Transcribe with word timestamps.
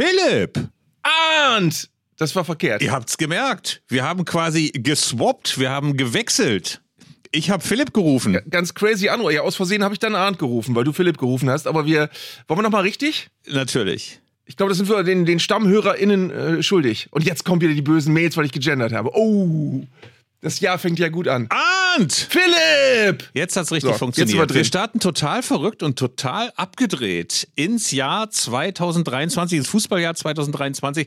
Philipp! 0.00 0.58
Arndt! 1.02 1.90
Das 2.16 2.34
war 2.34 2.42
verkehrt. 2.42 2.80
Ihr 2.80 2.90
habt's 2.90 3.18
gemerkt. 3.18 3.82
Wir 3.88 4.02
haben 4.02 4.24
quasi 4.24 4.70
geswappt, 4.72 5.58
wir 5.58 5.68
haben 5.68 5.94
gewechselt. 5.98 6.80
Ich 7.32 7.50
habe 7.50 7.62
Philipp 7.62 7.92
gerufen. 7.92 8.38
Ganz 8.48 8.72
crazy 8.72 9.10
Anruf. 9.10 9.30
Ja, 9.30 9.42
aus 9.42 9.56
Versehen 9.56 9.84
habe 9.84 9.92
ich 9.92 9.98
dann 9.98 10.14
Arndt 10.14 10.38
gerufen, 10.38 10.74
weil 10.74 10.84
du 10.84 10.94
Philipp 10.94 11.18
gerufen 11.18 11.50
hast. 11.50 11.66
Aber 11.66 11.84
wir, 11.84 12.08
wollen 12.48 12.60
wir 12.60 12.62
nochmal 12.62 12.82
richtig? 12.82 13.28
Natürlich. 13.46 14.20
Ich 14.46 14.56
glaube, 14.56 14.70
das 14.70 14.78
sind 14.78 14.88
wir 14.88 15.02
den, 15.02 15.26
den 15.26 15.38
StammhörerInnen 15.38 16.30
äh, 16.30 16.62
schuldig. 16.62 17.08
Und 17.10 17.26
jetzt 17.26 17.44
kommen 17.44 17.60
wieder 17.60 17.74
die 17.74 17.82
bösen 17.82 18.14
Mails, 18.14 18.38
weil 18.38 18.46
ich 18.46 18.52
gegendert 18.52 18.94
habe. 18.94 19.10
Oh, 19.12 19.82
das 20.42 20.60
Jahr 20.60 20.78
fängt 20.78 20.98
ja 20.98 21.08
gut 21.08 21.28
an. 21.28 21.48
Arndt! 21.50 22.28
Philipp! 22.30 23.28
Jetzt 23.34 23.56
hat's 23.56 23.70
richtig 23.72 23.92
So, 23.92 23.98
funktioniert. 23.98 24.54
wir 24.54 24.64
starten 24.64 24.98
total 24.98 25.42
verrückt 25.42 25.82
und 25.82 25.98
total 25.98 26.50
abgedreht 26.56 27.48
ins 27.56 27.90
Jahr 27.90 28.30
2023, 28.30 29.58
ins 29.58 29.68
Fußballjahr 29.68 30.14
2023. 30.14 31.06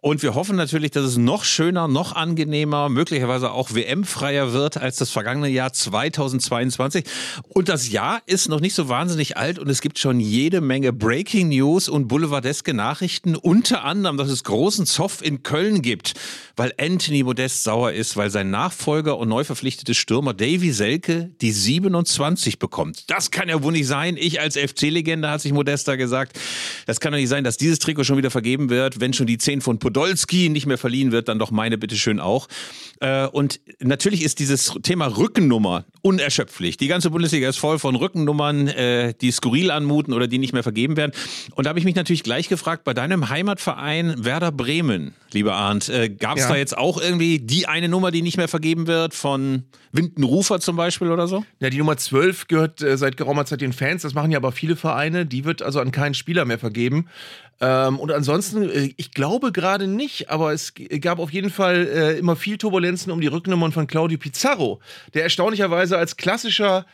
Und 0.00 0.22
wir 0.22 0.34
hoffen 0.34 0.56
natürlich, 0.56 0.90
dass 0.90 1.04
es 1.04 1.16
noch 1.16 1.44
schöner, 1.44 1.86
noch 1.86 2.16
angenehmer, 2.16 2.88
möglicherweise 2.88 3.52
auch 3.52 3.72
WM-freier 3.72 4.52
wird 4.52 4.78
als 4.78 4.96
das 4.96 5.10
vergangene 5.10 5.48
Jahr 5.48 5.72
2022. 5.72 7.04
Und 7.48 7.68
das 7.68 7.90
Jahr 7.90 8.20
ist 8.26 8.48
noch 8.48 8.60
nicht 8.60 8.74
so 8.74 8.88
wahnsinnig 8.88 9.36
alt 9.36 9.60
und 9.60 9.68
es 9.68 9.80
gibt 9.80 9.98
schon 10.00 10.18
jede 10.18 10.60
Menge 10.60 10.92
Breaking 10.92 11.50
News 11.50 11.88
und 11.88 12.08
boulevardeske 12.08 12.74
Nachrichten. 12.74 13.36
Unter 13.36 13.84
anderem, 13.84 14.16
dass 14.16 14.28
es 14.28 14.42
großen 14.42 14.86
Zoff 14.86 15.22
in 15.22 15.44
Köln 15.44 15.82
gibt, 15.82 16.14
weil 16.56 16.72
Anthony 16.80 17.22
Modest 17.22 17.62
sauer 17.62 17.92
ist, 17.92 18.16
weil 18.16 18.30
sein 18.30 18.50
Nachfolger 18.50 18.71
und 18.86 19.28
neu 19.28 19.44
verpflichtete 19.44 19.94
Stürmer 19.94 20.34
Davy 20.34 20.72
Selke 20.72 21.30
die 21.40 21.52
27 21.52 22.58
bekommt. 22.58 23.10
Das 23.10 23.30
kann 23.30 23.48
ja 23.48 23.62
wohl 23.62 23.72
nicht 23.72 23.86
sein. 23.86 24.16
Ich 24.18 24.40
als 24.40 24.56
FC-Legende, 24.56 25.30
hat 25.30 25.40
sich 25.40 25.52
Modesta 25.52 25.96
gesagt, 25.96 26.38
das 26.86 27.00
kann 27.00 27.12
doch 27.12 27.18
nicht 27.18 27.28
sein, 27.28 27.44
dass 27.44 27.56
dieses 27.56 27.78
Trikot 27.78 28.04
schon 28.04 28.16
wieder 28.16 28.30
vergeben 28.30 28.70
wird. 28.70 29.00
Wenn 29.00 29.12
schon 29.12 29.26
die 29.26 29.38
10 29.38 29.60
von 29.60 29.78
Podolski 29.78 30.48
nicht 30.48 30.66
mehr 30.66 30.78
verliehen 30.78 31.12
wird, 31.12 31.28
dann 31.28 31.38
doch 31.38 31.50
meine 31.50 31.78
bitteschön 31.78 32.20
auch. 32.20 32.48
Äh, 33.00 33.26
Und 33.26 33.60
natürlich 33.80 34.22
ist 34.22 34.38
dieses 34.38 34.72
Thema 34.82 35.06
Rückennummer 35.06 35.84
unerschöpflich. 36.02 36.76
Die 36.76 36.88
ganze 36.88 37.10
Bundesliga 37.10 37.48
ist 37.48 37.58
voll 37.58 37.78
von 37.78 37.94
Rückennummern, 37.96 38.68
äh, 38.68 39.14
die 39.20 39.30
skurril 39.30 39.70
anmuten 39.70 40.12
oder 40.14 40.26
die 40.26 40.38
nicht 40.38 40.52
mehr 40.52 40.62
vergeben 40.62 40.96
werden. 40.96 41.12
Und 41.54 41.64
da 41.64 41.70
habe 41.70 41.78
ich 41.78 41.84
mich 41.84 41.94
natürlich 41.94 42.22
gleich 42.22 42.48
gefragt, 42.48 42.84
bei 42.84 42.94
deinem 42.94 43.28
Heimatverein 43.28 44.24
Werder 44.24 44.52
Bremen, 44.52 45.14
lieber 45.32 45.54
Arndt, 45.54 45.88
äh, 45.88 46.08
gab 46.08 46.36
es 46.36 46.44
Ja. 46.44 46.50
da 46.50 46.56
jetzt 46.56 46.76
auch 46.76 47.00
irgendwie 47.00 47.38
die 47.38 47.66
eine 47.66 47.88
Nummer, 47.88 48.10
die 48.10 48.22
nicht 48.22 48.36
mehr 48.36 48.48
vergeben 48.48 48.61
wird, 48.62 49.14
von 49.14 49.64
Windenrufer 49.92 50.60
zum 50.60 50.76
Beispiel 50.76 51.10
oder 51.10 51.26
so? 51.26 51.44
Ja, 51.60 51.70
die 51.70 51.78
Nummer 51.78 51.96
12 51.96 52.48
gehört 52.48 52.82
äh, 52.82 52.96
seit 52.96 53.16
geraumer 53.16 53.44
Zeit 53.44 53.60
den 53.60 53.72
Fans. 53.72 54.02
Das 54.02 54.14
machen 54.14 54.30
ja 54.30 54.38
aber 54.38 54.52
viele 54.52 54.76
Vereine. 54.76 55.26
Die 55.26 55.44
wird 55.44 55.62
also 55.62 55.80
an 55.80 55.92
keinen 55.92 56.14
Spieler 56.14 56.44
mehr 56.44 56.58
vergeben. 56.58 57.06
Ähm, 57.60 57.98
und 57.98 58.10
ansonsten, 58.10 58.68
äh, 58.68 58.94
ich 58.96 59.12
glaube 59.12 59.52
gerade 59.52 59.86
nicht, 59.86 60.30
aber 60.30 60.52
es 60.52 60.72
gab 61.00 61.18
auf 61.18 61.32
jeden 61.32 61.50
Fall 61.50 61.86
äh, 61.86 62.18
immer 62.18 62.36
viel 62.36 62.58
Turbulenzen 62.58 63.12
um 63.12 63.20
die 63.20 63.26
Rücknummern 63.26 63.72
von 63.72 63.86
Claudio 63.86 64.18
Pizarro, 64.18 64.80
der 65.14 65.24
erstaunlicherweise 65.24 65.98
als 65.98 66.16
klassischer 66.16 66.86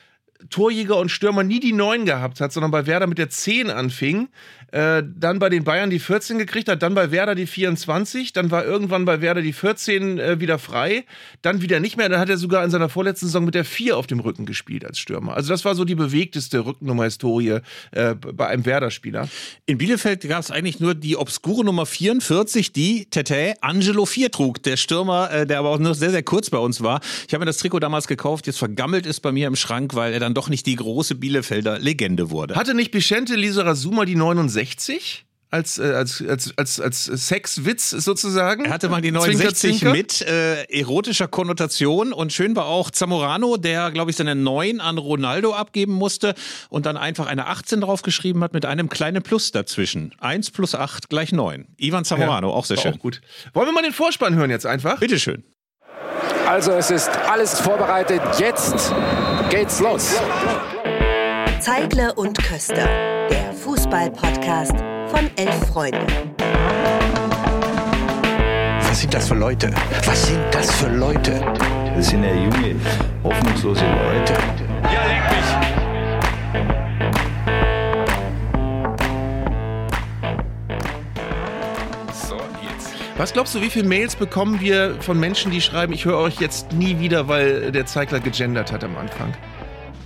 Torjäger 0.50 0.96
und 0.96 1.10
Stürmer 1.10 1.42
nie 1.42 1.60
die 1.60 1.72
9 1.72 2.04
gehabt 2.04 2.40
hat, 2.40 2.52
sondern 2.52 2.70
bei 2.70 2.86
Werder 2.86 3.06
mit 3.06 3.18
der 3.18 3.28
10 3.28 3.70
anfing. 3.70 4.28
Äh, 4.70 5.02
dann 5.02 5.38
bei 5.38 5.48
den 5.48 5.64
Bayern 5.64 5.88
die 5.88 5.98
14 5.98 6.36
gekriegt 6.36 6.68
hat, 6.68 6.82
dann 6.82 6.94
bei 6.94 7.10
Werder 7.10 7.34
die 7.34 7.46
24, 7.46 8.34
dann 8.34 8.50
war 8.50 8.66
irgendwann 8.66 9.06
bei 9.06 9.22
Werder 9.22 9.40
die 9.40 9.54
14 9.54 10.18
äh, 10.18 10.40
wieder 10.40 10.58
frei, 10.58 11.06
dann 11.40 11.62
wieder 11.62 11.80
nicht 11.80 11.96
mehr. 11.96 12.10
Dann 12.10 12.20
hat 12.20 12.28
er 12.28 12.36
sogar 12.36 12.62
in 12.64 12.70
seiner 12.70 12.90
vorletzten 12.90 13.26
Saison 13.26 13.46
mit 13.46 13.54
der 13.54 13.64
4 13.64 13.96
auf 13.96 14.06
dem 14.06 14.20
Rücken 14.20 14.44
gespielt 14.44 14.84
als 14.84 14.98
Stürmer. 14.98 15.34
Also 15.34 15.48
das 15.48 15.64
war 15.64 15.74
so 15.74 15.86
die 15.86 15.94
bewegteste 15.94 16.66
Rückennummer-Historie 16.66 17.60
äh, 17.92 18.14
bei 18.14 18.48
einem 18.48 18.66
Werder-Spieler. 18.66 19.28
In 19.64 19.78
Bielefeld 19.78 20.28
gab 20.28 20.40
es 20.40 20.50
eigentlich 20.50 20.80
nur 20.80 20.94
die 20.94 21.16
obskure 21.16 21.64
Nummer 21.64 21.86
44, 21.86 22.70
die 22.70 23.06
Tete 23.06 23.54
Angelo 23.62 24.04
4 24.04 24.30
trug. 24.30 24.62
Der 24.64 24.76
Stürmer, 24.76 25.30
äh, 25.30 25.46
der 25.46 25.60
aber 25.60 25.70
auch 25.70 25.78
nur 25.78 25.94
sehr, 25.94 26.10
sehr 26.10 26.22
kurz 26.22 26.50
bei 26.50 26.58
uns 26.58 26.82
war. 26.82 27.00
Ich 27.26 27.32
habe 27.32 27.40
mir 27.40 27.46
das 27.46 27.56
Trikot 27.56 27.80
damals 27.80 28.06
gekauft, 28.06 28.46
jetzt 28.46 28.58
vergammelt 28.58 29.06
ist 29.06 29.20
bei 29.20 29.32
mir 29.32 29.46
im 29.46 29.56
Schrank, 29.56 29.94
weil 29.94 30.12
er 30.12 30.20
dann 30.20 30.34
doch 30.34 30.50
nicht 30.50 30.66
die 30.66 30.76
große 30.76 31.14
Bielefelder 31.14 31.78
Legende 31.78 32.28
wurde. 32.28 32.54
Hatte 32.54 32.74
nicht 32.74 32.92
Vicente 32.92 33.34
Lizarazu 33.34 33.88
die 34.04 34.14
69? 34.14 34.57
Als, 35.50 35.78
äh, 35.78 35.94
als, 35.94 36.22
als, 36.28 36.52
als, 36.58 36.78
als 36.78 37.04
Sexwitz 37.04 37.88
sozusagen. 37.88 38.66
Er 38.66 38.70
hatte 38.70 38.90
mal 38.90 39.00
die 39.00 39.08
Zwinker, 39.08 39.28
69 39.28 39.78
Zwinker. 39.78 39.92
mit 39.92 40.20
äh, 40.20 40.64
erotischer 40.64 41.26
Konnotation 41.26 42.12
und 42.12 42.34
schön 42.34 42.54
war 42.54 42.66
auch 42.66 42.90
Zamorano, 42.90 43.56
der, 43.56 43.90
glaube 43.90 44.10
ich, 44.10 44.16
seine 44.18 44.34
9 44.34 44.82
an 44.82 44.98
Ronaldo 44.98 45.54
abgeben 45.54 45.92
musste 45.94 46.34
und 46.68 46.84
dann 46.84 46.98
einfach 46.98 47.26
eine 47.26 47.46
18 47.46 47.80
draufgeschrieben 47.80 48.44
hat 48.44 48.52
mit 48.52 48.66
einem 48.66 48.90
kleinen 48.90 49.22
Plus 49.22 49.50
dazwischen. 49.50 50.14
1 50.18 50.50
plus 50.50 50.74
8 50.74 51.08
gleich 51.08 51.32
9. 51.32 51.66
Ivan 51.78 52.04
Zamorano, 52.04 52.52
auch 52.52 52.66
sehr 52.66 52.76
schön. 52.76 52.94
Auch 52.94 52.98
gut. 52.98 53.22
Wollen 53.54 53.68
wir 53.68 53.72
mal 53.72 53.82
den 53.82 53.94
Vorspann 53.94 54.34
hören 54.34 54.50
jetzt 54.50 54.66
einfach? 54.66 55.00
Bitteschön. 55.00 55.44
Also 56.46 56.72
es 56.72 56.90
ist 56.90 57.08
alles 57.08 57.58
vorbereitet. 57.58 58.20
Jetzt 58.38 58.92
geht's 59.50 59.80
los. 59.80 60.14
Zeigle 61.60 62.14
und 62.14 62.38
Köster, 62.38 62.86
der 63.28 63.52
Fußball-Podcast 63.52 64.74
von 65.08 65.28
Elf 65.34 65.66
Freunde. 65.66 66.06
Was 68.80 69.00
sind 69.00 69.12
das 69.12 69.26
für 69.26 69.34
Leute? 69.34 69.72
Was 70.04 70.28
sind 70.28 70.40
das 70.52 70.70
für 70.76 70.88
Leute? 70.88 71.40
Das 71.96 72.10
sind 72.10 72.22
ja 72.22 72.32
junge, 72.32 72.76
hoffnungslose 73.24 73.84
Leute. 73.84 74.34
Was 83.16 83.32
glaubst 83.32 83.56
du, 83.56 83.60
wie 83.60 83.70
viele 83.70 83.88
Mails 83.88 84.14
bekommen 84.14 84.60
wir 84.60 84.94
von 85.00 85.18
Menschen, 85.18 85.50
die 85.50 85.60
schreiben, 85.60 85.92
ich 85.92 86.04
höre 86.04 86.18
euch 86.18 86.38
jetzt 86.40 86.72
nie 86.72 87.00
wieder, 87.00 87.26
weil 87.26 87.72
der 87.72 87.84
Zeigler 87.84 88.20
gegendert 88.20 88.70
hat 88.70 88.84
am 88.84 88.96
Anfang? 88.96 89.34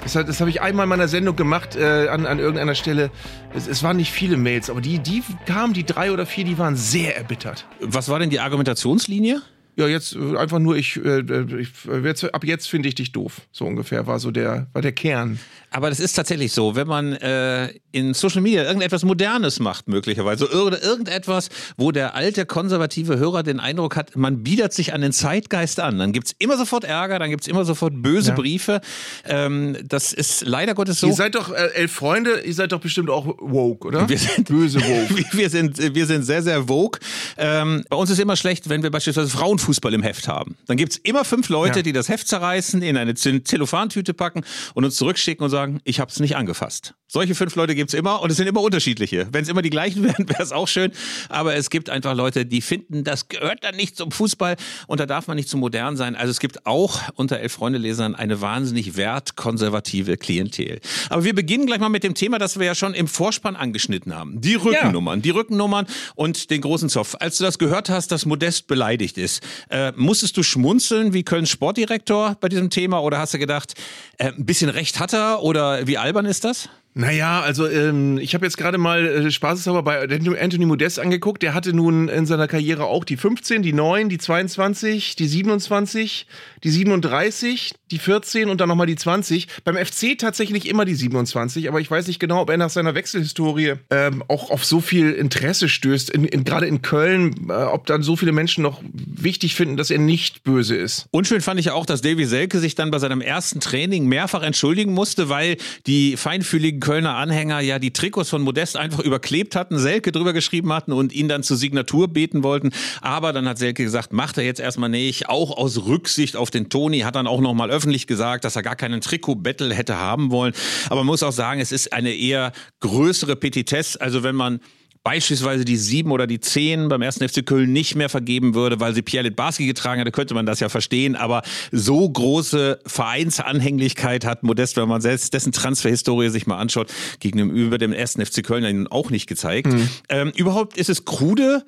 Das, 0.02 0.12
das 0.12 0.40
habe 0.40 0.50
ich 0.50 0.60
einmal 0.60 0.84
in 0.84 0.88
meiner 0.88 1.08
Sendung 1.08 1.36
gemacht 1.36 1.76
äh, 1.76 2.08
an, 2.08 2.26
an 2.26 2.38
irgendeiner 2.38 2.74
Stelle. 2.74 3.10
Es, 3.54 3.68
es 3.68 3.82
waren 3.82 3.96
nicht 3.96 4.10
viele 4.10 4.36
Mails, 4.36 4.68
aber 4.68 4.80
die, 4.80 4.98
die 4.98 5.22
kamen, 5.46 5.74
die 5.74 5.84
drei 5.84 6.12
oder 6.12 6.26
vier, 6.26 6.44
die 6.44 6.58
waren 6.58 6.76
sehr 6.76 7.16
erbittert. 7.16 7.66
Was 7.80 8.08
war 8.08 8.18
denn 8.18 8.30
die 8.30 8.40
Argumentationslinie? 8.40 9.42
Ja, 9.76 9.86
jetzt 9.86 10.14
äh, 10.14 10.36
einfach 10.36 10.58
nur, 10.58 10.76
ich, 10.76 10.96
äh, 11.02 11.20
ich 11.60 11.70
äh, 11.88 11.98
jetzt, 12.04 12.34
ab 12.34 12.44
jetzt 12.44 12.68
finde 12.68 12.88
ich 12.88 12.94
dich 12.94 13.12
doof. 13.12 13.42
So 13.52 13.64
ungefähr 13.64 14.06
war 14.06 14.18
so 14.18 14.30
der, 14.30 14.66
war 14.72 14.82
der 14.82 14.92
Kern. 14.92 15.38
Aber 15.72 15.88
das 15.90 16.00
ist 16.00 16.12
tatsächlich 16.14 16.52
so, 16.52 16.74
wenn 16.76 16.86
man 16.86 17.14
äh, 17.14 17.72
in 17.92 18.14
Social 18.14 18.40
Media 18.42 18.62
irgendetwas 18.64 19.04
Modernes 19.04 19.58
macht, 19.60 19.88
möglicherweise, 19.88 20.48
oder 20.62 20.82
irgendetwas, 20.82 21.48
wo 21.76 21.92
der 21.92 22.14
alte 22.14 22.44
konservative 22.46 23.18
Hörer 23.18 23.42
den 23.42 23.58
Eindruck 23.60 23.96
hat, 23.96 24.16
man 24.16 24.42
biedert 24.42 24.72
sich 24.72 24.92
an 24.92 25.00
den 25.00 25.12
Zeitgeist 25.12 25.80
an, 25.80 25.98
dann 25.98 26.12
gibt's 26.12 26.34
immer 26.38 26.56
sofort 26.56 26.84
Ärger, 26.84 27.18
dann 27.18 27.30
gibt's 27.30 27.46
immer 27.46 27.64
sofort 27.64 27.94
böse 28.02 28.30
Ja. 28.30 28.34
Briefe. 28.34 28.80
Ähm, 29.24 29.76
das 29.84 30.12
ist 30.12 30.44
leider 30.46 30.74
Gottes 30.74 31.00
so. 31.00 31.06
Ihr 31.06 31.14
seid 31.14 31.34
doch 31.34 31.50
äh, 31.52 31.68
elf 31.74 31.92
Freunde, 31.92 32.40
ihr 32.40 32.54
seid 32.54 32.72
doch 32.72 32.80
bestimmt 32.80 33.08
auch 33.10 33.26
woke, 33.38 33.86
oder? 33.88 34.08
Wir 34.08 34.18
sind 34.18 34.48
böse 34.48 34.80
woke. 34.80 35.22
Wir- 35.32 35.50
sind, 35.50 35.94
wir 35.94 36.06
sind 36.06 36.24
sehr, 36.24 36.42
sehr 36.42 36.64
vogue. 36.66 36.98
Ähm, 37.36 37.84
bei 37.88 37.96
uns 37.96 38.10
ist 38.10 38.18
immer 38.18 38.36
schlecht, 38.36 38.68
wenn 38.68 38.82
wir 38.82 38.90
beispielsweise 38.90 39.28
Frauenfußball 39.30 39.92
im 39.94 40.02
Heft 40.02 40.28
haben. 40.28 40.56
Dann 40.66 40.76
gibt's 40.76 40.96
immer 41.02 41.24
fünf 41.24 41.48
Leute, 41.48 41.80
Ja. 41.80 41.82
die 41.82 41.92
das 41.92 42.08
Heft 42.08 42.26
zerreißen, 42.28 42.82
in 42.82 42.96
eine 42.96 43.14
Zel- 43.14 43.42
Zellophantüte 43.44 44.14
packen 44.14 44.42
und 44.74 44.84
uns 44.84 44.96
zurückschicken 44.96 45.44
und 45.44 45.50
sagen, 45.50 45.61
ich 45.84 46.00
habe 46.00 46.10
es 46.10 46.20
nicht 46.20 46.36
angefasst. 46.36 46.94
Solche 47.08 47.34
fünf 47.34 47.54
Leute 47.56 47.74
gibt's 47.74 47.92
immer 47.92 48.22
und 48.22 48.30
es 48.30 48.38
sind 48.38 48.46
immer 48.46 48.62
unterschiedliche. 48.62 49.28
Wenn 49.32 49.42
es 49.42 49.48
immer 49.48 49.62
die 49.62 49.70
gleichen 49.70 50.02
wären, 50.04 50.28
wäre 50.28 50.42
es 50.42 50.52
auch 50.52 50.68
schön. 50.68 50.92
Aber 51.28 51.54
es 51.54 51.68
gibt 51.68 51.90
einfach 51.90 52.14
Leute, 52.14 52.46
die 52.46 52.62
finden, 52.62 53.04
das 53.04 53.28
gehört 53.28 53.64
dann 53.64 53.76
nicht 53.76 53.96
zum 53.96 54.10
Fußball 54.10 54.56
und 54.86 55.00
da 55.00 55.06
darf 55.06 55.26
man 55.26 55.36
nicht 55.36 55.48
zu 55.48 55.58
modern 55.58 55.96
sein. 55.96 56.16
Also 56.16 56.30
es 56.30 56.40
gibt 56.40 56.66
auch 56.66 57.00
unter 57.14 57.38
elf 57.38 57.52
Freunde-Lesern 57.52 58.14
eine 58.14 58.40
wahnsinnig 58.40 58.96
wertkonservative 58.96 60.16
Klientel. 60.16 60.80
Aber 61.10 61.24
wir 61.24 61.34
beginnen 61.34 61.66
gleich 61.66 61.80
mal 61.80 61.90
mit 61.90 62.02
dem 62.02 62.14
Thema, 62.14 62.38
das 62.38 62.58
wir 62.58 62.66
ja 62.66 62.74
schon 62.74 62.94
im 62.94 63.06
Vorspann 63.06 63.56
angeschnitten 63.56 64.14
haben. 64.14 64.40
Die 64.40 64.54
Rückennummern, 64.54 65.20
die 65.20 65.30
Rückennummern 65.30 65.86
und 66.14 66.50
den 66.50 66.62
großen 66.62 66.88
Zoff. 66.88 67.16
Als 67.20 67.37
du 67.38 67.44
das 67.44 67.58
gehört 67.58 67.90
hast, 67.90 68.10
dass 68.10 68.25
Modest 68.25 68.66
beleidigt 68.66 69.19
ist, 69.19 69.42
äh, 69.69 69.92
musstest 69.96 70.37
du 70.37 70.42
schmunzeln 70.42 71.12
wie 71.12 71.25
Kölns 71.25 71.50
Sportdirektor 71.50 72.37
bei 72.40 72.48
diesem 72.48 72.70
Thema 72.70 73.02
oder 73.02 73.19
hast 73.19 73.34
du 73.34 73.38
gedacht, 73.38 73.75
äh, 74.19 74.28
ein 74.28 74.46
bisschen 74.46 74.70
Recht 74.70 74.98
hat 74.98 75.12
er 75.12 75.42
oder 75.42 75.51
wie 75.87 75.99
albern 75.99 76.26
ist 76.26 76.44
das? 76.44 76.69
Naja, 76.94 77.40
also 77.40 77.66
ähm, 77.66 78.18
ich 78.18 78.34
habe 78.34 78.44
jetzt 78.44 78.58
gerade 78.58 78.76
mal 78.76 79.06
äh, 79.06 79.30
spaßeshalber 79.30 79.82
bei 79.82 80.02
Anthony 80.02 80.66
Modest 80.66 80.98
angeguckt. 80.98 81.42
Der 81.42 81.54
hatte 81.54 81.72
nun 81.72 82.08
in 82.08 82.26
seiner 82.26 82.48
Karriere 82.48 82.84
auch 82.84 83.04
die 83.04 83.16
15, 83.16 83.62
die 83.62 83.72
9, 83.72 84.10
die 84.10 84.18
22, 84.18 85.16
die 85.16 85.26
27, 85.26 86.26
die 86.62 86.70
37, 86.70 87.74
die 87.90 87.98
14 87.98 88.50
und 88.50 88.60
dann 88.60 88.68
nochmal 88.68 88.86
die 88.86 88.96
20. 88.96 89.48
Beim 89.64 89.76
FC 89.76 90.18
tatsächlich 90.18 90.68
immer 90.68 90.84
die 90.84 90.94
27, 90.94 91.66
aber 91.68 91.80
ich 91.80 91.90
weiß 91.90 92.08
nicht 92.08 92.20
genau, 92.20 92.42
ob 92.42 92.50
er 92.50 92.58
nach 92.58 92.68
seiner 92.68 92.94
Wechselhistorie 92.94 93.74
ähm, 93.90 94.22
auch 94.28 94.50
auf 94.50 94.64
so 94.64 94.82
viel 94.82 95.12
Interesse 95.12 95.70
stößt, 95.70 96.10
in, 96.10 96.24
in, 96.26 96.44
gerade 96.44 96.66
in 96.66 96.82
Köln, 96.82 97.48
äh, 97.48 97.52
ob 97.52 97.86
dann 97.86 98.02
so 98.02 98.16
viele 98.16 98.32
Menschen 98.32 98.62
noch 98.62 98.82
wichtig 98.92 99.54
finden, 99.54 99.78
dass 99.78 99.90
er 99.90 99.98
nicht 99.98 100.42
böse 100.42 100.76
ist. 100.76 101.06
Unschön 101.10 101.40
fand 101.40 101.58
ich 101.58 101.66
ja 101.66 101.72
auch, 101.72 101.86
dass 101.86 102.02
Davy 102.02 102.26
Selke 102.26 102.58
sich 102.58 102.74
dann 102.74 102.90
bei 102.90 102.98
seinem 102.98 103.22
ersten 103.22 103.60
Training 103.60 104.06
mehrfach 104.06 104.42
entschuldigen 104.42 104.92
musste, 104.92 105.30
weil 105.30 105.56
die 105.86 106.18
feinfühligen 106.18 106.81
Kölner 106.82 107.14
Anhänger 107.14 107.61
ja 107.61 107.79
die 107.79 107.93
Trikots 107.93 108.29
von 108.29 108.43
Modest 108.43 108.76
einfach 108.76 108.99
überklebt 108.99 109.55
hatten, 109.55 109.79
Selke 109.79 110.11
drüber 110.11 110.32
geschrieben 110.32 110.73
hatten 110.73 110.93
und 110.93 111.12
ihn 111.12 111.29
dann 111.29 111.44
zur 111.44 111.56
Signatur 111.56 112.08
beten 112.08 112.43
wollten. 112.43 112.73
Aber 113.00 113.32
dann 113.32 113.49
hat 113.49 113.58
Selke 113.58 113.84
gesagt, 113.84 114.12
macht 114.12 114.37
er 114.37 114.43
jetzt 114.43 114.58
erstmal 114.58 114.88
nicht, 114.88 115.29
auch 115.29 115.56
aus 115.56 115.87
Rücksicht 115.87 116.37
auf 116.37 116.50
den 116.50 116.70
Toni, 116.70 117.00
hat 117.00 117.14
dann 117.14 117.29
auch 117.29 117.40
nochmal 117.40 117.70
öffentlich 117.70 118.08
gesagt, 118.08 118.44
dass 118.44 118.56
er 118.56 118.62
gar 118.62 118.75
keinen 118.75 119.00
Trikot-Battle 119.00 119.73
hätte 119.73 119.96
haben 119.96 120.32
wollen. 120.32 120.55
Aber 120.87 120.96
man 120.96 121.06
muss 121.06 121.23
auch 121.23 121.31
sagen, 121.31 121.61
es 121.61 121.70
ist 121.70 121.93
eine 121.93 122.12
eher 122.12 122.50
größere 122.81 123.37
Petitesse. 123.37 124.00
Also 124.00 124.25
wenn 124.25 124.35
man 124.35 124.58
beispielsweise 125.04 125.64
die 125.64 125.76
sieben 125.76 126.12
oder 126.12 126.26
die 126.26 126.40
zehn 126.40 126.88
beim 126.88 127.02
ersten 127.02 127.28
FC 127.28 127.44
Köln 127.44 127.72
nicht 127.72 127.96
mehr 127.96 128.08
vergeben 128.08 128.54
würde, 128.54 128.78
weil 128.81 128.94
sie 128.94 129.02
Pierre 129.02 129.25
Litbarski 129.25 129.66
getragen 129.66 130.00
hatte, 130.00 130.12
könnte 130.12 130.34
man 130.34 130.46
das 130.46 130.60
ja 130.60 130.69
verstehen. 130.69 131.16
Aber 131.16 131.43
so 131.72 132.08
große 132.08 132.78
Vereinsanhänglichkeit 132.87 134.25
hat 134.25 134.43
Modest, 134.43 134.76
wenn 134.76 134.88
man 134.88 135.00
selbst 135.00 135.34
dessen 135.34 135.52
Transferhistorie 135.52 136.28
sich 136.28 136.46
mal 136.46 136.58
anschaut, 136.58 136.93
gegenüber 137.20 137.78
dem 137.78 137.93
ersten 137.93 138.25
FC 138.25 138.44
Köln 138.44 138.87
auch 138.88 139.10
nicht 139.10 139.26
gezeigt. 139.26 139.72
Mhm. 139.72 139.88
Ähm, 140.08 140.32
überhaupt 140.37 140.76
ist 140.76 140.88
es 140.88 141.04
krude, 141.04 141.64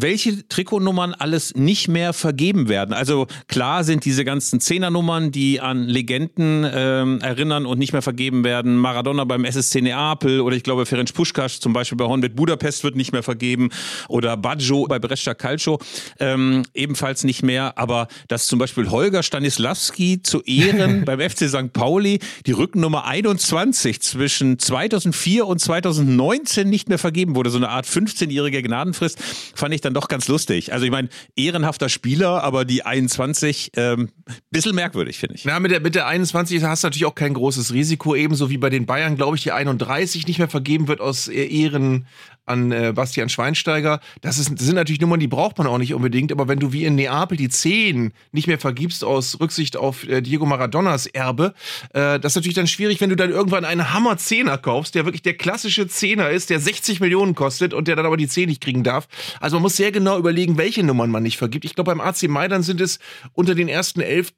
welche 0.00 0.46
Trikotnummern 0.48 1.14
alles 1.14 1.54
nicht 1.54 1.88
mehr 1.88 2.12
vergeben 2.12 2.68
werden. 2.68 2.92
Also 2.92 3.26
klar 3.48 3.84
sind 3.84 4.04
diese 4.04 4.24
ganzen 4.24 4.60
Zehnernummern, 4.60 5.32
die 5.32 5.60
an 5.60 5.84
Legenden 5.84 6.66
ähm, 6.72 7.20
erinnern 7.20 7.66
und 7.66 7.78
nicht 7.78 7.92
mehr 7.92 8.02
vergeben 8.02 8.44
werden. 8.44 8.76
Maradona 8.76 9.24
beim 9.24 9.44
SSC 9.44 9.80
Neapel 9.80 10.40
oder 10.40 10.56
ich 10.56 10.62
glaube 10.62 10.86
Ferenc 10.86 11.12
Puskas 11.14 11.60
zum 11.60 11.72
Beispiel 11.72 11.96
bei 11.96 12.04
Hornbet 12.04 12.36
Budapest 12.36 12.84
wird 12.84 12.96
nicht 12.96 13.12
mehr 13.12 13.22
vergeben 13.22 13.70
oder 14.08 14.36
Baggio 14.36 14.86
bei 14.86 14.98
Brescia 14.98 15.34
Calcio 15.34 15.78
ähm, 16.18 16.62
ebenfalls 16.74 17.24
nicht 17.24 17.42
mehr. 17.42 17.78
Aber 17.78 18.08
dass 18.28 18.46
zum 18.46 18.58
Beispiel 18.58 18.90
Holger 18.90 19.22
Stanislawski 19.22 20.22
zu 20.22 20.42
Ehren 20.42 21.04
beim 21.06 21.20
FC 21.20 21.48
St. 21.48 21.72
Pauli 21.72 22.20
die 22.46 22.52
Rückennummer 22.52 23.06
21 23.06 24.00
zwischen 24.00 24.58
2004 24.58 25.46
und 25.46 25.60
2019 25.60 26.68
nicht 26.68 26.88
mehr 26.88 26.98
vergeben 26.98 27.34
wurde, 27.34 27.50
so 27.50 27.58
eine 27.58 27.70
Art 27.70 27.86
15-jährige 27.86 28.62
Gnadenfrist, 28.62 29.18
fand 29.54 29.74
ich 29.74 29.80
dann 29.86 29.94
doch 29.94 30.08
ganz 30.08 30.28
lustig. 30.28 30.72
Also 30.72 30.84
ich 30.84 30.90
meine, 30.90 31.08
ehrenhafter 31.36 31.88
Spieler, 31.88 32.42
aber 32.42 32.64
die 32.64 32.84
21, 32.84 33.72
ähm, 33.76 34.10
bisschen 34.50 34.74
merkwürdig, 34.74 35.18
finde 35.18 35.36
ich. 35.36 35.44
Na, 35.44 35.58
mit 35.60 35.70
der, 35.70 35.80
mit 35.80 35.94
der 35.94 36.06
21 36.06 36.62
hast 36.62 36.82
du 36.82 36.88
natürlich 36.88 37.06
auch 37.06 37.14
kein 37.14 37.34
großes 37.34 37.72
Risiko, 37.72 38.14
ebenso 38.14 38.50
wie 38.50 38.58
bei 38.58 38.70
den 38.70 38.86
Bayern, 38.86 39.16
glaube 39.16 39.36
ich, 39.36 39.42
die 39.42 39.52
31 39.52 40.26
nicht 40.26 40.38
mehr 40.38 40.48
vergeben 40.48 40.88
wird 40.88 41.00
aus 41.00 41.28
Ehren 41.28 42.06
an 42.46 42.70
äh, 42.70 42.92
Bastian 42.94 43.28
Schweinsteiger. 43.28 44.00
Das, 44.20 44.38
ist, 44.38 44.52
das 44.52 44.64
sind 44.64 44.76
natürlich 44.76 45.00
Nummern, 45.00 45.20
die 45.20 45.26
braucht 45.26 45.58
man 45.58 45.66
auch 45.66 45.78
nicht 45.78 45.92
unbedingt. 45.92 46.32
Aber 46.32 46.48
wenn 46.48 46.60
du 46.60 46.72
wie 46.72 46.84
in 46.84 46.94
Neapel 46.94 47.36
die 47.36 47.48
10 47.48 48.12
nicht 48.32 48.46
mehr 48.46 48.58
vergibst 48.58 49.04
aus 49.04 49.40
Rücksicht 49.40 49.76
auf 49.76 50.08
äh, 50.08 50.22
Diego 50.22 50.46
Maradonas 50.46 51.06
Erbe, 51.06 51.54
äh, 51.92 52.18
das 52.20 52.32
ist 52.32 52.36
natürlich 52.36 52.54
dann 52.54 52.68
schwierig, 52.68 53.00
wenn 53.00 53.10
du 53.10 53.16
dann 53.16 53.30
irgendwann 53.30 53.64
einen 53.64 53.92
Hammer 53.92 54.16
Zehner 54.16 54.58
kaufst, 54.58 54.94
der 54.94 55.04
wirklich 55.04 55.22
der 55.22 55.34
klassische 55.34 55.88
Zehner 55.88 56.30
ist, 56.30 56.50
der 56.50 56.60
60 56.60 57.00
Millionen 57.00 57.34
kostet 57.34 57.74
und 57.74 57.88
der 57.88 57.96
dann 57.96 58.06
aber 58.06 58.16
die 58.16 58.28
10 58.28 58.48
nicht 58.48 58.62
kriegen 58.62 58.84
darf. 58.84 59.08
Also 59.40 59.56
man 59.56 59.62
muss 59.62 59.75
sehr 59.76 59.92
genau 59.92 60.18
überlegen, 60.18 60.58
welche 60.58 60.82
Nummern 60.82 61.10
man 61.10 61.22
nicht 61.22 61.38
vergibt. 61.38 61.64
Ich 61.64 61.74
glaube, 61.74 61.90
beim 61.90 62.00
AC 62.00 62.24
Mailand 62.28 62.64
sind 62.64 62.80
es 62.80 62.98
unter 63.32 63.54
den 63.54 63.68
ersten 63.68 64.00
elf 64.00 64.32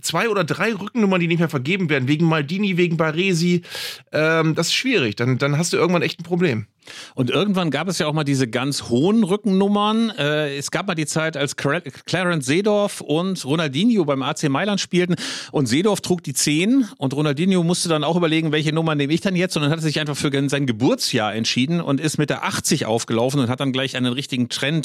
zwei 0.00 0.28
oder 0.28 0.44
drei 0.44 0.72
Rückennummern, 0.72 1.20
die 1.20 1.28
nicht 1.28 1.38
mehr 1.38 1.48
vergeben 1.48 1.88
werden, 1.90 2.08
wegen 2.08 2.26
Maldini, 2.26 2.76
wegen 2.76 2.96
Baresi. 2.96 3.62
Ähm, 4.12 4.54
das 4.54 4.68
ist 4.68 4.74
schwierig. 4.74 5.16
Dann, 5.16 5.38
dann 5.38 5.58
hast 5.58 5.72
du 5.72 5.76
irgendwann 5.76 6.02
echt 6.02 6.20
ein 6.20 6.24
Problem. 6.24 6.66
Und 7.14 7.30
irgendwann 7.30 7.70
gab 7.70 7.88
es 7.88 7.98
ja 7.98 8.06
auch 8.06 8.12
mal 8.12 8.24
diese 8.24 8.48
ganz 8.48 8.84
hohen 8.84 9.24
Rückennummern. 9.24 10.10
Äh, 10.10 10.56
es 10.56 10.70
gab 10.70 10.86
mal 10.86 10.94
die 10.94 11.06
Zeit, 11.06 11.36
als 11.36 11.56
Clarence 11.56 12.46
Seedorf 12.46 13.00
und 13.00 13.44
Ronaldinho 13.44 14.04
beim 14.04 14.22
AC 14.22 14.48
Mailand 14.48 14.80
spielten 14.80 15.16
und 15.52 15.66
Seedorf 15.66 16.00
trug 16.00 16.22
die 16.22 16.34
10 16.34 16.88
und 16.96 17.14
Ronaldinho 17.14 17.62
musste 17.62 17.88
dann 17.88 18.04
auch 18.04 18.16
überlegen, 18.16 18.52
welche 18.52 18.72
Nummer 18.72 18.94
nehme 18.94 19.12
ich 19.12 19.20
dann 19.20 19.36
jetzt 19.36 19.56
und 19.56 19.62
dann 19.62 19.70
hat 19.70 19.78
er 19.78 19.82
sich 19.82 20.00
einfach 20.00 20.16
für 20.16 20.30
sein 20.48 20.66
Geburtsjahr 20.66 21.34
entschieden 21.34 21.80
und 21.80 22.00
ist 22.00 22.18
mit 22.18 22.30
der 22.30 22.44
80 22.44 22.86
aufgelaufen 22.86 23.40
und 23.40 23.48
hat 23.48 23.60
dann 23.60 23.72
gleich 23.72 23.96
einen 23.96 24.12
richtigen 24.12 24.48
Trend 24.48 24.77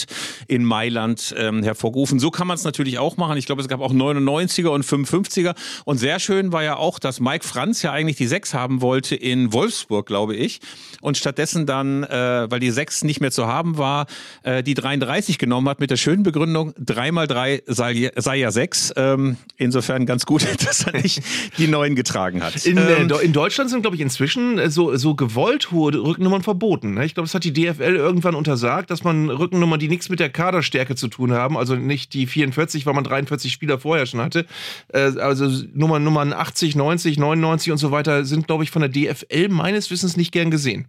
in 0.48 0.64
Mailand 0.64 1.34
ähm, 1.38 1.64
hervorgerufen. 1.64 2.20
So 2.20 2.32
kann 2.32 2.48
man 2.48 2.56
es 2.56 2.64
natürlich 2.64 3.00
auch 3.00 3.18
machen. 3.18 3.38
Ich 3.38 3.46
glaube, 3.46 3.62
es 3.62 3.68
gab 3.68 3.82
auch 3.82 3.94
99er 3.94 4.70
und 4.70 4.86
55er 4.86 5.56
und 5.86 5.98
sehr 5.98 6.20
schön 6.20 6.52
war 6.52 6.64
ja 6.64 6.78
auch, 6.78 7.00
dass 7.00 7.20
Mike 7.20 7.46
Franz 7.46 7.82
ja 7.82 7.92
eigentlich 7.92 8.18
die 8.18 8.28
6 8.28 8.54
haben 8.54 8.82
wollte 8.82 9.16
in 9.16 9.54
Wolfsburg, 9.54 10.06
glaube 10.06 10.36
ich, 10.36 10.60
und 11.02 11.18
stattdessen 11.18 11.66
dann 11.66 12.04
äh, 12.04 12.50
weil 12.50 12.60
die 12.60 12.72
6 12.72 13.04
nicht 13.04 13.22
mehr 13.22 13.32
zu 13.32 13.48
haben 13.48 13.78
war, 13.78 14.06
äh, 14.44 14.64
die 14.64 14.74
33 14.74 15.38
genommen 15.38 15.70
hat 15.70 15.80
mit 15.80 15.92
der 15.92 15.98
schönen 15.98 16.24
Begründung, 16.24 16.74
3 16.78 17.12
mal 17.12 17.28
3 17.28 17.64
sei, 17.68 18.12
sei 18.16 18.38
ja 18.38 18.52
6. 18.52 18.94
Ähm, 18.96 19.38
insofern 19.58 20.06
ganz 20.06 20.26
gut, 20.26 20.46
dass 20.66 20.86
er 20.86 20.94
nicht 20.94 21.22
die 21.58 21.68
9 21.68 21.96
getragen 21.96 22.44
hat. 22.44 22.66
In, 22.66 22.78
äh, 22.78 23.02
ähm, 23.02 23.12
in 23.22 23.34
Deutschland 23.34 23.70
sind, 23.70 23.82
glaube 23.82 23.96
ich, 23.96 24.02
inzwischen 24.02 24.58
äh, 24.58 24.70
so, 24.70 24.96
so 24.96 25.16
gewollt 25.16 25.72
hohe 25.72 25.94
Rückennummern 25.94 26.44
verboten. 26.44 26.94
Ne? 26.96 27.06
Ich 27.06 27.14
glaube, 27.14 27.26
das 27.28 27.34
hat 27.34 27.44
die 27.44 27.54
DFL 27.54 27.96
irgendwann 27.96 28.36
untersagt, 28.36 28.90
dass 28.90 29.04
man 29.04 29.30
Rückennummern, 29.30 29.73
die 29.80 29.90
nichts 29.90 30.10
mit 30.10 30.20
der 30.20 30.30
Kaderstärke 30.30 30.96
zu 30.96 31.08
tun 31.08 31.34
haben, 31.34 31.58
also 31.58 31.76
nicht 31.76 32.14
die 32.14 32.28
44, 32.28 32.86
weil 32.86 32.94
man 32.94 33.04
43 33.04 33.52
Spieler 33.52 33.80
vorher 33.80 34.06
schon 34.06 34.22
hatte, 34.22 34.46
äh, 34.90 35.00
also 35.20 35.48
Nummern, 35.74 36.04
Nummern 36.04 36.34
80, 36.34 36.76
90, 36.76 37.18
99 37.18 37.72
und 37.72 37.78
so 37.78 37.92
weiter, 37.92 38.26
sind, 38.26 38.48
glaube 38.48 38.64
ich, 38.64 38.72
von 38.72 38.82
der 38.82 38.90
DFL 38.90 39.50
meines 39.50 39.92
Wissens 39.92 40.18
nicht 40.18 40.32
gern 40.32 40.52
gesehen 40.52 40.88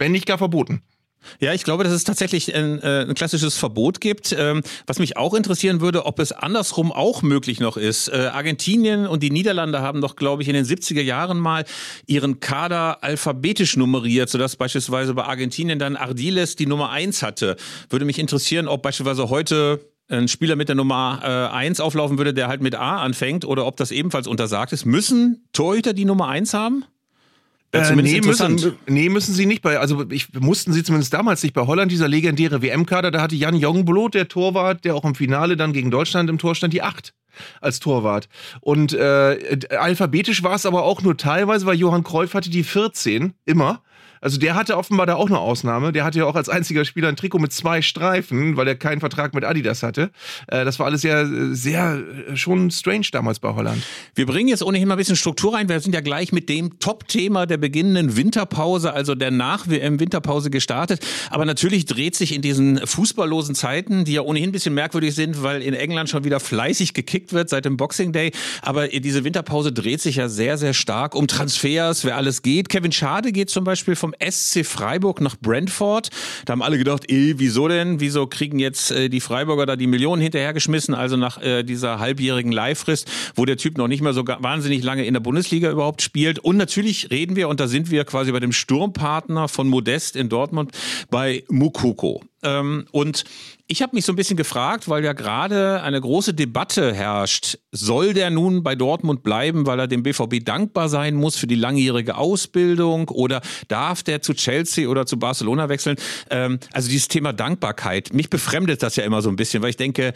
wenn 0.00 0.12
nicht 0.12 0.26
gar 0.26 0.38
verboten. 0.38 0.82
Ja, 1.38 1.52
ich 1.54 1.64
glaube, 1.64 1.84
dass 1.84 1.92
es 1.92 2.04
tatsächlich 2.04 2.54
ein, 2.54 2.80
äh, 2.82 3.02
ein 3.02 3.14
klassisches 3.14 3.56
Verbot 3.56 4.00
gibt. 4.00 4.34
Ähm, 4.36 4.62
was 4.86 4.98
mich 4.98 5.16
auch 5.16 5.34
interessieren 5.34 5.80
würde, 5.80 6.06
ob 6.06 6.18
es 6.18 6.32
andersrum 6.32 6.92
auch 6.92 7.22
möglich 7.22 7.60
noch 7.60 7.76
ist. 7.76 8.08
Äh, 8.08 8.30
Argentinien 8.32 9.06
und 9.06 9.22
die 9.22 9.30
Niederlande 9.30 9.80
haben 9.80 10.00
doch, 10.00 10.16
glaube 10.16 10.42
ich, 10.42 10.48
in 10.48 10.54
den 10.54 10.64
70er 10.64 11.02
Jahren 11.02 11.38
mal 11.38 11.64
ihren 12.06 12.40
Kader 12.40 13.02
alphabetisch 13.02 13.76
nummeriert, 13.76 14.28
sodass 14.28 14.56
beispielsweise 14.56 15.14
bei 15.14 15.24
Argentinien 15.24 15.78
dann 15.78 15.96
Ardiles 15.96 16.56
die 16.56 16.66
Nummer 16.66 16.90
1 16.90 17.22
hatte. 17.22 17.56
Würde 17.88 18.04
mich 18.04 18.18
interessieren, 18.18 18.68
ob 18.68 18.82
beispielsweise 18.82 19.30
heute 19.30 19.80
ein 20.08 20.28
Spieler 20.28 20.56
mit 20.56 20.68
der 20.68 20.76
Nummer 20.76 21.20
äh, 21.22 21.54
1 21.54 21.80
auflaufen 21.80 22.18
würde, 22.18 22.34
der 22.34 22.48
halt 22.48 22.62
mit 22.62 22.74
A 22.74 22.98
anfängt, 22.98 23.44
oder 23.44 23.66
ob 23.66 23.76
das 23.76 23.90
ebenfalls 23.90 24.26
untersagt 24.26 24.72
ist. 24.72 24.84
Müssen 24.84 25.46
Torhüter 25.52 25.92
die 25.92 26.04
Nummer 26.04 26.28
1 26.28 26.52
haben? 26.54 26.84
Äh, 27.72 27.94
nee, 27.94 28.20
müssen, 28.20 28.76
nee, 28.88 29.08
müssen 29.08 29.32
sie 29.32 29.46
nicht 29.46 29.62
bei, 29.62 29.78
also 29.78 30.04
ich 30.10 30.32
mussten 30.34 30.72
sie 30.72 30.82
zumindest 30.82 31.12
damals 31.12 31.42
nicht 31.44 31.54
bei 31.54 31.66
Holland, 31.66 31.92
dieser 31.92 32.08
legendäre 32.08 32.62
WM-Kader, 32.62 33.12
da 33.12 33.20
hatte 33.20 33.36
Jan 33.36 33.54
Jongblot, 33.54 34.14
der 34.14 34.26
Torwart, 34.26 34.84
der 34.84 34.96
auch 34.96 35.04
im 35.04 35.14
Finale 35.14 35.56
dann 35.56 35.72
gegen 35.72 35.90
Deutschland 35.92 36.28
im 36.30 36.38
Tor 36.38 36.56
stand, 36.56 36.72
die 36.72 36.82
8 36.82 37.14
als 37.60 37.78
Torwart. 37.78 38.28
Und 38.60 38.92
äh, 38.92 39.58
alphabetisch 39.70 40.42
war 40.42 40.54
es 40.54 40.66
aber 40.66 40.82
auch 40.82 41.02
nur 41.02 41.16
teilweise, 41.16 41.64
weil 41.64 41.76
Johann 41.76 42.02
Cruyff 42.02 42.34
hatte 42.34 42.50
die 42.50 42.64
14 42.64 43.34
immer. 43.44 43.82
Also 44.20 44.38
der 44.38 44.54
hatte 44.54 44.76
offenbar 44.76 45.06
da 45.06 45.14
auch 45.14 45.28
eine 45.28 45.38
Ausnahme. 45.38 45.92
Der 45.92 46.04
hatte 46.04 46.18
ja 46.18 46.26
auch 46.26 46.34
als 46.34 46.48
einziger 46.48 46.84
Spieler 46.84 47.08
ein 47.08 47.16
Trikot 47.16 47.38
mit 47.38 47.52
zwei 47.52 47.82
Streifen, 47.82 48.56
weil 48.56 48.68
er 48.68 48.74
keinen 48.74 49.00
Vertrag 49.00 49.34
mit 49.34 49.44
Adidas 49.44 49.82
hatte. 49.82 50.10
Äh, 50.46 50.64
das 50.64 50.78
war 50.78 50.86
alles 50.86 51.00
sehr, 51.00 51.26
sehr 51.54 52.02
äh, 52.28 52.36
schon 52.36 52.70
strange 52.70 53.06
damals 53.12 53.38
bei 53.38 53.54
Holland. 53.54 53.82
Wir 54.14 54.26
bringen 54.26 54.48
jetzt 54.48 54.62
ohnehin 54.62 54.88
mal 54.88 54.94
ein 54.94 54.98
bisschen 54.98 55.16
Struktur 55.16 55.54
rein. 55.54 55.68
Wir 55.68 55.80
sind 55.80 55.94
ja 55.94 56.00
gleich 56.00 56.32
mit 56.32 56.48
dem 56.48 56.78
Top-Thema 56.78 57.46
der 57.46 57.56
beginnenden 57.56 58.16
Winterpause, 58.16 58.92
also 58.92 59.14
der 59.14 59.30
Nach-WM-Winterpause 59.30 60.50
gestartet. 60.50 61.00
Aber 61.30 61.44
natürlich 61.44 61.86
dreht 61.86 62.14
sich 62.14 62.34
in 62.34 62.42
diesen 62.42 62.86
fußballlosen 62.86 63.54
Zeiten, 63.54 64.04
die 64.04 64.12
ja 64.12 64.20
ohnehin 64.22 64.50
ein 64.50 64.52
bisschen 64.52 64.74
merkwürdig 64.74 65.14
sind, 65.14 65.42
weil 65.42 65.62
in 65.62 65.74
England 65.74 66.10
schon 66.10 66.24
wieder 66.24 66.40
fleißig 66.40 66.94
gekickt 66.94 67.32
wird 67.32 67.48
seit 67.48 67.64
dem 67.64 67.76
Boxing 67.76 68.12
Day. 68.12 68.32
Aber 68.62 68.88
diese 68.88 69.24
Winterpause 69.24 69.72
dreht 69.72 70.00
sich 70.00 70.16
ja 70.16 70.28
sehr, 70.28 70.58
sehr 70.58 70.74
stark 70.74 71.14
um 71.14 71.26
Transfers, 71.26 72.04
wer 72.04 72.16
alles 72.16 72.42
geht. 72.42 72.68
Kevin 72.68 72.92
Schade 72.92 73.32
geht 73.32 73.50
zum 73.50 73.64
Beispiel 73.64 73.96
vom 73.96 74.09
vom 74.10 74.30
SC 74.30 74.64
Freiburg 74.64 75.20
nach 75.20 75.36
Brentford. 75.36 76.10
Da 76.44 76.52
haben 76.52 76.62
alle 76.62 76.78
gedacht, 76.78 77.10
eh, 77.10 77.34
wieso 77.38 77.68
denn? 77.68 78.00
Wieso 78.00 78.26
kriegen 78.26 78.58
jetzt 78.58 78.90
äh, 78.90 79.08
die 79.08 79.20
Freiburger 79.20 79.66
da 79.66 79.76
die 79.76 79.86
Millionen 79.86 80.22
hinterhergeschmissen? 80.22 80.94
Also 80.94 81.16
nach 81.16 81.40
äh, 81.42 81.62
dieser 81.62 81.98
halbjährigen 81.98 82.52
Leihfrist, 82.52 83.10
wo 83.34 83.44
der 83.44 83.56
Typ 83.56 83.78
noch 83.78 83.88
nicht 83.88 84.02
mehr 84.02 84.12
so 84.12 84.24
wahnsinnig 84.26 84.82
lange 84.82 85.04
in 85.04 85.14
der 85.14 85.20
Bundesliga 85.20 85.70
überhaupt 85.70 86.02
spielt. 86.02 86.38
Und 86.38 86.56
natürlich 86.56 87.10
reden 87.10 87.36
wir, 87.36 87.48
und 87.48 87.60
da 87.60 87.68
sind 87.68 87.90
wir 87.90 88.04
quasi 88.04 88.32
bei 88.32 88.40
dem 88.40 88.52
Sturmpartner 88.52 89.48
von 89.48 89.68
Modest 89.68 90.16
in 90.16 90.28
Dortmund, 90.28 90.72
bei 91.10 91.44
Mukoko. 91.48 92.22
Ähm, 92.42 92.86
und 92.90 93.24
ich 93.66 93.82
habe 93.82 93.94
mich 93.94 94.04
so 94.04 94.12
ein 94.12 94.16
bisschen 94.16 94.36
gefragt, 94.36 94.88
weil 94.88 95.04
ja 95.04 95.12
gerade 95.12 95.82
eine 95.82 96.00
große 96.00 96.34
Debatte 96.34 96.94
herrscht. 96.94 97.58
Soll 97.70 98.14
der 98.14 98.30
nun 98.30 98.62
bei 98.62 98.74
Dortmund 98.74 99.22
bleiben, 99.22 99.66
weil 99.66 99.78
er 99.78 99.86
dem 99.86 100.02
BVB 100.02 100.44
dankbar 100.44 100.88
sein 100.88 101.14
muss 101.14 101.36
für 101.36 101.46
die 101.46 101.54
langjährige 101.54 102.16
Ausbildung? 102.16 103.08
Oder 103.08 103.42
darf 103.68 104.02
der 104.02 104.22
zu 104.22 104.34
Chelsea 104.34 104.88
oder 104.88 105.06
zu 105.06 105.18
Barcelona 105.18 105.68
wechseln? 105.68 105.96
Ähm, 106.30 106.58
also 106.72 106.88
dieses 106.88 107.08
Thema 107.08 107.32
Dankbarkeit, 107.32 108.12
mich 108.12 108.30
befremdet 108.30 108.82
das 108.82 108.96
ja 108.96 109.04
immer 109.04 109.22
so 109.22 109.28
ein 109.28 109.36
bisschen, 109.36 109.62
weil 109.62 109.70
ich 109.70 109.76
denke, 109.76 110.14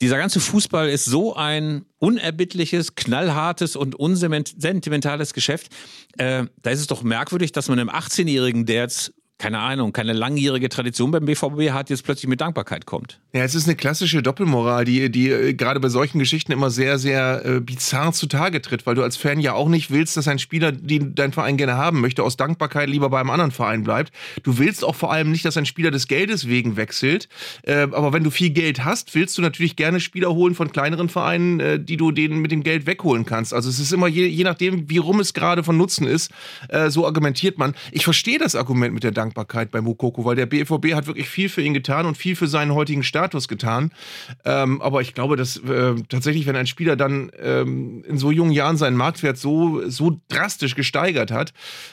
dieser 0.00 0.18
ganze 0.18 0.40
Fußball 0.40 0.90
ist 0.90 1.06
so 1.06 1.34
ein 1.36 1.86
unerbittliches, 1.98 2.96
knallhartes 2.96 3.76
und 3.76 3.94
unsentimentales 3.94 5.32
Geschäft. 5.32 5.72
Äh, 6.18 6.44
da 6.60 6.70
ist 6.70 6.80
es 6.80 6.86
doch 6.86 7.02
merkwürdig, 7.02 7.52
dass 7.52 7.68
man 7.68 7.78
einem 7.78 7.88
18-Jährigen, 7.88 8.66
der 8.66 8.82
jetzt 8.82 9.14
keine 9.38 9.58
Ahnung, 9.58 9.92
keine 9.92 10.14
langjährige 10.14 10.70
Tradition 10.70 11.10
beim 11.10 11.26
BVB 11.26 11.70
hat, 11.70 11.90
jetzt 11.90 12.04
plötzlich 12.04 12.26
mit 12.26 12.40
Dankbarkeit 12.40 12.86
kommt. 12.86 13.20
Ja, 13.34 13.44
es 13.44 13.54
ist 13.54 13.66
eine 13.68 13.76
klassische 13.76 14.22
Doppelmoral, 14.22 14.86
die, 14.86 15.10
die 15.10 15.28
äh, 15.28 15.52
gerade 15.52 15.78
bei 15.78 15.90
solchen 15.90 16.18
Geschichten 16.18 16.52
immer 16.52 16.70
sehr, 16.70 16.98
sehr 16.98 17.44
äh, 17.44 17.60
bizarr 17.60 18.14
zutage 18.14 18.62
tritt, 18.62 18.86
weil 18.86 18.94
du 18.94 19.02
als 19.02 19.18
Fan 19.18 19.38
ja 19.38 19.52
auch 19.52 19.68
nicht 19.68 19.90
willst, 19.90 20.16
dass 20.16 20.26
ein 20.26 20.38
Spieler, 20.38 20.72
den 20.72 21.14
dein 21.14 21.32
Verein 21.32 21.58
gerne 21.58 21.76
haben 21.76 22.00
möchte, 22.00 22.22
aus 22.22 22.38
Dankbarkeit 22.38 22.88
lieber 22.88 23.10
bei 23.10 23.20
einem 23.20 23.28
anderen 23.28 23.50
Verein 23.50 23.82
bleibt. 23.82 24.10
Du 24.42 24.56
willst 24.56 24.82
auch 24.82 24.94
vor 24.94 25.12
allem 25.12 25.30
nicht, 25.30 25.44
dass 25.44 25.58
ein 25.58 25.66
Spieler 25.66 25.90
des 25.90 26.08
Geldes 26.08 26.48
wegen 26.48 26.78
wechselt. 26.78 27.28
Äh, 27.62 27.88
aber 27.92 28.14
wenn 28.14 28.24
du 28.24 28.30
viel 28.30 28.50
Geld 28.50 28.86
hast, 28.86 29.14
willst 29.14 29.36
du 29.36 29.42
natürlich 29.42 29.76
gerne 29.76 30.00
Spieler 30.00 30.34
holen 30.34 30.54
von 30.54 30.72
kleineren 30.72 31.10
Vereinen, 31.10 31.60
äh, 31.60 31.78
die 31.78 31.98
du 31.98 32.10
denen 32.10 32.38
mit 32.38 32.52
dem 32.52 32.62
Geld 32.62 32.86
wegholen 32.86 33.26
kannst. 33.26 33.52
Also 33.52 33.68
es 33.68 33.80
ist 33.80 33.92
immer 33.92 34.06
je, 34.06 34.26
je 34.26 34.44
nachdem, 34.44 34.88
wie 34.88 34.98
rum 34.98 35.20
es 35.20 35.34
gerade 35.34 35.62
von 35.62 35.76
Nutzen 35.76 36.06
ist, 36.06 36.30
äh, 36.70 36.88
so 36.88 37.04
argumentiert 37.04 37.58
man. 37.58 37.74
Ich 37.92 38.04
verstehe 38.04 38.38
das 38.38 38.56
Argument 38.56 38.94
mit 38.94 39.04
der 39.04 39.12
Dankbarkeit. 39.12 39.25
Dankbarkeit 39.26 39.70
bei 39.70 39.80
Mukoko, 39.80 40.24
weil 40.24 40.36
der 40.36 40.46
BVB 40.46 40.94
hat 40.94 41.06
wirklich 41.06 41.28
viel 41.28 41.48
für 41.48 41.62
ihn 41.62 41.74
getan 41.74 42.06
und 42.06 42.16
viel 42.16 42.36
für 42.36 42.46
seinen 42.46 42.74
heutigen 42.74 43.02
Status 43.02 43.48
getan. 43.48 43.90
Ähm, 44.44 44.80
aber 44.80 45.00
ich 45.00 45.14
glaube, 45.14 45.36
dass 45.36 45.56
äh, 45.56 45.94
tatsächlich, 46.08 46.46
wenn 46.46 46.56
ein 46.56 46.66
Spieler 46.66 46.96
dann 46.96 47.30
ähm, 47.38 48.04
in 48.06 48.18
so 48.18 48.30
jungen 48.30 48.52
Jahren 48.52 48.76
seinen 48.76 48.96
Marktwert 48.96 49.36
so, 49.36 49.88
so 49.88 50.20
drastisch 50.28 50.74
gesteigert 50.74 51.30
hat, 51.30 51.52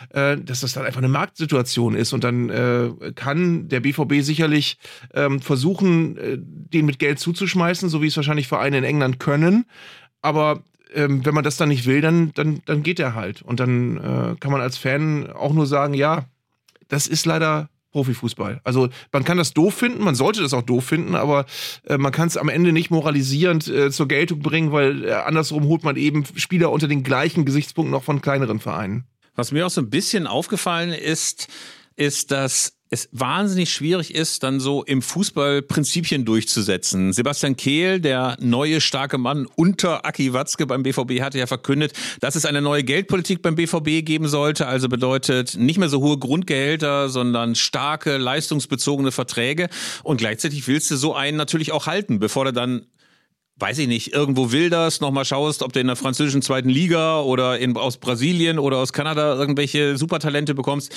äh, 0.09 0.37
dass 0.37 0.61
das 0.61 0.73
dann 0.73 0.85
einfach 0.85 0.99
eine 0.99 1.09
Marktsituation 1.09 1.95
ist. 1.95 2.13
Und 2.13 2.23
dann 2.23 2.49
äh, 2.49 2.91
kann 3.15 3.67
der 3.67 3.79
BVB 3.79 4.21
sicherlich 4.21 4.77
ähm, 5.13 5.41
versuchen, 5.41 6.17
äh, 6.17 6.37
den 6.37 6.85
mit 6.85 6.99
Geld 6.99 7.19
zuzuschmeißen, 7.19 7.89
so 7.89 8.01
wie 8.01 8.07
es 8.07 8.15
wahrscheinlich 8.15 8.47
Vereine 8.47 8.77
in 8.77 8.83
England 8.83 9.19
können. 9.19 9.65
Aber 10.21 10.63
ähm, 10.93 11.25
wenn 11.25 11.33
man 11.33 11.43
das 11.43 11.57
dann 11.57 11.69
nicht 11.69 11.85
will, 11.85 12.01
dann, 12.01 12.31
dann, 12.35 12.61
dann 12.65 12.83
geht 12.83 12.99
er 12.99 13.15
halt. 13.15 13.41
Und 13.41 13.59
dann 13.59 13.97
äh, 13.97 14.35
kann 14.39 14.51
man 14.51 14.61
als 14.61 14.77
Fan 14.77 15.31
auch 15.31 15.53
nur 15.53 15.65
sagen, 15.65 15.93
ja, 15.93 16.25
das 16.93 17.07
ist 17.07 17.25
leider 17.25 17.69
Profifußball. 17.91 18.61
Also 18.63 18.89
man 19.11 19.23
kann 19.23 19.37
das 19.37 19.53
doof 19.53 19.73
finden, 19.73 20.03
man 20.03 20.13
sollte 20.13 20.41
das 20.41 20.53
auch 20.53 20.61
doof 20.61 20.85
finden, 20.85 21.15
aber 21.15 21.45
äh, 21.87 21.97
man 21.97 22.11
kann 22.11 22.27
es 22.27 22.37
am 22.37 22.49
Ende 22.49 22.71
nicht 22.71 22.91
moralisierend 22.91 23.67
äh, 23.67 23.89
zur 23.89 24.07
Geltung 24.07 24.39
bringen, 24.39 24.71
weil 24.71 25.05
äh, 25.05 25.11
andersrum 25.13 25.63
holt 25.65 25.83
man 25.83 25.95
eben 25.95 26.23
Spieler 26.35 26.71
unter 26.71 26.87
den 26.87 27.01
gleichen 27.01 27.45
Gesichtspunkten 27.45 27.91
noch 27.91 28.03
von 28.03 28.21
kleineren 28.21 28.59
Vereinen. 28.59 29.05
Was 29.35 29.51
mir 29.51 29.65
auch 29.65 29.71
so 29.71 29.81
ein 29.81 29.89
bisschen 29.89 30.27
aufgefallen 30.27 30.91
ist, 30.91 31.47
ist, 31.95 32.29
dass 32.29 32.77
es 32.93 33.09
wahnsinnig 33.11 33.73
schwierig 33.73 34.13
ist, 34.13 34.43
dann 34.43 34.59
so 34.59 34.83
im 34.83 35.01
Fußball 35.01 35.63
Prinzipien 35.63 36.25
durchzusetzen. 36.25 37.11
Sebastian 37.11 37.57
Kehl, 37.57 37.99
der 37.99 38.37
neue 38.39 38.81
starke 38.81 39.17
Mann 39.17 39.47
unter 39.55 40.05
Aki 40.05 40.33
Watzke 40.33 40.67
beim 40.67 40.83
BVB, 40.83 41.21
hatte 41.21 41.39
ja 41.39 41.47
verkündet, 41.47 41.93
dass 42.21 42.35
es 42.35 42.45
eine 42.45 42.61
neue 42.61 42.83
Geldpolitik 42.83 43.41
beim 43.41 43.55
BVB 43.55 44.05
geben 44.05 44.27
sollte. 44.27 44.67
Also 44.67 44.89
bedeutet 44.89 45.57
nicht 45.57 45.79
mehr 45.79 45.89
so 45.89 46.01
hohe 46.01 46.19
Grundgehälter, 46.19 47.09
sondern 47.09 47.55
starke, 47.55 48.17
leistungsbezogene 48.17 49.11
Verträge. 49.11 49.69
Und 50.03 50.17
gleichzeitig 50.17 50.67
willst 50.67 50.91
du 50.91 50.95
so 50.95 51.15
einen 51.15 51.35
natürlich 51.35 51.71
auch 51.71 51.87
halten, 51.87 52.19
bevor 52.19 52.45
du 52.45 52.53
dann 52.53 52.85
weiß 53.57 53.77
ich 53.77 53.87
nicht, 53.87 54.13
irgendwo 54.13 54.51
will 54.51 54.71
das, 54.71 54.99
nochmal 54.99 55.25
schaust, 55.25 55.61
ob 55.61 55.73
du 55.73 55.79
in 55.79 55.85
der 55.87 55.95
französischen 55.95 56.41
zweiten 56.41 56.69
Liga 56.69 57.21
oder 57.21 57.59
in, 57.59 57.77
aus 57.77 57.97
Brasilien 57.97 58.57
oder 58.57 58.77
aus 58.77 58.93
Kanada 58.93 59.35
irgendwelche 59.35 59.95
Supertalente 59.95 60.55
bekommst 60.55 60.93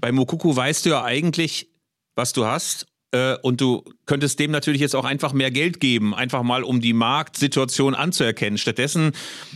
bei 0.00 0.12
Mokuku 0.12 0.54
weißt 0.54 0.86
du 0.86 0.90
ja 0.90 1.04
eigentlich, 1.04 1.68
was 2.14 2.32
du 2.32 2.44
hast. 2.44 2.86
Äh, 3.14 3.36
und 3.42 3.60
du 3.60 3.84
könntest 4.06 4.38
dem 4.40 4.50
natürlich 4.50 4.80
jetzt 4.80 4.96
auch 4.96 5.04
einfach 5.04 5.32
mehr 5.32 5.50
Geld 5.50 5.80
geben, 5.80 6.14
einfach 6.14 6.42
mal 6.42 6.64
um 6.64 6.80
die 6.80 6.92
Marktsituation 6.92 7.94
anzuerkennen. 7.94 8.58
Stattdessen 8.58 9.12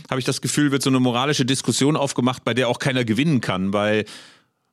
habe 0.09 0.19
ich 0.19 0.25
das 0.25 0.41
Gefühl, 0.41 0.71
wird 0.71 0.81
so 0.81 0.89
eine 0.89 0.99
moralische 0.99 1.45
Diskussion 1.45 1.97
aufgemacht, 1.97 2.43
bei 2.45 2.53
der 2.53 2.69
auch 2.69 2.79
keiner 2.79 3.03
gewinnen 3.03 3.41
kann, 3.41 3.73
weil 3.73 4.05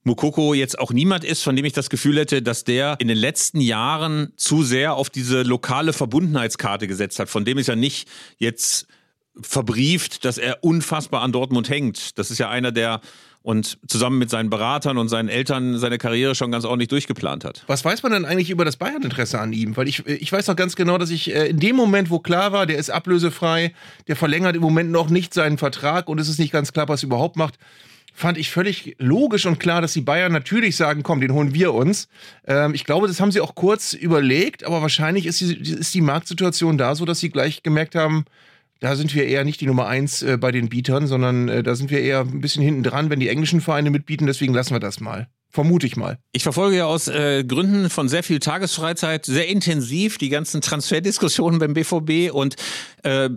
Mukoko 0.04 0.54
jetzt 0.54 0.78
auch 0.78 0.92
niemand 0.92 1.24
ist, 1.24 1.42
von 1.42 1.56
dem 1.56 1.64
ich 1.64 1.72
das 1.72 1.90
Gefühl 1.90 2.16
hätte, 2.18 2.40
dass 2.40 2.62
der 2.62 2.94
in 3.00 3.08
den 3.08 3.18
letzten 3.18 3.60
Jahren 3.60 4.32
zu 4.36 4.62
sehr 4.62 4.94
auf 4.94 5.10
diese 5.10 5.42
lokale 5.42 5.92
Verbundenheitskarte 5.92 6.86
gesetzt 6.86 7.18
hat, 7.18 7.28
von 7.28 7.44
dem 7.44 7.58
ist 7.58 7.66
ja 7.66 7.74
nicht 7.74 8.08
jetzt 8.38 8.86
verbrieft, 9.40 10.24
dass 10.24 10.38
er 10.38 10.62
unfassbar 10.62 11.22
an 11.22 11.32
Dortmund 11.32 11.68
hängt. 11.68 12.18
Das 12.18 12.30
ist 12.30 12.38
ja 12.38 12.48
einer, 12.48 12.70
der 12.70 13.00
und 13.46 13.78
zusammen 13.86 14.18
mit 14.18 14.28
seinen 14.28 14.50
Beratern 14.50 14.98
und 14.98 15.08
seinen 15.08 15.28
Eltern 15.28 15.78
seine 15.78 15.98
Karriere 15.98 16.34
schon 16.34 16.50
ganz 16.50 16.64
ordentlich 16.64 16.88
durchgeplant 16.88 17.44
hat. 17.44 17.62
Was 17.68 17.84
weiß 17.84 18.02
man 18.02 18.10
denn 18.10 18.24
eigentlich 18.24 18.50
über 18.50 18.64
das 18.64 18.74
Bayern-Interesse 18.74 19.38
an 19.38 19.52
ihm? 19.52 19.76
Weil 19.76 19.86
ich, 19.86 20.04
ich 20.04 20.32
weiß 20.32 20.48
noch 20.48 20.56
ganz 20.56 20.74
genau, 20.74 20.98
dass 20.98 21.10
ich 21.10 21.32
äh, 21.32 21.46
in 21.46 21.60
dem 21.60 21.76
Moment, 21.76 22.10
wo 22.10 22.18
klar 22.18 22.50
war, 22.50 22.66
der 22.66 22.76
ist 22.76 22.90
ablösefrei, 22.90 23.72
der 24.08 24.16
verlängert 24.16 24.56
im 24.56 24.62
Moment 24.62 24.90
noch 24.90 25.10
nicht 25.10 25.32
seinen 25.32 25.58
Vertrag 25.58 26.08
und 26.08 26.18
es 26.18 26.28
ist 26.28 26.40
nicht 26.40 26.50
ganz 26.50 26.72
klar, 26.72 26.88
was 26.88 27.04
er 27.04 27.06
überhaupt 27.06 27.36
macht, 27.36 27.54
fand 28.12 28.36
ich 28.36 28.50
völlig 28.50 28.96
logisch 28.98 29.46
und 29.46 29.60
klar, 29.60 29.80
dass 29.80 29.92
die 29.92 30.00
Bayern 30.00 30.32
natürlich 30.32 30.74
sagen, 30.74 31.04
komm, 31.04 31.20
den 31.20 31.32
holen 31.32 31.54
wir 31.54 31.72
uns. 31.72 32.08
Ähm, 32.48 32.74
ich 32.74 32.84
glaube, 32.84 33.06
das 33.06 33.20
haben 33.20 33.30
sie 33.30 33.40
auch 33.40 33.54
kurz 33.54 33.92
überlegt, 33.92 34.64
aber 34.64 34.82
wahrscheinlich 34.82 35.24
ist 35.24 35.40
die, 35.40 35.54
ist 35.54 35.94
die 35.94 36.00
Marktsituation 36.00 36.78
da 36.78 36.96
so, 36.96 37.04
dass 37.04 37.20
sie 37.20 37.30
gleich 37.30 37.62
gemerkt 37.62 37.94
haben, 37.94 38.24
da 38.80 38.96
sind 38.96 39.14
wir 39.14 39.26
eher 39.26 39.44
nicht 39.44 39.60
die 39.60 39.66
Nummer 39.66 39.86
eins 39.86 40.22
äh, 40.22 40.36
bei 40.36 40.52
den 40.52 40.68
Bietern, 40.68 41.06
sondern 41.06 41.48
äh, 41.48 41.62
da 41.62 41.74
sind 41.74 41.90
wir 41.90 42.00
eher 42.00 42.20
ein 42.20 42.40
bisschen 42.40 42.62
hinten 42.62 42.82
dran, 42.82 43.10
wenn 43.10 43.20
die 43.20 43.28
englischen 43.28 43.60
Vereine 43.60 43.90
mitbieten. 43.90 44.26
Deswegen 44.26 44.54
lassen 44.54 44.74
wir 44.74 44.80
das 44.80 45.00
mal. 45.00 45.28
Vermute 45.50 45.86
ich 45.86 45.96
mal. 45.96 46.18
Ich 46.32 46.42
verfolge 46.42 46.76
ja 46.76 46.84
aus 46.84 47.08
äh, 47.08 47.44
Gründen 47.44 47.88
von 47.88 48.08
sehr 48.08 48.22
viel 48.22 48.40
Tagesfreizeit 48.40 49.24
sehr 49.24 49.48
intensiv 49.48 50.18
die 50.18 50.28
ganzen 50.28 50.60
Transferdiskussionen 50.60 51.58
beim 51.58 51.72
BVB 51.72 52.30
und 52.32 52.56
äh, 53.04 53.30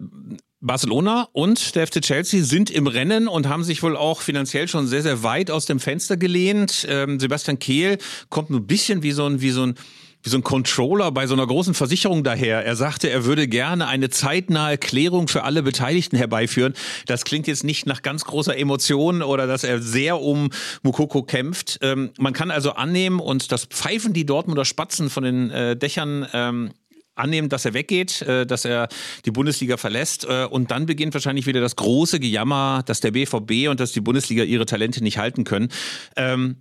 Barcelona 0.62 1.29
und 1.31 1.75
der 1.75 1.88
FC 1.88 2.01
Chelsea 2.01 2.43
sind 2.43 2.69
im 2.69 2.88
Rennen 2.88 3.29
und 3.29 3.48
haben 3.48 3.63
sich 3.63 3.81
wohl 3.81 3.96
auch 3.96 4.19
finanziell 4.19 4.67
schon 4.67 4.88
sehr, 4.88 5.01
sehr 5.01 5.24
weit 5.24 5.51
aus 5.51 5.65
dem 5.65 5.79
Fenster 5.79 6.17
gelehnt. 6.17 6.86
Ähm, 6.89 7.19
Sebastian 7.19 7.60
Kehl 7.60 7.98
kommt 8.27 8.50
ein 8.50 8.67
bisschen 8.67 9.01
wie 9.01 9.13
so 9.13 9.25
ein, 9.25 9.39
wie 9.39 9.51
so 9.51 9.63
ein 9.63 9.75
wie 10.24 10.30
so 10.30 10.38
ein 10.38 10.44
Controller 10.44 11.12
bei 11.12 11.28
so 11.28 11.34
einer 11.34 11.48
großen 11.48 11.74
Versicherung 11.74 12.24
daher. 12.24 12.66
Er 12.66 12.76
sagte, 12.76 13.10
er 13.10 13.26
würde 13.26 13.48
gerne 13.48 13.88
eine 13.88 14.10
zeitnahe 14.10 14.78
Klärung 14.78 15.28
für 15.28 15.44
alle 15.44 15.64
Beteiligten 15.64 16.18
herbeiführen. 16.18 16.74
Das 17.06 17.24
klingt 17.24 17.48
jetzt 17.48 17.64
nicht 17.64 17.86
nach 17.86 18.02
ganz 18.02 18.26
großer 18.26 18.58
Emotion 18.58 19.22
oder 19.22 19.48
dass 19.48 19.64
er 19.64 19.82
sehr 19.82 20.20
um 20.22 20.50
Mukoko 20.84 21.24
kämpft. 21.24 21.80
Ähm, 21.82 22.12
man 22.18 22.34
kann 22.34 22.52
also 22.52 22.72
annehmen 22.72 23.20
und 23.20 23.52
das 23.52 23.66
pfeifen 23.66 24.14
die 24.14 24.26
Dortmunder 24.26 24.66
Spatzen 24.66 25.10
von 25.10 25.24
den 25.24 25.52
äh, 25.52 25.78
Dächern 25.78 26.28
ähm, 26.34 26.72
annehmen, 27.16 27.50
dass 27.50 27.66
er 27.66 27.74
weggeht, 27.74 28.22
äh, 28.22 28.46
dass 28.46 28.66
er 28.66 28.90
die 29.26 29.32
Bundesliga 29.32 29.78
verlässt 29.78 30.26
äh, 30.26 30.46
und 30.46 30.72
dann 30.72 30.86
beginnt 30.86 31.14
wahrscheinlich 31.14 31.46
wieder 31.46 31.62
das 31.62 31.76
große 31.76 32.20
Gejammer, 32.20 32.84
dass 32.86 33.00
der 33.00 33.12
BVB 33.12 33.70
und 33.70 33.80
dass 33.80 33.92
die 33.92 34.02
Bundesliga 34.02 34.44
ihre 34.44 34.66
Talente 34.66 35.04
nicht 35.04 35.18
halten 35.18 35.44
können. 35.44 35.70
Ähm, 36.16 36.58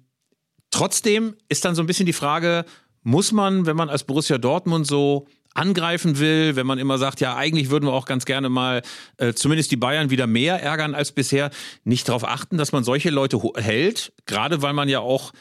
trotzdem 0.70 1.34
ist 1.48 1.64
dann 1.64 1.74
so 1.74 1.82
ein 1.82 1.86
bisschen 1.86 2.06
die 2.06 2.12
Frage, 2.12 2.64
muss 3.08 3.32
man, 3.32 3.64
wenn 3.64 3.76
man 3.76 3.88
als 3.88 4.04
Borussia 4.04 4.36
Dortmund 4.36 4.86
so 4.86 5.26
angreifen 5.54 6.18
will, 6.18 6.56
wenn 6.56 6.66
man 6.66 6.78
immer 6.78 6.98
sagt, 6.98 7.20
ja, 7.20 7.36
eigentlich 7.36 7.70
würden 7.70 7.86
wir 7.86 7.92
auch 7.94 8.04
ganz 8.04 8.26
gerne 8.26 8.50
mal 8.50 8.82
äh, 9.16 9.32
zumindest 9.32 9.70
die 9.70 9.76
Bayern 9.76 10.10
wieder 10.10 10.26
mehr 10.26 10.62
ärgern 10.62 10.94
als 10.94 11.10
bisher, 11.12 11.50
nicht 11.84 12.06
darauf 12.06 12.28
achten, 12.28 12.58
dass 12.58 12.72
man 12.72 12.84
solche 12.84 13.08
Leute 13.08 13.40
hält, 13.56 14.12
gerade 14.26 14.60
weil 14.60 14.74
man 14.74 14.90
ja 14.90 15.00
auch 15.00 15.32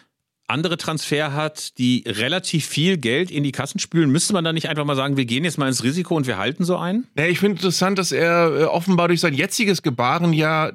andere 0.48 0.78
Transfer 0.78 1.34
hat, 1.34 1.78
die 1.78 2.06
relativ 2.08 2.66
viel 2.66 2.98
Geld 2.98 3.32
in 3.32 3.44
die 3.44 3.52
Kassen 3.52 3.80
spülen, 3.80 4.10
müsste 4.10 4.32
man 4.32 4.46
da 4.46 4.54
nicht 4.54 4.70
einfach 4.70 4.86
mal 4.86 4.96
sagen, 4.96 5.18
wir 5.18 5.26
gehen 5.26 5.44
jetzt 5.44 5.58
mal 5.58 5.68
ins 5.68 5.84
Risiko 5.84 6.16
und 6.16 6.26
wir 6.26 6.38
halten 6.38 6.64
so 6.64 6.78
ein? 6.78 7.06
Ja, 7.18 7.26
ich 7.26 7.40
finde 7.40 7.58
interessant, 7.58 8.00
dass 8.00 8.14
er 8.14 8.62
äh, 8.62 8.64
offenbar 8.64 9.10
durch 9.10 9.20
sein 9.20 9.34
jetziges 9.34 9.82
Gebaren 9.82 10.32
ja 10.32 10.72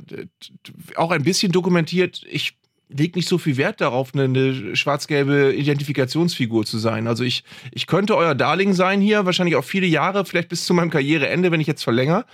auch 0.97 1.11
ein 1.11 1.23
bisschen 1.23 1.53
dokumentiert, 1.53 2.23
ich 2.31 2.53
legt 2.97 3.17
nicht 3.17 3.29
so 3.29 3.39
viel 3.39 3.57
Wert 3.57 3.81
darauf, 3.81 4.15
eine, 4.15 4.25
eine 4.25 4.77
schwarz-gelbe 4.77 5.55
Identifikationsfigur 5.55 6.65
zu 6.65 6.79
sein. 6.79 7.07
Also 7.07 7.25
ich, 7.25 7.45
ich 7.71 7.87
könnte 7.87 8.17
euer 8.17 8.35
Darling 8.35 8.73
sein 8.73 9.01
hier, 9.01 9.27
wahrscheinlich 9.27 9.57
auch 9.57 9.65
viele 9.65 9.87
Jahre, 9.87 10.25
vielleicht 10.25 10.49
bis 10.49 10.65
zu 10.65 10.75
meinem 10.75 10.91
Karriereende, 10.91 11.51
wenn 11.51 11.61
ich 11.61 11.67
jetzt 11.67 11.83
verlängere. 11.83 12.25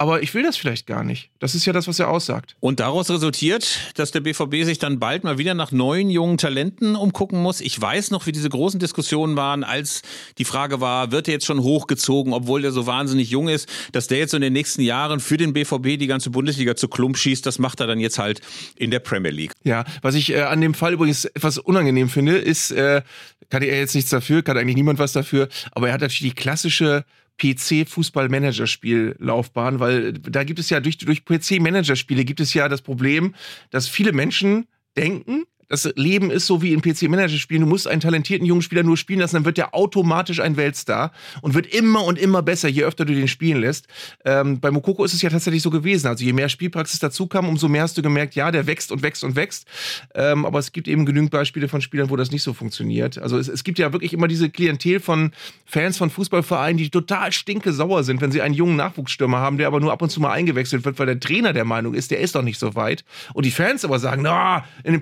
Aber 0.00 0.22
ich 0.22 0.32
will 0.32 0.44
das 0.44 0.56
vielleicht 0.56 0.86
gar 0.86 1.02
nicht. 1.02 1.28
Das 1.40 1.56
ist 1.56 1.66
ja 1.66 1.72
das, 1.72 1.88
was 1.88 1.98
er 1.98 2.08
aussagt. 2.08 2.54
Und 2.60 2.78
daraus 2.78 3.10
resultiert, 3.10 3.80
dass 3.96 4.12
der 4.12 4.20
BVB 4.20 4.62
sich 4.62 4.78
dann 4.78 5.00
bald 5.00 5.24
mal 5.24 5.38
wieder 5.38 5.54
nach 5.54 5.72
neuen 5.72 6.08
jungen 6.08 6.38
Talenten 6.38 6.94
umgucken 6.94 7.42
muss. 7.42 7.60
Ich 7.60 7.80
weiß 7.80 8.12
noch, 8.12 8.24
wie 8.26 8.30
diese 8.30 8.48
großen 8.48 8.78
Diskussionen 8.78 9.34
waren, 9.34 9.64
als 9.64 10.02
die 10.38 10.44
Frage 10.44 10.80
war, 10.80 11.10
wird 11.10 11.26
er 11.26 11.34
jetzt 11.34 11.46
schon 11.46 11.64
hochgezogen, 11.64 12.32
obwohl 12.32 12.62
der 12.62 12.70
so 12.70 12.86
wahnsinnig 12.86 13.30
jung 13.30 13.48
ist, 13.48 13.68
dass 13.90 14.06
der 14.06 14.18
jetzt 14.18 14.34
in 14.34 14.40
den 14.40 14.52
nächsten 14.52 14.82
Jahren 14.82 15.18
für 15.18 15.36
den 15.36 15.52
BVB 15.52 15.98
die 15.98 16.06
ganze 16.06 16.30
Bundesliga 16.30 16.76
zu 16.76 16.86
Klump 16.86 17.18
schießt. 17.18 17.44
Das 17.44 17.58
macht 17.58 17.80
er 17.80 17.88
dann 17.88 17.98
jetzt 17.98 18.20
halt 18.20 18.40
in 18.76 18.92
der 18.92 19.00
Premier 19.00 19.32
League. 19.32 19.52
Ja, 19.64 19.84
was 20.02 20.14
ich 20.14 20.32
äh, 20.32 20.42
an 20.42 20.60
dem 20.60 20.74
Fall 20.74 20.92
übrigens 20.92 21.24
etwas 21.24 21.58
unangenehm 21.58 22.08
finde, 22.08 22.38
ist, 22.38 22.70
äh, 22.70 23.02
kann 23.50 23.62
er 23.62 23.78
jetzt 23.78 23.96
nichts 23.96 24.10
dafür, 24.10 24.42
kann 24.42 24.56
eigentlich 24.56 24.76
niemand 24.76 25.00
was 25.00 25.12
dafür, 25.12 25.48
aber 25.72 25.88
er 25.88 25.94
hat 25.94 26.02
natürlich 26.02 26.34
die 26.34 26.40
klassische 26.40 27.04
PC-Fußball-Managerspiel-Laufbahn, 27.38 29.80
weil 29.80 30.12
da 30.12 30.44
gibt 30.44 30.58
es 30.58 30.68
ja 30.70 30.80
durch, 30.80 30.98
durch 30.98 31.24
PC-Managerspiele 31.24 32.24
gibt 32.24 32.40
es 32.40 32.52
ja 32.54 32.68
das 32.68 32.82
Problem, 32.82 33.34
dass 33.70 33.88
viele 33.88 34.12
Menschen 34.12 34.66
denken, 34.96 35.44
Das 35.68 35.90
Leben 35.96 36.30
ist 36.30 36.46
so 36.46 36.62
wie 36.62 36.72
in 36.72 36.80
PC-Manager-Spielen. 36.80 37.62
Du 37.62 37.68
musst 37.68 37.86
einen 37.86 38.00
talentierten 38.00 38.46
jungen 38.46 38.62
Spieler 38.62 38.82
nur 38.82 38.96
spielen 38.96 39.20
lassen, 39.20 39.36
dann 39.36 39.44
wird 39.44 39.58
der 39.58 39.74
automatisch 39.74 40.40
ein 40.40 40.56
Weltstar 40.56 41.12
und 41.42 41.54
wird 41.54 41.66
immer 41.66 42.04
und 42.04 42.18
immer 42.18 42.42
besser, 42.42 42.68
je 42.68 42.84
öfter 42.84 43.04
du 43.04 43.14
den 43.14 43.28
spielen 43.28 43.60
lässt. 43.60 43.86
Ähm, 44.24 44.60
bei 44.60 44.70
Mokoko 44.70 45.04
ist 45.04 45.12
es 45.12 45.22
ja 45.22 45.30
tatsächlich 45.30 45.62
so 45.62 45.70
gewesen. 45.70 46.06
Also 46.06 46.24
je 46.24 46.32
mehr 46.32 46.48
Spielpraxis 46.48 47.00
dazu 47.00 47.26
kam, 47.26 47.48
umso 47.48 47.68
mehr 47.68 47.82
hast 47.82 47.98
du 47.98 48.02
gemerkt, 48.02 48.34
ja, 48.34 48.50
der 48.50 48.66
wächst 48.66 48.92
und 48.92 49.02
wächst 49.02 49.24
und 49.24 49.36
wächst. 49.36 49.66
Ähm, 50.14 50.46
aber 50.46 50.58
es 50.58 50.72
gibt 50.72 50.88
eben 50.88 51.04
genügend 51.04 51.30
Beispiele 51.30 51.68
von 51.68 51.80
Spielern, 51.80 52.10
wo 52.10 52.16
das 52.16 52.30
nicht 52.30 52.42
so 52.42 52.54
funktioniert. 52.54 53.18
Also 53.18 53.38
es, 53.38 53.48
es 53.48 53.64
gibt 53.64 53.78
ja 53.78 53.92
wirklich 53.92 54.12
immer 54.12 54.28
diese 54.28 54.50
Klientel 54.50 55.00
von 55.00 55.32
Fans 55.66 55.98
von 55.98 56.10
Fußballvereinen, 56.10 56.78
die 56.78 56.90
total 56.90 57.32
stinke 57.32 57.72
sauer 57.72 58.04
sind, 58.04 58.20
wenn 58.20 58.32
sie 58.32 58.40
einen 58.40 58.54
jungen 58.54 58.76
Nachwuchsstürmer 58.76 59.38
haben, 59.38 59.58
der 59.58 59.66
aber 59.66 59.80
nur 59.80 59.92
ab 59.92 60.00
und 60.00 60.10
zu 60.10 60.20
mal 60.20 60.32
eingewechselt 60.32 60.84
wird, 60.84 60.98
weil 60.98 61.06
der 61.06 61.20
Trainer 61.20 61.52
der 61.52 61.64
Meinung 61.64 61.94
ist, 61.94 62.10
der 62.10 62.20
ist 62.20 62.34
doch 62.34 62.42
nicht 62.42 62.58
so 62.58 62.74
weit. 62.74 63.04
Und 63.34 63.44
die 63.44 63.50
Fans 63.50 63.84
aber 63.84 63.98
sagen, 63.98 64.22
na, 64.22 64.64
in 64.84 64.92
den 64.92 65.00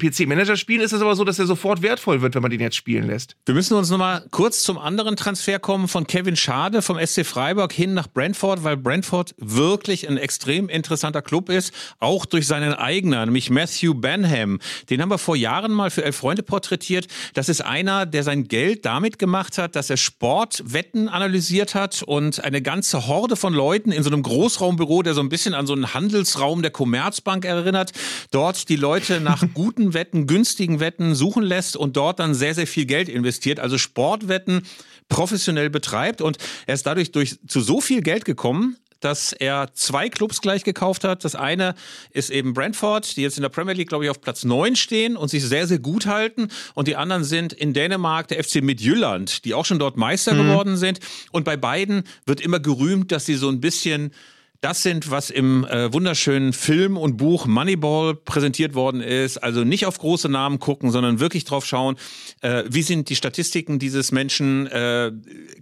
PC-Manager-Spielen 0.57 0.81
ist 0.81 0.93
es 0.93 1.03
aber 1.03 1.15
so, 1.15 1.25
dass 1.25 1.39
er 1.39 1.47
sofort 1.47 1.83
wertvoll 1.83 2.23
wird, 2.23 2.35
wenn 2.35 2.43
man 2.43 2.51
den 2.51 2.61
jetzt 2.61 2.77
spielen 2.77 3.07
lässt. 3.07 3.37
Wir 3.45 3.55
müssen 3.55 3.75
uns 3.75 3.91
nochmal 3.91 4.25
kurz 4.31 4.63
zum 4.63 4.79
anderen 4.79 5.17
Transfer 5.17 5.59
kommen 5.59 5.89
von 5.89 6.07
Kevin 6.07 6.37
Schade 6.37 6.83
vom 6.83 6.99
SC 7.05 7.25
Freiburg 7.25 7.73
hin 7.73 7.95
nach 7.95 8.09
Brentford, 8.09 8.65
weil 8.65 8.77
Brentford 8.77 9.35
wirklich 9.39 10.09
ein 10.09 10.17
extrem 10.17 10.69
interessanter 10.69 11.23
Club 11.23 11.49
ist, 11.49 11.73
auch 11.99 12.27
durch 12.27 12.47
seinen 12.47 12.75
Eigner, 12.75 13.25
nämlich 13.27 13.51
Matthew 13.51 13.95
Benham. 13.95 14.59
Den 14.91 15.03
haben 15.03 15.11
wir 15.11 15.19
vor 15.19 15.37
Jahren 15.37 15.73
mal 15.73 15.91
für 15.91 16.05
Elf 16.05 16.17
Freunde 16.17 16.43
porträtiert. 16.43 17.07
Das 17.35 17.49
ist 17.49 17.61
einer, 17.61 18.07
der 18.07 18.23
sein 18.23 18.49
Geld 18.49 18.85
damit 18.85 19.19
gemacht 19.19 19.59
hat, 19.59 19.77
dass 19.77 19.91
er 19.91 19.97
Sportwetten 19.97 21.09
analysiert 21.09 21.75
hat 21.75 22.03
und 22.03 22.43
eine 22.43 22.63
ganze 22.63 23.07
Horde 23.07 23.37
von 23.37 23.53
Leuten 23.53 23.93
in 23.93 24.03
so 24.03 24.11
einem 24.11 24.23
Großraumbüro, 24.23 25.03
der 25.03 25.15
so 25.15 25.21
ein 25.21 25.29
bisschen 25.29 25.55
an 25.55 25.67
so 25.67 25.73
einen 25.73 25.95
Handelsraum 25.95 26.63
der 26.63 26.71
Commerzbank 26.71 27.45
erinnert, 27.45 27.93
dort 28.31 28.69
die 28.69 28.77
Leute 28.77 29.21
nach 29.21 29.43
guten 29.55 29.95
Wetten, 29.95 30.27
günstigen 30.47 30.79
Wetten 30.79 31.17
suchen 31.17 31.43
lässt 31.43 31.77
und 31.77 31.97
dort 31.97 32.21
dann 32.21 32.33
sehr, 32.33 32.55
sehr 32.55 32.69
viel 32.69 32.87
Geld 32.87 33.09
investiert. 33.09 33.59
Also 33.59 33.79
Sportwetten 33.79 34.63
professionell 35.09 35.71
betreibt 35.71 36.21
und 36.23 36.39
er 36.67 36.75
ist 36.75 36.87
dadurch 36.87 37.11
durch, 37.11 37.39
zu 37.49 37.61
so 37.61 37.81
viel 37.81 38.01
Geld 38.01 38.25
gekommen, 38.25 38.77
dass 39.01 39.33
er 39.33 39.71
zwei 39.75 40.09
Clubs 40.09 40.41
gleich 40.41 40.63
gekauft 40.63 41.03
hat. 41.03 41.25
Das 41.25 41.35
eine 41.35 41.75
ist 42.13 42.31
eben 42.31 42.55
Brentford, 42.55 43.17
die 43.17 43.23
jetzt 43.23 43.39
in 43.39 43.43
der 43.43 43.49
Premier 43.49 43.75
League, 43.75 43.89
glaube 43.89 44.05
ich, 44.05 44.11
auf 44.11 44.21
Platz 44.21 44.45
9 44.45 44.77
stehen 44.77 45.17
und 45.17 45.29
sich 45.29 45.45
sehr, 45.45 45.67
sehr 45.67 45.81
gut 45.81 46.07
halten. 46.07 46.49
Und 46.75 46.87
die 46.87 46.95
anderen 46.95 47.25
sind 47.25 47.53
in 47.53 47.75
Dänemark 47.75 48.29
der 48.29 48.43
FC 48.43 48.63
Midtjylland, 48.63 49.45
die 49.45 49.53
auch 49.53 49.65
schon 49.65 49.81
dort 49.81 49.97
Meister 49.97 50.35
mhm. 50.35 50.47
geworden 50.47 50.77
sind. 50.77 51.01
Und 51.33 51.45
bei 51.45 51.57
beiden 51.57 52.05
wird 52.25 52.41
immer 52.41 52.61
gerühmt, 52.61 53.11
dass 53.11 53.27
sie 53.27 53.35
so 53.35 53.49
ein 53.49 53.61
bisschen 53.61 54.13
das 54.61 54.83
sind, 54.83 55.11
was 55.11 55.31
im 55.31 55.65
äh, 55.65 55.93
wunderschönen 55.93 56.53
Film 56.53 56.97
und 56.97 57.17
Buch 57.17 57.47
Moneyball 57.47 58.15
präsentiert 58.15 58.75
worden 58.75 59.01
ist. 59.01 59.39
Also 59.39 59.65
nicht 59.65 59.87
auf 59.87 59.99
große 59.99 60.29
Namen 60.29 60.59
gucken, 60.59 60.91
sondern 60.91 61.21
wirklich 61.21 61.45
drauf 61.45 61.67
schauen, 61.67 61.97
äh, 62.41 62.65
wie 62.69 62.83
sind 62.83 63.09
die 63.09 63.17
Statistiken 63.17 63.79
dieses 63.79 64.13
Menschen 64.13 64.67
äh, 64.67 65.13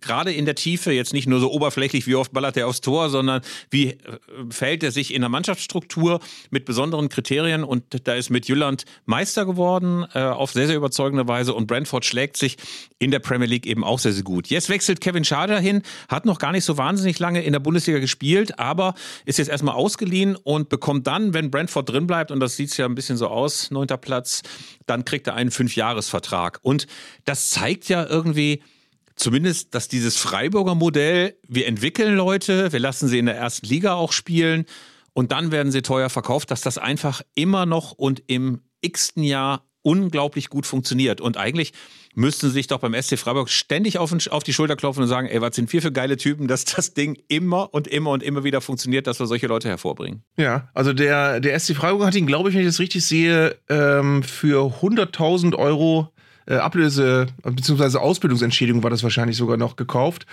gerade 0.00 0.32
in 0.32 0.44
der 0.44 0.54
Tiefe, 0.54 0.92
jetzt 0.92 1.12
nicht 1.12 1.26
nur 1.26 1.40
so 1.40 1.50
oberflächlich, 1.50 2.06
wie 2.06 2.14
oft 2.14 2.32
ballert 2.32 2.56
er 2.56 2.68
aufs 2.68 2.80
Tor, 2.80 3.10
sondern 3.10 3.42
wie 3.70 3.88
äh, 3.88 3.98
verhält 4.50 4.82
er 4.82 4.92
sich 4.92 5.14
in 5.14 5.22
der 5.22 5.28
Mannschaftsstruktur 5.28 6.20
mit 6.50 6.64
besonderen 6.64 7.08
Kriterien. 7.08 7.64
Und 7.64 8.06
da 8.06 8.14
ist 8.14 8.30
mit 8.30 8.46
Jylland 8.46 8.84
Meister 9.06 9.46
geworden 9.46 10.04
äh, 10.14 10.20
auf 10.20 10.52
sehr, 10.52 10.66
sehr 10.66 10.76
überzeugende 10.76 11.26
Weise 11.26 11.54
und 11.54 11.66
Brentford 11.66 12.04
schlägt 12.04 12.36
sich 12.36 12.56
in 12.98 13.10
der 13.10 13.18
Premier 13.18 13.48
League 13.48 13.66
eben 13.66 13.84
auch 13.84 13.98
sehr, 13.98 14.12
sehr 14.12 14.24
gut. 14.24 14.48
Jetzt 14.48 14.68
wechselt 14.68 15.00
Kevin 15.00 15.24
Schade 15.24 15.58
hin, 15.58 15.82
hat 16.08 16.26
noch 16.26 16.38
gar 16.38 16.52
nicht 16.52 16.64
so 16.64 16.78
wahnsinnig 16.78 17.18
lange 17.18 17.42
in 17.42 17.52
der 17.52 17.60
Bundesliga 17.60 17.98
gespielt, 17.98 18.58
aber 18.58 18.83
aber 18.84 18.98
ist 19.24 19.38
jetzt 19.38 19.48
erstmal 19.48 19.74
ausgeliehen 19.74 20.36
und 20.36 20.68
bekommt 20.68 21.06
dann, 21.06 21.34
wenn 21.34 21.50
Brentford 21.50 21.88
drin 21.88 22.06
bleibt, 22.06 22.30
und 22.30 22.40
das 22.40 22.56
sieht 22.56 22.76
ja 22.76 22.86
ein 22.86 22.94
bisschen 22.94 23.16
so 23.16 23.28
aus, 23.28 23.70
neunter 23.70 23.96
Platz, 23.96 24.42
dann 24.86 25.04
kriegt 25.04 25.26
er 25.26 25.34
einen 25.34 25.50
Fünfjahresvertrag. 25.50 26.58
Und 26.62 26.86
das 27.24 27.50
zeigt 27.50 27.88
ja 27.88 28.06
irgendwie, 28.06 28.62
zumindest, 29.16 29.74
dass 29.74 29.88
dieses 29.88 30.16
Freiburger 30.16 30.74
Modell, 30.74 31.36
wir 31.46 31.66
entwickeln 31.66 32.16
Leute, 32.16 32.72
wir 32.72 32.80
lassen 32.80 33.08
sie 33.08 33.18
in 33.18 33.26
der 33.26 33.36
ersten 33.36 33.66
Liga 33.66 33.94
auch 33.94 34.12
spielen 34.12 34.66
und 35.12 35.30
dann 35.30 35.52
werden 35.52 35.70
sie 35.70 35.82
teuer 35.82 36.10
verkauft, 36.10 36.50
dass 36.50 36.60
das 36.62 36.78
einfach 36.78 37.22
immer 37.34 37.64
noch 37.64 37.92
und 37.92 38.24
im 38.26 38.62
x-ten 38.80 39.22
Jahr 39.22 39.64
unglaublich 39.84 40.48
gut 40.48 40.66
funktioniert. 40.66 41.20
Und 41.20 41.36
eigentlich 41.36 41.72
müssten 42.14 42.50
sich 42.50 42.66
doch 42.66 42.78
beim 42.78 43.00
SC 43.00 43.18
Freiburg 43.18 43.50
ständig 43.50 43.98
auf, 43.98 44.14
auf, 44.30 44.42
die 44.42 44.52
Schulter 44.52 44.76
klopfen 44.76 45.02
und 45.02 45.08
sagen, 45.08 45.28
ey, 45.28 45.40
was 45.40 45.54
sind 45.54 45.72
wir 45.72 45.82
für 45.82 45.92
geile 45.92 46.16
Typen, 46.16 46.48
dass 46.48 46.64
das 46.64 46.94
Ding 46.94 47.18
immer 47.28 47.72
und 47.74 47.86
immer 47.86 48.10
und 48.10 48.22
immer 48.22 48.44
wieder 48.44 48.60
funktioniert, 48.60 49.06
dass 49.06 49.20
wir 49.20 49.26
solche 49.26 49.46
Leute 49.46 49.68
hervorbringen. 49.68 50.22
Ja, 50.36 50.68
also 50.74 50.92
der, 50.92 51.40
der 51.40 51.58
SC 51.58 51.74
Freiburg 51.74 52.06
hat 52.06 52.14
ihn, 52.14 52.26
glaube 52.26 52.48
ich, 52.48 52.54
wenn 52.54 52.62
ich 52.62 52.68
das 52.68 52.80
richtig 52.80 53.04
sehe, 53.04 53.56
ähm, 53.68 54.22
für 54.22 54.80
100.000 54.80 55.54
Euro 55.54 56.13
äh, 56.46 56.56
Ablöse 56.56 57.26
bzw. 57.42 57.98
Ausbildungsentschädigung 57.98 58.82
war 58.82 58.90
das 58.90 59.02
wahrscheinlich 59.02 59.36
sogar 59.36 59.56
noch 59.56 59.76
gekauft. 59.76 60.26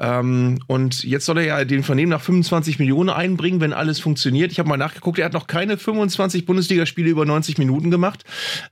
Ähm, 0.00 0.60
und 0.66 1.04
jetzt 1.04 1.26
soll 1.26 1.38
er 1.38 1.44
ja 1.44 1.64
den 1.64 1.82
Vernehmen 1.82 2.10
nach 2.10 2.20
25 2.20 2.78
Millionen 2.78 3.10
einbringen, 3.10 3.60
wenn 3.60 3.72
alles 3.72 4.00
funktioniert. 4.00 4.52
Ich 4.52 4.58
habe 4.58 4.68
mal 4.68 4.76
nachgeguckt, 4.76 5.18
er 5.18 5.26
hat 5.26 5.32
noch 5.32 5.46
keine 5.46 5.76
25 5.76 6.46
Bundesligaspiele 6.46 7.08
über 7.08 7.24
90 7.24 7.58
Minuten 7.58 7.90
gemacht. 7.90 8.24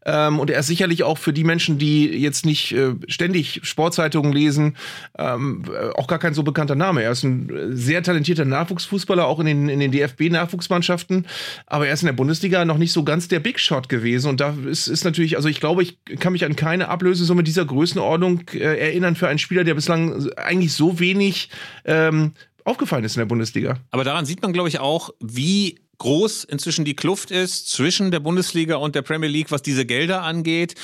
Ähm, 0.05 0.39
und 0.39 0.51
er 0.51 0.61
ist 0.61 0.67
sicherlich 0.67 1.03
auch 1.03 1.19
für 1.19 1.33
die 1.33 1.45
Menschen, 1.45 1.79
die 1.79 2.07
jetzt 2.07 2.45
nicht 2.45 2.73
äh, 2.73 2.95
ständig 3.09 3.61
Sportzeitungen 3.63 4.33
lesen, 4.33 4.77
ähm, 5.19 5.65
äh, 5.69 5.91
auch 5.99 6.07
gar 6.07 6.19
kein 6.19 6.35
so 6.35 6.43
bekannter 6.43 6.75
Name. 6.75 7.03
Er 7.03 7.13
ist 7.13 7.23
ein 7.23 7.51
äh, 7.51 7.77
sehr 7.77 8.03
talentierter 8.03 8.45
Nachwuchsfußballer, 8.45 9.27
auch 9.27 9.41
in 9.41 9.47
den, 9.47 9.69
in 9.69 9.81
den 9.81 9.93
DFB-Nachwuchsmannschaften. 9.93 11.27
Aber 11.67 11.87
er 11.87 11.95
ist 11.95 12.03
in 12.03 12.07
der 12.07 12.13
Bundesliga 12.15 12.65
noch 12.65 12.79
nicht 12.79 12.93
so 12.93 13.05
ganz 13.05 13.29
der 13.29 13.41
Big 13.41 13.61
Shot 13.61 13.89
gewesen. 13.89 14.29
Und 14.29 14.41
da 14.41 14.55
ist, 14.67 14.89
ist 14.89 15.05
natürlich, 15.05 15.37
also 15.37 15.49
ich 15.49 15.61
glaube, 15.61 15.83
ich 15.83 15.99
kann 16.19 16.33
mich 16.33 16.45
an 16.45 16.57
keine 16.57 16.80
keine 16.81 16.89
Ablösesumme 16.91 17.43
dieser 17.43 17.65
Größenordnung 17.65 18.49
äh, 18.55 18.59
erinnern 18.59 19.15
für 19.15 19.29
einen 19.29 19.39
Spieler, 19.39 19.65
der 19.65 19.75
bislang 19.75 20.31
eigentlich 20.37 20.73
so 20.73 20.99
wenig 20.99 21.51
ähm, 21.85 22.33
aufgefallen 22.65 23.05
ist 23.05 23.17
in 23.17 23.21
der 23.21 23.27
Bundesliga. 23.27 23.79
Aber 23.91 24.05
daran 24.05 24.25
sieht 24.25 24.41
man, 24.41 24.53
glaube 24.53 24.69
ich, 24.69 24.81
auch, 24.81 25.11
wie 25.21 25.81
groß 25.99 26.45
inzwischen 26.45 26.87
die 26.87 26.97
Kluft 26.97 27.31
ist 27.31 27.69
zwischen 27.69 28.11
der 28.11 28.21
Bundesliga 28.21 28.77
und 28.77 28.95
der 28.95 29.03
Premier 29.03 29.29
League, 29.29 29.51
was 29.51 29.61
diese 29.61 29.85
Gelder 29.85 30.23
angeht. 30.23 30.75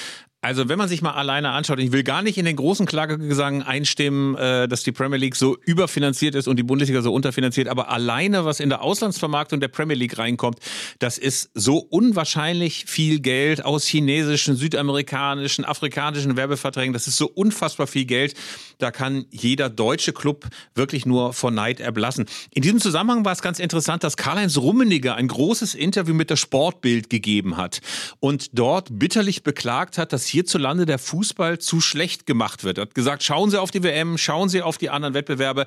Also 0.42 0.68
wenn 0.68 0.78
man 0.78 0.88
sich 0.88 1.02
mal 1.02 1.12
alleine 1.12 1.50
anschaut, 1.50 1.80
ich 1.80 1.92
will 1.92 2.04
gar 2.04 2.22
nicht 2.22 2.38
in 2.38 2.44
den 2.44 2.56
großen 2.56 2.86
Klagegesang 2.86 3.62
einstimmen, 3.62 4.36
äh, 4.36 4.68
dass 4.68 4.84
die 4.84 4.92
Premier 4.92 5.18
League 5.18 5.34
so 5.34 5.56
überfinanziert 5.64 6.34
ist 6.34 6.46
und 6.46 6.56
die 6.56 6.62
Bundesliga 6.62 7.02
so 7.02 7.12
unterfinanziert, 7.12 7.68
aber 7.68 7.88
alleine 7.88 8.44
was 8.44 8.60
in 8.60 8.68
der 8.68 8.82
Auslandsvermarktung 8.82 9.60
der 9.60 9.68
Premier 9.68 9.96
League 9.96 10.18
reinkommt, 10.18 10.60
das 10.98 11.18
ist 11.18 11.50
so 11.54 11.78
unwahrscheinlich 11.78 12.84
viel 12.86 13.20
Geld 13.20 13.64
aus 13.64 13.86
chinesischen, 13.86 14.56
südamerikanischen, 14.56 15.64
afrikanischen 15.64 16.36
Werbeverträgen. 16.36 16.92
Das 16.92 17.08
ist 17.08 17.16
so 17.16 17.26
unfassbar 17.26 17.86
viel 17.86 18.04
Geld. 18.04 18.34
Da 18.78 18.90
kann 18.90 19.24
jeder 19.30 19.70
deutsche 19.70 20.12
Club 20.12 20.46
wirklich 20.74 21.06
nur 21.06 21.32
vor 21.32 21.50
Neid 21.50 21.80
erblassen. 21.80 22.26
In 22.50 22.62
diesem 22.62 22.80
Zusammenhang 22.80 23.24
war 23.24 23.32
es 23.32 23.40
ganz 23.40 23.58
interessant, 23.58 24.04
dass 24.04 24.16
Karl-Heinz 24.16 24.58
Rummeniger 24.58 25.14
ein 25.14 25.28
großes 25.28 25.74
Interview 25.74 26.14
mit 26.14 26.28
der 26.28 26.36
Sportbild 26.36 27.08
gegeben 27.08 27.56
hat 27.56 27.80
und 28.20 28.58
dort 28.58 28.98
bitterlich 28.98 29.42
beklagt 29.42 29.96
hat, 29.96 30.12
dass 30.12 30.26
hierzulande 30.26 30.84
der 30.84 30.98
Fußball 30.98 31.58
zu 31.58 31.80
schlecht 31.80 32.26
gemacht 32.26 32.64
wird. 32.64 32.78
Er 32.78 32.82
hat 32.82 32.94
gesagt, 32.94 33.22
schauen 33.22 33.50
Sie 33.50 33.60
auf 33.60 33.70
die 33.70 33.82
WM, 33.82 34.18
schauen 34.18 34.48
Sie 34.48 34.60
auf 34.60 34.76
die 34.76 34.90
anderen 34.90 35.14
Wettbewerbe. 35.14 35.66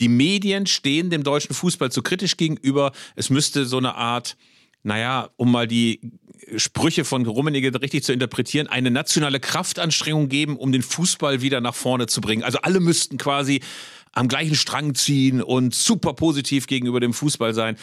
Die 0.00 0.08
Medien 0.08 0.66
stehen 0.66 1.10
dem 1.10 1.22
deutschen 1.22 1.54
Fußball 1.54 1.92
zu 1.92 2.02
kritisch 2.02 2.36
gegenüber. 2.36 2.90
Es 3.14 3.30
müsste 3.30 3.66
so 3.66 3.78
eine 3.78 3.94
Art, 3.94 4.36
naja, 4.82 5.30
um 5.36 5.52
mal 5.52 5.66
die 5.66 6.00
Sprüche 6.56 7.04
von 7.04 7.24
Rummenigge 7.24 7.80
richtig 7.80 8.04
zu 8.04 8.12
interpretieren, 8.12 8.66
eine 8.66 8.90
nationale 8.90 9.40
Kraftanstrengung 9.40 10.28
geben, 10.28 10.56
um 10.56 10.72
den 10.72 10.82
Fußball 10.82 11.40
wieder 11.40 11.60
nach 11.60 11.74
vorne 11.74 12.06
zu 12.06 12.20
bringen. 12.20 12.42
Also 12.42 12.58
alle 12.62 12.80
müssten 12.80 13.16
quasi 13.16 13.60
am 14.12 14.28
gleichen 14.28 14.54
Strang 14.54 14.94
ziehen 14.94 15.42
und 15.42 15.74
super 15.74 16.14
positiv 16.14 16.66
gegenüber 16.66 17.00
dem 17.00 17.14
Fußball 17.14 17.54
sein. 17.54 17.76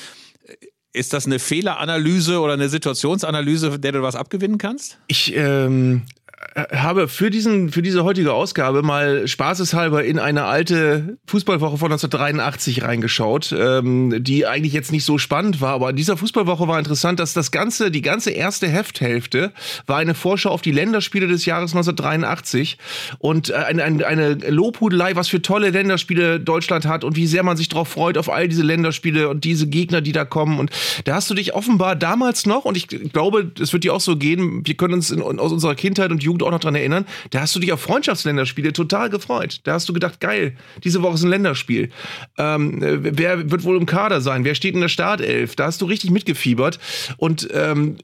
Ist 0.92 1.14
das 1.14 1.26
eine 1.26 1.40
Fehleranalyse 1.40 2.40
oder 2.40 2.54
eine 2.54 2.68
Situationsanalyse, 2.68 3.80
der 3.80 3.92
du 3.92 4.02
was 4.02 4.16
abgewinnen 4.16 4.58
kannst? 4.58 4.98
Ich 5.08 5.34
ähm, 5.36 6.04
habe 6.72 7.08
für, 7.08 7.30
diesen, 7.30 7.70
für 7.70 7.82
diese 7.82 8.04
heutige 8.04 8.34
Ausgabe 8.34 8.82
mal 8.82 9.28
spaßeshalber 9.28 10.04
in 10.04 10.20
eine 10.20 10.46
alte 10.46 11.18
Fußballwoche 11.28 11.78
von 11.78 11.92
1983 11.92 12.84
reingeschaut, 12.84 13.54
ähm, 13.58 14.24
die 14.24 14.46
eigentlich 14.46 14.74
jetzt 14.74 14.92
nicht 14.92 15.04
so 15.04 15.18
spannend 15.18 15.62
war, 15.62 15.74
aber 15.74 15.90
in 15.90 15.96
dieser 15.96 16.18
Fußballwoche 16.18 16.68
war 16.68 16.80
interessant, 16.80 17.20
dass 17.20 17.34
das 17.34 17.52
ganze, 17.52 17.92
die 17.92 18.02
ganze 18.02 18.32
erste 18.32 18.68
Hefthälfte 18.68 19.52
war 19.86 19.98
eine 19.98 20.16
Vorschau 20.16 20.50
auf 20.50 20.62
die 20.62 20.72
Länderspiele 20.72 21.28
des 21.28 21.46
Jahres 21.46 21.72
1983 21.72 22.78
und 23.20 23.50
äh, 23.50 23.56
eine, 23.56 23.84
eine, 23.84 24.06
eine 24.06 24.34
Lobhudelei, 24.50 25.16
was 25.16 25.28
für 25.28 25.42
tolle 25.42 25.72
Länderspiele 25.72 26.40
Deutschland 26.40 26.86
hat 26.86 27.04
und 27.04 27.16
wie 27.16 27.28
sehr 27.28 27.44
man 27.44 27.58
sich 27.58 27.70
darauf 27.70 27.90
freut 27.90 28.18
auf 28.18 28.30
all 28.30 28.48
diese 28.48 28.64
Länderspiele 28.64 29.30
und 29.30 29.44
diese 29.44 29.68
Gegner, 29.68 30.02
die 30.02 30.14
da 30.14 30.26
kommen. 30.26 30.60
Und 30.60 30.72
da 31.04 31.16
hast 31.16 31.30
du 31.30 31.34
dich 31.34 31.54
offenbar 31.54 31.96
damals 31.96 32.46
noch 32.46 32.66
und 32.66 32.78
ich 32.78 32.88
glaube, 32.88 33.52
es 33.60 33.74
wird 33.74 33.84
dir 33.84 33.94
auch 33.94 34.02
so 34.02 34.16
gehen, 34.16 34.66
wir 34.66 34.76
können 34.76 34.94
uns 34.94 35.12
in, 35.12 35.22
aus 35.22 35.52
unserer 35.52 35.76
Kindheit 35.76 36.12
und 36.12 36.24
Jugend 36.30 36.44
auch 36.44 36.52
noch 36.52 36.60
dran 36.60 36.76
erinnern, 36.76 37.06
da 37.32 37.42
hast 37.42 37.56
du 37.56 37.60
dich 37.60 37.74
auf 37.74 37.82
Freundschaftsländerspiele 37.82 38.72
total 38.72 39.10
gefreut. 39.10 39.62
Da 39.64 39.74
hast 39.74 39.90
du 39.90 39.94
gedacht, 39.94 40.20
geil, 40.20 40.56
diese 40.84 41.02
Woche 41.02 41.16
ist 41.16 41.24
ein 41.24 41.30
Länderspiel. 41.30 41.90
Ähm, 42.38 42.78
wer 42.80 43.50
wird 43.50 43.64
wohl 43.64 43.78
im 43.78 43.86
Kader 43.86 44.22
sein? 44.22 44.44
Wer 44.44 44.56
steht 44.56 44.76
in 44.76 44.82
der 44.82 44.90
Startelf? 44.90 45.56
Da 45.56 45.66
hast 45.66 45.82
du 45.82 45.86
richtig 45.86 46.12
mitgefiebert. 46.12 46.80
Und 47.18 47.50
ähm, 47.52 47.98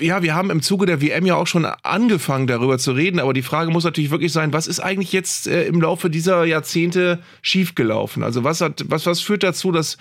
ja, 0.00 0.22
wir 0.24 0.34
haben 0.34 0.50
im 0.50 0.62
Zuge 0.62 0.84
der 0.84 1.00
WM 1.00 1.26
ja 1.26 1.36
auch 1.36 1.46
schon 1.46 1.64
angefangen, 1.64 2.48
darüber 2.48 2.76
zu 2.76 2.90
reden, 2.90 3.20
aber 3.20 3.32
die 3.32 3.42
Frage 3.42 3.70
muss 3.70 3.84
natürlich 3.84 4.10
wirklich 4.10 4.32
sein, 4.32 4.52
was 4.52 4.66
ist 4.66 4.80
eigentlich 4.80 5.12
jetzt 5.12 5.46
äh, 5.46 5.64
im 5.66 5.80
Laufe 5.80 6.10
dieser 6.10 6.44
Jahrzehnte 6.44 7.20
schiefgelaufen? 7.40 8.24
Also 8.24 8.42
was 8.42 8.60
hat, 8.60 8.84
was, 8.88 9.06
was 9.06 9.20
führt 9.20 9.44
dazu, 9.44 9.70
dass 9.70 9.96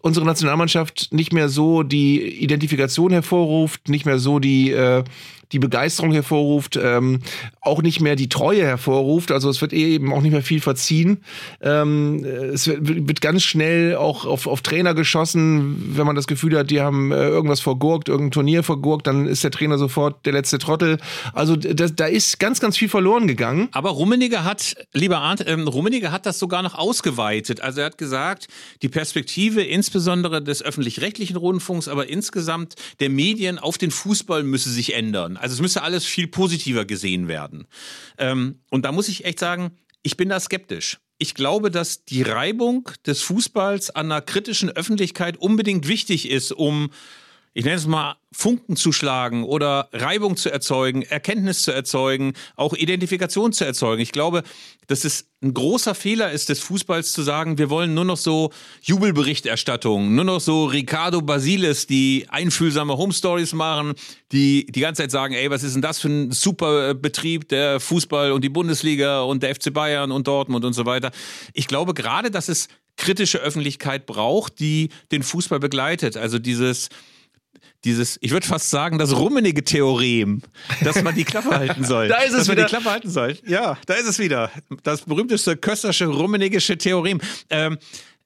unsere 0.00 0.26
Nationalmannschaft 0.26 1.12
nicht 1.12 1.32
mehr 1.32 1.48
so 1.48 1.84
die 1.84 2.20
Identifikation 2.42 3.12
hervorruft, 3.12 3.88
nicht 3.88 4.06
mehr 4.06 4.18
so 4.18 4.40
die, 4.40 4.72
äh, 4.72 5.04
die 5.52 5.58
Begeisterung 5.58 6.12
hervorruft, 6.12 6.78
ähm, 6.82 7.20
auch 7.60 7.82
nicht 7.82 8.00
mehr 8.00 8.16
die 8.16 8.28
Treue 8.28 8.64
hervorruft. 8.64 9.30
Also 9.30 9.48
es 9.48 9.60
wird 9.60 9.72
eben 9.72 10.12
auch 10.12 10.20
nicht 10.20 10.32
mehr 10.32 10.42
viel 10.42 10.60
verziehen. 10.60 11.22
Ähm, 11.60 12.24
es 12.24 12.66
wird, 12.66 13.08
wird, 13.08 13.20
ganz 13.20 13.42
schnell 13.42 13.96
auch 13.96 14.26
auf, 14.26 14.46
auf 14.46 14.60
Trainer 14.60 14.94
geschossen, 14.94 15.94
wenn 15.96 16.06
man 16.06 16.16
das 16.16 16.26
Gefühl 16.26 16.56
hat, 16.58 16.70
die 16.70 16.80
haben 16.80 17.12
äh, 17.12 17.28
irgendwas 17.28 17.60
vergurkt, 17.60 18.08
irgendein 18.08 18.32
Turnier 18.32 18.62
vergurkt, 18.62 19.06
dann 19.06 19.26
ist 19.26 19.44
der 19.44 19.50
Trainer 19.50 19.78
sofort 19.78 20.26
der 20.26 20.32
letzte 20.32 20.58
Trottel. 20.58 20.98
Also 21.32 21.56
das, 21.56 21.94
da 21.94 22.06
ist 22.06 22.38
ganz, 22.38 22.60
ganz 22.60 22.76
viel 22.76 22.88
verloren 22.88 23.26
gegangen. 23.26 23.68
Aber 23.72 23.90
Rummenigge 23.90 24.44
hat, 24.44 24.76
lieber 24.92 25.18
Arndt, 25.18 25.44
ähm, 25.46 25.66
Rummenigge 25.68 26.12
hat 26.12 26.26
das 26.26 26.38
sogar 26.38 26.62
noch 26.62 26.74
ausgeweitet. 26.74 27.60
Also 27.60 27.80
er 27.80 27.86
hat 27.86 27.98
gesagt, 27.98 28.48
die 28.82 28.88
Perspektive 28.88 29.62
insbesondere 29.62 30.42
des 30.42 30.62
öffentlich-rechtlichen 30.62 31.36
Rundfunks, 31.36 31.88
aber 31.88 32.08
insgesamt 32.08 32.74
der 33.00 33.10
Medien 33.10 33.58
auf 33.58 33.78
den 33.78 33.90
Fußball 33.90 34.42
müsse 34.42 34.70
sich 34.70 34.94
ändern. 34.94 35.35
Also 35.36 35.54
es 35.54 35.60
müsste 35.60 35.82
alles 35.82 36.04
viel 36.04 36.26
positiver 36.26 36.84
gesehen 36.84 37.28
werden. 37.28 37.66
Ähm, 38.18 38.60
und 38.70 38.84
da 38.84 38.92
muss 38.92 39.08
ich 39.08 39.24
echt 39.24 39.38
sagen, 39.38 39.72
ich 40.02 40.16
bin 40.16 40.28
da 40.28 40.38
skeptisch. 40.40 40.98
Ich 41.18 41.34
glaube, 41.34 41.70
dass 41.70 42.04
die 42.04 42.22
Reibung 42.22 42.90
des 43.06 43.22
Fußballs 43.22 43.90
an 43.90 44.12
einer 44.12 44.20
kritischen 44.20 44.70
Öffentlichkeit 44.70 45.36
unbedingt 45.38 45.88
wichtig 45.88 46.30
ist, 46.30 46.52
um 46.52 46.90
ich 47.56 47.64
nenne 47.64 47.78
es 47.78 47.86
mal, 47.86 48.16
Funken 48.32 48.76
zu 48.76 48.92
schlagen 48.92 49.42
oder 49.42 49.88
Reibung 49.90 50.36
zu 50.36 50.52
erzeugen, 50.52 51.00
Erkenntnis 51.00 51.62
zu 51.62 51.72
erzeugen, 51.72 52.34
auch 52.54 52.74
Identifikation 52.74 53.54
zu 53.54 53.64
erzeugen. 53.64 54.02
Ich 54.02 54.12
glaube, 54.12 54.42
dass 54.88 55.06
es 55.06 55.30
ein 55.42 55.54
großer 55.54 55.94
Fehler 55.94 56.30
ist 56.30 56.50
des 56.50 56.60
Fußballs 56.60 57.12
zu 57.12 57.22
sagen, 57.22 57.56
wir 57.56 57.70
wollen 57.70 57.94
nur 57.94 58.04
noch 58.04 58.18
so 58.18 58.52
Jubelberichterstattung, 58.82 60.14
nur 60.14 60.24
noch 60.24 60.40
so 60.40 60.66
Ricardo 60.66 61.22
Basiles, 61.22 61.86
die 61.86 62.26
einfühlsame 62.28 62.98
Home 62.98 63.14
Stories 63.14 63.54
machen, 63.54 63.94
die 64.32 64.66
die 64.66 64.80
ganze 64.80 65.04
Zeit 65.04 65.10
sagen, 65.10 65.32
ey, 65.32 65.48
was 65.48 65.62
ist 65.62 65.76
denn 65.76 65.82
das 65.82 65.98
für 65.98 66.08
ein 66.08 66.32
super 66.32 66.92
Betrieb, 66.92 67.48
der 67.48 67.80
Fußball 67.80 68.32
und 68.32 68.44
die 68.44 68.50
Bundesliga 68.50 69.22
und 69.22 69.42
der 69.42 69.54
FC 69.54 69.72
Bayern 69.72 70.12
und 70.12 70.26
Dortmund 70.26 70.66
und 70.66 70.74
so 70.74 70.84
weiter. 70.84 71.10
Ich 71.54 71.68
glaube 71.68 71.94
gerade, 71.94 72.30
dass 72.30 72.50
es 72.50 72.68
kritische 72.98 73.38
Öffentlichkeit 73.38 74.04
braucht, 74.04 74.60
die 74.60 74.90
den 75.10 75.22
Fußball 75.22 75.58
begleitet. 75.58 76.18
Also 76.18 76.38
dieses 76.38 76.90
dieses, 77.84 78.18
ich 78.20 78.30
würde 78.30 78.46
fast 78.46 78.70
sagen, 78.70 78.98
das 78.98 79.16
rummenige 79.16 79.64
Theorem, 79.64 80.42
dass 80.82 81.02
man 81.02 81.14
die 81.14 81.24
Klappe 81.24 81.50
halten 81.50 81.84
soll. 81.84 82.08
da 82.08 82.18
ist 82.18 82.32
es 82.32 82.38
dass 82.38 82.48
wieder. 82.48 82.62
man 82.62 82.66
die 82.66 82.70
Klappe 82.70 82.90
halten 82.90 83.10
soll. 83.10 83.38
Ja, 83.46 83.78
da 83.86 83.94
ist 83.94 84.06
es 84.06 84.18
wieder. 84.18 84.50
Das 84.82 85.02
berühmteste 85.02 85.56
Köstersche 85.56 86.06
rummenigische 86.06 86.78
Theorem. 86.78 87.20
Ähm, 87.50 87.78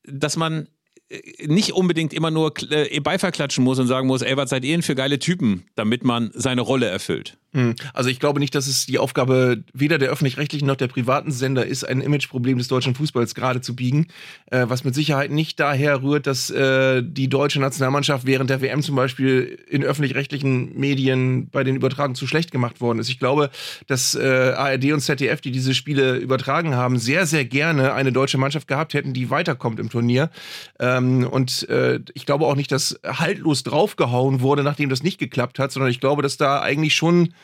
dass 0.04 0.36
man 0.36 0.68
äh, 1.08 1.46
nicht 1.46 1.72
unbedingt 1.72 2.12
immer 2.12 2.30
nur 2.30 2.52
äh, 2.70 3.00
Beifall 3.00 3.32
klatschen 3.32 3.64
muss 3.64 3.78
und 3.78 3.86
sagen 3.86 4.06
muss, 4.06 4.22
ey, 4.22 4.36
was 4.36 4.50
seid 4.50 4.64
ihr 4.64 4.72
denn 4.72 4.82
für 4.82 4.94
geile 4.94 5.18
Typen, 5.18 5.64
damit 5.74 6.04
man 6.04 6.30
seine 6.34 6.62
Rolle 6.62 6.86
erfüllt. 6.86 7.36
Hm. 7.52 7.74
Also 7.94 8.10
ich 8.10 8.20
glaube 8.20 8.38
nicht, 8.38 8.54
dass 8.54 8.68
es 8.68 8.86
die 8.86 8.98
Aufgabe 8.98 9.64
weder 9.72 9.98
der 9.98 10.10
öffentlich-rechtlichen 10.10 10.66
noch 10.66 10.76
der 10.76 10.86
privaten 10.86 11.32
Sender 11.32 11.66
ist, 11.66 11.82
ein 11.82 12.00
Imageproblem 12.00 12.58
des 12.58 12.68
deutschen 12.68 12.94
Fußballs 12.94 13.34
gerade 13.34 13.60
zu 13.60 13.74
biegen, 13.74 14.06
äh, 14.52 14.66
was 14.68 14.84
mit 14.84 14.94
Sicherheit 14.94 15.32
nicht 15.32 15.58
daher 15.58 16.00
rührt, 16.00 16.28
dass 16.28 16.50
äh, 16.50 17.02
die 17.04 17.28
deutsche 17.28 17.58
Nationalmannschaft 17.58 18.24
während 18.24 18.50
der 18.50 18.60
WM 18.60 18.82
zum 18.82 18.94
Beispiel 18.94 19.58
in 19.68 19.82
öffentlich-rechtlichen 19.82 20.78
Medien 20.78 21.48
bei 21.50 21.64
den 21.64 21.74
Übertragungen 21.74 22.14
zu 22.14 22.28
schlecht 22.28 22.52
gemacht 22.52 22.80
worden 22.80 23.00
ist. 23.00 23.08
Ich 23.08 23.18
glaube, 23.18 23.50
dass 23.88 24.14
äh, 24.14 24.54
ARD 24.56 24.92
und 24.92 25.00
ZDF, 25.00 25.40
die 25.40 25.50
diese 25.50 25.74
Spiele 25.74 26.18
übertragen 26.18 26.76
haben, 26.76 26.98
sehr, 27.00 27.26
sehr 27.26 27.44
gerne 27.44 27.94
eine 27.94 28.12
deutsche 28.12 28.38
Mannschaft 28.38 28.68
gehabt 28.68 28.94
hätten, 28.94 29.12
die 29.12 29.28
weiterkommt 29.28 29.80
im 29.80 29.90
Turnier. 29.90 30.30
Ähm, 30.78 31.26
und 31.26 31.68
äh, 31.68 31.98
ich 32.14 32.26
glaube 32.26 32.46
auch 32.46 32.54
nicht, 32.54 32.70
dass 32.70 33.00
haltlos 33.04 33.64
draufgehauen 33.64 34.40
wurde, 34.40 34.62
nachdem 34.62 34.88
das 34.88 35.02
nicht 35.02 35.18
geklappt 35.18 35.58
hat, 35.58 35.72
sondern 35.72 35.90
ich 35.90 35.98
glaube, 35.98 36.22
dass 36.22 36.36
da 36.36 36.60
eigentlich 36.60 36.94
schon 36.94 37.34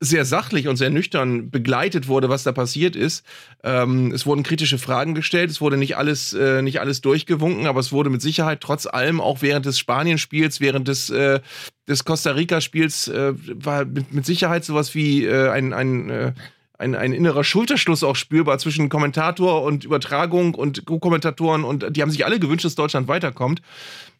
sehr 0.00 0.24
sachlich 0.24 0.68
und 0.68 0.76
sehr 0.76 0.90
nüchtern 0.90 1.50
begleitet 1.50 2.08
wurde, 2.08 2.28
was 2.28 2.42
da 2.42 2.52
passiert 2.52 2.96
ist. 2.96 3.24
Ähm, 3.62 4.12
es 4.12 4.26
wurden 4.26 4.42
kritische 4.42 4.78
Fragen 4.78 5.14
gestellt, 5.14 5.50
es 5.50 5.60
wurde 5.60 5.76
nicht 5.76 5.96
alles, 5.96 6.32
äh, 6.34 6.62
nicht 6.62 6.80
alles 6.80 7.00
durchgewunken, 7.00 7.66
aber 7.66 7.80
es 7.80 7.92
wurde 7.92 8.10
mit 8.10 8.20
Sicherheit 8.20 8.60
trotz 8.60 8.86
allem 8.86 9.20
auch 9.20 9.40
während 9.40 9.66
des 9.66 9.78
Spanien-Spiels, 9.78 10.60
während 10.60 10.88
des, 10.88 11.10
äh, 11.10 11.40
des 11.88 12.04
Costa 12.04 12.32
Rica-Spiels, 12.32 13.08
äh, 13.08 13.32
war 13.36 13.84
mit, 13.84 14.12
mit 14.12 14.26
Sicherheit 14.26 14.64
sowas 14.64 14.94
wie 14.94 15.24
äh, 15.24 15.48
ein, 15.48 15.72
ein 15.72 16.10
äh, 16.10 16.32
ein, 16.76 16.96
ein 16.96 17.12
innerer 17.12 17.44
Schulterschluss 17.44 18.02
auch 18.02 18.16
spürbar 18.16 18.58
zwischen 18.58 18.88
Kommentator 18.88 19.62
und 19.62 19.84
Übertragung 19.84 20.54
und 20.54 20.84
Co-Kommentatoren 20.84 21.62
und 21.64 21.96
die 21.96 22.02
haben 22.02 22.10
sich 22.10 22.26
alle 22.26 22.40
gewünscht, 22.40 22.64
dass 22.64 22.74
Deutschland 22.74 23.06
weiterkommt. 23.06 23.62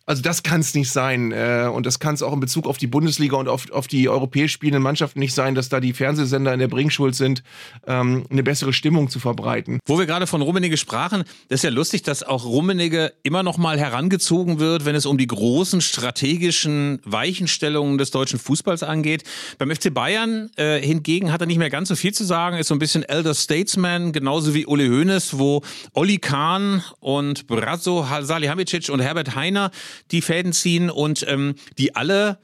Also 0.07 0.21
das 0.21 0.43
kann 0.43 0.61
es 0.61 0.75
nicht 0.75 0.91
sein. 0.91 1.33
Äh, 1.33 1.71
und 1.73 1.87
das 1.87 1.99
kann 1.99 2.15
es 2.15 2.23
auch 2.23 2.33
in 2.33 2.41
Bezug 2.41 2.67
auf 2.67 2.77
die 2.77 2.87
Bundesliga 2.87 3.37
und 3.37 3.49
auf, 3.49 3.71
auf 3.71 3.87
die 3.87 4.09
europäisch 4.09 4.53
spielenden 4.53 4.83
Mannschaften 4.83 5.19
nicht 5.19 5.35
sein, 5.35 5.55
dass 5.55 5.69
da 5.69 5.81
die 5.81 5.95
Fernsehsender 5.95 6.53
in 6.53 6.61
der 6.61 6.69
Bringschuld 6.69 7.15
sind, 7.15 7.43
ähm, 7.87 8.25
eine 8.31 8.43
bessere 8.43 8.73
Stimmung 8.73 9.09
zu 9.09 9.19
verbreiten. 9.19 9.81
Wo 9.87 9.99
wir 9.99 10.07
gerade 10.07 10.27
von 10.27 10.43
Rummenigge 10.43 10.77
sprachen, 10.77 11.25
das 11.49 11.61
ist 11.61 11.65
ja 11.65 11.71
lustig, 11.71 12.03
dass 12.03 12.23
auch 12.23 12.45
Rummenigge 12.45 13.13
immer 13.23 13.43
noch 13.43 13.57
mal 13.57 13.79
herangezogen 13.79 14.59
wird, 14.59 14.85
wenn 14.85 14.95
es 14.95 15.07
um 15.07 15.17
die 15.17 15.27
großen 15.27 15.81
strategischen 15.81 17.01
Weichenstellungen 17.05 17.97
des 17.97 18.11
deutschen 18.11 18.39
Fußballs 18.39 18.83
angeht. 18.83 19.25
Beim 19.59 19.75
FC 19.75 19.93
Bayern 19.93 20.51
äh, 20.57 20.81
hingegen 20.81 21.33
hat 21.33 21.41
er 21.41 21.47
nicht 21.47 21.59
mehr 21.59 21.71
ganz 21.71 21.89
so 21.89 21.97
viel 21.97 22.13
zu 22.13 22.25
sagen, 22.25 22.59
ist 22.59 22.69
so 22.69 22.75
ein 22.75 22.79
bisschen 22.79 23.05
Elder 23.05 23.35
Statesman, 23.35 24.13
genauso 24.13 24.55
wie 24.55 24.67
Uli 24.67 24.89
Hoeneß, 24.89 25.39
wo 25.39 25.63
Olli 25.95 26.19
Kahn 26.19 26.85
und 27.01 27.47
Brazzo 27.47 28.07
Salihamidzic 28.21 28.91
und 28.91 29.01
Herbert 29.01 29.35
Heiner 29.35 29.71
die 30.11 30.23
Fäden 30.23 30.53
ziehen 30.53 30.91
und 30.91 31.25
ähm, 31.29 31.55
die 31.79 31.97
alle 31.97 32.39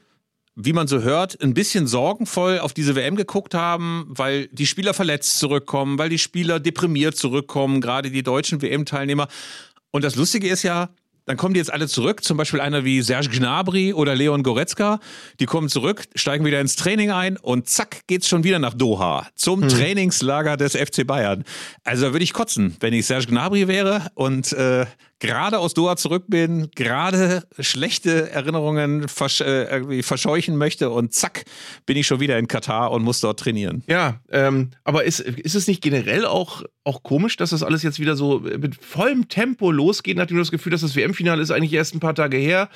wie 0.55 0.73
man 0.73 0.87
so 0.87 1.01
hört, 1.01 1.41
ein 1.41 1.53
bisschen 1.53 1.87
sorgenvoll 1.87 2.59
auf 2.59 2.73
diese 2.73 2.95
WM 2.95 3.15
geguckt 3.15 3.53
haben, 3.53 4.05
weil 4.09 4.47
die 4.47 4.67
Spieler 4.67 4.93
verletzt 4.93 5.39
zurückkommen, 5.39 5.97
weil 5.97 6.09
die 6.09 6.19
Spieler 6.19 6.59
deprimiert 6.59 7.15
zurückkommen, 7.15 7.79
gerade 7.79 8.11
die 8.11 8.23
deutschen 8.23 8.61
WM-Teilnehmer. 8.61 9.27
Und 9.91 10.03
das 10.03 10.15
Lustige 10.15 10.49
ist 10.49 10.63
ja, 10.63 10.89
dann 11.25 11.37
kommen 11.37 11.53
die 11.53 11.59
jetzt 11.59 11.71
alle 11.71 11.87
zurück, 11.87 12.23
zum 12.23 12.35
Beispiel 12.35 12.59
einer 12.59 12.83
wie 12.83 13.01
Serge 13.01 13.29
Gnabry 13.29 13.93
oder 13.93 14.15
Leon 14.15 14.43
Goretzka. 14.43 14.99
Die 15.39 15.45
kommen 15.45 15.69
zurück, 15.69 16.03
steigen 16.15 16.43
wieder 16.43 16.59
ins 16.59 16.75
Training 16.75 17.11
ein 17.11 17.37
und 17.37 17.69
zack 17.69 18.01
geht's 18.07 18.27
schon 18.27 18.43
wieder 18.43 18.59
nach 18.59 18.73
Doha 18.73 19.27
zum 19.35 19.61
hm. 19.61 19.69
Trainingslager 19.69 20.57
des 20.57 20.75
FC 20.75 21.05
Bayern. 21.05 21.43
Also 21.83 22.07
da 22.07 22.13
würde 22.13 22.23
ich 22.23 22.33
kotzen, 22.33 22.75
wenn 22.79 22.93
ich 22.93 23.05
Serge 23.05 23.27
Gnabry 23.27 23.67
wäre 23.67 24.07
und 24.15 24.51
äh, 24.53 24.85
gerade 25.21 25.59
aus 25.59 25.73
Doha 25.73 25.95
zurück 25.95 26.25
bin, 26.27 26.69
gerade 26.75 27.43
schlechte 27.59 28.31
Erinnerungen 28.31 29.07
versch 29.07 29.41
äh, 29.41 30.01
verscheuchen 30.03 30.57
möchte 30.57 30.89
und 30.89 31.13
zack, 31.13 31.45
bin 31.85 31.95
ich 31.95 32.07
schon 32.07 32.19
wieder 32.19 32.37
in 32.37 32.47
Katar 32.47 32.91
und 32.91 33.03
muss 33.03 33.21
dort 33.21 33.39
trainieren. 33.39 33.83
Ja, 33.87 34.19
ähm, 34.31 34.71
aber 34.83 35.03
ist, 35.03 35.19
ist 35.19 35.55
es 35.55 35.67
nicht 35.67 35.81
generell 35.81 36.25
auch, 36.25 36.63
auch 36.83 37.03
komisch, 37.03 37.37
dass 37.37 37.51
das 37.51 37.61
alles 37.61 37.83
jetzt 37.83 37.99
wieder 37.99 38.15
so 38.15 38.39
mit 38.39 38.83
vollem 38.83 39.29
Tempo 39.29 39.71
losgeht, 39.71 40.17
nachdem 40.17 40.37
du 40.37 40.41
das 40.41 40.51
Gefühl 40.51 40.73
hast, 40.73 40.81
das 40.81 40.95
WM-Finale 40.95 41.41
ist 41.41 41.51
eigentlich 41.51 41.73
erst 41.73 41.93
ein 41.93 41.99
paar 41.99 42.15
Tage 42.15 42.37
her 42.37 42.69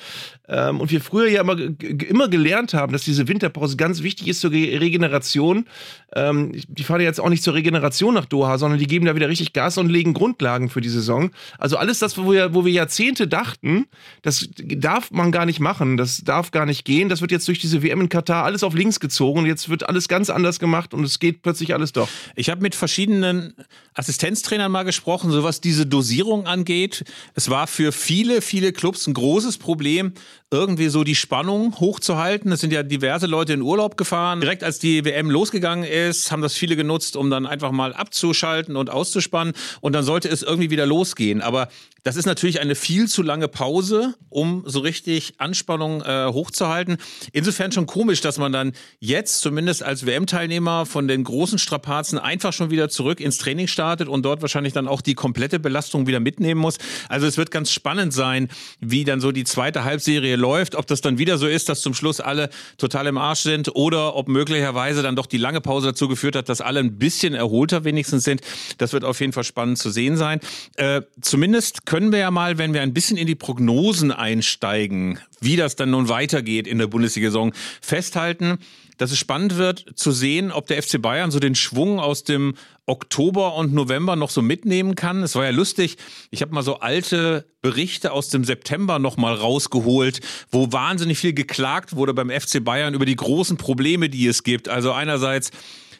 ähm, 0.48 0.80
und 0.80 0.92
wir 0.92 1.00
früher 1.00 1.28
ja 1.28 1.40
immer, 1.40 1.58
immer 1.58 2.28
gelernt 2.28 2.74
haben, 2.74 2.92
dass 2.92 3.02
diese 3.02 3.26
Winterpause 3.26 3.76
ganz 3.76 4.02
wichtig 4.02 4.28
ist 4.28 4.40
zur 4.40 4.52
Regeneration. 4.52 5.66
Ähm, 6.14 6.52
die 6.68 6.84
fahren 6.84 7.00
jetzt 7.00 7.20
auch 7.20 7.28
nicht 7.28 7.42
zur 7.42 7.54
Regeneration 7.54 8.14
nach 8.14 8.26
Doha, 8.26 8.56
sondern 8.58 8.78
die 8.78 8.86
geben 8.86 9.06
da 9.06 9.16
wieder 9.16 9.28
richtig 9.28 9.52
Gas 9.52 9.78
und 9.78 9.88
legen 9.88 10.14
Grundlagen 10.14 10.70
für 10.70 10.80
die 10.80 10.88
Saison. 10.88 11.30
Also 11.58 11.76
alles 11.76 11.98
das, 11.98 12.16
wo 12.16 12.30
wir, 12.30 12.35
wo 12.54 12.64
wir 12.64 12.72
Jahrzehnte 12.72 13.26
dachten, 13.26 13.86
das 14.22 14.48
darf 14.56 15.10
man 15.10 15.32
gar 15.32 15.46
nicht 15.46 15.60
machen, 15.60 15.96
das 15.96 16.22
darf 16.24 16.50
gar 16.50 16.66
nicht 16.66 16.84
gehen, 16.84 17.08
das 17.08 17.20
wird 17.20 17.32
jetzt 17.32 17.46
durch 17.48 17.58
diese 17.58 17.82
WM 17.82 18.02
in 18.02 18.08
Katar 18.08 18.44
alles 18.44 18.62
auf 18.62 18.74
links 18.74 19.00
gezogen 19.00 19.40
und 19.40 19.46
jetzt 19.46 19.68
wird 19.68 19.88
alles 19.88 20.08
ganz 20.08 20.30
anders 20.30 20.58
gemacht 20.58 20.94
und 20.94 21.04
es 21.04 21.18
geht 21.18 21.42
plötzlich 21.42 21.74
alles 21.74 21.92
doch. 21.92 22.08
Ich 22.34 22.50
habe 22.50 22.62
mit 22.62 22.74
verschiedenen 22.74 23.54
Assistenztrainern 23.94 24.70
mal 24.70 24.84
gesprochen, 24.84 25.30
so 25.30 25.42
was 25.42 25.60
diese 25.60 25.86
Dosierung 25.86 26.46
angeht. 26.46 27.04
Es 27.34 27.50
war 27.50 27.66
für 27.66 27.92
viele, 27.92 28.42
viele 28.42 28.72
Clubs 28.72 29.06
ein 29.06 29.14
großes 29.14 29.58
Problem, 29.58 30.12
irgendwie 30.50 30.88
so 30.88 31.02
die 31.02 31.16
Spannung 31.16 31.80
hochzuhalten. 31.80 32.52
Es 32.52 32.60
sind 32.60 32.72
ja 32.72 32.82
diverse 32.82 33.26
Leute 33.26 33.52
in 33.52 33.62
Urlaub 33.62 33.96
gefahren. 33.96 34.40
Direkt 34.40 34.62
als 34.62 34.78
die 34.78 35.04
WM 35.04 35.30
losgegangen 35.30 35.84
ist, 35.84 36.30
haben 36.30 36.42
das 36.42 36.54
viele 36.54 36.76
genutzt, 36.76 37.16
um 37.16 37.30
dann 37.30 37.46
einfach 37.46 37.72
mal 37.72 37.92
abzuschalten 37.92 38.76
und 38.76 38.90
auszuspannen. 38.90 39.54
Und 39.80 39.92
dann 39.94 40.04
sollte 40.04 40.28
es 40.28 40.42
irgendwie 40.42 40.70
wieder 40.70 40.86
losgehen. 40.86 41.40
Aber 41.40 41.68
das 42.04 42.14
ist 42.14 42.25
ist 42.26 42.30
natürlich 42.30 42.60
eine 42.60 42.74
viel 42.74 43.06
zu 43.06 43.22
lange 43.22 43.46
Pause, 43.46 44.14
um 44.30 44.64
so 44.66 44.80
richtig 44.80 45.34
Anspannung 45.38 46.02
äh, 46.02 46.26
hochzuhalten. 46.26 46.96
Insofern 47.32 47.70
schon 47.70 47.86
komisch, 47.86 48.20
dass 48.20 48.36
man 48.36 48.50
dann 48.50 48.72
jetzt 48.98 49.42
zumindest 49.42 49.84
als 49.84 50.06
WM-Teilnehmer 50.06 50.86
von 50.86 51.06
den 51.06 51.22
großen 51.22 51.58
Strapazen 51.58 52.18
einfach 52.18 52.52
schon 52.52 52.70
wieder 52.70 52.88
zurück 52.88 53.20
ins 53.20 53.38
Training 53.38 53.68
startet 53.68 54.08
und 54.08 54.24
dort 54.24 54.42
wahrscheinlich 54.42 54.72
dann 54.72 54.88
auch 54.88 55.02
die 55.02 55.14
komplette 55.14 55.60
Belastung 55.60 56.08
wieder 56.08 56.18
mitnehmen 56.18 56.60
muss. 56.60 56.78
Also 57.08 57.28
es 57.28 57.36
wird 57.36 57.52
ganz 57.52 57.70
spannend 57.70 58.12
sein, 58.12 58.48
wie 58.80 59.04
dann 59.04 59.20
so 59.20 59.30
die 59.30 59.44
zweite 59.44 59.84
Halbserie 59.84 60.34
läuft, 60.34 60.74
ob 60.74 60.88
das 60.88 61.02
dann 61.02 61.18
wieder 61.18 61.38
so 61.38 61.46
ist, 61.46 61.68
dass 61.68 61.80
zum 61.80 61.94
Schluss 61.94 62.18
alle 62.18 62.50
total 62.76 63.06
im 63.06 63.18
Arsch 63.18 63.42
sind 63.42 63.76
oder 63.76 64.16
ob 64.16 64.26
möglicherweise 64.26 65.04
dann 65.04 65.14
doch 65.14 65.26
die 65.26 65.38
lange 65.38 65.60
Pause 65.60 65.88
dazu 65.88 66.08
geführt 66.08 66.34
hat, 66.34 66.48
dass 66.48 66.60
alle 66.60 66.80
ein 66.80 66.98
bisschen 66.98 67.34
erholter 67.34 67.84
wenigstens 67.84 68.24
sind. 68.24 68.40
Das 68.78 68.92
wird 68.92 69.04
auf 69.04 69.20
jeden 69.20 69.32
Fall 69.32 69.44
spannend 69.44 69.78
zu 69.78 69.90
sehen 69.90 70.16
sein. 70.16 70.40
Äh, 70.74 71.02
zumindest 71.20 71.86
können 71.86 72.10
wir 72.10 72.15
ja 72.16 72.30
mal, 72.30 72.58
wenn 72.58 72.74
wir 72.74 72.82
ein 72.82 72.94
bisschen 72.94 73.16
in 73.16 73.26
die 73.26 73.34
Prognosen 73.34 74.12
einsteigen, 74.12 75.18
wie 75.40 75.56
das 75.56 75.76
dann 75.76 75.90
nun 75.90 76.08
weitergeht 76.08 76.66
in 76.66 76.78
der 76.78 76.86
Bundesliga-Saison, 76.86 77.52
festhalten, 77.80 78.58
dass 78.96 79.12
es 79.12 79.18
spannend 79.18 79.56
wird 79.56 79.86
zu 79.94 80.10
sehen, 80.10 80.50
ob 80.50 80.66
der 80.66 80.82
FC 80.82 81.00
Bayern 81.00 81.30
so 81.30 81.38
den 81.38 81.54
Schwung 81.54 82.00
aus 82.00 82.24
dem 82.24 82.54
Oktober 82.86 83.54
und 83.54 83.74
November 83.74 84.16
noch 84.16 84.30
so 84.30 84.42
mitnehmen 84.42 84.94
kann. 84.94 85.22
Es 85.22 85.34
war 85.34 85.44
ja 85.44 85.50
lustig, 85.50 85.96
ich 86.30 86.40
habe 86.40 86.54
mal 86.54 86.62
so 86.62 86.80
alte 86.80 87.46
Berichte 87.60 88.12
aus 88.12 88.28
dem 88.28 88.44
September 88.44 88.98
noch 88.98 89.16
mal 89.16 89.34
rausgeholt, 89.34 90.20
wo 90.50 90.72
wahnsinnig 90.72 91.18
viel 91.18 91.34
geklagt 91.34 91.96
wurde 91.96 92.14
beim 92.14 92.30
FC 92.30 92.64
Bayern 92.64 92.94
über 92.94 93.06
die 93.06 93.16
großen 93.16 93.56
Probleme, 93.56 94.08
die 94.08 94.26
es 94.26 94.44
gibt. 94.44 94.68
Also 94.68 94.92
einerseits 94.92 95.50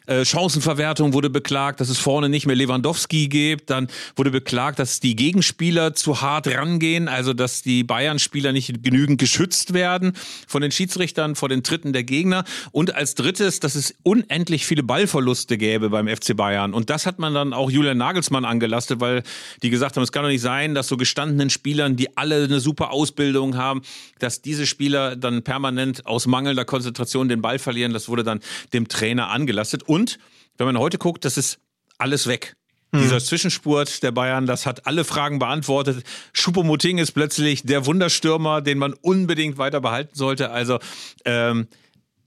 äh, 0.07 0.23
Chancenverwertung 0.23 1.13
wurde 1.13 1.29
beklagt, 1.29 1.81
dass 1.81 1.89
es 1.89 1.99
vorne 1.99 2.29
nicht 2.29 2.47
mehr 2.47 2.55
Lewandowski 2.55 3.27
gibt. 3.27 3.69
Dann 3.69 3.87
wurde 4.15 4.31
beklagt, 4.31 4.79
dass 4.79 4.99
die 5.01 5.15
Gegenspieler 5.15 5.93
zu 5.93 6.21
hart 6.21 6.47
rangehen, 6.47 7.09
also 7.09 7.33
dass 7.33 7.61
die 7.61 7.83
Bayern-Spieler 7.83 8.53
nicht 8.53 8.83
genügend 8.83 9.19
geschützt 9.19 9.73
werden 9.73 10.13
von 10.47 10.61
den 10.61 10.71
Schiedsrichtern, 10.71 11.35
vor 11.35 11.49
den 11.49 11.61
Tritten 11.61 11.91
der 11.91 12.03
Gegner. 12.03 12.45
Und 12.71 12.95
als 12.95 13.15
drittes, 13.15 13.59
dass 13.59 13.75
es 13.75 13.95
unendlich 14.03 14.65
viele 14.65 14.81
Ballverluste 14.81 15.57
gäbe 15.57 15.89
beim 15.89 16.07
FC 16.07 16.35
Bayern. 16.35 16.73
Und 16.73 16.89
das 16.89 17.05
hat 17.05 17.19
man 17.19 17.33
dann 17.33 17.51
auch 17.51 17.69
Julian 17.69 17.97
Nagelsmann 17.97 18.45
angelastet, 18.45 19.01
weil 19.01 19.23
die 19.61 19.69
gesagt 19.69 19.97
haben, 19.97 20.03
es 20.03 20.13
kann 20.13 20.23
doch 20.23 20.29
nicht 20.29 20.41
sein, 20.41 20.73
dass 20.73 20.87
so 20.87 20.95
gestandenen 20.95 21.49
Spielern, 21.49 21.97
die 21.97 22.15
alle 22.15 22.45
eine 22.45 22.61
super 22.61 22.91
Ausbildung 22.91 23.57
haben, 23.57 23.81
dass 24.19 24.41
diese 24.41 24.65
Spieler 24.65 25.17
dann 25.17 25.43
permanent 25.43 26.05
aus 26.05 26.27
mangelnder 26.27 26.63
Konzentration 26.63 27.27
den 27.27 27.41
Ball 27.41 27.59
verlieren. 27.59 27.91
Das 27.91 28.07
wurde 28.07 28.23
dann 28.23 28.39
dem 28.71 28.87
Trainer 28.87 29.29
angelastet. 29.29 29.83
Und 29.83 29.96
und 29.97 30.19
wenn 30.57 30.67
man 30.67 30.77
heute 30.77 30.99
guckt, 30.99 31.25
das 31.25 31.37
ist 31.37 31.59
alles 31.97 32.27
weg. 32.27 32.55
Mhm. 32.91 33.01
Dieser 33.01 33.19
Zwischenspurt 33.19 34.03
der 34.03 34.11
Bayern, 34.11 34.45
das 34.45 34.65
hat 34.67 34.85
alle 34.85 35.03
Fragen 35.03 35.39
beantwortet. 35.39 36.03
Schuppomoting 36.33 36.99
ist 36.99 37.13
plötzlich 37.13 37.63
der 37.63 37.85
Wunderstürmer, 37.87 38.61
den 38.61 38.77
man 38.77 38.93
unbedingt 38.93 39.57
weiter 39.57 39.81
behalten 39.81 40.15
sollte. 40.15 40.51
Also 40.51 40.77
ähm, 41.25 41.67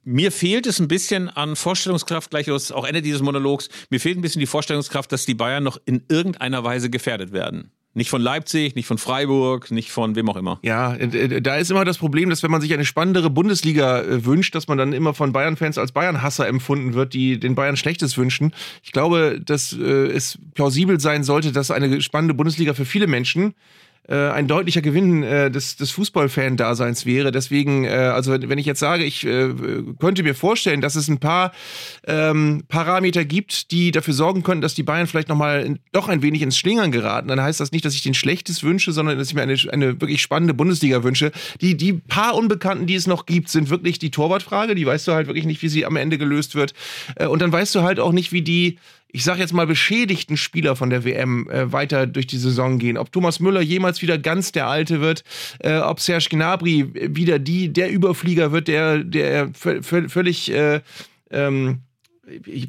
mir 0.02 0.33
fehlt 0.33 0.66
es 0.66 0.80
ein 0.80 0.88
bisschen 0.88 1.28
an 1.28 1.54
Vorstellungskraft, 1.54 2.30
gleich 2.30 2.50
aus 2.50 2.72
auch 2.72 2.85
Ende 2.85 3.02
dieses 3.02 3.22
Monologs, 3.22 3.68
mir 3.88 4.00
fehlt 4.00 4.18
ein 4.18 4.22
bisschen 4.22 4.40
die 4.40 4.46
Vorstellungskraft, 4.46 5.12
dass 5.12 5.26
die 5.26 5.35
Bayern 5.35 5.62
noch 5.62 5.78
in 5.85 6.04
irgendeiner 6.09 6.64
Weise 6.64 6.90
gefährdet 6.90 7.33
werden. 7.33 7.70
Nicht 7.92 8.09
von 8.09 8.22
Leipzig, 8.22 8.76
nicht 8.76 8.87
von 8.87 8.98
Freiburg, 8.98 9.72
nicht 9.72 9.90
von 9.90 10.14
wem 10.14 10.29
auch 10.29 10.37
immer. 10.37 10.61
Ja, 10.62 10.94
äh, 10.94 11.07
äh, 11.07 11.40
da 11.40 11.57
ist 11.57 11.72
immer 11.72 11.85
das 11.85 11.98
Problem, 11.98 12.31
dass 12.31 12.42
wenn 12.44 12.50
man 12.50 12.61
sich 12.61 12.72
eine 12.72 12.85
spannendere 12.85 13.31
Bundesliga 13.31 14.00
äh, 14.00 14.24
wünscht, 14.24 14.55
dass 14.55 14.68
man 14.68 14.79
dann 14.79 14.92
immer 14.92 15.12
von 15.12 15.33
Bayern-Fans 15.33 15.76
als 15.76 15.90
Bayern-Hasser 15.90 16.46
empfunden 16.46 16.94
wird, 16.94 17.14
die 17.14 17.40
den 17.40 17.57
Bayern 17.57 17.76
Schlechtes 17.76 18.16
wünschen. 18.16 18.55
Ich 18.85 18.92
glaube, 18.92 19.40
dass 19.44 19.72
es 19.72 20.38
plausibel 20.55 21.00
sein 21.00 21.24
sollte, 21.24 21.53
dass 21.53 21.70
eine 21.70 22.00
spannende 22.00 22.35
Bundesliga 22.35 22.74
für 22.74 22.85
viele 22.85 23.07
Menschen 23.07 23.55
ein 24.14 24.48
deutlicher 24.48 24.82
Gewinn 24.82 25.22
äh, 25.22 25.50
des, 25.50 25.76
des 25.76 25.90
Fußballfan-Daseins 25.92 27.06
wäre. 27.06 27.30
Deswegen, 27.30 27.84
äh, 27.84 27.90
also 27.90 28.32
wenn 28.32 28.58
ich 28.58 28.66
jetzt 28.66 28.80
sage, 28.80 29.04
ich 29.04 29.26
äh, 29.26 29.50
könnte 29.98 30.22
mir 30.22 30.34
vorstellen, 30.34 30.80
dass 30.80 30.96
es 30.96 31.08
ein 31.08 31.18
paar 31.18 31.52
ähm, 32.06 32.64
Parameter 32.68 33.24
gibt, 33.24 33.70
die 33.70 33.90
dafür 33.90 34.14
sorgen 34.14 34.42
könnten, 34.42 34.62
dass 34.62 34.74
die 34.74 34.82
Bayern 34.82 35.06
vielleicht 35.06 35.28
nochmal 35.28 35.76
doch 35.92 36.08
ein 36.08 36.22
wenig 36.22 36.42
ins 36.42 36.56
Schlingern 36.56 36.90
geraten, 36.90 37.28
dann 37.28 37.40
heißt 37.40 37.60
das 37.60 37.72
nicht, 37.72 37.84
dass 37.84 37.94
ich 37.94 38.02
den 38.02 38.14
Schlechtes 38.14 38.62
wünsche, 38.62 38.92
sondern 38.92 39.18
dass 39.18 39.28
ich 39.28 39.34
mir 39.34 39.42
eine, 39.42 39.56
eine 39.70 40.00
wirklich 40.00 40.22
spannende 40.22 40.54
Bundesliga 40.54 41.02
wünsche. 41.04 41.32
Die, 41.60 41.76
die 41.76 41.92
paar 41.92 42.34
Unbekannten, 42.34 42.86
die 42.86 42.94
es 42.94 43.06
noch 43.06 43.26
gibt, 43.26 43.48
sind 43.48 43.70
wirklich 43.70 43.98
die 43.98 44.10
Torwartfrage. 44.10 44.74
Die 44.74 44.86
weißt 44.86 45.06
du 45.08 45.12
halt 45.12 45.26
wirklich 45.26 45.46
nicht, 45.46 45.62
wie 45.62 45.68
sie 45.68 45.86
am 45.86 45.96
Ende 45.96 46.18
gelöst 46.18 46.54
wird. 46.54 46.74
Äh, 47.16 47.26
und 47.26 47.40
dann 47.42 47.52
weißt 47.52 47.74
du 47.74 47.82
halt 47.82 48.00
auch 48.00 48.12
nicht, 48.12 48.32
wie 48.32 48.42
die 48.42 48.78
ich 49.12 49.24
sag 49.24 49.38
jetzt 49.38 49.52
mal, 49.52 49.66
beschädigten 49.66 50.36
Spieler 50.36 50.76
von 50.76 50.90
der 50.90 51.04
WM 51.04 51.48
äh, 51.50 51.72
weiter 51.72 52.06
durch 52.06 52.26
die 52.26 52.38
Saison 52.38 52.78
gehen. 52.78 52.96
Ob 52.96 53.12
Thomas 53.12 53.40
Müller 53.40 53.60
jemals 53.60 54.02
wieder 54.02 54.18
ganz 54.18 54.52
der 54.52 54.66
Alte 54.66 55.00
wird, 55.00 55.24
äh, 55.60 55.78
ob 55.78 56.00
Serge 56.00 56.28
Gnabry 56.30 57.14
wieder 57.14 57.38
die, 57.38 57.72
der 57.72 57.90
Überflieger 57.90 58.52
wird, 58.52 58.68
der, 58.68 59.04
der 59.04 59.50
völlig 59.52 60.52
äh, 60.52 60.80
ähm, 61.30 61.80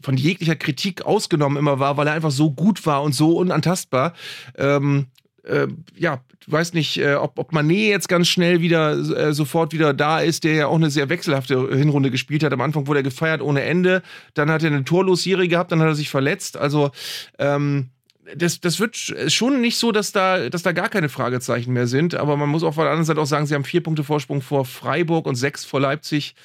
von 0.02 0.18
jeglicher 0.18 0.56
Kritik 0.56 1.04
ausgenommen 1.04 1.58
immer 1.58 1.80
war, 1.80 1.98
weil 1.98 2.08
er 2.08 2.14
einfach 2.14 2.32
so 2.32 2.52
gut 2.52 2.86
war 2.86 3.04
und 3.04 3.14
so 3.14 3.38
unantastbar. 3.38 4.14
Ähm, 4.58 5.08
äh, 5.44 5.68
ja, 5.96 6.22
du 6.46 6.52
weißt 6.52 6.74
nicht, 6.74 6.98
äh, 6.98 7.16
ob, 7.16 7.38
ob 7.40 7.52
Mané 7.52 7.90
jetzt 7.90 8.10
ganz 8.10 8.28
schnell 8.28 8.62
wieder 8.62 8.92
äh, 8.92 9.34
sofort 9.34 9.74
wieder 9.74 9.94
da 9.94 10.20
ist, 10.20 10.44
der 10.44 10.54
ja 10.54 10.68
auch 10.68 10.76
eine 10.76 10.90
sehr 10.90 11.10
wechselhafte 11.10 11.76
Hinrunde 11.76 12.12
gespielt 12.12 12.44
hat. 12.44 12.54
Am 12.54 12.62
Anfang 12.62 12.88
wurde 12.88 13.00
er 13.00 13.04
gefeiert 13.04 13.42
ohne 13.42 13.62
Ende, 13.64 14.02
dann 14.34 14.52
hat 14.52 14.64
er 14.64 14.72
eine 14.72 14.84
Torlosserie 14.84 15.48
gehabt, 15.48 15.72
dann 15.72 15.80
hat 15.80 15.88
er 15.88 15.96
sich 15.96 16.10
verletzt. 16.10 16.58
Also 16.58 16.92
ähm, 17.40 17.90
das, 18.36 18.62
das 18.62 18.80
wird 18.80 18.96
schon 19.28 19.62
nicht 19.62 19.78
so, 19.78 19.92
dass 19.92 20.12
da, 20.12 20.50
dass 20.50 20.64
da 20.64 20.72
gar 20.72 20.90
keine 20.90 21.10
Fragezeichen 21.10 21.74
mehr 21.74 21.88
sind. 21.88 22.16
Aber 22.16 22.38
man 22.38 22.50
muss 22.50 22.64
auf 22.64 22.76
der 22.76 22.86
anderen 22.86 23.04
Seite 23.04 23.20
auch 23.20 23.26
sagen, 23.26 23.46
sie 23.46 23.56
haben 23.56 23.64
vier 23.64 23.82
Punkte 23.82 24.04
Vorsprung 24.04 24.42
vor 24.42 24.66
Freiburg 24.66 25.26
und 25.26 25.36
sechs 25.36 25.66
vor 25.66 25.80
Leipzig, 25.80 26.36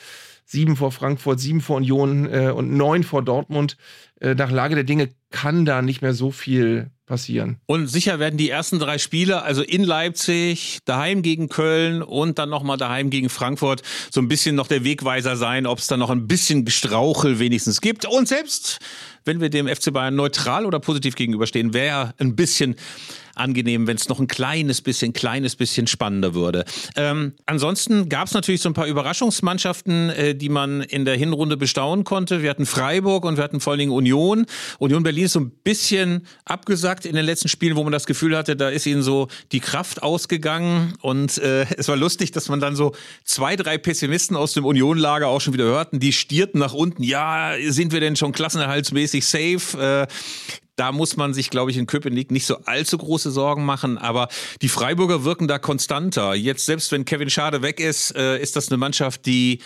sieben 0.44 0.76
vor 0.76 0.92
Frankfurt, 0.92 1.40
sieben 1.40 1.60
vor 1.60 1.76
Union 1.76 2.32
äh, 2.32 2.50
und 2.50 2.72
neun 2.72 3.02
vor 3.02 3.22
Dortmund. 3.22 3.76
Äh, 4.20 4.34
nach 4.34 4.50
Lage 4.50 4.74
der 4.74 4.84
Dinge 4.84 5.10
kann 5.30 5.64
da 5.64 5.82
nicht 5.82 6.02
mehr 6.02 6.14
so 6.14 6.30
viel 6.30 6.90
passieren. 7.06 7.58
Und 7.66 7.86
sicher 7.86 8.18
werden 8.18 8.36
die 8.36 8.50
ersten 8.50 8.78
drei 8.78 8.98
Spiele, 8.98 9.42
also 9.42 9.62
in 9.62 9.84
Leipzig, 9.84 10.78
daheim 10.84 11.22
gegen 11.22 11.48
Köln 11.48 12.02
und 12.02 12.38
dann 12.38 12.50
nochmal 12.50 12.76
daheim 12.76 13.10
gegen 13.10 13.28
Frankfurt, 13.28 13.82
so 14.10 14.20
ein 14.20 14.28
bisschen 14.28 14.56
noch 14.56 14.66
der 14.66 14.84
Wegweiser 14.84 15.36
sein, 15.36 15.66
ob 15.66 15.78
es 15.78 15.86
da 15.86 15.96
noch 15.96 16.10
ein 16.10 16.26
bisschen 16.26 16.64
Gestrauchel 16.64 17.38
wenigstens 17.38 17.80
gibt. 17.80 18.06
Und 18.06 18.26
selbst 18.26 18.80
wenn 19.26 19.40
wir 19.40 19.50
dem 19.50 19.68
FC 19.68 19.92
Bayern 19.92 20.14
neutral 20.14 20.66
oder 20.66 20.80
positiv 20.80 21.16
gegenüberstehen, 21.16 21.74
wäre 21.74 22.14
ein 22.18 22.36
bisschen 22.36 22.76
angenehm, 23.34 23.86
wenn 23.86 23.96
es 23.96 24.08
noch 24.08 24.18
ein 24.18 24.28
kleines 24.28 24.80
bisschen, 24.80 25.12
kleines 25.12 25.56
bisschen 25.56 25.86
spannender 25.86 26.32
würde. 26.32 26.64
Ähm, 26.96 27.34
ansonsten 27.44 28.08
gab 28.08 28.28
es 28.28 28.34
natürlich 28.34 28.62
so 28.62 28.70
ein 28.70 28.72
paar 28.72 28.86
Überraschungsmannschaften, 28.86 30.08
äh, 30.10 30.34
die 30.34 30.48
man 30.48 30.80
in 30.80 31.04
der 31.04 31.16
Hinrunde 31.16 31.56
bestaunen 31.56 32.04
konnte. 32.04 32.40
Wir 32.42 32.48
hatten 32.48 32.64
Freiburg 32.64 33.26
und 33.26 33.36
wir 33.36 33.44
hatten 33.44 33.60
vor 33.60 33.72
allen 33.72 33.80
Dingen 33.80 33.92
Union. 33.92 34.05
Union 34.12 35.02
Berlin 35.02 35.24
ist 35.24 35.32
so 35.32 35.40
ein 35.40 35.50
bisschen 35.50 36.26
abgesackt 36.44 37.06
in 37.06 37.14
den 37.14 37.24
letzten 37.24 37.48
Spielen, 37.48 37.76
wo 37.76 37.82
man 37.82 37.92
das 37.92 38.06
Gefühl 38.06 38.36
hatte, 38.36 38.56
da 38.56 38.68
ist 38.68 38.86
ihnen 38.86 39.02
so 39.02 39.28
die 39.52 39.60
Kraft 39.60 40.02
ausgegangen. 40.02 40.94
Und 41.00 41.38
äh, 41.38 41.66
es 41.76 41.88
war 41.88 41.96
lustig, 41.96 42.32
dass 42.32 42.48
man 42.48 42.60
dann 42.60 42.76
so 42.76 42.92
zwei, 43.24 43.56
drei 43.56 43.78
Pessimisten 43.78 44.36
aus 44.36 44.52
dem 44.52 44.64
Union-Lager 44.64 45.28
auch 45.28 45.40
schon 45.40 45.54
wieder 45.54 45.64
hörten, 45.64 46.00
die 46.00 46.12
stierten 46.12 46.58
nach 46.58 46.74
unten. 46.74 47.02
Ja, 47.02 47.54
sind 47.68 47.92
wir 47.92 48.00
denn 48.00 48.16
schon 48.16 48.32
klassenerhaltsmäßig 48.32 49.26
safe? 49.26 50.06
Äh, 50.08 50.12
da 50.76 50.92
muss 50.92 51.16
man 51.16 51.34
sich, 51.34 51.50
glaube 51.50 51.70
ich, 51.70 51.78
in 51.78 51.86
Köpenick 51.86 52.30
nicht 52.30 52.46
so 52.46 52.58
allzu 52.66 52.98
große 52.98 53.30
Sorgen 53.30 53.64
machen. 53.64 53.98
Aber 53.98 54.28
die 54.60 54.68
Freiburger 54.68 55.24
wirken 55.24 55.48
da 55.48 55.58
konstanter. 55.58 56.34
Jetzt, 56.34 56.66
selbst 56.66 56.92
wenn 56.92 57.06
Kevin 57.06 57.30
Schade 57.30 57.62
weg 57.62 57.80
ist, 57.80 58.14
äh, 58.14 58.38
ist 58.38 58.56
das 58.56 58.68
eine 58.68 58.76
Mannschaft, 58.76 59.24
die 59.26 59.60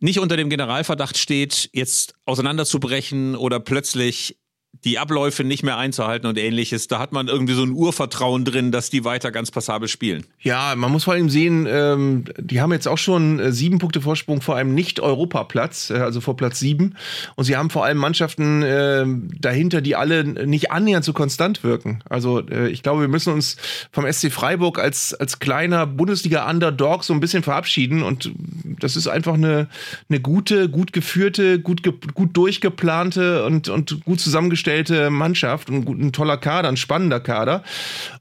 nicht 0.00 0.18
unter 0.18 0.36
dem 0.36 0.50
Generalverdacht 0.50 1.18
steht, 1.18 1.70
jetzt 1.72 2.14
auseinanderzubrechen 2.24 3.36
oder 3.36 3.60
plötzlich 3.60 4.38
die 4.82 4.98
Abläufe 4.98 5.44
nicht 5.44 5.62
mehr 5.62 5.78
einzuhalten 5.78 6.26
und 6.26 6.36
ähnliches. 6.36 6.88
Da 6.88 6.98
hat 6.98 7.12
man 7.12 7.28
irgendwie 7.28 7.54
so 7.54 7.62
ein 7.62 7.70
Urvertrauen 7.70 8.44
drin, 8.44 8.72
dass 8.72 8.90
die 8.90 9.04
weiter 9.04 9.30
ganz 9.30 9.50
passabel 9.50 9.88
spielen. 9.88 10.24
Ja, 10.40 10.74
man 10.76 10.90
muss 10.90 11.04
vor 11.04 11.14
allem 11.14 11.30
sehen, 11.30 11.66
ähm, 11.68 12.24
die 12.38 12.60
haben 12.60 12.72
jetzt 12.72 12.88
auch 12.88 12.98
schon 12.98 13.38
äh, 13.38 13.52
sieben 13.52 13.78
Punkte 13.78 14.00
Vorsprung 14.00 14.40
vor 14.42 14.56
einem 14.56 14.74
Nicht-Europaplatz, 14.74 15.90
äh, 15.90 15.94
also 15.94 16.20
vor 16.20 16.36
Platz 16.36 16.58
sieben. 16.58 16.96
Und 17.36 17.44
sie 17.44 17.56
haben 17.56 17.70
vor 17.70 17.84
allem 17.84 17.98
Mannschaften 17.98 18.62
äh, 18.62 19.04
dahinter, 19.38 19.80
die 19.80 19.96
alle 19.96 20.24
nicht 20.24 20.72
annähernd 20.72 21.04
so 21.04 21.12
konstant 21.12 21.62
wirken. 21.62 22.00
Also 22.08 22.40
äh, 22.40 22.68
ich 22.68 22.82
glaube, 22.82 23.02
wir 23.02 23.08
müssen 23.08 23.32
uns 23.32 23.56
vom 23.92 24.10
SC 24.10 24.32
Freiburg 24.32 24.78
als, 24.78 25.14
als 25.14 25.38
kleiner 25.38 25.86
Bundesliga-Underdog 25.86 27.04
so 27.04 27.14
ein 27.14 27.20
bisschen 27.20 27.42
verabschieden. 27.42 28.02
Und 28.02 28.32
das 28.80 28.96
ist 28.96 29.06
einfach 29.06 29.34
eine, 29.34 29.68
eine 30.08 30.20
gute, 30.20 30.68
gut 30.68 30.92
geführte, 30.92 31.60
gut, 31.60 31.82
gut 32.14 32.36
durchgeplante 32.36 33.44
und, 33.44 33.68
und 33.68 34.04
gut 34.04 34.20
zusammengestellte 34.20 34.63
zusammengestellte 34.64 35.10
Mannschaft, 35.10 35.68
ein, 35.68 35.86
ein 35.86 36.12
toller 36.12 36.36
Kader, 36.36 36.68
ein 36.68 36.76
spannender 36.76 37.20
Kader. 37.20 37.62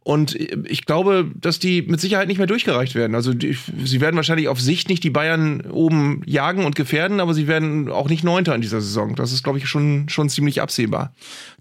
Und 0.03 0.35
ich 0.35 0.85
glaube, 0.85 1.31
dass 1.35 1.59
die 1.59 1.81
mit 1.83 2.01
Sicherheit 2.01 2.27
nicht 2.27 2.37
mehr 2.37 2.47
durchgereicht 2.47 2.95
werden. 2.95 3.15
Also 3.15 3.33
die, 3.33 3.57
sie 3.83 4.01
werden 4.01 4.15
wahrscheinlich 4.17 4.47
auf 4.47 4.59
Sicht 4.59 4.89
nicht 4.89 5.03
die 5.03 5.09
Bayern 5.09 5.61
oben 5.71 6.21
jagen 6.25 6.65
und 6.65 6.75
gefährden, 6.75 7.19
aber 7.19 7.33
sie 7.33 7.47
werden 7.47 7.89
auch 7.89 8.09
nicht 8.09 8.23
Neunter 8.23 8.53
in 8.55 8.61
dieser 8.61 8.81
Saison. 8.81 9.15
Das 9.15 9.31
ist, 9.31 9.43
glaube 9.43 9.57
ich, 9.57 9.67
schon, 9.67 10.09
schon 10.09 10.29
ziemlich 10.29 10.61
absehbar. 10.61 11.13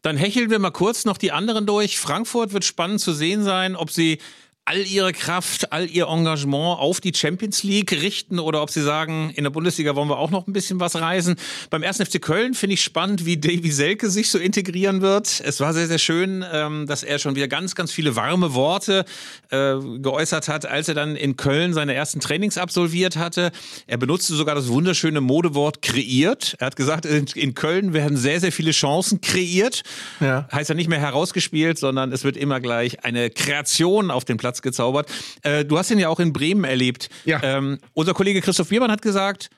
Dann 0.03 0.17
hecheln 0.17 0.51
wir 0.51 0.59
mal 0.59 0.71
kurz 0.71 1.05
noch 1.05 1.19
die 1.19 1.33
anderen 1.33 1.67
durch. 1.67 1.99
Frankfurt 1.99 2.53
wird 2.53 2.65
spannend 2.65 3.01
zu 3.01 3.13
sehen 3.13 3.45
sein, 3.45 3.77
ob 3.77 3.91
sie 3.91 4.19
all 4.65 4.87
ihre 4.87 5.13
Kraft, 5.13 5.73
all 5.73 5.91
ihr 5.91 6.07
Engagement 6.07 6.79
auf 6.79 7.01
die 7.01 7.13
Champions 7.13 7.65
League 7.65 7.91
richten 7.91 8.39
oder 8.39 8.63
ob 8.63 8.71
sie 8.71 8.81
sagen, 8.81 9.31
in 9.35 9.43
der 9.43 9.51
Bundesliga 9.51 9.97
wollen 9.97 10.09
wir 10.09 10.19
auch 10.19 10.31
noch 10.31 10.47
ein 10.47 10.53
bisschen 10.53 10.79
was 10.79 10.95
reisen. 10.95 11.35
Beim 11.71 11.83
1. 11.83 11.97
FC 11.97 12.23
Köln 12.23 12.55
finde 12.55 12.75
ich 12.75 12.85
spannend, 12.85 13.27
wie 13.27 13.37
Davy 13.37 13.73
Selke 13.73 14.09
sich 14.09 14.31
so 14.31 14.39
integrieren 14.39 15.03
wird. 15.03 15.43
Es 15.45 15.59
war 15.59 15.75
sehr, 15.75 15.89
sehr 15.89 15.99
schön, 15.99 16.45
ähm, 16.53 16.87
dass 16.87 17.03
er 17.03 17.19
schon 17.19 17.35
wieder 17.35 17.49
ganz, 17.49 17.75
ganz 17.75 17.91
viele 17.91 18.15
warme 18.15 18.55
Worte 18.55 19.05
äh, 19.51 19.75
geäußert 19.99 20.47
hat, 20.47 20.65
als 20.65 20.87
er 20.87 20.95
dann 20.95 21.17
in 21.17 21.37
Köln 21.37 21.75
seine 21.75 21.95
ersten 21.95 22.21
Trainings 22.21 22.57
absolviert 22.57 23.17
hatte. 23.17 23.51
Er 23.89 23.97
benutzte 23.97 24.35
sogar 24.35 24.55
das 24.55 24.69
wunderschöne 24.69 25.21
Modewort 25.21 25.83
kreiert. 25.83 26.55
Er 26.61 26.67
hat 26.67 26.77
gesagt, 26.77 27.05
in 27.05 27.55
Köln 27.55 27.95
werden 27.95 28.17
sehr, 28.17 28.39
sehr 28.39 28.53
viele 28.53 28.71
Chancen 28.71 29.21
kreiert. 29.21 29.83
Ja. 30.21 30.47
Heißt 30.53 30.69
ja 30.69 30.77
nicht 30.77 30.89
mehr 30.89 31.01
herausgespielt, 31.01 31.79
sondern 31.79 32.13
es 32.13 32.23
wird 32.23 32.37
immer 32.37 32.61
gleich 32.61 33.05
eine 33.05 33.29
Kreation 33.29 34.13
auf 34.13 34.25
den 34.25 34.37
Platz 34.37 34.52
Platz 34.53 34.63
gezaubert. 34.63 35.11
Äh, 35.43 35.65
du 35.65 35.79
hast 35.79 35.91
ihn 35.91 35.99
ja 35.99 36.09
auch 36.09 36.21
in 36.21 36.33
Bremen 36.33 36.65
erlebt. 36.65 37.09
Ja. 37.25 37.41
Ähm, 37.43 37.79
unser 37.95 38.13
Kollege 38.13 38.43
Christoph 38.43 38.69
Biermann 38.69 38.91
hat 38.91 39.01
gesagt, 39.01 39.49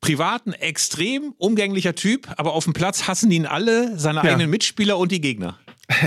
privat 0.00 0.46
ein 0.46 0.52
extrem 0.52 1.34
umgänglicher 1.38 1.94
Typ, 1.96 2.28
aber 2.36 2.52
auf 2.52 2.64
dem 2.64 2.72
Platz 2.72 3.08
hassen 3.08 3.30
ihn 3.32 3.46
alle, 3.46 3.98
seine 3.98 4.18
ja. 4.18 4.24
eigenen 4.30 4.50
Mitspieler 4.50 4.96
und 4.96 5.10
die 5.10 5.20
Gegner. 5.20 5.58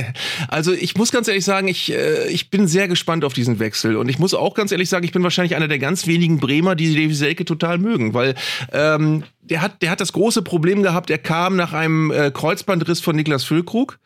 Also 0.47 0.73
ich 0.73 0.95
muss 0.95 1.11
ganz 1.11 1.27
ehrlich 1.27 1.43
sagen, 1.43 1.67
ich, 1.67 1.91
äh, 1.91 2.27
ich 2.27 2.51
bin 2.51 2.67
sehr 2.67 2.87
gespannt 2.87 3.25
auf 3.25 3.33
diesen 3.33 3.57
Wechsel. 3.57 3.95
Und 3.95 4.09
ich 4.09 4.19
muss 4.19 4.33
auch 4.35 4.53
ganz 4.53 4.71
ehrlich 4.71 4.89
sagen, 4.89 5.05
ich 5.05 5.11
bin 5.11 5.23
wahrscheinlich 5.23 5.55
einer 5.55 5.67
der 5.67 5.79
ganz 5.79 6.05
wenigen 6.05 6.39
Bremer, 6.39 6.75
die 6.75 6.93
Davy 6.93 7.13
Selke 7.15 7.45
total 7.45 7.79
mögen, 7.79 8.13
weil 8.13 8.35
ähm, 8.71 9.23
der, 9.41 9.61
hat, 9.61 9.81
der 9.81 9.89
hat 9.89 9.99
das 9.99 10.13
große 10.13 10.43
Problem 10.43 10.83
gehabt, 10.83 11.09
er 11.09 11.17
kam 11.17 11.55
nach 11.55 11.73
einem 11.73 12.11
äh, 12.11 12.31
Kreuzbandriss 12.31 12.99
von 12.99 13.15
Niklas 13.15 13.43
Füllkrug 13.43 13.97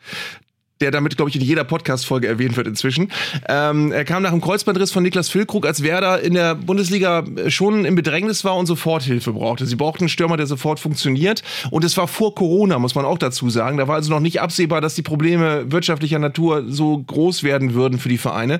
der 0.81 0.91
damit, 0.91 1.15
glaube 1.15 1.29
ich, 1.29 1.35
in 1.35 1.41
jeder 1.41 1.63
Podcast-Folge 1.63 2.27
erwähnt 2.27 2.57
wird 2.57 2.67
inzwischen. 2.67 3.11
Ähm, 3.47 3.91
er 3.91 4.03
kam 4.03 4.23
nach 4.23 4.31
dem 4.31 4.41
Kreuzbandriss 4.41 4.91
von 4.91 5.03
Niklas 5.03 5.29
Füllkrug, 5.29 5.65
als 5.65 5.83
Werder 5.83 6.21
in 6.21 6.33
der 6.33 6.55
Bundesliga 6.55 7.23
schon 7.47 7.85
im 7.85 7.95
Bedrängnis 7.95 8.43
war 8.43 8.57
und 8.57 8.65
Soforthilfe 8.65 9.31
brauchte. 9.31 9.65
Sie 9.65 9.75
brauchten 9.75 10.03
einen 10.03 10.09
Stürmer, 10.09 10.37
der 10.37 10.47
sofort 10.47 10.79
funktioniert. 10.79 11.43
Und 11.71 11.83
es 11.85 11.95
war 11.95 12.07
vor 12.07 12.35
Corona, 12.35 12.77
muss 12.79 12.95
man 12.95 13.05
auch 13.05 13.17
dazu 13.17 13.49
sagen. 13.49 13.77
Da 13.77 13.87
war 13.87 13.95
also 13.95 14.11
noch 14.11 14.19
nicht 14.19 14.41
absehbar, 14.41 14.81
dass 14.81 14.95
die 14.95 15.01
Probleme 15.01 15.71
wirtschaftlicher 15.71 16.19
Natur 16.19 16.65
so 16.67 16.97
groß 16.97 17.43
werden 17.43 17.73
würden 17.73 17.99
für 17.99 18.09
die 18.09 18.17
Vereine. 18.17 18.59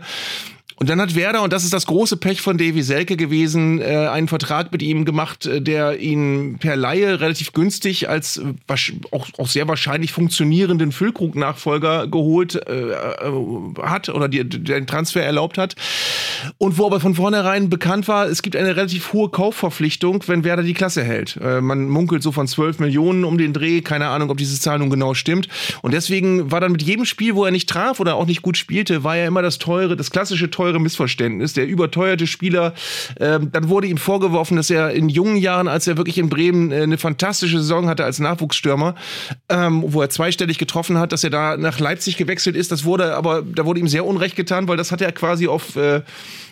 Und 0.78 0.90
dann 0.90 1.00
hat 1.00 1.16
Werder, 1.16 1.42
und 1.42 1.54
das 1.54 1.64
ist 1.64 1.72
das 1.72 1.86
große 1.86 2.18
Pech 2.18 2.42
von 2.42 2.58
Davy 2.58 2.82
Selke 2.82 3.16
gewesen, 3.16 3.80
äh, 3.82 4.08
einen 4.08 4.28
Vertrag 4.28 4.72
mit 4.74 4.82
ihm 4.82 5.06
gemacht, 5.06 5.46
äh, 5.46 5.62
der 5.62 6.00
ihn 6.00 6.58
per 6.60 6.76
Laie 6.76 7.22
relativ 7.22 7.54
günstig 7.54 8.10
als 8.10 8.38
äh, 8.38 8.54
auch, 9.12 9.28
auch 9.38 9.48
sehr 9.48 9.68
wahrscheinlich 9.70 10.12
funktionierenden 10.12 10.92
Füllkrug-Nachfolger 10.92 12.08
geholt 12.08 12.56
äh, 12.56 12.92
äh, 12.92 13.74
hat 13.84 14.10
oder 14.10 14.28
die, 14.28 14.48
den 14.48 14.86
Transfer 14.86 15.24
erlaubt 15.24 15.58
hat. 15.58 15.76
Und 16.58 16.78
wo 16.78 16.86
aber 16.86 17.00
von 17.00 17.16
vornherein 17.16 17.70
bekannt 17.70 18.08
war, 18.10 18.28
es 18.28 18.42
gibt 18.42 18.58
eine 18.58 18.76
relativ 18.76 19.14
hohe 19.14 19.30
Kaufverpflichtung, 19.30 20.24
wenn 20.28 20.44
Werder 20.44 20.64
die 20.64 20.74
Klasse 20.74 21.04
hält. 21.04 21.40
Man 21.42 21.88
munkelt 21.90 22.22
so 22.22 22.32
von 22.32 22.48
12 22.48 22.80
Millionen 22.80 23.24
um 23.24 23.38
den 23.38 23.54
Dreh, 23.54 23.82
keine 23.82 24.08
Ahnung, 24.08 24.30
ob 24.30 24.38
diese 24.38 24.60
Zahl 24.60 24.80
nun 24.80 24.90
genau 24.90 25.14
stimmt. 25.14 25.48
Und 25.82 25.94
deswegen 25.94 26.52
war 26.52 26.62
dann 26.62 26.74
mit 26.74 26.84
jedem 26.84 27.06
Spiel, 27.06 27.36
wo 27.36 27.46
er 27.46 27.52
nicht 27.52 27.70
traf 27.70 28.00
oder 28.00 28.16
auch 28.16 28.26
nicht 28.26 28.42
gut 28.42 28.58
spielte, 28.58 29.04
war 29.04 29.18
er 29.18 29.28
immer 29.28 29.42
das 29.42 29.58
teure, 29.58 29.96
das 29.96 30.12
klassische 30.12 30.52
teure 30.52 30.65
teure 30.66 30.80
Missverständnis. 30.80 31.54
Der 31.54 31.68
überteuerte 31.68 32.26
Spieler, 32.26 32.74
ähm, 33.20 33.52
dann 33.52 33.70
wurde 33.70 33.88
ihm 33.88 33.98
vorgeworfen, 33.98 34.58
dass 34.58 34.72
er 34.72 34.92
in 34.92 35.10
jungen 35.10 35.38
Jahren, 35.38 35.68
als 35.68 35.86
er 35.86 35.98
wirklich 35.98 36.18
in 36.18 36.30
Bremen 36.30 36.72
äh, 36.72 36.82
eine 36.82 36.98
fantastische 36.98 37.60
Saison 37.60 37.88
hatte 37.88 38.04
als 38.04 38.20
Nachwuchsstürmer, 38.20 38.96
ähm, 39.50 39.84
wo 39.86 40.02
er 40.02 40.10
zweistellig 40.10 40.58
getroffen 40.58 40.98
hat, 40.98 41.12
dass 41.12 41.24
er 41.24 41.30
da 41.30 41.56
nach 41.56 41.80
Leipzig 41.80 42.18
gewechselt 42.18 42.56
ist. 42.56 42.72
Das 42.72 42.84
wurde 42.84 43.16
aber, 43.16 43.44
da 43.44 43.66
wurde 43.66 43.80
ihm 43.80 43.88
sehr 43.88 44.06
unrecht 44.06 44.36
getan, 44.36 44.68
weil 44.68 44.78
das 44.78 44.92
hat 44.92 45.02
er 45.02 45.12
quasi 45.12 45.48
auf 45.48 45.76
äh, 45.76 46.02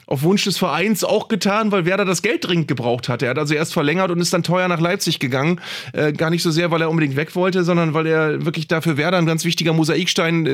auf 0.08 0.24
Wunsch 0.24 0.44
des 0.44 0.58
Vereins 0.58 1.04
auch 1.04 1.28
getan, 1.28 1.72
weil 1.72 1.86
Werder 1.86 2.06
das 2.06 2.22
Geld 2.22 2.48
dringend 2.48 2.68
gebraucht 2.68 3.10
hatte. 3.10 3.26
Er 3.26 3.32
hat 3.32 3.40
also 3.40 3.54
erst 3.54 3.74
verlängert 3.74 4.12
und 4.12 4.20
ist 4.20 4.34
dann 4.34 4.44
teuer 4.44 4.68
nach 4.68 4.80
Leipzig 4.80 5.20
gegangen. 5.20 5.60
Äh, 5.94 6.14
gar 6.14 6.30
nicht 6.30 6.44
so 6.44 6.52
sehr, 6.52 6.72
weil 6.72 6.82
er 6.82 6.90
unbedingt 6.90 7.16
weg 7.16 7.36
wollte, 7.36 7.64
sondern 7.64 7.94
weil 7.94 8.08
er 8.08 8.46
wirklich 8.46 8.68
dafür 8.68 8.98
Werder 8.98 9.18
ein 9.18 9.26
ganz 9.26 9.46
wichtiger 9.46 9.74
Mosaikstein 9.74 10.46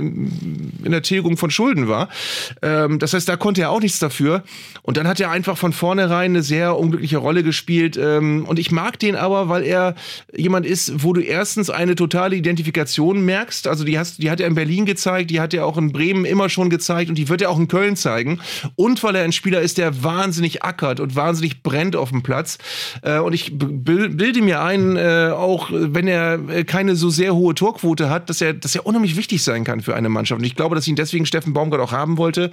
in 0.83 0.91
der 0.91 1.01
Tilgung 1.01 1.37
von 1.37 1.49
Schulden 1.49 1.87
war. 1.87 2.09
Ähm, 2.61 2.99
das 2.99 3.13
heißt, 3.13 3.27
da 3.27 3.37
konnte 3.37 3.61
er 3.61 3.71
auch 3.71 3.81
nichts 3.81 3.99
dafür. 3.99 4.43
Und 4.81 4.97
dann 4.97 5.07
hat 5.07 5.19
er 5.19 5.31
einfach 5.31 5.57
von 5.57 5.73
vornherein 5.73 6.31
eine 6.31 6.43
sehr 6.43 6.77
unglückliche 6.77 7.17
Rolle 7.17 7.43
gespielt. 7.43 7.97
Ähm, 7.97 8.45
und 8.45 8.59
ich 8.59 8.71
mag 8.71 8.99
den 8.99 9.15
aber, 9.15 9.49
weil 9.49 9.63
er 9.63 9.95
jemand 10.35 10.65
ist, 10.65 11.03
wo 11.03 11.13
du 11.13 11.21
erstens 11.21 11.69
eine 11.69 11.95
totale 11.95 12.35
Identifikation 12.35 13.21
merkst. 13.25 13.67
Also 13.67 13.83
die, 13.83 13.97
hast, 13.97 14.21
die 14.21 14.29
hat 14.29 14.39
er 14.39 14.47
in 14.47 14.55
Berlin 14.55 14.85
gezeigt, 14.85 15.31
die 15.31 15.39
hat 15.39 15.53
er 15.53 15.65
auch 15.65 15.77
in 15.77 15.91
Bremen 15.91 16.25
immer 16.25 16.49
schon 16.49 16.69
gezeigt 16.69 17.09
und 17.09 17.17
die 17.17 17.29
wird 17.29 17.41
er 17.41 17.49
auch 17.49 17.59
in 17.59 17.67
Köln 17.67 17.95
zeigen. 17.95 18.39
Und 18.75 19.03
weil 19.03 19.15
er 19.15 19.23
ein 19.23 19.31
Spieler 19.39 19.61
ist, 19.61 19.77
der 19.77 20.03
wahnsinnig 20.03 20.63
ackert 20.63 20.99
und 20.99 21.15
wahnsinnig 21.15 21.63
brennt 21.63 21.95
auf 21.95 22.09
dem 22.09 22.21
Platz. 22.21 22.57
Äh, 23.01 23.19
und 23.19 23.33
ich 23.33 23.57
bilde 23.57 24.41
mir 24.41 24.61
ein, 24.61 24.97
äh, 24.97 25.31
auch 25.33 25.69
wenn 25.71 26.07
er 26.07 26.49
äh, 26.49 26.63
keine 26.65 26.95
so 26.95 27.09
sehr 27.09 27.33
hohe 27.33 27.55
Torquote 27.55 28.09
hat, 28.09 28.29
dass 28.29 28.41
er, 28.41 28.53
dass 28.53 28.75
er 28.75 28.85
unheimlich 28.85 29.15
wichtig 29.15 29.43
sein 29.43 29.63
kann 29.63 29.81
für 29.81 29.95
eine 29.95 30.09
Mannschaft. 30.09 30.39
Und 30.39 30.45
ich 30.45 30.55
glaube, 30.55 30.75
dass 30.75 30.87
ihn 30.87 30.95
deswegen 30.95 31.25
Steffen 31.25 31.53
Baumgart 31.53 31.81
auch 31.81 31.93
haben 31.93 32.17
wollte. 32.17 32.51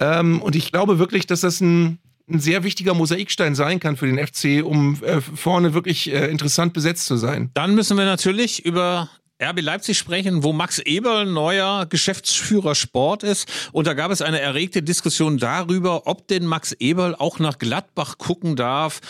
Ähm, 0.00 0.42
und 0.42 0.56
ich 0.56 0.72
glaube 0.72 0.98
wirklich, 0.98 1.26
dass 1.26 1.40
das 1.40 1.60
ein 1.60 1.98
ein 2.28 2.40
sehr 2.40 2.64
wichtiger 2.64 2.92
Mosaikstein 2.94 3.54
sein 3.54 3.78
kann 3.78 3.96
für 3.96 4.06
den 4.06 4.18
FC, 4.18 4.64
um 4.64 5.00
äh, 5.04 5.20
vorne 5.20 5.74
wirklich 5.74 6.12
äh, 6.12 6.26
interessant 6.26 6.72
besetzt 6.72 7.06
zu 7.06 7.16
sein. 7.16 7.50
Dann 7.54 7.76
müssen 7.76 7.96
wir 7.96 8.04
natürlich 8.04 8.64
über 8.64 9.08
RB 9.42 9.60
Leipzig 9.60 9.98
sprechen, 9.98 10.42
wo 10.42 10.52
Max 10.52 10.78
Eberl 10.78 11.26
neuer 11.26 11.86
Geschäftsführer 11.86 12.74
Sport 12.74 13.22
ist. 13.22 13.48
Und 13.72 13.86
da 13.86 13.92
gab 13.92 14.10
es 14.10 14.22
eine 14.22 14.40
erregte 14.40 14.82
Diskussion 14.82 15.36
darüber, 15.36 16.06
ob 16.06 16.26
denn 16.28 16.46
Max 16.46 16.72
Eberl 16.72 17.14
auch 17.14 17.38
nach 17.38 17.58
Gladbach 17.58 18.16
gucken 18.16 18.56
darf, 18.56 19.00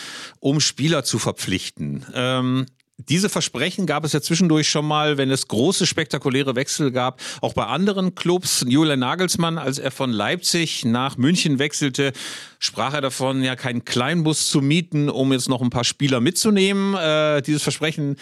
um 0.41 0.59
Spieler 0.59 1.05
zu 1.05 1.21
verpflichten. 1.21 2.05
Ähm, 2.13 2.67
diese 2.99 3.29
Versprechen 3.29 3.87
gab 3.87 4.05
es 4.05 4.15
ja 4.15 4.23
zwischendurch 4.23 4.69
schon 4.69 4.87
mal, 4.87 5.19
wenn 5.19 5.31
es 5.31 5.49
große 5.49 5.87
spektakuläre 5.87 6.57
Wechsel 6.57 6.91
gab, 6.91 7.21
auch 7.43 7.53
bei 7.53 7.67
anderen 7.67 8.15
Clubs. 8.15 8.65
Julian 8.67 9.01
Nagelsmann, 9.01 9.59
als 9.59 9.79
er 9.79 9.91
von 9.91 10.11
Leipzig 10.11 10.85
nach 10.87 11.19
München 11.19 11.59
wechselte, 11.59 12.13
sprach 12.59 12.95
er 12.95 13.03
davon, 13.03 13.45
ja 13.45 13.55
keinen 13.55 13.85
Kleinbus 13.85 14.49
zu 14.49 14.63
mieten, 14.63 15.11
um 15.11 15.33
jetzt 15.33 15.49
noch 15.49 15.61
ein 15.61 15.71
paar 15.71 15.85
Spieler 15.85 16.21
mitzunehmen. 16.21 16.95
Äh, 16.95 17.43
dieses 17.43 17.63
Versprechen 17.63 18.17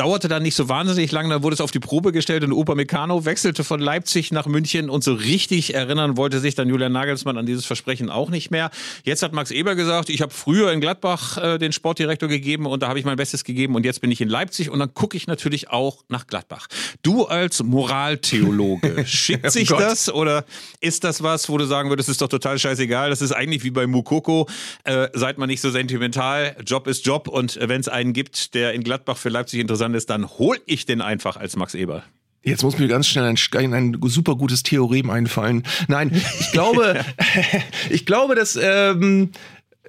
dauerte 0.00 0.28
dann 0.28 0.42
nicht 0.42 0.54
so 0.54 0.70
wahnsinnig 0.70 1.12
lang, 1.12 1.28
dann 1.28 1.42
wurde 1.42 1.52
es 1.52 1.60
auf 1.60 1.72
die 1.72 1.78
Probe 1.78 2.10
gestellt 2.10 2.42
und 2.42 2.54
Upamecano 2.54 3.26
wechselte 3.26 3.64
von 3.64 3.80
Leipzig 3.80 4.32
nach 4.32 4.46
München 4.46 4.88
und 4.88 5.04
so 5.04 5.12
richtig 5.12 5.74
erinnern 5.74 6.16
wollte 6.16 6.40
sich 6.40 6.54
dann 6.54 6.70
Julian 6.70 6.92
Nagelsmann 6.92 7.36
an 7.36 7.44
dieses 7.44 7.66
Versprechen 7.66 8.08
auch 8.08 8.30
nicht 8.30 8.50
mehr. 8.50 8.70
Jetzt 9.04 9.22
hat 9.22 9.34
Max 9.34 9.50
Eber 9.50 9.74
gesagt, 9.74 10.08
ich 10.08 10.22
habe 10.22 10.32
früher 10.32 10.72
in 10.72 10.80
Gladbach 10.80 11.36
äh, 11.36 11.58
den 11.58 11.72
Sportdirektor 11.72 12.30
gegeben 12.30 12.64
und 12.64 12.82
da 12.82 12.88
habe 12.88 12.98
ich 12.98 13.04
mein 13.04 13.16
Bestes 13.16 13.44
gegeben 13.44 13.74
und 13.74 13.84
jetzt 13.84 14.00
bin 14.00 14.10
ich 14.10 14.22
in 14.22 14.30
Leipzig 14.30 14.70
und 14.70 14.78
dann 14.78 14.94
gucke 14.94 15.18
ich 15.18 15.26
natürlich 15.26 15.68
auch 15.68 16.02
nach 16.08 16.26
Gladbach. 16.26 16.68
Du 17.02 17.26
als 17.26 17.62
Moraltheologe, 17.62 19.04
schickt 19.06 19.44
oh 19.44 19.50
sich 19.50 19.70
oh 19.70 19.78
das 19.78 20.10
oder 20.10 20.46
ist 20.80 21.04
das 21.04 21.22
was, 21.22 21.50
wo 21.50 21.58
du 21.58 21.66
sagen 21.66 21.90
würdest, 21.90 22.08
ist 22.08 22.22
doch 22.22 22.28
total 22.28 22.58
scheißegal, 22.58 23.10
das 23.10 23.20
ist 23.20 23.32
eigentlich 23.32 23.64
wie 23.64 23.70
bei 23.70 23.86
Mukoko, 23.86 24.48
äh, 24.84 25.08
seid 25.12 25.36
mal 25.36 25.46
nicht 25.46 25.60
so 25.60 25.68
sentimental, 25.68 26.56
Job 26.64 26.86
ist 26.86 27.04
Job 27.04 27.28
und 27.28 27.58
wenn 27.60 27.82
es 27.82 27.88
einen 27.88 28.14
gibt, 28.14 28.54
der 28.54 28.72
in 28.72 28.82
Gladbach 28.82 29.18
für 29.18 29.28
Leipzig 29.28 29.60
interessant 29.60 29.89
ist, 29.94 30.10
dann 30.10 30.28
hol 30.28 30.58
ich 30.66 30.86
den 30.86 31.00
einfach 31.00 31.36
als 31.36 31.56
Max 31.56 31.74
Eber. 31.74 32.04
Jetzt 32.42 32.62
muss 32.62 32.78
mir 32.78 32.88
ganz 32.88 33.06
schnell 33.06 33.24
ein, 33.26 33.74
ein 33.74 33.98
super 34.04 34.34
gutes 34.36 34.62
Theorem 34.62 35.10
einfallen. 35.10 35.64
Nein, 35.88 36.10
ich 36.40 36.52
glaube, 36.52 37.04
ich 37.90 38.06
glaube, 38.06 38.34
dass 38.34 38.58
ähm, 38.60 39.30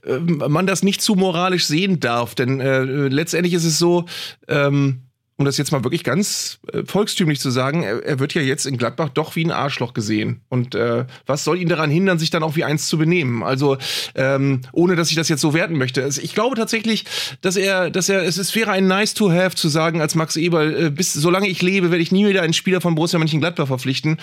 ähm, 0.06 0.44
man 0.48 0.68
das 0.68 0.84
nicht 0.84 1.02
zu 1.02 1.16
moralisch 1.16 1.66
sehen 1.66 2.00
darf, 2.00 2.36
denn 2.36 2.60
äh, 2.60 2.82
letztendlich 2.84 3.54
ist 3.54 3.64
es 3.64 3.78
so. 3.78 4.06
Ähm, 4.48 5.04
um 5.42 5.46
das 5.46 5.58
jetzt 5.58 5.72
mal 5.72 5.84
wirklich 5.84 6.04
ganz 6.04 6.60
äh, 6.72 6.84
volkstümlich 6.86 7.40
zu 7.40 7.50
sagen, 7.50 7.82
er, 7.82 8.06
er, 8.06 8.20
wird 8.20 8.36
ja 8.36 8.44
jetzt 8.44 8.68
in 8.68 8.78
Gladbach 8.78 9.10
doch 9.10 9.36
wie 9.36 9.44
ein 9.44 9.52
Arschloch 9.52 9.96
gesehen. 9.96 10.42
Und 10.50 10.76
äh, 10.76 11.06
was 11.26 11.44
soll 11.44 11.60
ihn 11.60 11.68
daran 11.68 11.90
hindern, 11.90 12.20
sich 12.20 12.30
dann 12.30 12.44
auch 12.44 12.56
wie 12.56 12.64
eins 12.64 12.88
zu 12.88 13.00
benehmen? 13.00 13.42
Also, 13.42 13.78
ähm, 14.14 14.62
ohne 14.72 14.96
dass 14.96 15.10
ich 15.10 15.16
das 15.16 15.30
jetzt 15.30 15.42
so 15.42 15.56
werten 15.56 15.80
möchte. 15.80 16.04
Also, 16.04 16.22
ich 16.22 16.36
glaube 16.36 16.56
tatsächlich, 16.56 17.06
dass 17.42 17.56
er, 17.56 17.90
dass 17.90 18.08
er, 18.08 18.22
es 18.22 18.38
ist, 18.38 18.56
wäre 18.56 18.70
ein 18.72 18.86
nice 18.86 19.16
to 19.16 19.32
have 19.32 19.56
zu 19.56 19.68
sagen 19.68 20.00
als 20.00 20.14
Max 20.14 20.36
Eberl, 20.36 20.86
äh, 20.86 20.90
bis 20.92 21.14
solange 21.14 21.48
ich 21.48 21.64
lebe, 21.64 21.90
werde 21.90 22.04
ich 22.04 22.12
nie 22.12 22.28
wieder 22.28 22.44
einen 22.44 22.54
Spieler 22.54 22.80
von 22.80 22.94
Borussia 22.94 23.18
Mönchengladbach 23.18 23.66
verpflichten. 23.66 24.18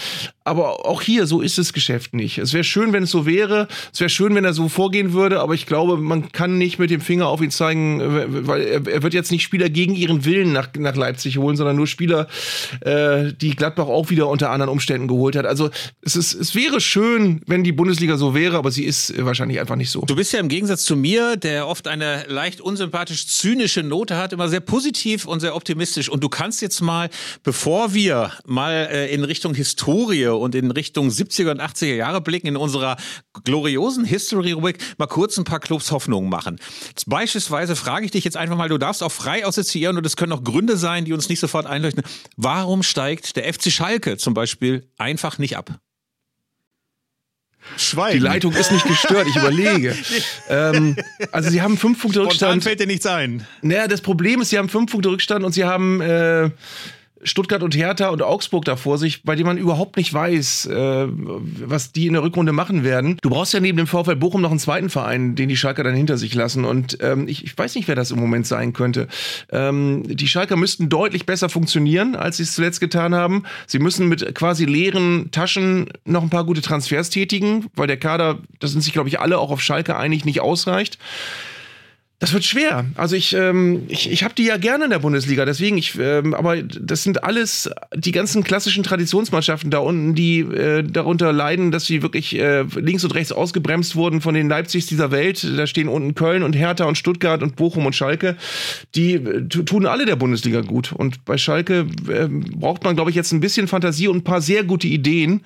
Aber 0.44 0.86
auch 0.86 1.02
hier, 1.02 1.26
so 1.26 1.40
ist 1.40 1.58
das 1.58 1.72
Geschäft 1.72 2.14
nicht. 2.14 2.38
Es 2.38 2.52
wäre 2.52 2.62
schön, 2.62 2.92
wenn 2.92 3.02
es 3.02 3.10
so 3.10 3.26
wäre. 3.26 3.66
Es 3.92 3.98
wäre 3.98 4.08
schön, 4.08 4.36
wenn 4.36 4.44
er 4.44 4.54
so 4.54 4.68
vorgehen 4.68 5.14
würde, 5.14 5.40
aber 5.40 5.54
ich 5.54 5.66
glaube, 5.66 5.96
man 5.96 6.30
kann 6.30 6.58
nicht 6.58 6.78
mit 6.78 6.90
dem 6.90 7.00
Finger 7.00 7.26
auf 7.26 7.42
ihn 7.42 7.50
zeigen, 7.50 8.46
weil 8.46 8.62
er, 8.62 8.86
er 8.86 9.02
wird 9.02 9.14
jetzt 9.14 9.32
nicht 9.32 9.42
Spieler 9.42 9.68
gegen 9.68 9.96
ihren 9.96 10.24
Willen 10.24 10.52
nach, 10.52 10.68
nach 10.78 10.94
Leipzig 10.94 11.07
holen, 11.16 11.56
sondern 11.56 11.76
nur 11.76 11.86
Spieler, 11.86 12.26
äh, 12.80 13.32
die 13.32 13.50
Gladbach 13.50 13.86
auch 13.86 14.10
wieder 14.10 14.28
unter 14.28 14.50
anderen 14.50 14.70
Umständen 14.70 15.08
geholt 15.08 15.36
hat. 15.36 15.46
Also 15.46 15.70
es, 16.02 16.16
ist, 16.16 16.34
es 16.34 16.54
wäre 16.54 16.80
schön, 16.80 17.42
wenn 17.46 17.64
die 17.64 17.72
Bundesliga 17.72 18.16
so 18.16 18.34
wäre, 18.34 18.56
aber 18.56 18.70
sie 18.70 18.84
ist 18.84 19.14
wahrscheinlich 19.24 19.60
einfach 19.60 19.76
nicht 19.76 19.90
so. 19.90 20.02
Du 20.02 20.16
bist 20.16 20.32
ja 20.32 20.40
im 20.40 20.48
Gegensatz 20.48 20.84
zu 20.84 20.96
mir, 20.96 21.36
der 21.36 21.66
oft 21.66 21.88
eine 21.88 22.24
leicht 22.28 22.60
unsympathisch 22.60 23.26
zynische 23.26 23.82
Note 23.82 24.16
hat, 24.16 24.32
immer 24.32 24.48
sehr 24.48 24.60
positiv 24.60 25.26
und 25.26 25.40
sehr 25.40 25.54
optimistisch. 25.54 26.08
Und 26.08 26.22
du 26.22 26.28
kannst 26.28 26.62
jetzt 26.62 26.80
mal, 26.80 27.10
bevor 27.42 27.94
wir 27.94 28.32
mal 28.46 28.88
äh, 28.90 29.12
in 29.14 29.24
Richtung 29.24 29.54
Historie 29.54 30.28
und 30.28 30.54
in 30.54 30.70
Richtung 30.70 31.08
70er 31.08 31.50
und 31.50 31.60
80er 31.60 31.94
Jahre 31.94 32.20
blicken, 32.20 32.48
in 32.48 32.56
unserer 32.56 32.96
gloriosen 33.44 34.04
History-Rubrik 34.04 34.78
mal 34.98 35.06
kurz 35.06 35.38
ein 35.38 35.44
paar 35.44 35.60
Clubs 35.60 35.90
Hoffnungen 35.90 36.28
machen. 36.28 36.58
Beispielsweise 37.06 37.76
frage 37.76 38.04
ich 38.04 38.10
dich 38.10 38.24
jetzt 38.24 38.36
einfach 38.36 38.56
mal, 38.56 38.68
du 38.68 38.78
darfst 38.78 39.02
auch 39.02 39.12
frei 39.12 39.46
assoziieren 39.46 39.96
und 39.96 40.06
es 40.06 40.16
können 40.16 40.32
auch 40.32 40.42
Gründe 40.44 40.76
sein, 40.76 40.87
die 41.04 41.12
uns 41.12 41.28
nicht 41.28 41.40
sofort 41.40 41.66
einleuchten. 41.66 42.02
Warum 42.36 42.82
steigt 42.82 43.36
der 43.36 43.52
FC 43.52 43.70
Schalke 43.70 44.16
zum 44.16 44.34
Beispiel 44.34 44.88
einfach 44.98 45.38
nicht 45.38 45.56
ab? 45.56 45.80
Schweigen. 47.76 48.18
Die 48.18 48.24
Leitung 48.24 48.52
ist 48.54 48.72
nicht 48.72 48.86
gestört, 48.86 49.26
ich 49.28 49.36
überlege. 49.36 49.94
ähm, 50.48 50.96
also 51.32 51.50
sie 51.50 51.60
haben 51.60 51.76
fünf 51.76 52.00
Punkte 52.00 52.20
Spontan 52.20 52.28
Rückstand. 52.28 52.64
fällt 52.64 52.80
dir 52.80 52.86
nichts 52.86 53.06
ein. 53.06 53.46
Naja, 53.62 53.88
das 53.88 54.00
Problem 54.00 54.40
ist, 54.40 54.50
sie 54.50 54.58
haben 54.58 54.68
fünf 54.68 54.90
Punkte 54.90 55.10
Rückstand 55.10 55.44
und 55.44 55.52
sie 55.52 55.64
haben 55.64 56.00
äh, 56.00 56.50
Stuttgart 57.22 57.62
und 57.62 57.76
Hertha 57.76 58.08
und 58.08 58.22
Augsburg 58.22 58.64
da 58.64 58.76
vor 58.76 58.98
sich, 58.98 59.22
bei 59.22 59.34
denen 59.34 59.46
man 59.46 59.58
überhaupt 59.58 59.96
nicht 59.96 60.12
weiß, 60.12 60.66
äh, 60.66 61.06
was 61.08 61.92
die 61.92 62.06
in 62.06 62.12
der 62.12 62.22
Rückrunde 62.22 62.52
machen 62.52 62.84
werden. 62.84 63.18
Du 63.22 63.30
brauchst 63.30 63.52
ja 63.52 63.60
neben 63.60 63.76
dem 63.76 63.86
VfL 63.86 64.16
Bochum 64.16 64.40
noch 64.40 64.50
einen 64.50 64.60
zweiten 64.60 64.90
Verein, 64.90 65.34
den 65.34 65.48
die 65.48 65.56
Schalker 65.56 65.82
dann 65.82 65.94
hinter 65.94 66.18
sich 66.18 66.34
lassen. 66.34 66.64
Und 66.64 66.98
ähm, 67.00 67.28
ich, 67.28 67.44
ich, 67.44 67.56
weiß 67.56 67.74
nicht, 67.74 67.88
wer 67.88 67.94
das 67.94 68.10
im 68.10 68.20
Moment 68.20 68.46
sein 68.46 68.72
könnte. 68.72 69.08
Ähm, 69.50 70.02
die 70.06 70.28
Schalker 70.28 70.56
müssten 70.56 70.88
deutlich 70.88 71.26
besser 71.26 71.48
funktionieren, 71.48 72.14
als 72.14 72.36
sie 72.36 72.44
es 72.44 72.54
zuletzt 72.54 72.80
getan 72.80 73.14
haben. 73.14 73.44
Sie 73.66 73.78
müssen 73.78 74.08
mit 74.08 74.34
quasi 74.34 74.64
leeren 74.64 75.30
Taschen 75.30 75.88
noch 76.04 76.22
ein 76.22 76.30
paar 76.30 76.44
gute 76.44 76.62
Transfers 76.62 77.10
tätigen, 77.10 77.66
weil 77.74 77.86
der 77.86 77.98
Kader, 77.98 78.38
da 78.60 78.68
sind 78.68 78.82
sich, 78.82 78.92
glaube 78.92 79.08
ich, 79.08 79.20
alle 79.20 79.38
auch 79.38 79.50
auf 79.50 79.60
Schalke 79.60 79.96
einig, 79.96 80.24
nicht 80.24 80.40
ausreicht. 80.40 80.98
Das 82.20 82.32
wird 82.32 82.42
schwer. 82.42 82.84
Also 82.96 83.14
ich, 83.14 83.32
ähm, 83.32 83.84
ich, 83.86 84.10
ich 84.10 84.24
habe 84.24 84.34
die 84.34 84.44
ja 84.44 84.56
gerne 84.56 84.84
in 84.84 84.90
der 84.90 84.98
Bundesliga, 84.98 85.44
deswegen 85.44 85.78
ich, 85.78 85.96
ähm, 86.00 86.34
aber 86.34 86.60
das 86.60 87.04
sind 87.04 87.22
alles 87.22 87.70
die 87.94 88.10
ganzen 88.10 88.42
klassischen 88.42 88.82
Traditionsmannschaften 88.82 89.70
da 89.70 89.78
unten, 89.78 90.16
die 90.16 90.40
äh, 90.40 90.82
darunter 90.82 91.32
leiden, 91.32 91.70
dass 91.70 91.86
sie 91.86 92.02
wirklich 92.02 92.36
äh, 92.36 92.62
links 92.74 93.04
und 93.04 93.14
rechts 93.14 93.30
ausgebremst 93.30 93.94
wurden 93.94 94.20
von 94.20 94.34
den 94.34 94.48
Leipzigs 94.48 94.86
dieser 94.86 95.12
Welt. 95.12 95.46
Da 95.56 95.68
stehen 95.68 95.88
unten 95.88 96.16
Köln 96.16 96.42
und 96.42 96.54
Hertha 96.54 96.86
und 96.86 96.98
Stuttgart 96.98 97.40
und 97.40 97.54
Bochum 97.54 97.86
und 97.86 97.94
Schalke. 97.94 98.36
Die 98.96 99.14
äh, 99.14 99.46
tun 99.46 99.86
alle 99.86 100.04
der 100.04 100.16
Bundesliga 100.16 100.62
gut. 100.62 100.90
Und 100.90 101.24
bei 101.24 101.38
Schalke 101.38 101.86
äh, 102.08 102.26
braucht 102.28 102.82
man, 102.82 102.96
glaube 102.96 103.10
ich, 103.10 103.16
jetzt 103.16 103.30
ein 103.30 103.38
bisschen 103.38 103.68
Fantasie 103.68 104.08
und 104.08 104.16
ein 104.16 104.24
paar 104.24 104.40
sehr 104.40 104.64
gute 104.64 104.88
Ideen, 104.88 105.42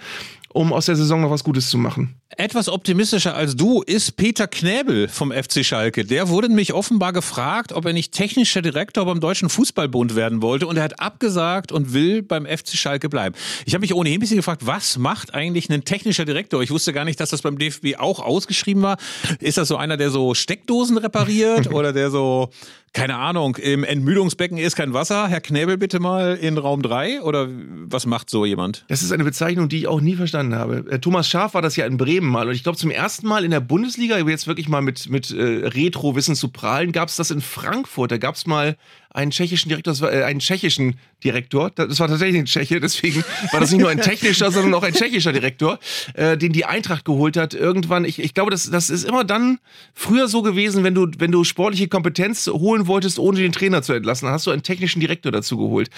um 0.48 0.72
aus 0.72 0.86
der 0.86 0.96
Saison 0.96 1.20
noch 1.20 1.30
was 1.30 1.44
Gutes 1.44 1.68
zu 1.68 1.76
machen. 1.76 2.14
Etwas 2.38 2.70
optimistischer 2.70 3.34
als 3.34 3.56
du 3.56 3.82
ist 3.82 4.16
Peter 4.16 4.46
Knäbel 4.46 5.08
vom 5.08 5.32
FC 5.32 5.64
Schalke. 5.66 6.06
Der 6.06 6.30
wurde 6.30 6.48
nämlich 6.48 6.72
offenbar 6.72 7.12
gefragt, 7.12 7.72
ob 7.72 7.84
er 7.84 7.92
nicht 7.92 8.12
technischer 8.12 8.62
Direktor 8.62 9.04
beim 9.04 9.20
Deutschen 9.20 9.50
Fußballbund 9.50 10.16
werden 10.16 10.40
wollte 10.40 10.66
und 10.66 10.78
er 10.78 10.84
hat 10.84 10.98
abgesagt 10.98 11.72
und 11.72 11.92
will 11.92 12.22
beim 12.22 12.46
FC 12.46 12.68
Schalke 12.68 13.10
bleiben. 13.10 13.36
Ich 13.66 13.74
habe 13.74 13.82
mich 13.82 13.94
ohnehin 13.94 14.16
ein 14.16 14.20
bisschen 14.20 14.38
gefragt, 14.38 14.64
was 14.64 14.96
macht 14.96 15.34
eigentlich 15.34 15.68
ein 15.68 15.84
technischer 15.84 16.24
Direktor? 16.24 16.62
Ich 16.62 16.70
wusste 16.70 16.94
gar 16.94 17.04
nicht, 17.04 17.20
dass 17.20 17.30
das 17.30 17.42
beim 17.42 17.58
DFB 17.58 17.98
auch 17.98 18.18
ausgeschrieben 18.18 18.82
war. 18.82 18.96
Ist 19.40 19.58
das 19.58 19.68
so 19.68 19.76
einer, 19.76 19.98
der 19.98 20.08
so 20.08 20.32
Steckdosen 20.32 20.96
repariert 20.96 21.70
oder 21.72 21.92
der 21.92 22.10
so 22.10 22.48
keine 22.92 23.16
Ahnung, 23.16 23.56
im 23.56 23.84
Entmüdungsbecken 23.84 24.58
ist 24.58 24.76
kein 24.76 24.92
Wasser. 24.92 25.26
Herr 25.28 25.40
Knäbel, 25.40 25.78
bitte 25.78 25.98
mal 25.98 26.36
in 26.36 26.58
Raum 26.58 26.82
3 26.82 27.22
oder 27.22 27.48
was 27.86 28.04
macht 28.04 28.28
so 28.28 28.44
jemand? 28.44 28.84
Das 28.88 29.02
ist 29.02 29.12
eine 29.12 29.24
Bezeichnung, 29.24 29.70
die 29.70 29.78
ich 29.78 29.88
auch 29.88 30.02
nie 30.02 30.14
verstanden 30.14 30.54
habe. 30.54 30.84
Äh, 30.90 30.98
Thomas 30.98 31.28
Schaf 31.28 31.54
war 31.54 31.62
das 31.62 31.76
ja 31.76 31.86
in 31.86 31.96
Bremen 31.96 32.21
mal 32.26 32.48
und 32.48 32.54
ich 32.54 32.62
glaube 32.62 32.78
zum 32.78 32.90
ersten 32.90 33.26
Mal 33.26 33.44
in 33.44 33.50
der 33.50 33.60
Bundesliga, 33.60 34.18
jetzt 34.18 34.46
wirklich 34.46 34.68
mal 34.68 34.82
mit, 34.82 35.08
mit 35.08 35.30
äh, 35.30 35.66
Retro-Wissen 35.66 36.34
zu 36.34 36.48
prahlen, 36.48 36.92
gab 36.92 37.08
es 37.08 37.16
das 37.16 37.30
in 37.30 37.40
Frankfurt. 37.40 38.10
Da 38.10 38.18
gab 38.18 38.34
es 38.34 38.46
mal 38.46 38.76
einen 39.14 39.30
tschechischen 39.30 39.68
Direktor, 39.68 39.92
das 39.92 40.00
war, 40.00 40.12
äh, 40.12 40.24
einen 40.24 40.40
tschechischen 40.40 40.98
Direktor, 41.22 41.70
das 41.70 42.00
war 42.00 42.08
tatsächlich 42.08 42.38
ein 42.38 42.46
Tscheche, 42.46 42.80
deswegen 42.80 43.24
war 43.52 43.60
das 43.60 43.70
nicht 43.70 43.80
nur 43.80 43.90
ein 43.90 44.00
technischer, 44.00 44.50
sondern 44.50 44.74
auch 44.74 44.82
ein 44.82 44.94
tschechischer 44.94 45.32
Direktor, 45.32 45.78
äh, 46.14 46.36
den 46.36 46.52
die 46.52 46.64
Eintracht 46.64 47.04
geholt 47.04 47.36
hat. 47.36 47.54
Irgendwann, 47.54 48.04
ich, 48.04 48.18
ich 48.18 48.34
glaube, 48.34 48.50
das, 48.50 48.70
das 48.70 48.90
ist 48.90 49.04
immer 49.04 49.24
dann 49.24 49.58
früher 49.94 50.28
so 50.28 50.42
gewesen, 50.42 50.84
wenn 50.84 50.94
du, 50.94 51.08
wenn 51.18 51.32
du 51.32 51.44
sportliche 51.44 51.88
Kompetenz 51.88 52.46
holen 52.46 52.86
wolltest, 52.86 53.18
ohne 53.18 53.38
den 53.38 53.52
Trainer 53.52 53.82
zu 53.82 53.92
entlassen, 53.92 54.26
dann 54.26 54.34
hast 54.34 54.46
du 54.46 54.50
einen 54.50 54.62
technischen 54.62 55.00
Direktor 55.00 55.32
dazu 55.32 55.56
geholt. 55.56 55.90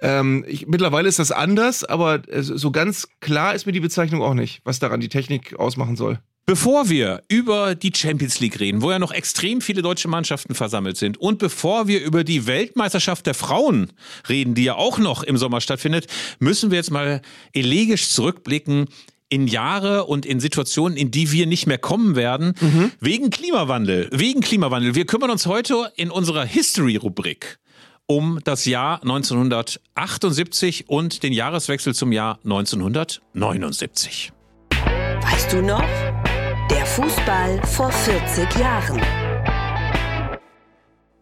Ähm, 0.00 0.44
ich, 0.46 0.66
mittlerweile 0.66 1.08
ist 1.08 1.18
das 1.18 1.32
anders, 1.32 1.84
aber 1.84 2.28
äh, 2.28 2.42
so 2.42 2.70
ganz 2.70 3.08
klar 3.20 3.54
ist 3.54 3.66
mir 3.66 3.72
die 3.72 3.80
Bezeichnung 3.80 4.22
auch 4.22 4.34
nicht, 4.34 4.60
was 4.64 4.78
daran 4.78 5.00
die 5.00 5.08
Technik 5.08 5.58
ausmachen 5.58 5.96
soll. 5.96 6.18
Bevor 6.48 6.88
wir 6.88 7.24
über 7.28 7.74
die 7.74 7.92
Champions 7.94 8.40
League 8.40 8.58
reden, 8.58 8.80
wo 8.80 8.90
ja 8.90 8.98
noch 8.98 9.12
extrem 9.12 9.60
viele 9.60 9.82
deutsche 9.82 10.08
Mannschaften 10.08 10.54
versammelt 10.54 10.96
sind, 10.96 11.18
und 11.18 11.38
bevor 11.38 11.88
wir 11.88 12.02
über 12.02 12.24
die 12.24 12.46
Weltmeisterschaft 12.46 13.26
der 13.26 13.34
Frauen 13.34 13.92
reden, 14.30 14.54
die 14.54 14.64
ja 14.64 14.74
auch 14.74 14.96
noch 14.96 15.22
im 15.22 15.36
Sommer 15.36 15.60
stattfindet, 15.60 16.06
müssen 16.38 16.70
wir 16.70 16.78
jetzt 16.78 16.90
mal 16.90 17.20
elegisch 17.52 18.08
zurückblicken 18.08 18.86
in 19.28 19.46
Jahre 19.46 20.06
und 20.06 20.24
in 20.24 20.40
Situationen, 20.40 20.96
in 20.96 21.10
die 21.10 21.32
wir 21.32 21.46
nicht 21.46 21.66
mehr 21.66 21.76
kommen 21.76 22.16
werden, 22.16 22.54
mhm. 22.58 22.92
wegen 22.98 23.28
Klimawandel. 23.28 24.08
Wegen 24.10 24.40
Klimawandel. 24.40 24.94
Wir 24.94 25.04
kümmern 25.04 25.28
uns 25.28 25.44
heute 25.44 25.92
in 25.96 26.10
unserer 26.10 26.46
History-Rubrik 26.46 27.58
um 28.06 28.40
das 28.42 28.64
Jahr 28.64 29.02
1978 29.02 30.88
und 30.88 31.22
den 31.22 31.34
Jahreswechsel 31.34 31.94
zum 31.94 32.10
Jahr 32.10 32.38
1979. 32.42 34.32
Weißt 35.20 35.52
du 35.52 35.60
noch? 35.60 36.07
Der 36.70 36.84
Fußball 36.84 37.60
vor 37.66 37.90
40 37.90 38.58
Jahren. 38.58 39.27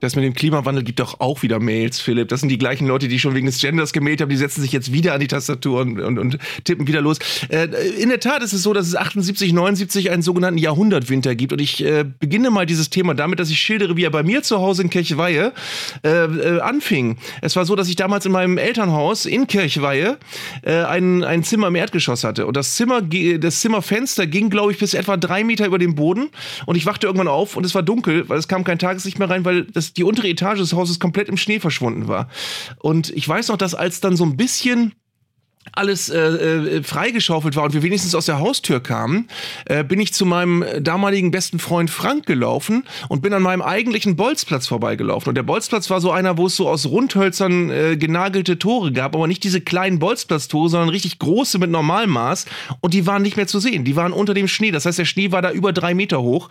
Das 0.01 0.15
mit 0.15 0.25
dem 0.27 0.35
Klimawandel 0.35 0.85
gibt 0.85 1.01
doch 1.01 1.21
auch 1.21 1.43
wieder 1.43 1.59
Mails, 1.59 2.01
Philipp. 2.01 2.29
Das 2.29 2.41
sind 2.41 2.51
die 2.51 2.59
gleichen 2.59 2.87
Leute, 2.87 3.09
die 3.09 3.19
schon 3.19 3.35
wegen 3.35 3.47
des 3.47 3.59
Genders 3.59 3.95
gemeldet 3.95 4.21
haben. 4.21 4.29
Die 4.29 4.37
setzen 4.37 4.61
sich 4.61 4.71
jetzt 4.71 4.93
wieder 4.93 5.15
an 5.15 5.21
die 5.21 5.27
Tastatur 5.27 5.81
und, 5.81 5.99
und, 5.99 6.19
und 6.19 6.39
tippen 6.65 6.87
wieder 6.87 7.01
los. 7.01 7.19
Äh, 7.49 7.69
in 7.99 8.11
der 8.11 8.21
Tat 8.21 8.43
ist 8.43 8.53
es 8.53 8.63
so, 8.63 8.75
dass 8.75 8.87
es 8.87 8.95
78, 8.95 9.55
79 9.55 10.11
einen 10.11 10.21
sogenannten 10.21 10.59
Jahrhundertwinter 10.59 11.35
gibt. 11.35 11.55
Und 11.55 11.63
ich 11.63 11.83
äh, 11.83 12.05
beginne 12.05 12.51
mal 12.51 12.67
dieses 12.67 12.91
Thema 12.91 13.15
damit, 13.15 13.41
dass 13.41 13.49
ich 13.49 13.59
schildere, 13.59 13.97
wie 13.97 14.05
er 14.05 14.11
bei 14.11 14.23
mir 14.23 14.43
zu 14.43 14.59
Hause 14.59 14.83
in 14.83 14.91
Kirchweihe 14.91 15.55
äh, 16.05 16.09
äh 16.09 16.61
anfing. 16.61 17.17
Es 17.41 17.57
war 17.57 17.65
so, 17.65 17.75
dass 17.75 17.89
ich 17.89 17.97
damals 17.97 18.27
in 18.27 18.33
meinem 18.33 18.59
Elternhaus 18.59 19.25
in 19.25 19.47
Kirchweihe 19.47 20.19
äh, 20.61 20.83
ein, 20.83 21.25
ein 21.25 21.43
Zimmer 21.43 21.69
im 21.69 21.75
Erdgeschoss 21.75 22.23
hatte. 22.23 22.47
Und 22.47 22.59
das 22.59 22.75
Zimmer, 22.75 23.01
das 23.01 23.61
Zimmerfenster 23.61 24.27
ging, 24.27 24.51
glaube 24.51 24.73
ich, 24.73 24.79
bis 24.79 24.93
etwa 24.93 25.17
drei 25.17 25.43
Meter 25.43 25.65
über 25.65 25.79
dem 25.79 25.95
Boden. 25.95 26.29
Und 26.67 26.77
ich 26.77 26.85
wachte 26.85 27.07
irgendwann 27.07 27.29
auf 27.29 27.57
und 27.57 27.65
es 27.65 27.75
war 27.75 27.83
dunkel, 27.83 28.29
weil 28.29 28.39
es 28.39 28.47
kam 28.47 28.63
kein 28.63 28.79
Tageslicht 28.79 29.19
mehr 29.19 29.31
rein, 29.31 29.47
weil 29.47 29.65
das 29.65 29.86
dass 29.87 29.93
die 29.93 30.05
untere 30.05 30.29
Etage 30.29 30.59
des 30.59 30.73
Hauses 30.73 30.99
komplett 30.99 31.29
im 31.29 31.37
Schnee 31.37 31.61
verschwunden 31.61 32.09
war. 32.09 32.29
Und 32.79 33.11
ich 33.11 33.29
weiß 33.29 33.49
noch, 33.49 33.57
dass 33.57 33.75
als 33.75 34.01
dann 34.01 34.17
so 34.17 34.25
ein 34.25 34.37
bisschen 34.37 34.95
alles 35.73 36.09
äh, 36.09 36.19
äh, 36.19 36.83
freigeschaufelt 36.83 37.57
war 37.57 37.65
und 37.65 37.75
wir 37.75 37.83
wenigstens 37.83 38.15
aus 38.15 38.27
der 38.27 38.39
Haustür 38.39 38.81
kamen, 38.81 39.29
äh, 39.67 39.85
bin 39.85 40.01
ich 40.01 40.13
zu 40.13 40.27
meinem 40.27 40.65
damaligen 40.81 41.31
besten 41.31 41.59
Freund 41.59 41.91
Frank 41.91 42.27
gelaufen 42.27 42.85
und 43.09 43.23
bin 43.23 43.33
an 43.33 43.43
meinem 43.43 43.63
eigentlichen 43.63 44.17
Bolzplatz 44.17 44.67
vorbeigelaufen. 44.67 45.29
Und 45.31 45.35
der 45.35 45.43
Bolzplatz 45.43 45.91
war 45.91 46.01
so 46.01 46.11
einer, 46.11 46.39
wo 46.39 46.47
es 46.47 46.57
so 46.57 46.69
aus 46.69 46.87
Rundhölzern 46.87 47.71
äh, 47.71 47.97
genagelte 47.97 48.59
Tore 48.59 48.93
gab, 48.93 49.15
aber 49.15 49.27
nicht 49.27 49.45
diese 49.45 49.61
kleinen 49.61 49.99
Bolzplatztore, 49.99 50.69
sondern 50.69 50.89
richtig 50.89 51.19
große 51.19 51.59
mit 51.59 51.71
Normalmaß. 51.71 52.47
Und 52.81 52.95
die 52.95 53.07
waren 53.07 53.23
nicht 53.23 53.37
mehr 53.37 53.47
zu 53.47 53.61
sehen. 53.61 53.85
Die 53.85 53.97
waren 53.97 54.13
unter 54.13 54.35
dem 54.35 54.49
Schnee. 54.49 54.71
Das 54.71 54.87
heißt, 54.87 54.99
der 54.99 55.05
Schnee 55.05 55.33
war 55.33 55.43
da 55.43 55.51
über 55.51 55.73
drei 55.73 55.95
Meter 55.95 56.23
hoch. 56.23 56.49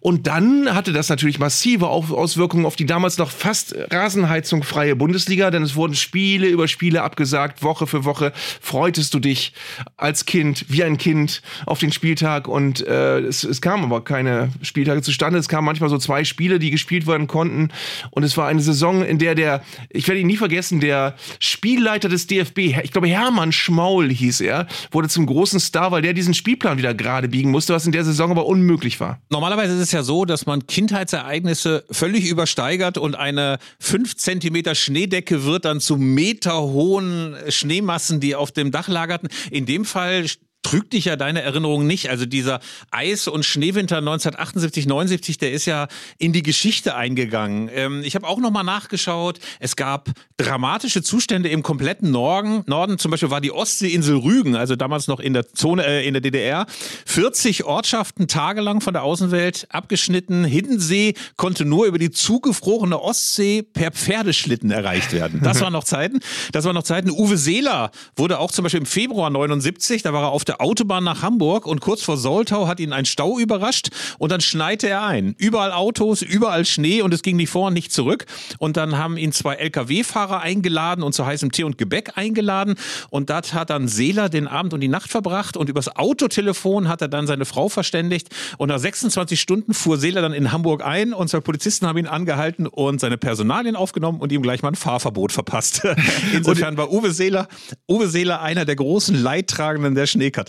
Und 0.00 0.26
dann 0.26 0.74
hatte 0.74 0.92
das 0.92 1.08
natürlich 1.08 1.38
massive 1.38 1.88
Auswirkungen 1.88 2.66
auf 2.66 2.76
die 2.76 2.86
damals 2.86 3.18
noch 3.18 3.30
fast 3.30 3.74
rasenheizungfreie 3.90 4.96
Bundesliga, 4.96 5.50
denn 5.50 5.62
es 5.62 5.76
wurden 5.76 5.94
Spiele 5.94 6.48
über 6.48 6.68
Spiele 6.68 7.02
abgesagt, 7.02 7.62
Woche 7.62 7.86
für 7.86 8.04
Woche 8.04 8.32
freutest 8.60 9.14
du 9.14 9.18
dich 9.18 9.52
als 9.96 10.26
Kind, 10.26 10.66
wie 10.68 10.84
ein 10.84 10.98
Kind, 10.98 11.42
auf 11.66 11.78
den 11.78 11.92
Spieltag 11.92 12.48
und 12.48 12.86
äh, 12.86 13.20
es, 13.20 13.44
es 13.44 13.60
kamen 13.60 13.84
aber 13.84 14.04
keine 14.04 14.50
Spieltage 14.62 15.02
zustande. 15.02 15.38
Es 15.38 15.48
kamen 15.48 15.64
manchmal 15.66 15.90
so 15.90 15.98
zwei 15.98 16.24
Spiele, 16.24 16.58
die 16.58 16.70
gespielt 16.70 17.06
werden 17.06 17.26
konnten 17.26 17.70
und 18.10 18.22
es 18.22 18.36
war 18.36 18.48
eine 18.48 18.60
Saison, 18.60 19.04
in 19.04 19.18
der 19.18 19.34
der, 19.34 19.62
ich 19.90 20.06
werde 20.08 20.20
ihn 20.20 20.26
nie 20.26 20.36
vergessen, 20.36 20.80
der 20.80 21.14
Spielleiter 21.38 22.08
des 22.08 22.26
DFB, 22.26 22.58
ich 22.82 22.92
glaube 22.92 23.08
Hermann 23.08 23.52
Schmaul 23.52 24.10
hieß 24.10 24.40
er, 24.40 24.66
wurde 24.90 25.08
zum 25.08 25.26
großen 25.26 25.60
Star, 25.60 25.90
weil 25.90 26.02
der 26.02 26.12
diesen 26.12 26.34
Spielplan 26.34 26.78
wieder 26.78 26.94
gerade 26.94 27.28
biegen 27.28 27.50
musste, 27.50 27.74
was 27.74 27.86
in 27.86 27.92
der 27.92 28.04
Saison 28.04 28.30
aber 28.30 28.46
unmöglich 28.46 29.00
war. 29.00 29.20
Normalerweise 29.30 29.74
ist 29.74 29.80
es 29.80 29.92
ja 29.92 30.02
so, 30.02 30.24
dass 30.24 30.46
man 30.46 30.66
Kindheitsereignisse 30.66 31.84
völlig 31.90 32.28
übersteigert 32.28 32.98
und 32.98 33.14
eine 33.14 33.58
5 33.80 34.16
Zentimeter 34.16 34.74
Schneedecke 34.74 35.44
wird 35.44 35.64
dann 35.64 35.80
zu 35.80 35.96
meterhohen 35.96 37.34
Schneemassen, 37.48 38.20
die 38.20 38.35
auf 38.36 38.52
dem 38.52 38.70
Dach 38.70 38.88
lagerten. 38.88 39.28
In 39.50 39.66
dem 39.66 39.84
Fall 39.84 40.26
trügt 40.66 40.94
dich 40.94 41.04
ja 41.04 41.14
deine 41.14 41.42
Erinnerung 41.42 41.86
nicht. 41.86 42.10
Also 42.10 42.26
dieser 42.26 42.58
Eis- 42.90 43.28
und 43.28 43.44
Schneewinter 43.44 43.98
1978, 43.98 44.86
79, 44.86 45.38
der 45.38 45.52
ist 45.52 45.64
ja 45.64 45.86
in 46.18 46.32
die 46.32 46.42
Geschichte 46.42 46.96
eingegangen. 46.96 47.70
Ähm, 47.72 48.02
ich 48.04 48.16
habe 48.16 48.26
auch 48.26 48.38
nochmal 48.38 48.64
nachgeschaut. 48.64 49.38
Es 49.60 49.76
gab 49.76 50.10
dramatische 50.36 51.04
Zustände 51.04 51.50
im 51.50 51.62
kompletten 51.62 52.10
Norden. 52.10 52.64
Norden 52.66 52.98
zum 52.98 53.12
Beispiel 53.12 53.30
war 53.30 53.40
die 53.40 53.52
Ostseeinsel 53.52 54.16
Rügen, 54.16 54.56
also 54.56 54.74
damals 54.74 55.06
noch 55.06 55.20
in 55.20 55.34
der 55.34 55.46
Zone, 55.52 55.86
äh, 55.86 56.04
in 56.04 56.14
der 56.14 56.20
DDR. 56.20 56.66
40 57.04 57.62
Ortschaften 57.62 58.26
tagelang 58.26 58.80
von 58.80 58.92
der 58.92 59.04
Außenwelt 59.04 59.68
abgeschnitten. 59.70 60.44
Hiddensee 60.44 61.14
konnte 61.36 61.64
nur 61.64 61.86
über 61.86 61.98
die 61.98 62.10
zugefrorene 62.10 63.00
Ostsee 63.00 63.62
per 63.62 63.92
Pferdeschlitten 63.92 64.72
erreicht 64.72 65.12
werden. 65.12 65.42
Das 65.44 65.60
waren 65.60 65.72
noch 65.72 65.84
Zeiten. 65.84 66.18
Das 66.50 66.64
waren 66.64 66.74
noch 66.74 66.82
Zeiten. 66.82 67.10
Uwe 67.10 67.36
Seeler 67.36 67.92
wurde 68.16 68.40
auch 68.40 68.50
zum 68.50 68.64
Beispiel 68.64 68.80
im 68.80 68.86
Februar 68.86 69.30
79, 69.30 70.02
da 70.02 70.12
war 70.12 70.24
er 70.24 70.30
auf 70.30 70.44
der 70.44 70.55
Autobahn 70.60 71.04
nach 71.04 71.22
Hamburg 71.22 71.66
und 71.66 71.80
kurz 71.80 72.02
vor 72.02 72.16
Soltau 72.16 72.66
hat 72.68 72.80
ihn 72.80 72.92
ein 72.92 73.04
Stau 73.04 73.38
überrascht 73.38 73.88
und 74.18 74.32
dann 74.32 74.40
schneite 74.40 74.88
er 74.88 75.04
ein. 75.04 75.34
Überall 75.38 75.72
Autos, 75.72 76.22
überall 76.22 76.64
Schnee 76.64 77.02
und 77.02 77.12
es 77.12 77.22
ging 77.22 77.36
nicht 77.36 77.50
vor 77.50 77.68
und 77.68 77.74
nicht 77.74 77.92
zurück. 77.92 78.26
Und 78.58 78.76
dann 78.76 78.98
haben 78.98 79.16
ihn 79.16 79.32
zwei 79.32 79.54
Lkw-Fahrer 79.54 80.40
eingeladen 80.40 81.02
und 81.02 81.12
zu 81.12 81.26
heißem 81.26 81.52
Tee 81.52 81.64
und 81.64 81.78
Gebäck 81.78 82.12
eingeladen. 82.16 82.74
Und 83.10 83.30
dort 83.30 83.54
hat 83.54 83.70
dann 83.70 83.88
Seeler 83.88 84.28
den 84.28 84.48
Abend 84.48 84.74
und 84.74 84.80
die 84.80 84.88
Nacht 84.88 85.10
verbracht 85.10 85.56
und 85.56 85.68
übers 85.68 85.94
Autotelefon 85.96 86.88
hat 86.88 87.02
er 87.02 87.08
dann 87.08 87.26
seine 87.26 87.44
Frau 87.44 87.68
verständigt. 87.68 88.28
Und 88.58 88.68
nach 88.68 88.78
26 88.78 89.40
Stunden 89.40 89.74
fuhr 89.74 89.98
Seeler 89.98 90.22
dann 90.22 90.32
in 90.32 90.52
Hamburg 90.52 90.84
ein 90.84 91.12
und 91.12 91.28
zwei 91.28 91.40
Polizisten 91.40 91.86
haben 91.86 91.98
ihn 91.98 92.06
angehalten 92.06 92.66
und 92.66 93.00
seine 93.00 93.18
Personalien 93.18 93.76
aufgenommen 93.76 94.20
und 94.20 94.32
ihm 94.32 94.42
gleich 94.42 94.62
mal 94.62 94.68
ein 94.68 94.74
Fahrverbot 94.74 95.32
verpasst. 95.32 95.82
Insofern 96.32 96.76
war 96.76 96.92
Uwe 96.92 97.12
Seeler, 97.12 97.48
Uwe 97.88 98.08
Seeler 98.08 98.40
einer 98.40 98.64
der 98.64 98.76
großen 98.76 99.20
Leidtragenden 99.20 99.94
der 99.94 100.06
Schneekatastrophe. 100.06 100.45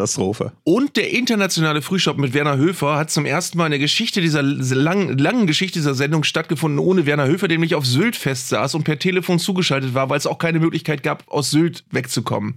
Und 0.63 0.95
der 0.95 1.11
internationale 1.11 1.81
Frühstopp 1.81 2.17
mit 2.17 2.33
Werner 2.33 2.57
Höfer 2.57 2.97
hat 2.97 3.11
zum 3.11 3.25
ersten 3.25 3.57
Mal 3.57 3.65
in 3.65 3.71
der 3.71 3.79
Geschichte 3.79 4.21
dieser 4.21 4.41
langen, 4.43 5.17
langen 5.17 5.47
Geschichte 5.47 5.79
dieser 5.79 5.95
Sendung 5.95 6.23
stattgefunden, 6.23 6.79
ohne 6.79 7.05
Werner 7.05 7.27
Höfer, 7.27 7.47
der 7.47 7.57
nämlich 7.57 7.75
auf 7.75 7.85
Sylt 7.85 8.15
festsaß 8.15 8.75
und 8.75 8.83
per 8.83 8.99
Telefon 8.99 9.39
zugeschaltet 9.39 9.93
war, 9.93 10.09
weil 10.09 10.17
es 10.17 10.27
auch 10.27 10.37
keine 10.37 10.59
Möglichkeit 10.59 11.03
gab, 11.03 11.23
aus 11.27 11.51
Sylt 11.51 11.83
wegzukommen. 11.91 12.55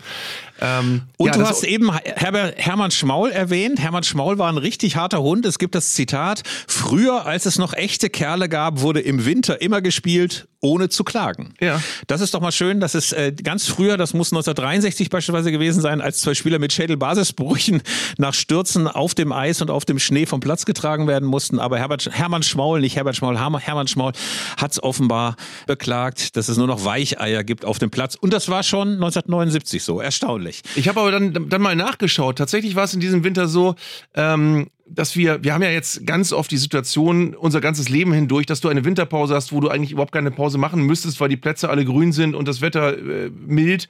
Ähm, 0.60 1.02
und 1.16 1.26
ja, 1.28 1.32
du 1.32 1.46
hast 1.46 1.64
eben 1.64 1.90
Herbert, 1.92 2.54
Hermann 2.58 2.90
Schmaul 2.90 3.30
erwähnt. 3.30 3.80
Hermann 3.80 4.02
Schmaul 4.02 4.38
war 4.38 4.50
ein 4.50 4.58
richtig 4.58 4.96
harter 4.96 5.22
Hund. 5.22 5.46
Es 5.46 5.58
gibt 5.58 5.74
das 5.74 5.94
Zitat, 5.94 6.42
früher 6.66 7.26
als 7.26 7.46
es 7.46 7.58
noch 7.58 7.72
echte 7.72 8.10
Kerle 8.10 8.48
gab, 8.48 8.80
wurde 8.80 9.00
im 9.00 9.24
Winter 9.24 9.62
immer 9.62 9.80
gespielt, 9.80 10.46
ohne 10.60 10.88
zu 10.88 11.04
klagen. 11.04 11.54
Ja. 11.60 11.82
Das 12.06 12.20
ist 12.20 12.34
doch 12.34 12.40
mal 12.40 12.52
schön, 12.52 12.80
dass 12.80 12.94
es 12.94 13.12
äh, 13.12 13.32
ganz 13.32 13.66
früher, 13.66 13.96
das 13.96 14.12
muss 14.12 14.32
1963 14.32 15.08
beispielsweise 15.08 15.52
gewesen 15.52 15.80
sein, 15.80 16.00
als 16.00 16.20
zwei 16.20 16.34
Spieler 16.34 16.58
mit 16.58 16.72
Schädelbasisbrüchen 16.72 17.82
nach 18.18 18.34
Stürzen 18.34 18.86
auf 18.86 19.14
dem 19.14 19.32
Eis 19.32 19.62
und 19.62 19.70
auf 19.70 19.84
dem 19.84 19.98
Schnee 19.98 20.26
vom 20.26 20.40
Platz 20.40 20.66
getragen 20.66 21.06
werden 21.06 21.26
mussten. 21.26 21.58
Aber 21.58 21.78
Herbert, 21.78 22.10
Hermann 22.12 22.42
Schmaul, 22.42 22.80
nicht 22.80 22.96
Herbert 22.96 23.16
Schmaul, 23.16 23.38
Hermann 23.38 23.88
Schmaul 23.88 24.12
hat 24.56 24.72
es 24.72 24.82
offenbar 24.82 25.36
beklagt, 25.66 26.36
dass 26.36 26.48
es 26.48 26.56
nur 26.56 26.66
noch 26.66 26.84
Weicheier 26.84 27.42
gibt 27.42 27.64
auf 27.64 27.78
dem 27.78 27.90
Platz. 27.90 28.14
Und 28.14 28.32
das 28.32 28.48
war 28.48 28.62
schon 28.62 28.94
1979 28.94 29.82
so. 29.82 30.00
Erstaunlich. 30.00 30.62
Ich 30.76 30.88
habe 30.88 31.00
aber 31.00 31.10
dann, 31.10 31.48
dann 31.48 31.62
mal 31.62 31.76
nachgeschaut. 31.76 32.36
Tatsächlich 32.36 32.76
war 32.76 32.84
es 32.84 32.94
in 32.94 33.00
diesem 33.00 33.24
Winter 33.24 33.48
so, 33.48 33.74
ähm, 34.14 34.68
dass 34.94 35.14
wir, 35.16 35.42
wir 35.44 35.54
haben 35.54 35.62
ja 35.62 35.70
jetzt 35.70 36.06
ganz 36.06 36.32
oft 36.32 36.50
die 36.50 36.56
Situation, 36.56 37.34
unser 37.34 37.60
ganzes 37.60 37.88
Leben 37.88 38.12
hindurch, 38.12 38.46
dass 38.46 38.60
du 38.60 38.68
eine 38.68 38.84
Winterpause 38.84 39.34
hast, 39.34 39.52
wo 39.52 39.60
du 39.60 39.68
eigentlich 39.68 39.92
überhaupt 39.92 40.12
keine 40.12 40.30
Pause 40.30 40.58
machen 40.58 40.82
müsstest, 40.82 41.20
weil 41.20 41.28
die 41.28 41.36
Plätze 41.36 41.68
alle 41.68 41.84
grün 41.84 42.12
sind 42.12 42.34
und 42.34 42.48
das 42.48 42.60
Wetter 42.60 42.98
äh, 42.98 43.30
mild. 43.30 43.88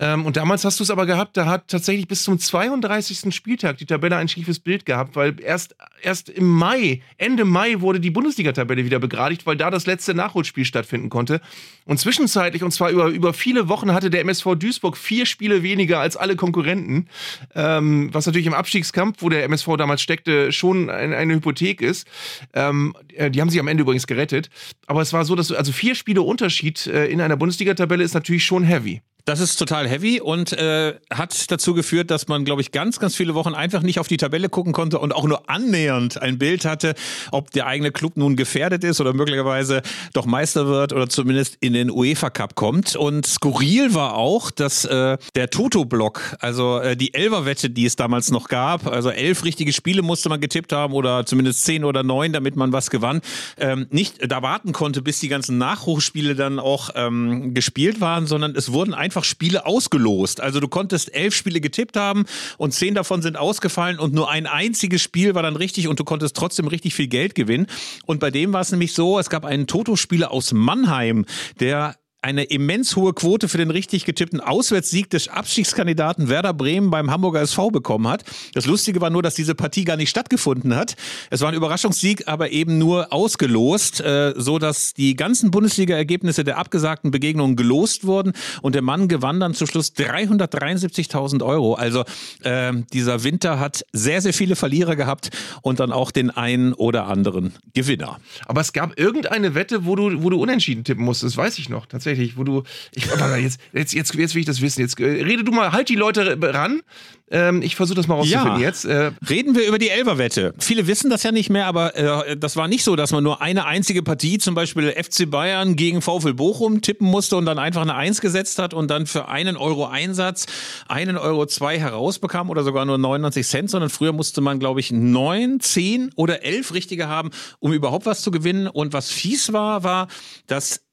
Ähm, 0.00 0.24
und 0.24 0.36
damals 0.36 0.64
hast 0.64 0.80
du 0.80 0.84
es 0.84 0.90
aber 0.90 1.06
gehabt, 1.06 1.36
da 1.36 1.46
hat 1.46 1.68
tatsächlich 1.68 2.08
bis 2.08 2.22
zum 2.22 2.38
32. 2.38 3.34
Spieltag 3.34 3.76
die 3.78 3.86
Tabelle 3.86 4.16
ein 4.16 4.28
schiefes 4.28 4.58
Bild 4.58 4.86
gehabt, 4.86 5.16
weil 5.16 5.38
erst, 5.40 5.76
erst 6.02 6.30
im 6.30 6.48
Mai, 6.48 7.02
Ende 7.18 7.44
Mai 7.44 7.80
wurde 7.80 8.00
die 8.00 8.10
Bundesliga-Tabelle 8.10 8.84
wieder 8.84 8.98
begradigt, 8.98 9.46
weil 9.46 9.56
da 9.56 9.70
das 9.70 9.86
letzte 9.86 10.14
Nachholspiel 10.14 10.64
stattfinden 10.64 11.10
konnte. 11.10 11.40
Und 11.84 12.00
zwischenzeitlich, 12.00 12.62
und 12.62 12.70
zwar 12.70 12.90
über, 12.90 13.06
über 13.06 13.32
viele 13.32 13.68
Wochen, 13.68 13.92
hatte 13.92 14.10
der 14.10 14.22
MSV 14.22 14.54
Duisburg 14.56 14.96
vier 14.96 15.26
Spiele 15.26 15.62
weniger 15.62 16.00
als 16.00 16.16
alle 16.16 16.36
Konkurrenten, 16.36 17.08
ähm, 17.54 18.08
was 18.12 18.26
natürlich 18.26 18.46
im 18.46 18.54
Abstiegskampf, 18.54 19.18
wo 19.20 19.28
der 19.28 19.44
MSV 19.44 19.76
damals 19.76 20.02
steckte, 20.02 20.37
schon 20.50 20.90
ein, 20.90 21.12
eine 21.12 21.34
Hypothek 21.34 21.80
ist. 21.80 22.06
Ähm, 22.54 22.94
äh, 23.14 23.30
die 23.30 23.40
haben 23.40 23.50
sich 23.50 23.60
am 23.60 23.68
Ende 23.68 23.82
übrigens 23.82 24.06
gerettet. 24.06 24.50
Aber 24.86 25.02
es 25.02 25.12
war 25.12 25.24
so, 25.24 25.34
dass 25.34 25.52
also 25.52 25.72
vier 25.72 25.94
Spiele 25.94 26.22
Unterschied 26.22 26.86
äh, 26.86 27.06
in 27.06 27.20
einer 27.20 27.36
Bundesliga-Tabelle 27.36 28.04
ist 28.04 28.14
natürlich 28.14 28.44
schon 28.44 28.64
heavy. 28.64 29.02
Das 29.28 29.40
ist 29.40 29.56
total 29.56 29.86
heavy 29.86 30.22
und 30.22 30.54
äh, 30.54 30.94
hat 31.12 31.50
dazu 31.50 31.74
geführt, 31.74 32.10
dass 32.10 32.28
man, 32.28 32.46
glaube 32.46 32.62
ich, 32.62 32.72
ganz, 32.72 32.98
ganz 32.98 33.14
viele 33.14 33.34
Wochen 33.34 33.52
einfach 33.52 33.82
nicht 33.82 34.00
auf 34.00 34.08
die 34.08 34.16
Tabelle 34.16 34.48
gucken 34.48 34.72
konnte 34.72 34.98
und 34.98 35.14
auch 35.14 35.24
nur 35.24 35.50
annähernd 35.50 36.22
ein 36.22 36.38
Bild 36.38 36.64
hatte, 36.64 36.94
ob 37.30 37.50
der 37.50 37.66
eigene 37.66 37.92
Club 37.92 38.16
nun 38.16 38.36
gefährdet 38.36 38.84
ist 38.84 39.02
oder 39.02 39.12
möglicherweise 39.12 39.82
doch 40.14 40.24
Meister 40.24 40.66
wird 40.66 40.94
oder 40.94 41.10
zumindest 41.10 41.58
in 41.60 41.74
den 41.74 41.90
UEFA 41.90 42.30
Cup 42.30 42.54
kommt. 42.54 42.96
Und 42.96 43.26
skurril 43.26 43.92
war 43.92 44.14
auch, 44.14 44.50
dass 44.50 44.86
äh, 44.86 45.18
der 45.34 45.50
Toto-Block, 45.50 46.36
also 46.40 46.78
äh, 46.78 46.96
die 46.96 47.12
Elverwette, 47.12 47.68
die 47.68 47.84
es 47.84 47.96
damals 47.96 48.30
noch 48.30 48.48
gab, 48.48 48.86
also 48.86 49.10
elf 49.10 49.44
richtige 49.44 49.74
Spiele 49.74 50.00
musste 50.00 50.30
man 50.30 50.40
getippt 50.40 50.72
haben 50.72 50.94
oder 50.94 51.26
zumindest 51.26 51.66
zehn 51.66 51.84
oder 51.84 52.02
neun, 52.02 52.32
damit 52.32 52.56
man 52.56 52.72
was 52.72 52.88
gewann, 52.88 53.20
ähm, 53.58 53.88
nicht 53.90 54.32
da 54.32 54.40
warten 54.40 54.72
konnte, 54.72 55.02
bis 55.02 55.20
die 55.20 55.28
ganzen 55.28 55.58
Nachhochspiele 55.58 56.34
dann 56.34 56.58
auch 56.58 56.88
ähm, 56.94 57.52
gespielt 57.52 58.00
waren, 58.00 58.26
sondern 58.26 58.56
es 58.56 58.72
wurden 58.72 58.94
einfach 58.94 59.17
einfach 59.18 59.24
Spiele 59.24 59.66
ausgelost. 59.66 60.40
Also 60.40 60.60
du 60.60 60.68
konntest 60.68 61.12
elf 61.12 61.34
Spiele 61.34 61.60
getippt 61.60 61.96
haben 61.96 62.24
und 62.56 62.72
zehn 62.72 62.94
davon 62.94 63.20
sind 63.20 63.36
ausgefallen 63.36 63.98
und 63.98 64.14
nur 64.14 64.30
ein 64.30 64.46
einziges 64.46 65.02
Spiel 65.02 65.34
war 65.34 65.42
dann 65.42 65.56
richtig 65.56 65.88
und 65.88 65.98
du 65.98 66.04
konntest 66.04 66.36
trotzdem 66.36 66.68
richtig 66.68 66.94
viel 66.94 67.08
Geld 67.08 67.34
gewinnen. 67.34 67.66
Und 68.06 68.20
bei 68.20 68.30
dem 68.30 68.52
war 68.52 68.60
es 68.60 68.70
nämlich 68.70 68.94
so, 68.94 69.18
es 69.18 69.28
gab 69.28 69.44
einen 69.44 69.66
Toto-Spieler 69.66 70.30
aus 70.30 70.52
Mannheim, 70.52 71.24
der 71.58 71.96
eine 72.20 72.44
immens 72.44 72.96
hohe 72.96 73.12
Quote 73.12 73.48
für 73.48 73.58
den 73.58 73.70
richtig 73.70 74.04
getippten 74.04 74.40
Auswärtssieg 74.40 75.08
des 75.08 75.28
Abstiegskandidaten 75.28 76.28
Werder 76.28 76.52
Bremen 76.52 76.90
beim 76.90 77.12
Hamburger 77.12 77.40
SV 77.40 77.70
bekommen 77.70 78.08
hat. 78.08 78.24
Das 78.54 78.66
Lustige 78.66 79.00
war 79.00 79.10
nur, 79.10 79.22
dass 79.22 79.34
diese 79.34 79.54
Partie 79.54 79.84
gar 79.84 79.96
nicht 79.96 80.10
stattgefunden 80.10 80.74
hat. 80.74 80.96
Es 81.30 81.42
war 81.42 81.48
ein 81.48 81.54
Überraschungssieg, 81.54 82.26
aber 82.26 82.50
eben 82.50 82.78
nur 82.78 83.12
ausgelost, 83.12 84.00
äh, 84.00 84.34
so 84.36 84.58
dass 84.58 84.94
die 84.94 85.14
ganzen 85.14 85.52
Bundesliga-Ergebnisse 85.52 86.42
der 86.42 86.58
abgesagten 86.58 87.12
Begegnungen 87.12 87.54
gelost 87.54 88.04
wurden 88.04 88.32
und 88.62 88.74
der 88.74 88.82
Mann 88.82 89.06
gewann 89.06 89.38
dann 89.38 89.54
zum 89.54 89.68
Schluss 89.68 89.92
373.000 89.94 91.44
Euro. 91.44 91.74
Also 91.74 92.04
äh, 92.42 92.72
dieser 92.92 93.22
Winter 93.22 93.60
hat 93.60 93.84
sehr, 93.92 94.22
sehr 94.22 94.34
viele 94.34 94.56
Verlierer 94.56 94.96
gehabt 94.96 95.30
und 95.62 95.78
dann 95.78 95.92
auch 95.92 96.10
den 96.10 96.30
einen 96.30 96.72
oder 96.72 97.06
anderen 97.06 97.52
Gewinner. 97.74 98.18
Aber 98.46 98.60
es 98.60 98.72
gab 98.72 98.98
irgendeine 98.98 99.54
Wette, 99.54 99.84
wo 99.84 99.94
du, 99.94 100.24
wo 100.24 100.30
du 100.30 100.42
unentschieden 100.42 100.82
tippen 100.82 101.04
musstest, 101.04 101.36
weiß 101.36 101.58
ich 101.60 101.68
noch 101.68 101.86
tatsächlich 101.86 102.07
tatsächlich, 102.08 102.36
wo 102.36 102.44
du. 102.44 102.62
Ich, 102.94 103.06
jetzt, 103.40 103.60
jetzt, 103.72 103.94
jetzt, 103.94 104.14
jetzt 104.14 104.34
will 104.34 104.40
ich 104.40 104.46
das 104.46 104.60
wissen. 104.60 104.80
Jetzt 104.80 104.98
äh, 105.00 105.04
rede 105.04 105.44
du 105.44 105.52
mal, 105.52 105.72
halt 105.72 105.88
die 105.88 105.96
Leute 105.96 106.38
ran. 106.40 106.82
Ähm, 107.30 107.60
ich 107.60 107.76
versuche 107.76 107.96
das 107.96 108.08
mal 108.08 108.14
rauszufinden 108.14 108.60
ja. 108.60 108.66
jetzt. 108.66 108.84
Äh, 108.86 109.10
Reden 109.28 109.54
wir 109.54 109.66
über 109.66 109.78
die 109.78 109.90
Elverwette. 109.90 110.54
Viele 110.58 110.86
wissen 110.86 111.10
das 111.10 111.22
ja 111.22 111.32
nicht 111.32 111.50
mehr, 111.50 111.66
aber 111.66 111.94
äh, 111.94 112.36
das 112.36 112.56
war 112.56 112.68
nicht 112.68 112.84
so, 112.84 112.96
dass 112.96 113.12
man 113.12 113.22
nur 113.22 113.42
eine 113.42 113.66
einzige 113.66 114.02
Partie, 114.02 114.38
zum 114.38 114.54
Beispiel 114.54 114.92
FC 114.92 115.30
Bayern 115.30 115.76
gegen 115.76 116.00
VfL 116.00 116.32
Bochum, 116.32 116.80
tippen 116.80 117.06
musste 117.06 117.36
und 117.36 117.44
dann 117.44 117.58
einfach 117.58 117.82
eine 117.82 117.94
Eins 117.94 118.22
gesetzt 118.22 118.58
hat 118.58 118.72
und 118.72 118.88
dann 118.90 119.06
für 119.06 119.28
einen 119.28 119.56
Euro 119.56 119.86
Einsatz 119.86 120.46
einen 120.88 121.18
Euro 121.18 121.44
zwei 121.46 121.78
herausbekam 121.78 122.48
oder 122.48 122.64
sogar 122.64 122.86
nur 122.86 122.96
99 122.96 123.46
Cent, 123.46 123.70
sondern 123.70 123.90
früher 123.90 124.12
musste 124.12 124.40
man, 124.40 124.58
glaube 124.58 124.80
ich, 124.80 124.90
neun, 124.90 125.60
zehn 125.60 126.10
oder 126.16 126.44
elf 126.44 126.72
richtige 126.72 127.08
haben, 127.08 127.30
um 127.58 127.72
überhaupt 127.74 128.06
was 128.06 128.22
zu 128.22 128.30
gewinnen. 128.30 128.68
Und 128.68 128.94
was 128.94 129.10
fies 129.10 129.52
war, 129.52 129.82
war, 129.82 130.08
dass 130.46 130.87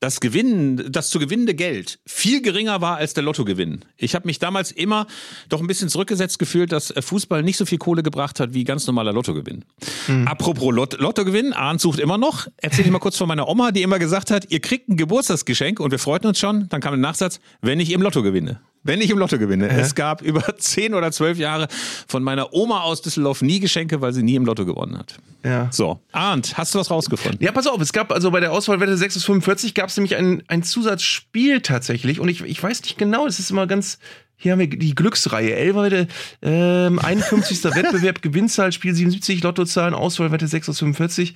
das 0.00 0.20
Gewinnen, 0.20 0.92
das 0.92 1.10
zu 1.10 1.18
gewinnende 1.18 1.54
Geld 1.54 1.98
viel 2.06 2.40
geringer 2.40 2.80
war 2.80 2.96
als 2.96 3.14
der 3.14 3.24
Lottogewinn. 3.24 3.84
Ich 3.96 4.14
habe 4.14 4.26
mich 4.26 4.38
damals 4.38 4.70
immer 4.70 5.06
doch 5.48 5.60
ein 5.60 5.66
bisschen 5.66 5.88
zurückgesetzt 5.88 6.38
gefühlt, 6.38 6.72
dass 6.72 6.90
äh, 6.90 7.02
Fußball 7.02 7.42
nicht 7.42 7.56
so 7.56 7.66
viel 7.66 7.78
Kohle 7.78 8.02
gebracht 8.02 8.38
hat 8.38 8.54
wie 8.54 8.64
ganz 8.64 8.86
normaler 8.86 9.12
Lottogewinn. 9.12 9.64
Mhm. 10.06 10.28
Apropos 10.28 10.72
Lot 10.72 10.98
Lottogewinn, 11.00 11.52
Arndt 11.52 11.80
sucht 11.80 11.98
immer 11.98 12.18
noch. 12.18 12.46
Erzähl 12.58 12.84
ich 12.84 12.90
mal 12.90 12.98
kurz 12.98 13.16
von 13.16 13.28
meiner 13.28 13.48
Oma, 13.48 13.72
die 13.72 13.82
immer 13.82 13.98
gesagt 13.98 14.30
hat, 14.30 14.50
ihr 14.50 14.60
kriegt 14.60 14.88
ein 14.88 14.96
Geburtstagsgeschenk 14.96 15.80
und 15.80 15.90
wir 15.90 15.98
freuten 15.98 16.28
uns 16.28 16.38
schon. 16.38 16.68
Dann 16.68 16.80
kam 16.80 16.94
ein 16.94 17.00
Nachsatz, 17.00 17.40
wenn 17.60 17.80
ich 17.80 17.90
im 17.90 18.02
Lotto 18.02 18.22
gewinne 18.22 18.60
wenn 18.82 19.00
ich 19.00 19.10
im 19.10 19.18
Lotto 19.18 19.38
gewinne. 19.38 19.68
Äh? 19.68 19.80
Es 19.80 19.94
gab 19.94 20.22
über 20.22 20.56
zehn 20.58 20.94
oder 20.94 21.12
zwölf 21.12 21.38
Jahre 21.38 21.68
von 22.06 22.22
meiner 22.22 22.52
Oma 22.52 22.80
aus 22.80 23.02
Düsseldorf 23.02 23.42
nie 23.42 23.60
Geschenke, 23.60 24.00
weil 24.00 24.12
sie 24.12 24.22
nie 24.22 24.34
im 24.34 24.44
Lotto 24.44 24.64
gewonnen 24.64 24.98
hat. 24.98 25.16
Ja. 25.44 25.68
So, 25.70 26.00
Arndt, 26.12 26.56
hast 26.56 26.74
du 26.74 26.78
was 26.78 26.90
rausgefunden? 26.90 27.42
Ja, 27.42 27.52
pass 27.52 27.66
auf, 27.66 27.80
es 27.80 27.92
gab 27.92 28.12
also 28.12 28.30
bei 28.30 28.40
der 28.40 28.52
Auswahlwette 28.52 28.96
6 28.96 29.14
bis 29.14 29.24
45 29.24 29.74
gab 29.74 29.88
es 29.88 29.96
nämlich 29.96 30.16
ein, 30.16 30.42
ein 30.48 30.62
Zusatzspiel 30.62 31.60
tatsächlich 31.60 32.20
und 32.20 32.28
ich, 32.28 32.42
ich 32.42 32.62
weiß 32.62 32.82
nicht 32.82 32.98
genau, 32.98 33.26
es 33.26 33.38
ist 33.38 33.50
immer 33.50 33.66
ganz 33.66 33.98
hier 34.40 34.52
haben 34.52 34.60
wir 34.60 34.68
die 34.68 34.94
Glücksreihe. 34.94 35.52
Elfwette, 35.54 36.06
ähm, 36.42 36.98
51. 37.02 37.64
Wettbewerb, 37.64 38.22
Gewinnzahl, 38.22 38.70
Spiel 38.70 38.94
77, 38.94 39.42
Lottozahlen, 39.42 39.94
Auswahlwette 39.94 40.46
6 40.46 40.68
aus 40.68 40.78
45. 40.78 41.34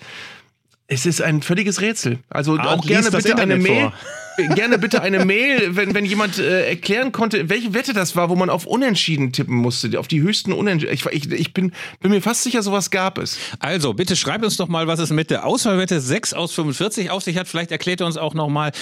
Es 0.87 1.05
ist 1.05 1.21
ein 1.21 1.43
völliges 1.43 1.81
Rätsel. 1.81 2.21
Also 2.31 2.57
Arndt, 2.57 2.67
auch 2.67 2.87
gerne 2.87 3.11
bitte 3.11 3.37
eine 3.37 3.57
Mail. 3.57 3.91
Vor. 3.91 3.93
gerne 4.37 4.79
bitte 4.79 5.03
eine 5.03 5.25
Mail, 5.25 5.77
wenn, 5.77 5.95
wenn 5.95 6.05
jemand 6.05 6.39
äh, 6.39 6.69
erklären 6.69 7.13
konnte, 7.13 7.49
welche 7.49 7.75
Wette 7.75 7.93
das 7.93 8.17
war, 8.17 8.29
wo 8.29 8.37
man 8.37 8.51
auf 8.51 8.67
Unentschieden 8.67 9.33
tippen 9.33 9.57
musste, 9.57 9.99
auf 9.99 10.09
die 10.09 10.23
höchsten 10.23 10.53
Unentschieden. 10.53 10.95
Ich, 10.95 11.07
ich, 11.07 11.31
ich 11.31 11.55
bin, 11.55 11.73
bin 12.01 12.11
mir 12.11 12.21
fast 12.21 12.43
sicher, 12.43 12.63
sowas 12.63 12.91
gab 12.91 13.19
es. 13.19 13.39
Also, 13.59 13.95
bitte 13.95 14.17
schreibt 14.17 14.45
uns 14.45 14.57
doch 14.57 14.69
mal, 14.69 14.87
was 14.87 14.99
es 14.99 15.11
mit 15.11 15.31
der 15.31 15.47
Auswahlwette 15.47 16.01
6 16.01 16.35
aus 16.35 16.53
45 16.53 17.11
auf 17.11 17.23
sich 17.23 17.37
hat. 17.37 17.49
Vielleicht 17.49 17.71
erklärt 17.71 18.01
ihr 18.01 18.07
uns 18.07 18.17
auch 18.17 18.35
noch 18.35 18.49
mal, 18.49 18.73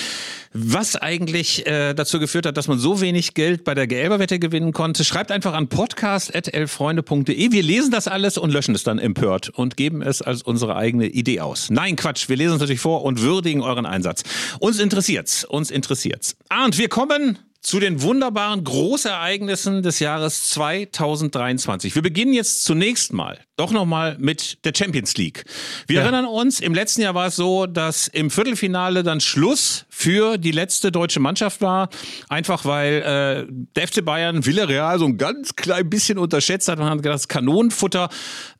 was 0.52 0.96
eigentlich 0.96 1.66
äh, 1.66 1.94
dazu 1.94 2.18
geführt 2.18 2.46
hat, 2.46 2.56
dass 2.56 2.66
man 2.66 2.78
so 2.78 3.00
wenig 3.00 3.34
Geld 3.34 3.62
bei 3.64 3.74
der 3.74 3.86
Gelberwette 3.86 4.38
gewinnen 4.38 4.72
konnte. 4.72 5.04
Schreibt 5.04 5.30
einfach 5.30 5.54
an 5.54 5.68
podcast.elfreunde.de. 5.68 7.52
Wir 7.52 7.62
lesen 7.62 7.90
das 7.92 8.08
alles 8.08 8.36
und 8.36 8.50
löschen 8.50 8.74
es 8.74 8.82
dann 8.82 8.98
empört 8.98 9.50
und 9.50 9.76
geben 9.76 10.02
es 10.02 10.22
als 10.22 10.42
unsere 10.42 10.76
eigene 10.76 11.06
Idee 11.06 11.40
aus. 11.40 11.70
Nein, 11.70 11.96
Quatsch. 11.96 12.28
Wir 12.28 12.36
lesen 12.36 12.54
es 12.54 12.60
natürlich 12.60 12.80
vor 12.80 13.04
und 13.04 13.20
würdigen 13.20 13.62
euren 13.62 13.86
Einsatz. 13.86 14.24
Uns 14.58 14.80
interessiert's. 14.80 15.44
Uns 15.44 15.70
interessiert's. 15.70 16.36
Und 16.64 16.78
wir 16.78 16.88
kommen 16.88 17.38
zu 17.60 17.78
den 17.78 18.00
wunderbaren 18.00 18.64
Großereignissen 18.64 19.82
des 19.82 19.98
Jahres 19.98 20.48
2023. 20.50 21.94
Wir 21.94 22.02
beginnen 22.02 22.32
jetzt 22.32 22.64
zunächst 22.64 23.12
mal 23.12 23.38
doch 23.60 23.72
nochmal 23.72 24.16
mit 24.18 24.64
der 24.64 24.72
Champions 24.74 25.18
League. 25.18 25.44
Wir 25.86 25.96
ja. 25.96 26.02
erinnern 26.02 26.24
uns, 26.24 26.60
im 26.60 26.72
letzten 26.72 27.02
Jahr 27.02 27.14
war 27.14 27.26
es 27.26 27.36
so, 27.36 27.66
dass 27.66 28.08
im 28.08 28.30
Viertelfinale 28.30 29.02
dann 29.02 29.20
Schluss 29.20 29.84
für 29.90 30.38
die 30.38 30.52
letzte 30.52 30.90
deutsche 30.90 31.20
Mannschaft 31.20 31.60
war. 31.60 31.90
Einfach 32.30 32.64
weil 32.64 33.02
äh, 33.02 33.52
der 33.76 33.86
FC 33.86 34.02
Bayern 34.02 34.46
Villarreal 34.46 34.98
so 34.98 35.04
ein 35.04 35.18
ganz 35.18 35.56
klein 35.56 35.90
bisschen 35.90 36.16
unterschätzt 36.16 36.68
hat. 36.68 36.78
Man 36.78 36.88
hat 36.88 37.02
gedacht, 37.02 37.16
das 37.16 37.28
Kanonenfutter. 37.28 38.08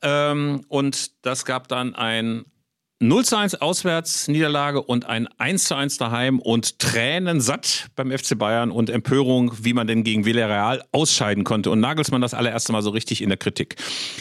Ähm, 0.03 0.61
und 0.67 1.25
das 1.25 1.45
gab 1.45 1.67
dann 1.67 1.95
ein 1.95 2.45
0 3.01 3.25
zu 3.25 3.35
1 3.35 3.61
Auswärtsniederlage 3.61 4.79
und 4.83 5.07
ein 5.07 5.27
1 5.39 5.63
zu 5.63 5.73
1 5.73 5.97
daheim 5.97 6.37
und 6.37 6.77
Tränen 6.77 7.41
satt 7.41 7.87
beim 7.95 8.11
FC 8.11 8.37
Bayern 8.37 8.69
und 8.69 8.91
Empörung, 8.91 9.53
wie 9.59 9.73
man 9.73 9.87
denn 9.87 10.03
gegen 10.03 10.23
Villarreal 10.23 10.83
ausscheiden 10.91 11.43
konnte. 11.43 11.71
Und 11.71 11.79
Nagelsmann 11.79 12.21
das 12.21 12.35
allererste 12.35 12.71
Mal 12.73 12.83
so 12.83 12.91
richtig 12.91 13.23
in 13.23 13.29
der 13.29 13.39
Kritik. 13.39 13.75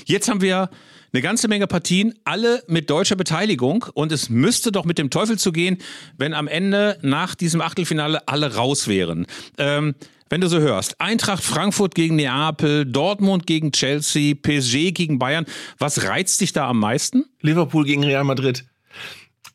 Jetzt 0.07 0.31
haben 0.31 0.41
wir 0.41 0.71
eine 1.13 1.21
ganze 1.21 1.47
Menge 1.47 1.67
Partien, 1.67 2.15
alle 2.25 2.63
mit 2.69 2.89
deutscher 2.89 3.17
Beteiligung. 3.17 3.85
Und 3.93 4.13
es 4.13 4.31
müsste 4.31 4.73
doch 4.73 4.87
mit 4.87 4.97
dem 4.97 5.11
Teufel 5.11 5.39
zu 5.39 5.53
gehen, 5.53 5.77
wenn 6.17 6.33
am 6.33 6.49
Ende 6.49 6.97
nach 7.03 7.35
diesem 7.35 7.61
Achtelfinale 7.61 8.27
alle 8.29 8.55
raus 8.55 8.89
wären. 8.89 9.27
Ähm, 9.59 9.95
wenn 10.31 10.41
du 10.41 10.49
so 10.49 10.59
hörst, 10.59 10.99
Eintracht 11.01 11.43
Frankfurt 11.43 11.95
gegen 11.95 12.17
Neapel, 12.17 12.87
Dortmund 12.87 13.47
gegen 13.47 13.73
Chelsea, 13.73 14.35
PSG 14.41 14.93
gegen 14.93 15.19
Bayern, 15.19 15.45
was 15.79 16.05
reizt 16.05 16.41
dich 16.41 16.55
da 16.55 16.69
am 16.69 16.79
meisten? 16.79 17.27
Liverpool 17.43 17.85
gegen 17.85 18.05
Real 18.05 18.25
Madrid. 18.25 18.65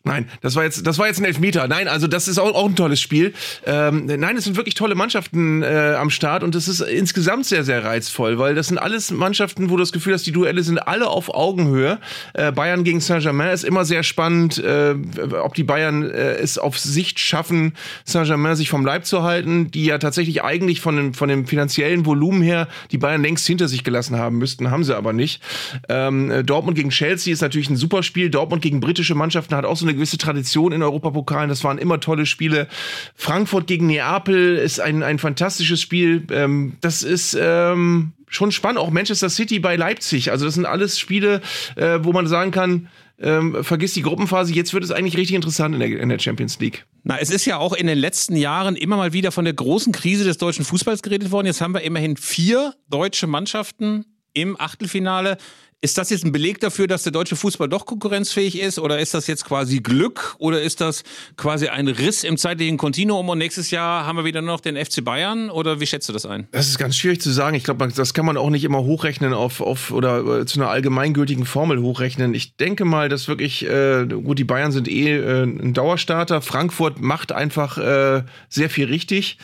Nein, 0.06 0.30
das 0.41 0.56
war 0.56 0.64
jetzt, 0.64 0.86
das 0.86 0.99
war 0.99 1.08
jetzt 1.08 1.20
ein 1.20 1.26
Elfmeter. 1.26 1.68
Nein, 1.68 1.88
also 1.88 2.06
das 2.06 2.28
ist 2.28 2.38
auch, 2.38 2.53
auch 2.53 2.68
ein 2.68 2.76
tolles 2.76 3.01
Spiel. 3.01 3.34
Ähm, 3.66 4.06
nein, 4.06 4.38
es 4.38 4.43
sind 4.43 4.56
wirklich 4.56 4.76
tolle 4.76 4.93
Mannschaften 4.93 5.64
äh, 5.64 5.95
am 5.97 6.12
Start 6.12 6.43
und 6.43 6.53
es 6.53 6.68
ist 6.68 6.82
insgesamt 6.82 7.47
sehr, 7.47 7.64
sehr 7.64 7.84
reizvoll, 7.84 8.38
weil 8.38 8.53
das 8.53 8.68
sind 8.68 8.78
alles 8.78 9.10
Mannschaften, 9.10 9.72
wo 9.72 9.78
du 9.78 9.82
das 9.82 9.91
Gefühl 9.91 10.14
hast, 10.14 10.28
die 10.28 10.32
Duelle 10.32 10.62
sind 10.62 10.78
alle 10.78 11.08
auf 11.08 11.34
Augenhöhe. 11.34 11.97
Äh, 12.34 12.51
Bayern 12.51 12.84
gegen 12.84 12.99
Saint-Germain 12.99 13.49
ist 13.49 13.64
immer 13.64 13.84
sehr 13.84 14.03
spannend, 14.03 14.60
äh, 14.60 14.93
ob 15.41 15.56
die 15.56 15.64
Bayern 15.64 16.03
äh, 16.03 16.36
es 16.36 16.60
auf 16.60 16.78
Sicht 16.78 17.20
schaffen, 17.20 17.74
Saint-Germain 18.03 18.56
sich 18.56 18.70
vom 18.70 18.86
Leib 18.86 19.08
zu 19.08 19.24
halten, 19.24 19.72
die 19.72 19.86
ja 19.86 19.97
tatsächlich 19.97 20.43
eigentlich 20.43 20.82
von 20.82 20.95
dem, 20.97 21.14
von 21.16 21.30
dem 21.30 21.47
finanziellen 21.47 22.06
Volumen 22.06 22.43
her 22.43 22.68
die 22.91 22.99
Bayern 22.99 23.24
längst 23.24 23.47
hinter 23.47 23.68
sich 23.68 23.84
gelassen 23.84 24.18
haben 24.18 24.38
müssten, 24.38 24.70
haben 24.70 24.84
sie 24.84 24.95
aber 24.95 25.14
nicht. 25.14 25.41
Ähm, 25.89 26.45
Dortmund 26.45 26.78
gegen 26.78 26.91
Chelsea 26.91 27.34
ist 27.34 27.41
natürlich 27.41 27.72
ein 27.72 27.76
super 27.76 28.03
Spiel. 28.03 28.30
Dortmund 28.30 28.62
gegen 28.62 28.80
britische 28.82 29.16
Mannschaften 29.16 29.56
hat 29.56 29.66
auch 29.66 29.78
so 29.78 29.88
eine 29.88 29.95
gewisse 29.96 30.18
Tradition 30.18 30.72
in 30.72 30.84
Europapokalen. 30.84 31.50
Das 31.50 31.64
waren 31.64 31.78
immer 31.78 32.00
tolle 32.00 32.26
Spiele. 32.26 32.68
Frankfurt 33.16 33.68
gegen 33.68 33.88
Neapel 33.88 34.58
ist 34.58 34.80
ein, 34.80 35.04
ein 35.04 35.20
fantastisches 35.20 35.82
Spiel. 35.82 36.28
Ähm, 36.32 36.78
das 36.82 37.04
ist 37.04 37.38
ähm, 37.39 38.14
schon 38.28 38.52
spannend. 38.52 38.80
Auch 38.80 38.91
Manchester 38.91 39.30
City 39.30 39.60
bei 39.60 39.76
Leipzig. 39.76 40.32
Also 40.32 40.46
das 40.46 40.56
sind 40.56 40.66
alles 40.66 41.00
Spiele, 41.00 41.41
äh, 41.76 42.00
wo 42.02 42.14
man 42.14 42.28
sagen 42.28 42.52
kann, 42.52 42.88
ähm, 43.20 43.64
vergiss 43.64 43.93
die 43.93 44.02
Gruppenphase, 44.02 44.54
jetzt 44.54 44.74
wird 44.74 44.84
es 44.84 44.91
eigentlich 44.91 45.16
richtig 45.16 45.36
interessant 45.36 45.74
in 45.74 45.80
der, 45.80 46.00
in 46.00 46.10
der, 46.10 46.20
Champions 46.20 46.60
League. 46.60 46.86
Na, 47.04 47.18
es 47.18 47.30
ist 47.30 47.46
ja 47.46 47.58
auch 47.58 47.74
in 47.74 47.88
den 47.88 47.98
letzten 47.98 48.36
Jahren 48.36 48.76
immer 48.76 48.98
mal 48.98 49.14
wieder 49.14 49.32
von 49.32 49.46
der 49.46 49.54
großen 49.54 49.93
Krise 49.93 50.26
des 50.26 50.38
deutschen 50.38 50.66
Fußballs 50.66 51.02
geredet 51.02 51.32
worden. 51.32 51.48
Jetzt 51.48 51.62
haben 51.62 51.74
wir 51.74 51.82
immerhin 51.82 52.18
vier 52.18 52.74
deutsche 52.89 53.28
Mannschaften 53.28 54.06
im 54.34 54.60
Achtelfinale. 54.60 55.38
Ist 55.82 55.97
das 55.97 56.09
jetzt 56.09 56.26
ein 56.26 56.32
Beleg 56.32 56.59
dafür, 56.61 56.88
dass 56.88 57.03
der 57.03 57.11
deutsche 57.11 57.36
Fußball 57.36 57.69
doch 57.69 57.86
konkurrenzfähig 57.86 58.59
ist? 58.59 58.80
Oder 58.80 58.99
ist 58.99 59.13
das 59.13 59.28
jetzt 59.28 59.45
quasi 59.45 59.82
Glück? 59.82 60.36
Oder 60.39 60.61
ist 60.61 60.82
das 60.82 61.03
quasi 61.38 61.67
ein 61.67 61.88
Riss 61.88 62.23
im 62.23 62.38
zeitlichen 62.38 62.78
Kontinuum 62.78 63.30
und 63.30 63.38
nächstes 63.38 63.69
Jahr 63.69 64.05
haben 64.05 64.17
wir 64.17 64.26
wieder 64.26 64.41
nur 64.41 64.53
noch 64.53 64.61
den 64.61 64.84
FC 64.84 65.03
Bayern? 65.03 65.51
Oder 65.51 65.80
wie 65.80 65.86
schätzt 65.86 66.09
du 66.09 66.13
das 66.13 66.26
ein? 66.26 66.47
Das 66.51 66.67
ist 66.67 66.80
ganz 66.80 66.95
schwierig 66.95 67.21
zu 67.21 67.30
sagen. 67.30 67.55
Ich 67.55 67.65
glaube, 67.65 67.88
das 67.88 68.13
kann 68.15 68.26
man 68.26 68.38
auch 68.38 68.49
nicht 68.49 68.63
immer 68.63 68.84
hochrechnen 68.84 69.34
auf, 69.34 69.61
auf 69.61 69.91
oder 69.91 70.41
äh, 70.41 70.45
zu 70.45 70.59
einer 70.59 70.69
allgemeingültigen 70.69 71.45
Formel 71.45 71.80
hochrechnen. 71.80 72.34
Ich 72.34 72.55
denke 72.55 72.84
mal, 72.86 73.07
dass 73.07 73.28
wirklich, 73.28 73.63
äh, 73.69 74.07
gut, 74.07 74.39
die 74.39 74.43
Bayern 74.43 74.71
sind 74.71 74.88
eh 74.88 75.17
äh, 75.17 75.43
ein 75.43 75.73
Dauerstarter. 75.73 76.41
Frankfurt 76.41 76.99
macht 76.99 77.32
einfach 77.32 77.78
äh, 77.78 78.23
sehr 78.49 78.69
viel 78.69 78.86
richtig. 78.86 79.38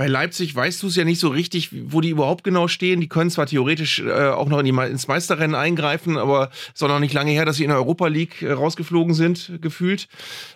Bei 0.00 0.06
Leipzig 0.06 0.56
weißt 0.56 0.82
du 0.82 0.86
es 0.86 0.96
ja 0.96 1.04
nicht 1.04 1.20
so 1.20 1.28
richtig, 1.28 1.68
wo 1.92 2.00
die 2.00 2.08
überhaupt 2.08 2.42
genau 2.42 2.68
stehen. 2.68 3.02
Die 3.02 3.08
können 3.10 3.28
zwar 3.28 3.44
theoretisch 3.44 3.98
äh, 3.98 4.30
auch 4.30 4.48
noch 4.48 4.60
in 4.60 4.64
die, 4.64 4.90
ins 4.90 5.08
Meisterrennen 5.08 5.54
eingreifen, 5.54 6.16
aber 6.16 6.48
es 6.68 6.76
ist 6.76 6.82
auch 6.82 6.88
noch 6.88 7.00
nicht 7.00 7.12
lange 7.12 7.32
her, 7.32 7.44
dass 7.44 7.56
sie 7.56 7.64
in 7.64 7.68
der 7.68 7.76
Europa 7.76 8.06
League 8.06 8.40
äh, 8.40 8.50
rausgeflogen 8.50 9.12
sind, 9.12 9.60
gefühlt. 9.60 10.08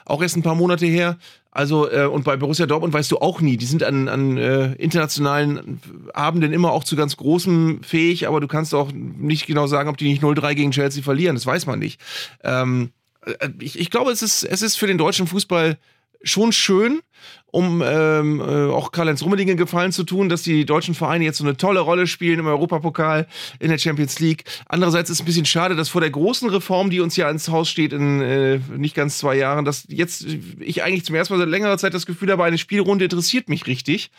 Auch 0.06 0.22
erst 0.22 0.38
ein 0.38 0.42
paar 0.42 0.54
Monate 0.54 0.86
her. 0.86 1.18
Also, 1.50 1.90
äh, 1.90 2.06
und 2.06 2.24
bei 2.24 2.38
Borussia 2.38 2.64
Dortmund 2.64 2.94
weißt 2.94 3.12
du 3.12 3.18
auch 3.18 3.42
nie. 3.42 3.58
Die 3.58 3.66
sind 3.66 3.82
an, 3.82 4.08
an 4.08 4.38
äh, 4.38 4.72
internationalen 4.76 5.78
Abenden 6.14 6.54
immer 6.54 6.72
auch 6.72 6.84
zu 6.84 6.96
ganz 6.96 7.18
großem 7.18 7.82
fähig, 7.82 8.26
aber 8.26 8.40
du 8.40 8.48
kannst 8.48 8.74
auch 8.74 8.92
nicht 8.92 9.46
genau 9.46 9.66
sagen, 9.66 9.90
ob 9.90 9.98
die 9.98 10.08
nicht 10.08 10.22
0-3 10.22 10.54
gegen 10.54 10.70
Chelsea 10.70 11.02
verlieren. 11.02 11.36
Das 11.36 11.44
weiß 11.44 11.66
man 11.66 11.80
nicht. 11.80 12.00
Ähm, 12.42 12.92
äh, 13.26 13.50
ich, 13.58 13.78
ich 13.78 13.90
glaube, 13.90 14.10
es 14.10 14.22
ist, 14.22 14.42
es 14.42 14.62
ist 14.62 14.76
für 14.76 14.86
den 14.86 14.96
deutschen 14.96 15.26
Fußball 15.26 15.76
schon 16.24 16.52
schön, 16.52 17.00
um 17.46 17.82
ähm, 17.86 18.40
äh, 18.40 18.70
auch 18.70 18.90
Karl-Heinz 18.90 19.22
Rummenigge 19.22 19.54
gefallen 19.54 19.92
zu 19.92 20.02
tun, 20.02 20.28
dass 20.28 20.42
die 20.42 20.64
deutschen 20.64 20.94
Vereine 20.94 21.24
jetzt 21.24 21.38
so 21.38 21.44
eine 21.44 21.56
tolle 21.56 21.80
Rolle 21.80 22.08
spielen 22.08 22.40
im 22.40 22.46
Europapokal, 22.46 23.28
in 23.60 23.68
der 23.68 23.78
Champions 23.78 24.18
League. 24.18 24.44
Andererseits 24.66 25.08
ist 25.08 25.18
es 25.18 25.22
ein 25.22 25.26
bisschen 25.26 25.44
schade, 25.44 25.76
dass 25.76 25.88
vor 25.88 26.00
der 26.00 26.10
großen 26.10 26.50
Reform, 26.50 26.90
die 26.90 27.00
uns 27.00 27.16
ja 27.16 27.30
ins 27.30 27.48
Haus 27.48 27.68
steht 27.68 27.92
in 27.92 28.20
äh, 28.20 28.58
nicht 28.76 28.96
ganz 28.96 29.18
zwei 29.18 29.36
Jahren, 29.36 29.64
dass 29.64 29.86
jetzt 29.88 30.26
ich 30.58 30.82
eigentlich 30.82 31.04
zum 31.04 31.14
ersten 31.14 31.34
Mal 31.34 31.38
seit 31.38 31.48
längerer 31.48 31.78
Zeit 31.78 31.94
das 31.94 32.06
Gefühl 32.06 32.32
habe, 32.32 32.42
eine 32.42 32.58
Spielrunde 32.58 33.04
interessiert 33.04 33.48
mich 33.48 33.66
richtig. 33.68 34.10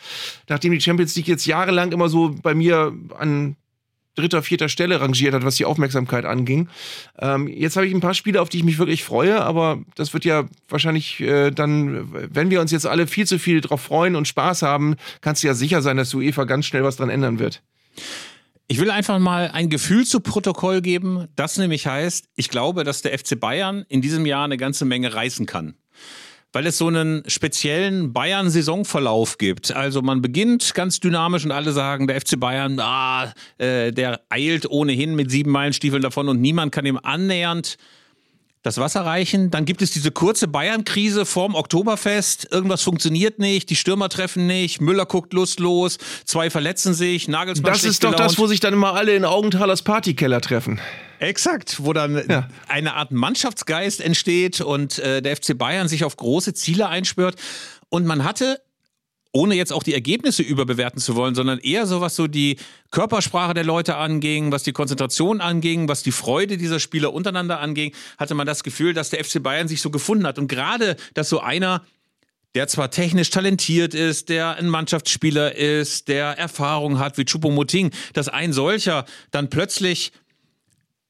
Nachdem 0.48 0.72
die 0.72 0.80
Champions 0.80 1.14
League 1.14 1.28
jetzt 1.28 1.44
jahrelang 1.44 1.92
immer 1.92 2.08
so 2.08 2.34
bei 2.42 2.54
mir 2.54 2.94
an 3.18 3.56
dritter, 4.16 4.42
vierter 4.42 4.68
Stelle 4.68 5.00
rangiert 5.00 5.34
hat, 5.34 5.44
was 5.44 5.56
die 5.56 5.64
Aufmerksamkeit 5.64 6.24
anging. 6.24 6.68
Ähm, 7.18 7.48
jetzt 7.48 7.76
habe 7.76 7.86
ich 7.86 7.94
ein 7.94 8.00
paar 8.00 8.14
Spiele, 8.14 8.40
auf 8.40 8.48
die 8.48 8.58
ich 8.58 8.64
mich 8.64 8.78
wirklich 8.78 9.04
freue, 9.04 9.40
aber 9.42 9.80
das 9.94 10.12
wird 10.12 10.24
ja 10.24 10.44
wahrscheinlich 10.68 11.20
äh, 11.20 11.50
dann, 11.50 12.12
wenn 12.12 12.50
wir 12.50 12.60
uns 12.60 12.72
jetzt 12.72 12.86
alle 12.86 13.06
viel 13.06 13.26
zu 13.26 13.38
viel 13.38 13.60
drauf 13.60 13.82
freuen 13.82 14.16
und 14.16 14.26
Spaß 14.26 14.62
haben, 14.62 14.96
kannst 15.20 15.42
du 15.42 15.46
ja 15.46 15.54
sicher 15.54 15.82
sein, 15.82 15.96
dass 15.96 16.12
UEFA 16.14 16.44
ganz 16.44 16.66
schnell 16.66 16.82
was 16.82 16.96
dran 16.96 17.10
ändern 17.10 17.38
wird. 17.38 17.62
Ich 18.68 18.80
will 18.80 18.90
einfach 18.90 19.20
mal 19.20 19.50
ein 19.52 19.70
Gefühl 19.70 20.04
zu 20.04 20.18
Protokoll 20.18 20.80
geben, 20.80 21.28
das 21.36 21.56
nämlich 21.56 21.86
heißt, 21.86 22.26
ich 22.34 22.48
glaube, 22.48 22.82
dass 22.82 23.02
der 23.02 23.16
FC 23.16 23.38
Bayern 23.38 23.84
in 23.88 24.02
diesem 24.02 24.26
Jahr 24.26 24.44
eine 24.44 24.56
ganze 24.56 24.84
Menge 24.84 25.14
reißen 25.14 25.46
kann 25.46 25.76
weil 26.56 26.66
es 26.66 26.78
so 26.78 26.86
einen 26.86 27.22
speziellen 27.26 28.14
Bayern-Saisonverlauf 28.14 29.36
gibt. 29.36 29.76
Also 29.76 30.00
man 30.00 30.22
beginnt 30.22 30.72
ganz 30.72 31.00
dynamisch 31.00 31.44
und 31.44 31.52
alle 31.52 31.70
sagen, 31.72 32.06
der 32.06 32.18
FC 32.18 32.40
Bayern, 32.40 32.80
ah, 32.80 33.30
äh, 33.58 33.92
der 33.92 34.22
eilt 34.30 34.64
ohnehin 34.70 35.14
mit 35.14 35.30
sieben 35.30 35.50
Meilenstiefeln 35.50 36.00
davon 36.00 36.30
und 36.30 36.40
niemand 36.40 36.72
kann 36.72 36.86
ihm 36.86 36.98
annähernd 37.02 37.76
das 38.66 38.78
Wasser 38.78 39.02
reichen. 39.02 39.50
Dann 39.50 39.64
gibt 39.64 39.80
es 39.80 39.92
diese 39.92 40.10
kurze 40.10 40.48
Bayern-Krise 40.48 41.24
vorm 41.24 41.54
Oktoberfest. 41.54 42.48
Irgendwas 42.50 42.82
funktioniert 42.82 43.38
nicht, 43.38 43.70
die 43.70 43.76
Stürmer 43.76 44.08
treffen 44.08 44.46
nicht, 44.46 44.80
Müller 44.80 45.06
guckt 45.06 45.32
lustlos, 45.32 45.98
zwei 46.24 46.50
verletzen 46.50 46.92
sich, 46.92 47.28
Nagelsmann 47.28 47.72
Das 47.72 47.84
ist 47.84 48.02
doch 48.02 48.10
gelaunt. 48.10 48.30
das, 48.32 48.38
wo 48.38 48.46
sich 48.46 48.60
dann 48.60 48.74
immer 48.74 48.94
alle 48.94 49.14
in 49.14 49.24
Augenthalers 49.24 49.82
Partykeller 49.82 50.40
treffen. 50.40 50.80
Exakt, 51.18 51.84
wo 51.84 51.92
dann 51.92 52.22
ja. 52.28 52.48
eine 52.68 52.94
Art 52.94 53.12
Mannschaftsgeist 53.12 54.00
entsteht 54.00 54.60
und 54.60 54.98
äh, 54.98 55.22
der 55.22 55.36
FC 55.36 55.56
Bayern 55.56 55.88
sich 55.88 56.04
auf 56.04 56.16
große 56.16 56.52
Ziele 56.52 56.88
einspürt. 56.88 57.36
Und 57.88 58.04
man 58.04 58.24
hatte 58.24 58.60
ohne 59.36 59.54
jetzt 59.54 59.72
auch 59.72 59.82
die 59.82 59.92
Ergebnisse 59.92 60.42
überbewerten 60.42 60.98
zu 60.98 61.14
wollen, 61.14 61.34
sondern 61.34 61.58
eher 61.58 61.86
so, 61.86 62.00
was 62.00 62.16
so 62.16 62.26
die 62.26 62.56
Körpersprache 62.90 63.52
der 63.52 63.64
Leute 63.64 63.96
anging, 63.96 64.50
was 64.50 64.62
die 64.62 64.72
Konzentration 64.72 65.42
anging, 65.42 65.88
was 65.88 66.02
die 66.02 66.10
Freude 66.10 66.56
dieser 66.56 66.80
Spieler 66.80 67.12
untereinander 67.12 67.60
anging, 67.60 67.92
hatte 68.16 68.34
man 68.34 68.46
das 68.46 68.64
Gefühl, 68.64 68.94
dass 68.94 69.10
der 69.10 69.22
FC 69.22 69.42
Bayern 69.42 69.68
sich 69.68 69.82
so 69.82 69.90
gefunden 69.90 70.26
hat. 70.26 70.38
Und 70.38 70.48
gerade, 70.48 70.96
dass 71.12 71.28
so 71.28 71.40
einer 71.40 71.84
der 72.54 72.66
zwar 72.68 72.90
technisch 72.90 73.28
talentiert 73.28 73.92
ist, 73.92 74.30
der 74.30 74.56
ein 74.56 74.70
Mannschaftsspieler 74.70 75.54
ist, 75.54 76.08
der 76.08 76.38
Erfahrung 76.38 76.98
hat 76.98 77.18
wie 77.18 77.24
Choupo-Moting, 77.24 77.90
dass 78.14 78.28
ein 78.30 78.54
solcher 78.54 79.04
dann 79.30 79.50
plötzlich 79.50 80.12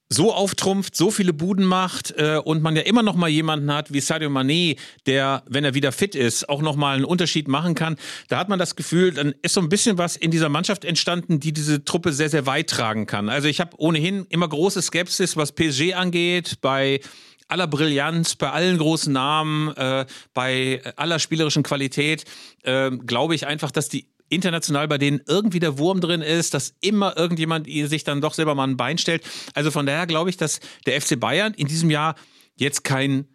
so 0.08 0.32
auftrumpft, 0.32 0.94
so 0.94 1.10
viele 1.10 1.32
Buden 1.32 1.64
macht 1.64 2.14
äh, 2.16 2.40
und 2.42 2.62
man 2.62 2.76
ja 2.76 2.82
immer 2.82 3.02
noch 3.02 3.16
mal 3.16 3.28
jemanden 3.28 3.72
hat 3.72 3.92
wie 3.92 4.00
Sadio 4.00 4.28
Mané, 4.28 4.78
der, 5.06 5.42
wenn 5.48 5.64
er 5.64 5.74
wieder 5.74 5.90
fit 5.90 6.14
ist, 6.14 6.48
auch 6.48 6.62
noch 6.62 6.76
mal 6.76 6.94
einen 6.94 7.04
Unterschied 7.04 7.48
machen 7.48 7.74
kann. 7.74 7.96
Da 8.28 8.38
hat 8.38 8.48
man 8.48 8.58
das 8.58 8.76
Gefühl, 8.76 9.12
dann 9.12 9.34
ist 9.42 9.54
so 9.54 9.60
ein 9.60 9.68
bisschen 9.68 9.98
was 9.98 10.16
in 10.16 10.30
dieser 10.30 10.48
Mannschaft 10.48 10.84
entstanden, 10.84 11.40
die 11.40 11.52
diese 11.52 11.84
Truppe 11.84 12.12
sehr, 12.12 12.28
sehr 12.28 12.46
weit 12.46 12.70
tragen 12.70 13.06
kann. 13.06 13.28
Also 13.28 13.48
ich 13.48 13.60
habe 13.60 13.72
ohnehin 13.78 14.26
immer 14.28 14.48
große 14.48 14.80
Skepsis, 14.80 15.36
was 15.36 15.52
PSG 15.52 15.94
angeht, 15.94 16.58
bei 16.60 17.00
aller 17.48 17.66
Brillanz, 17.66 18.36
bei 18.36 18.50
allen 18.50 18.78
großen 18.78 19.12
Namen, 19.12 19.74
äh, 19.76 20.06
bei 20.34 20.82
aller 20.96 21.18
spielerischen 21.18 21.62
Qualität, 21.62 22.24
äh, 22.62 22.90
glaube 22.90 23.34
ich 23.34 23.46
einfach, 23.46 23.70
dass 23.70 23.88
die 23.88 24.06
international 24.28 24.88
bei 24.88 24.98
denen 24.98 25.20
irgendwie 25.26 25.60
der 25.60 25.78
Wurm 25.78 26.00
drin 26.00 26.22
ist, 26.22 26.54
dass 26.54 26.74
immer 26.80 27.16
irgendjemand 27.16 27.66
sich 27.66 28.04
dann 28.04 28.20
doch 28.20 28.34
selber 28.34 28.54
mal 28.54 28.66
ein 28.66 28.76
Bein 28.76 28.98
stellt. 28.98 29.24
Also 29.54 29.70
von 29.70 29.86
daher 29.86 30.06
glaube 30.06 30.30
ich, 30.30 30.36
dass 30.36 30.60
der 30.86 31.00
FC 31.00 31.18
Bayern 31.18 31.54
in 31.54 31.66
diesem 31.66 31.90
Jahr 31.90 32.14
jetzt 32.56 32.84
kein 32.84 33.28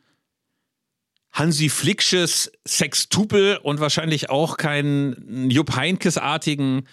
Hansi 1.31 1.69
Flicksches 1.69 2.51
Sextupel 2.67 3.57
und 3.57 3.79
wahrscheinlich 3.79 4.29
auch 4.29 4.57
keinen 4.57 5.49
Jupp 5.49 5.75
Heinkes-artigen 5.75 6.87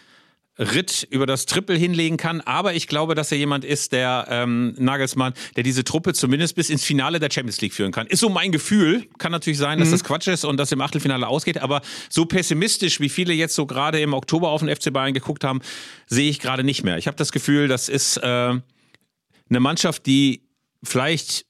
Ritt 0.58 1.06
über 1.10 1.26
das 1.26 1.46
Triple 1.46 1.76
hinlegen 1.76 2.16
kann. 2.16 2.40
Aber 2.40 2.74
ich 2.74 2.86
glaube, 2.86 3.14
dass 3.14 3.30
er 3.30 3.38
jemand 3.38 3.64
ist, 3.64 3.92
der 3.92 4.26
ähm, 4.28 4.74
Nagelsmann, 4.78 5.34
der 5.56 5.62
diese 5.62 5.84
Truppe 5.84 6.14
zumindest 6.14 6.56
bis 6.56 6.70
ins 6.70 6.84
Finale 6.84 7.20
der 7.20 7.30
Champions 7.30 7.60
League 7.60 7.74
führen 7.74 7.92
kann. 7.92 8.06
Ist 8.08 8.20
so 8.20 8.28
mein 8.28 8.52
Gefühl. 8.52 9.06
Kann 9.18 9.32
natürlich 9.32 9.58
sein, 9.58 9.78
dass 9.78 9.88
mhm. 9.88 9.92
das 9.92 10.04
Quatsch 10.04 10.28
ist 10.28 10.44
und 10.44 10.56
dass 10.56 10.72
im 10.72 10.80
Achtelfinale 10.80 11.26
ausgeht. 11.26 11.58
Aber 11.58 11.80
so 12.08 12.24
pessimistisch, 12.26 13.00
wie 13.00 13.08
viele 13.08 13.32
jetzt 13.32 13.54
so 13.54 13.66
gerade 13.66 14.00
im 14.00 14.14
Oktober 14.14 14.50
auf 14.50 14.62
den 14.62 14.74
FC 14.74 14.92
Bayern 14.92 15.14
geguckt 15.14 15.44
haben, 15.44 15.60
sehe 16.06 16.28
ich 16.28 16.40
gerade 16.40 16.64
nicht 16.64 16.82
mehr. 16.82 16.98
Ich 16.98 17.06
habe 17.06 17.16
das 17.16 17.32
Gefühl, 17.32 17.68
das 17.68 17.88
ist 17.88 18.16
äh, 18.16 18.20
eine 18.20 18.62
Mannschaft, 19.60 20.06
die 20.06 20.42
vielleicht 20.82 21.46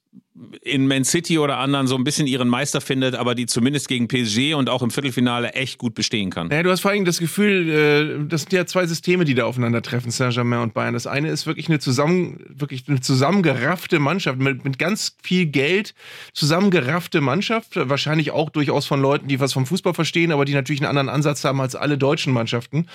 in 0.61 0.87
Man 0.87 1.03
City 1.03 1.37
oder 1.37 1.57
anderen 1.57 1.87
so 1.87 1.95
ein 1.95 2.03
bisschen 2.03 2.27
ihren 2.27 2.47
Meister 2.47 2.81
findet, 2.81 3.15
aber 3.15 3.35
die 3.35 3.45
zumindest 3.45 3.87
gegen 3.87 4.07
PSG 4.07 4.53
und 4.53 4.69
auch 4.69 4.81
im 4.81 4.91
Viertelfinale 4.91 5.53
echt 5.53 5.77
gut 5.77 5.95
bestehen 5.95 6.29
kann. 6.29 6.49
Ja, 6.49 6.63
du 6.63 6.71
hast 6.71 6.81
vor 6.81 6.91
allem 6.91 7.05
das 7.05 7.19
Gefühl, 7.19 7.69
äh, 7.69 8.27
das 8.27 8.41
sind 8.41 8.53
ja 8.53 8.65
zwei 8.65 8.85
Systeme, 8.87 9.25
die 9.25 9.35
da 9.35 9.45
aufeinandertreffen, 9.45 10.11
Saint-Germain 10.11 10.61
und 10.61 10.73
Bayern. 10.73 10.93
Das 10.93 11.07
eine 11.07 11.29
ist 11.29 11.45
wirklich 11.45 11.67
eine 11.67 11.79
zusammen, 11.79 12.45
wirklich 12.49 12.85
eine 12.87 13.01
zusammengeraffte 13.01 13.99
Mannschaft 13.99 14.39
mit, 14.39 14.63
mit 14.63 14.79
ganz 14.79 15.15
viel 15.21 15.45
Geld, 15.45 15.93
zusammengeraffte 16.33 17.21
Mannschaft, 17.21 17.71
wahrscheinlich 17.75 18.31
auch 18.31 18.49
durchaus 18.49 18.85
von 18.85 19.01
Leuten, 19.01 19.27
die 19.27 19.39
was 19.39 19.53
vom 19.53 19.65
Fußball 19.65 19.93
verstehen, 19.93 20.31
aber 20.31 20.45
die 20.45 20.53
natürlich 20.53 20.81
einen 20.81 20.89
anderen 20.89 21.09
Ansatz 21.09 21.43
haben 21.43 21.59
als 21.59 21.75
alle 21.75 21.97
deutschen 21.97 22.33
Mannschaften. 22.33 22.87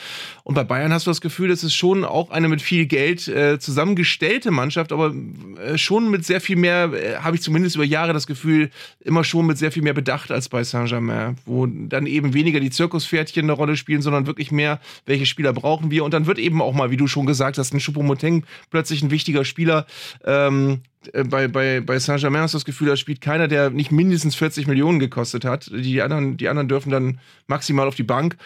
Und 0.44 0.54
bei 0.54 0.64
Bayern 0.64 0.92
hast 0.92 1.06
du 1.06 1.10
das 1.10 1.20
Gefühl, 1.20 1.50
es 1.50 1.62
ist 1.62 1.74
schon 1.74 2.04
auch 2.04 2.30
eine 2.30 2.48
mit 2.48 2.62
viel 2.62 2.86
Geld 2.86 3.28
äh, 3.28 3.58
zusammengestellte 3.58 4.50
Mannschaft, 4.50 4.92
aber 4.92 5.14
äh, 5.62 5.76
schon 5.76 6.10
mit 6.10 6.24
sehr 6.24 6.40
viel 6.40 6.56
mehr, 6.56 6.90
äh, 6.92 7.16
habe 7.34 7.38
ich 7.38 7.42
zumindest 7.42 7.74
über 7.74 7.84
Jahre 7.84 8.12
das 8.12 8.28
Gefühl, 8.28 8.70
immer 9.00 9.24
schon 9.24 9.46
mit 9.46 9.58
sehr 9.58 9.72
viel 9.72 9.82
mehr 9.82 9.92
Bedacht 9.92 10.30
als 10.30 10.48
bei 10.48 10.62
Saint-Germain, 10.62 11.36
wo 11.46 11.66
dann 11.66 12.06
eben 12.06 12.32
weniger 12.32 12.60
die 12.60 12.70
Zirkuspferdchen 12.70 13.44
eine 13.44 13.52
Rolle 13.52 13.76
spielen, 13.76 14.02
sondern 14.02 14.28
wirklich 14.28 14.52
mehr, 14.52 14.80
welche 15.04 15.26
Spieler 15.26 15.52
brauchen 15.52 15.90
wir. 15.90 16.04
Und 16.04 16.14
dann 16.14 16.26
wird 16.26 16.38
eben 16.38 16.62
auch 16.62 16.74
mal, 16.74 16.92
wie 16.92 16.96
du 16.96 17.08
schon 17.08 17.26
gesagt 17.26 17.58
hast, 17.58 17.74
ein 17.74 17.80
Choupo-Moteng 17.80 18.44
plötzlich 18.70 19.02
ein 19.02 19.10
wichtiger 19.10 19.44
Spieler. 19.44 19.84
Ähm, 20.24 20.82
äh, 21.12 21.24
bei, 21.24 21.48
bei, 21.48 21.80
bei 21.80 21.98
Saint-Germain 21.98 22.42
hast 22.42 22.54
du 22.54 22.58
das 22.58 22.64
Gefühl, 22.64 22.86
da 22.86 22.96
spielt 22.96 23.20
keiner, 23.20 23.48
der 23.48 23.70
nicht 23.70 23.90
mindestens 23.90 24.36
40 24.36 24.68
Millionen 24.68 25.00
gekostet 25.00 25.44
hat. 25.44 25.68
Die 25.74 26.02
anderen, 26.02 26.36
die 26.36 26.48
anderen 26.48 26.68
dürfen 26.68 26.90
dann 26.90 27.18
maximal 27.48 27.88
auf 27.88 27.96
die 27.96 28.04
Bank. 28.04 28.36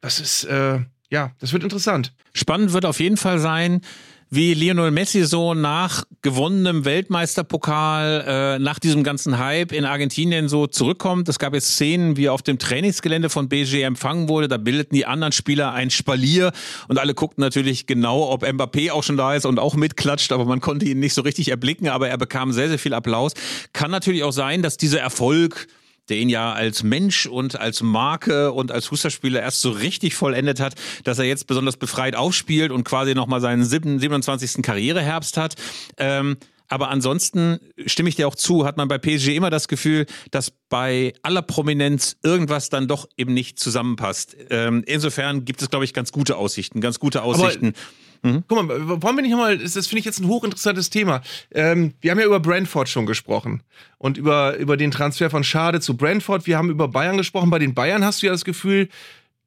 Das 0.00 0.18
ist, 0.18 0.44
äh, 0.44 0.80
ja, 1.10 1.30
das 1.38 1.52
wird 1.52 1.62
interessant. 1.62 2.12
Spannend 2.34 2.72
wird 2.72 2.86
auf 2.86 2.98
jeden 2.98 3.16
Fall 3.16 3.38
sein, 3.38 3.82
wie 4.28 4.54
Lionel 4.54 4.90
Messi 4.90 5.24
so 5.24 5.54
nach 5.54 6.04
gewonnenem 6.22 6.84
Weltmeisterpokal, 6.84 8.24
äh, 8.26 8.58
nach 8.58 8.80
diesem 8.80 9.04
ganzen 9.04 9.38
Hype 9.38 9.70
in 9.70 9.84
Argentinien 9.84 10.48
so 10.48 10.66
zurückkommt. 10.66 11.28
Es 11.28 11.38
gab 11.38 11.54
jetzt 11.54 11.68
Szenen, 11.68 12.16
wie 12.16 12.26
er 12.26 12.32
auf 12.32 12.42
dem 12.42 12.58
Trainingsgelände 12.58 13.30
von 13.30 13.48
BG 13.48 13.82
empfangen 13.82 14.28
wurde. 14.28 14.48
Da 14.48 14.56
bildeten 14.56 14.96
die 14.96 15.06
anderen 15.06 15.32
Spieler 15.32 15.72
ein 15.72 15.90
Spalier 15.90 16.50
und 16.88 16.98
alle 16.98 17.14
guckten 17.14 17.42
natürlich 17.42 17.86
genau, 17.86 18.28
ob 18.30 18.42
Mbappé 18.42 18.90
auch 18.90 19.04
schon 19.04 19.16
da 19.16 19.34
ist 19.34 19.46
und 19.46 19.60
auch 19.60 19.76
mitklatscht, 19.76 20.32
aber 20.32 20.44
man 20.44 20.60
konnte 20.60 20.86
ihn 20.86 20.98
nicht 20.98 21.14
so 21.14 21.22
richtig 21.22 21.48
erblicken, 21.48 21.88
aber 21.88 22.08
er 22.08 22.18
bekam 22.18 22.52
sehr, 22.52 22.68
sehr 22.68 22.80
viel 22.80 22.94
Applaus. 22.94 23.32
Kann 23.72 23.92
natürlich 23.92 24.24
auch 24.24 24.32
sein, 24.32 24.62
dass 24.62 24.76
dieser 24.76 25.00
Erfolg 25.00 25.68
der 26.08 26.18
ihn 26.18 26.28
ja 26.28 26.52
als 26.52 26.82
Mensch 26.82 27.26
und 27.26 27.58
als 27.58 27.82
Marke 27.82 28.52
und 28.52 28.72
als 28.72 28.86
Fußballspieler 28.86 29.40
erst 29.40 29.60
so 29.60 29.70
richtig 29.70 30.14
vollendet 30.14 30.60
hat, 30.60 30.74
dass 31.04 31.18
er 31.18 31.24
jetzt 31.24 31.46
besonders 31.46 31.76
befreit 31.76 32.16
aufspielt 32.16 32.70
und 32.70 32.84
quasi 32.84 33.14
nochmal 33.14 33.40
seinen 33.40 33.64
27. 33.64 34.62
Karriereherbst 34.62 35.36
hat. 35.36 35.54
Ähm, 35.96 36.36
aber 36.68 36.90
ansonsten 36.90 37.58
stimme 37.86 38.08
ich 38.08 38.16
dir 38.16 38.26
auch 38.26 38.34
zu, 38.34 38.66
hat 38.66 38.76
man 38.76 38.88
bei 38.88 38.98
PSG 38.98 39.28
immer 39.36 39.50
das 39.50 39.68
Gefühl, 39.68 40.06
dass 40.30 40.50
bei 40.68 41.12
aller 41.22 41.42
Prominenz 41.42 42.16
irgendwas 42.22 42.70
dann 42.70 42.88
doch 42.88 43.08
eben 43.16 43.34
nicht 43.34 43.58
zusammenpasst. 43.58 44.36
Ähm, 44.50 44.82
insofern 44.86 45.44
gibt 45.44 45.62
es, 45.62 45.70
glaube 45.70 45.84
ich, 45.84 45.94
ganz 45.94 46.12
gute 46.12 46.36
Aussichten, 46.36 46.80
ganz 46.80 46.98
gute 46.98 47.22
Aussichten. 47.22 47.68
Aber 47.68 47.76
Mhm. 48.22 48.44
Guck 48.48 48.62
mal, 48.62 49.02
wollen 49.02 49.16
wir 49.16 49.22
nicht 49.22 49.30
nochmal, 49.30 49.58
das, 49.58 49.74
finde 49.86 50.00
ich 50.00 50.04
jetzt 50.04 50.20
ein 50.20 50.28
hochinteressantes 50.28 50.90
Thema. 50.90 51.22
Ähm, 51.52 51.94
wir 52.00 52.10
haben 52.10 52.18
ja 52.18 52.26
über 52.26 52.40
Brentford 52.40 52.88
schon 52.88 53.06
gesprochen 53.06 53.62
und 53.98 54.18
über, 54.18 54.56
über 54.56 54.76
den 54.76 54.90
Transfer 54.90 55.30
von 55.30 55.44
Schade 55.44 55.80
zu 55.80 55.96
Brentford. 55.96 56.46
Wir 56.46 56.58
haben 56.58 56.70
über 56.70 56.88
Bayern 56.88 57.16
gesprochen. 57.16 57.50
Bei 57.50 57.58
den 57.58 57.74
Bayern 57.74 58.04
hast 58.04 58.22
du 58.22 58.26
ja 58.26 58.32
das 58.32 58.44
Gefühl, 58.44 58.88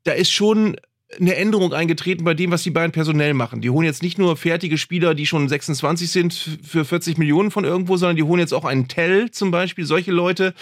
da 0.04 0.14
ist 0.14 0.32
schon 0.32 0.78
eine 1.20 1.36
Änderung 1.36 1.74
eingetreten 1.74 2.24
bei 2.24 2.36
dem, 2.36 2.52
was 2.52 2.62
die 2.62 2.70
beiden 2.70 2.92
personell 2.92 3.34
machen. 3.34 3.62
Die 3.62 3.70
holen 3.72 3.86
jetzt 3.86 4.04
nicht 4.04 4.20
nur 4.20 4.38
fertige 4.38 4.78
Spieler, 4.78 5.16
die 5.16 5.26
schon 5.26 5.50
26 5.50 6.12
sind, 6.12 6.60
für 6.62 6.86
40 6.86 7.18
Millionen 7.18 7.50
von 7.50 7.66
irgendwo, 7.66 7.98
sondern 7.98 8.16
die 8.16 8.24
holen 8.24 8.40
jetzt 8.40 8.54
auch 8.54 8.66
einen 8.66 8.88
Tell 8.88 9.32
zum 9.32 9.50
Beispiel. 9.50 9.86
Solche 9.86 10.12
Leute, 10.12 10.54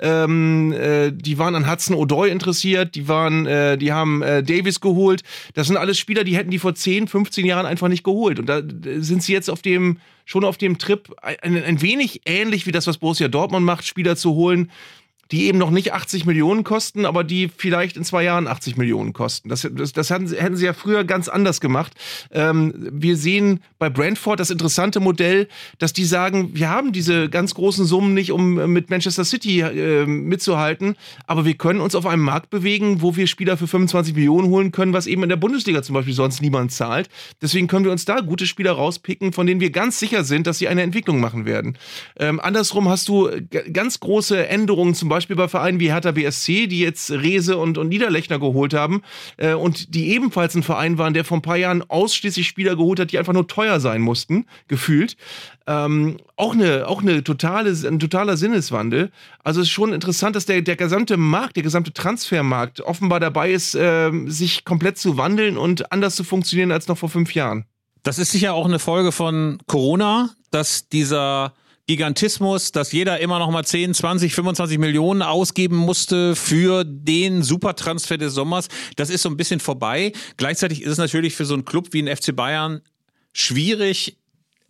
ähm, 0.00 0.72
äh, 0.72 1.12
die 1.12 1.38
waren 1.38 1.54
an 1.54 1.70
Hudson 1.70 1.96
O'Doy 1.96 2.28
interessiert, 2.28 2.96
die 2.96 3.06
waren, 3.06 3.46
äh, 3.46 3.78
die 3.78 3.92
haben 3.92 4.22
äh, 4.22 4.42
Davis 4.42 4.80
geholt. 4.80 5.22
Das 5.54 5.68
sind 5.68 5.76
alles 5.76 5.98
Spieler, 5.98 6.24
die 6.24 6.36
hätten 6.36 6.50
die 6.50 6.58
vor 6.58 6.74
10, 6.74 7.06
15 7.06 7.46
Jahren 7.46 7.66
einfach 7.66 7.88
nicht 7.88 8.02
geholt. 8.02 8.40
Und 8.40 8.46
da 8.46 8.60
sind 8.98 9.22
sie 9.22 9.32
jetzt 9.32 9.50
auf 9.50 9.62
dem 9.62 9.98
schon 10.24 10.44
auf 10.44 10.56
dem 10.56 10.78
Trip 10.78 11.14
ein, 11.20 11.62
ein 11.62 11.82
wenig 11.82 12.22
ähnlich 12.26 12.66
wie 12.66 12.72
das, 12.72 12.86
was 12.86 12.98
Borussia 12.98 13.28
Dortmund 13.28 13.66
macht, 13.66 13.84
Spieler 13.84 14.16
zu 14.16 14.34
holen, 14.34 14.70
die 15.30 15.44
eben 15.44 15.58
noch 15.58 15.70
nicht 15.70 15.92
80 15.92 16.26
Millionen 16.26 16.64
kosten, 16.64 17.06
aber 17.06 17.24
die 17.24 17.48
vielleicht 17.48 17.96
in 17.96 18.04
zwei 18.04 18.22
Jahren 18.22 18.46
80 18.46 18.76
Millionen 18.76 19.12
kosten. 19.12 19.48
Das, 19.48 19.68
das, 19.72 19.92
das 19.92 20.10
hatten, 20.10 20.28
hätten 20.28 20.56
sie 20.56 20.66
ja 20.66 20.72
früher 20.72 21.04
ganz 21.04 21.28
anders 21.28 21.60
gemacht. 21.60 21.94
Ähm, 22.30 22.74
wir 22.92 23.16
sehen 23.16 23.60
bei 23.78 23.88
Brentford 23.88 24.40
das 24.40 24.50
interessante 24.50 25.00
Modell, 25.00 25.48
dass 25.78 25.92
die 25.92 26.04
sagen, 26.04 26.50
wir 26.54 26.68
haben 26.68 26.92
diese 26.92 27.30
ganz 27.30 27.54
großen 27.54 27.86
Summen 27.86 28.14
nicht, 28.14 28.32
um 28.32 28.72
mit 28.72 28.90
Manchester 28.90 29.24
City 29.24 29.60
äh, 29.60 30.06
mitzuhalten, 30.06 30.96
aber 31.26 31.44
wir 31.44 31.54
können 31.54 31.80
uns 31.80 31.94
auf 31.94 32.06
einem 32.06 32.22
Markt 32.22 32.50
bewegen, 32.50 33.00
wo 33.00 33.16
wir 33.16 33.26
Spieler 33.26 33.56
für 33.56 33.66
25 33.66 34.14
Millionen 34.14 34.48
holen 34.48 34.72
können, 34.72 34.92
was 34.92 35.06
eben 35.06 35.22
in 35.22 35.28
der 35.28 35.36
Bundesliga 35.36 35.82
zum 35.82 35.94
Beispiel 35.94 36.14
sonst 36.14 36.42
niemand 36.42 36.72
zahlt. 36.72 37.08
Deswegen 37.40 37.68
können 37.68 37.84
wir 37.84 37.92
uns 37.92 38.04
da 38.04 38.20
gute 38.20 38.46
Spieler 38.46 38.72
rauspicken, 38.72 39.32
von 39.32 39.46
denen 39.46 39.60
wir 39.60 39.70
ganz 39.70 39.98
sicher 39.98 40.24
sind, 40.24 40.46
dass 40.46 40.58
sie 40.58 40.68
eine 40.68 40.82
Entwicklung 40.82 41.20
machen 41.20 41.46
werden. 41.46 41.78
Ähm, 42.18 42.40
andersrum 42.40 42.88
hast 42.88 43.08
du 43.08 43.30
ganz 43.72 44.00
große 44.00 44.46
Änderungen, 44.46 44.94
zum 44.94 45.08
Beispiel 45.12 45.36
bei 45.36 45.48
Vereinen 45.48 45.80
wie 45.80 45.92
Hertha 45.92 46.12
BSC, 46.12 46.66
die 46.66 46.80
jetzt 46.80 47.10
Rese 47.10 47.56
und, 47.56 47.78
und 47.78 47.88
Niederlechner 47.88 48.38
geholt 48.38 48.74
haben 48.74 49.02
äh, 49.36 49.54
und 49.54 49.94
die 49.94 50.10
ebenfalls 50.10 50.54
ein 50.54 50.62
Verein 50.62 50.98
waren, 50.98 51.14
der 51.14 51.24
vor 51.24 51.38
ein 51.38 51.42
paar 51.42 51.56
Jahren 51.56 51.82
ausschließlich 51.88 52.46
Spieler 52.46 52.76
geholt 52.76 53.00
hat, 53.00 53.12
die 53.12 53.18
einfach 53.18 53.32
nur 53.32 53.46
teuer 53.46 53.80
sein 53.80 54.00
mussten, 54.00 54.46
gefühlt. 54.68 55.16
Ähm, 55.66 56.16
auch 56.36 56.54
eine, 56.54 56.88
auch 56.88 57.02
eine 57.02 57.22
totale, 57.22 57.70
ein 57.70 57.98
totaler 57.98 58.36
Sinneswandel. 58.36 59.10
Also 59.44 59.60
es 59.60 59.68
ist 59.68 59.72
schon 59.72 59.92
interessant, 59.92 60.34
dass 60.34 60.46
der, 60.46 60.62
der 60.62 60.76
gesamte 60.76 61.16
Markt, 61.16 61.56
der 61.56 61.62
gesamte 61.62 61.92
Transfermarkt 61.92 62.80
offenbar 62.80 63.20
dabei 63.20 63.52
ist, 63.52 63.74
äh, 63.74 64.10
sich 64.26 64.64
komplett 64.64 64.98
zu 64.98 65.16
wandeln 65.16 65.56
und 65.56 65.92
anders 65.92 66.16
zu 66.16 66.24
funktionieren 66.24 66.72
als 66.72 66.88
noch 66.88 66.98
vor 66.98 67.08
fünf 67.08 67.34
Jahren. 67.34 67.64
Das 68.02 68.18
ist 68.18 68.32
sicher 68.32 68.54
auch 68.54 68.66
eine 68.66 68.80
Folge 68.80 69.12
von 69.12 69.58
Corona, 69.66 70.30
dass 70.50 70.88
dieser 70.88 71.54
Gigantismus, 71.92 72.72
dass 72.72 72.92
jeder 72.92 73.20
immer 73.20 73.38
noch 73.38 73.50
mal 73.50 73.64
10, 73.64 73.92
20, 73.92 74.34
25 74.34 74.78
Millionen 74.78 75.20
ausgeben 75.20 75.76
musste 75.76 76.34
für 76.34 76.84
den 76.84 77.42
Supertransfer 77.42 78.16
des 78.16 78.32
Sommers. 78.32 78.68
Das 78.96 79.10
ist 79.10 79.20
so 79.20 79.28
ein 79.28 79.36
bisschen 79.36 79.60
vorbei. 79.60 80.12
Gleichzeitig 80.38 80.80
ist 80.80 80.92
es 80.92 80.98
natürlich 80.98 81.34
für 81.34 81.44
so 81.44 81.52
einen 81.52 81.66
Club 81.66 81.88
wie 81.92 82.02
den 82.02 82.16
FC 82.16 82.34
Bayern 82.34 82.80
schwierig, 83.34 84.16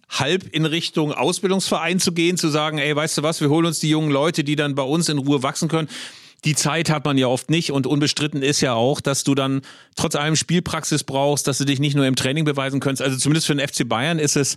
halb 0.09 0.53
in 0.53 0.67
Richtung 0.67 1.13
Ausbildungsverein 1.13 2.01
zu 2.01 2.11
gehen, 2.11 2.37
zu 2.37 2.49
sagen, 2.49 2.79
ey, 2.79 2.95
weißt 2.95 3.19
du 3.19 3.23
was, 3.23 3.41
wir 3.41 3.49
holen 3.49 3.67
uns 3.67 3.79
die 3.79 3.89
jungen 3.89 4.11
Leute, 4.11 4.43
die 4.43 4.57
dann 4.57 4.75
bei 4.75 4.83
uns 4.83 5.09
in 5.09 5.19
Ruhe 5.19 5.45
wachsen 5.45 5.69
können. 5.69 5.89
Die 6.45 6.57
Zeit 6.57 6.91
hat 6.91 7.05
man 7.05 7.19
ja 7.19 7.29
oft 7.29 7.51
nicht 7.51 7.71
und 7.71 7.87
unbestritten 7.87 8.43
ist 8.43 8.61
ja 8.61 8.75
auch, 8.75 9.01
dass 9.01 9.23
du 9.23 9.37
dann 9.37 9.63
trotz 9.95 10.17
allem 10.17 10.35
Spielpraxis 10.35 11.05
brauchst, 11.05 11.47
dass 11.47 11.59
du 11.59 11.65
dich 11.65 11.79
nicht 11.79 11.95
nur 11.95 12.05
im 12.05 12.17
Training 12.17 12.45
beweisen 12.45 12.81
kannst. 12.81 13.01
Also 13.01 13.17
zumindest 13.17 13.47
für 13.47 13.55
den 13.55 13.67
FC 13.67 13.89
Bayern 13.89 14.19
ist 14.19 14.37
es 14.37 14.57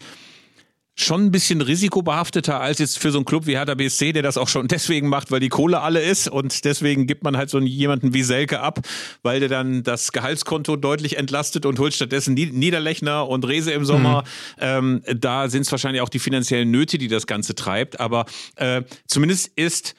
schon 0.97 1.25
ein 1.25 1.31
bisschen 1.31 1.61
risikobehafteter 1.61 2.61
als 2.61 2.79
jetzt 2.79 2.97
für 2.97 3.11
so 3.11 3.17
einen 3.17 3.25
Club 3.25 3.45
wie 3.45 3.57
Hertha 3.57 3.75
BSC, 3.75 4.13
der 4.13 4.23
das 4.23 4.37
auch 4.37 4.47
schon 4.47 4.67
deswegen 4.69 5.09
macht, 5.09 5.31
weil 5.31 5.41
die 5.41 5.49
Kohle 5.49 5.81
alle 5.81 6.01
ist 6.01 6.29
und 6.29 6.63
deswegen 6.63 7.05
gibt 7.05 7.23
man 7.23 7.35
halt 7.37 7.49
so 7.49 7.59
jemanden 7.59 8.13
wie 8.13 8.23
Selke 8.23 8.61
ab, 8.61 8.79
weil 9.21 9.41
der 9.41 9.49
dann 9.49 9.83
das 9.83 10.13
Gehaltskonto 10.13 10.77
deutlich 10.77 11.17
entlastet 11.17 11.65
und 11.65 11.79
holt 11.79 11.93
stattdessen 11.93 12.33
Niederlechner 12.33 13.27
und 13.27 13.45
Rese 13.45 13.71
im 13.71 13.83
Sommer. 13.83 14.23
Mhm. 14.57 14.61
Ähm, 14.61 15.01
da 15.19 15.49
sind 15.49 15.63
es 15.63 15.71
wahrscheinlich 15.71 16.01
auch 16.01 16.09
die 16.09 16.19
finanziellen 16.19 16.71
Nöte, 16.71 16.97
die 16.97 17.09
das 17.09 17.27
Ganze 17.27 17.55
treibt, 17.55 17.99
aber 17.99 18.25
äh, 18.55 18.83
zumindest 19.07 19.51
ist 19.55 19.95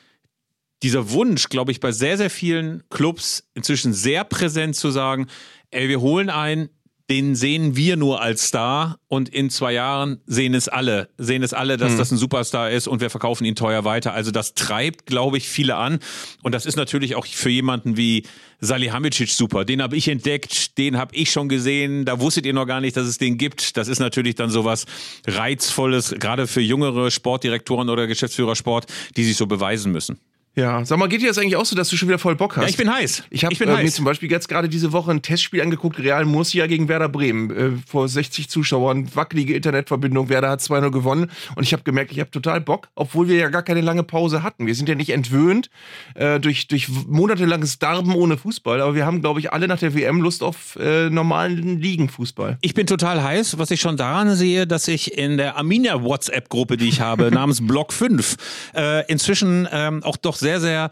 dieser 0.82 1.10
Wunsch, 1.10 1.48
glaube 1.48 1.72
ich, 1.72 1.80
bei 1.80 1.92
sehr, 1.92 2.16
sehr 2.16 2.30
vielen 2.30 2.82
Clubs 2.90 3.48
inzwischen 3.54 3.92
sehr 3.92 4.24
präsent 4.24 4.76
zu 4.76 4.90
sagen, 4.90 5.26
ey, 5.70 5.88
wir 5.88 6.00
holen 6.00 6.30
einen, 6.30 6.68
den 7.08 7.36
sehen 7.36 7.76
wir 7.76 7.96
nur 7.96 8.20
als 8.20 8.48
Star 8.48 8.98
und 9.06 9.28
in 9.28 9.48
zwei 9.50 9.72
Jahren 9.72 10.20
sehen 10.26 10.54
es 10.54 10.68
alle, 10.68 11.08
sehen 11.18 11.42
es 11.42 11.52
alle, 11.52 11.76
dass 11.76 11.92
mhm. 11.92 11.98
das 11.98 12.10
ein 12.10 12.16
Superstar 12.16 12.70
ist 12.70 12.88
und 12.88 13.00
wir 13.00 13.10
verkaufen 13.10 13.44
ihn 13.44 13.54
teuer 13.54 13.84
weiter. 13.84 14.12
Also 14.12 14.32
das 14.32 14.54
treibt, 14.54 15.06
glaube 15.06 15.38
ich, 15.38 15.48
viele 15.48 15.76
an 15.76 16.00
und 16.42 16.52
das 16.52 16.66
ist 16.66 16.76
natürlich 16.76 17.14
auch 17.14 17.26
für 17.26 17.50
jemanden 17.50 17.96
wie 17.96 18.24
Salihamidzic 18.60 19.30
super. 19.30 19.64
Den 19.64 19.82
habe 19.82 19.96
ich 19.96 20.08
entdeckt, 20.08 20.78
den 20.78 20.96
habe 20.98 21.14
ich 21.14 21.30
schon 21.30 21.48
gesehen. 21.48 22.04
Da 22.04 22.20
wusstet 22.20 22.46
ihr 22.46 22.54
noch 22.54 22.66
gar 22.66 22.80
nicht, 22.80 22.96
dass 22.96 23.06
es 23.06 23.18
den 23.18 23.38
gibt. 23.38 23.76
Das 23.76 23.86
ist 23.86 24.00
natürlich 24.00 24.34
dann 24.34 24.50
sowas 24.50 24.86
reizvolles, 25.26 26.14
gerade 26.18 26.46
für 26.46 26.60
jüngere 26.60 27.10
Sportdirektoren 27.10 27.88
oder 27.88 28.06
Geschäftsführer 28.06 28.56
Sport, 28.56 28.86
die 29.16 29.24
sich 29.24 29.36
so 29.36 29.46
beweisen 29.46 29.92
müssen. 29.92 30.18
Ja, 30.58 30.82
sag 30.86 30.98
mal, 30.98 31.06
geht 31.06 31.20
dir 31.20 31.28
das 31.28 31.36
eigentlich 31.36 31.56
auch 31.56 31.66
so, 31.66 31.76
dass 31.76 31.90
du 31.90 31.98
schon 31.98 32.08
wieder 32.08 32.18
voll 32.18 32.34
Bock 32.34 32.56
hast? 32.56 32.62
Ja, 32.62 32.68
ich 32.70 32.78
bin 32.78 32.90
heiß. 32.90 33.24
Ich 33.28 33.44
habe 33.44 33.54
äh, 33.54 33.82
mir 33.82 33.90
zum 33.90 34.06
Beispiel 34.06 34.30
jetzt 34.30 34.48
gerade 34.48 34.70
diese 34.70 34.90
Woche 34.90 35.10
ein 35.10 35.20
Testspiel 35.20 35.60
angeguckt, 35.60 35.98
Real 35.98 36.24
Murcia 36.24 36.66
gegen 36.66 36.88
Werder 36.88 37.10
Bremen. 37.10 37.50
Äh, 37.50 37.70
vor 37.86 38.08
60 38.08 38.48
Zuschauern, 38.48 39.14
wackelige 39.14 39.54
Internetverbindung, 39.54 40.30
Werder 40.30 40.48
hat 40.48 40.60
2-0 40.60 40.90
gewonnen. 40.90 41.30
Und 41.56 41.62
ich 41.62 41.74
habe 41.74 41.82
gemerkt, 41.82 42.10
ich 42.10 42.20
habe 42.20 42.30
total 42.30 42.62
Bock, 42.62 42.88
obwohl 42.94 43.28
wir 43.28 43.36
ja 43.36 43.50
gar 43.50 43.62
keine 43.62 43.82
lange 43.82 44.02
Pause 44.02 44.42
hatten. 44.42 44.66
Wir 44.66 44.74
sind 44.74 44.88
ja 44.88 44.94
nicht 44.94 45.10
entwöhnt 45.10 45.68
äh, 46.14 46.40
durch, 46.40 46.68
durch 46.68 46.88
monatelanges 47.06 47.78
Darben 47.78 48.14
ohne 48.14 48.38
Fußball, 48.38 48.80
aber 48.80 48.94
wir 48.94 49.04
haben, 49.04 49.20
glaube 49.20 49.40
ich, 49.40 49.52
alle 49.52 49.68
nach 49.68 49.78
der 49.78 49.94
WM 49.94 50.22
Lust 50.22 50.42
auf 50.42 50.76
äh, 50.76 51.10
normalen 51.10 51.82
Ligenfußball. 51.82 52.56
Ich 52.62 52.72
bin 52.72 52.86
total 52.86 53.22
heiß, 53.22 53.58
was 53.58 53.70
ich 53.70 53.82
schon 53.82 53.98
daran 53.98 54.34
sehe, 54.34 54.66
dass 54.66 54.88
ich 54.88 55.18
in 55.18 55.36
der 55.36 55.58
Arminia 55.58 56.02
WhatsApp-Gruppe, 56.02 56.78
die 56.78 56.88
ich 56.88 57.02
habe, 57.02 57.30
namens 57.30 57.66
Block 57.66 57.92
5, 57.92 58.36
äh, 58.74 59.04
inzwischen 59.12 59.68
ähm, 59.70 60.02
auch 60.02 60.16
doch 60.16 60.36
sehr, 60.36 60.45
sehr, 60.60 60.90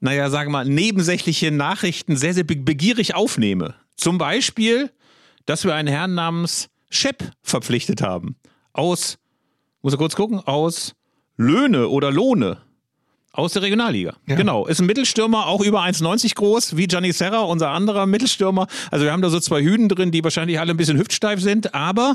naja, 0.00 0.30
sagen 0.30 0.50
wir 0.50 0.64
mal, 0.64 0.64
nebensächliche 0.64 1.50
Nachrichten 1.50 2.16
sehr, 2.16 2.34
sehr 2.34 2.44
begierig 2.44 3.14
aufnehme. 3.14 3.74
Zum 3.96 4.18
Beispiel, 4.18 4.90
dass 5.46 5.64
wir 5.64 5.74
einen 5.74 5.88
Herrn 5.88 6.14
namens 6.14 6.68
Shep 6.90 7.32
verpflichtet 7.42 8.02
haben. 8.02 8.36
Aus, 8.72 9.18
muss 9.82 9.92
ich 9.92 9.98
kurz 9.98 10.16
gucken, 10.16 10.40
aus 10.40 10.94
Löhne 11.36 11.88
oder 11.88 12.10
Lohne. 12.10 12.63
Aus 13.36 13.52
der 13.52 13.62
Regionalliga. 13.62 14.14
Ja. 14.28 14.36
Genau. 14.36 14.64
Ist 14.64 14.78
ein 14.78 14.86
Mittelstürmer, 14.86 15.48
auch 15.48 15.60
über 15.60 15.82
1,90 15.82 16.36
groß, 16.36 16.76
wie 16.76 16.86
Gianni 16.86 17.10
Serra, 17.10 17.40
unser 17.40 17.70
anderer 17.70 18.06
Mittelstürmer. 18.06 18.68
Also 18.92 19.04
wir 19.04 19.10
haben 19.10 19.22
da 19.22 19.28
so 19.28 19.40
zwei 19.40 19.60
Hüden 19.60 19.88
drin, 19.88 20.12
die 20.12 20.22
wahrscheinlich 20.22 20.60
alle 20.60 20.70
ein 20.70 20.76
bisschen 20.76 20.96
hüftsteif 20.96 21.40
sind. 21.40 21.74
Aber 21.74 22.14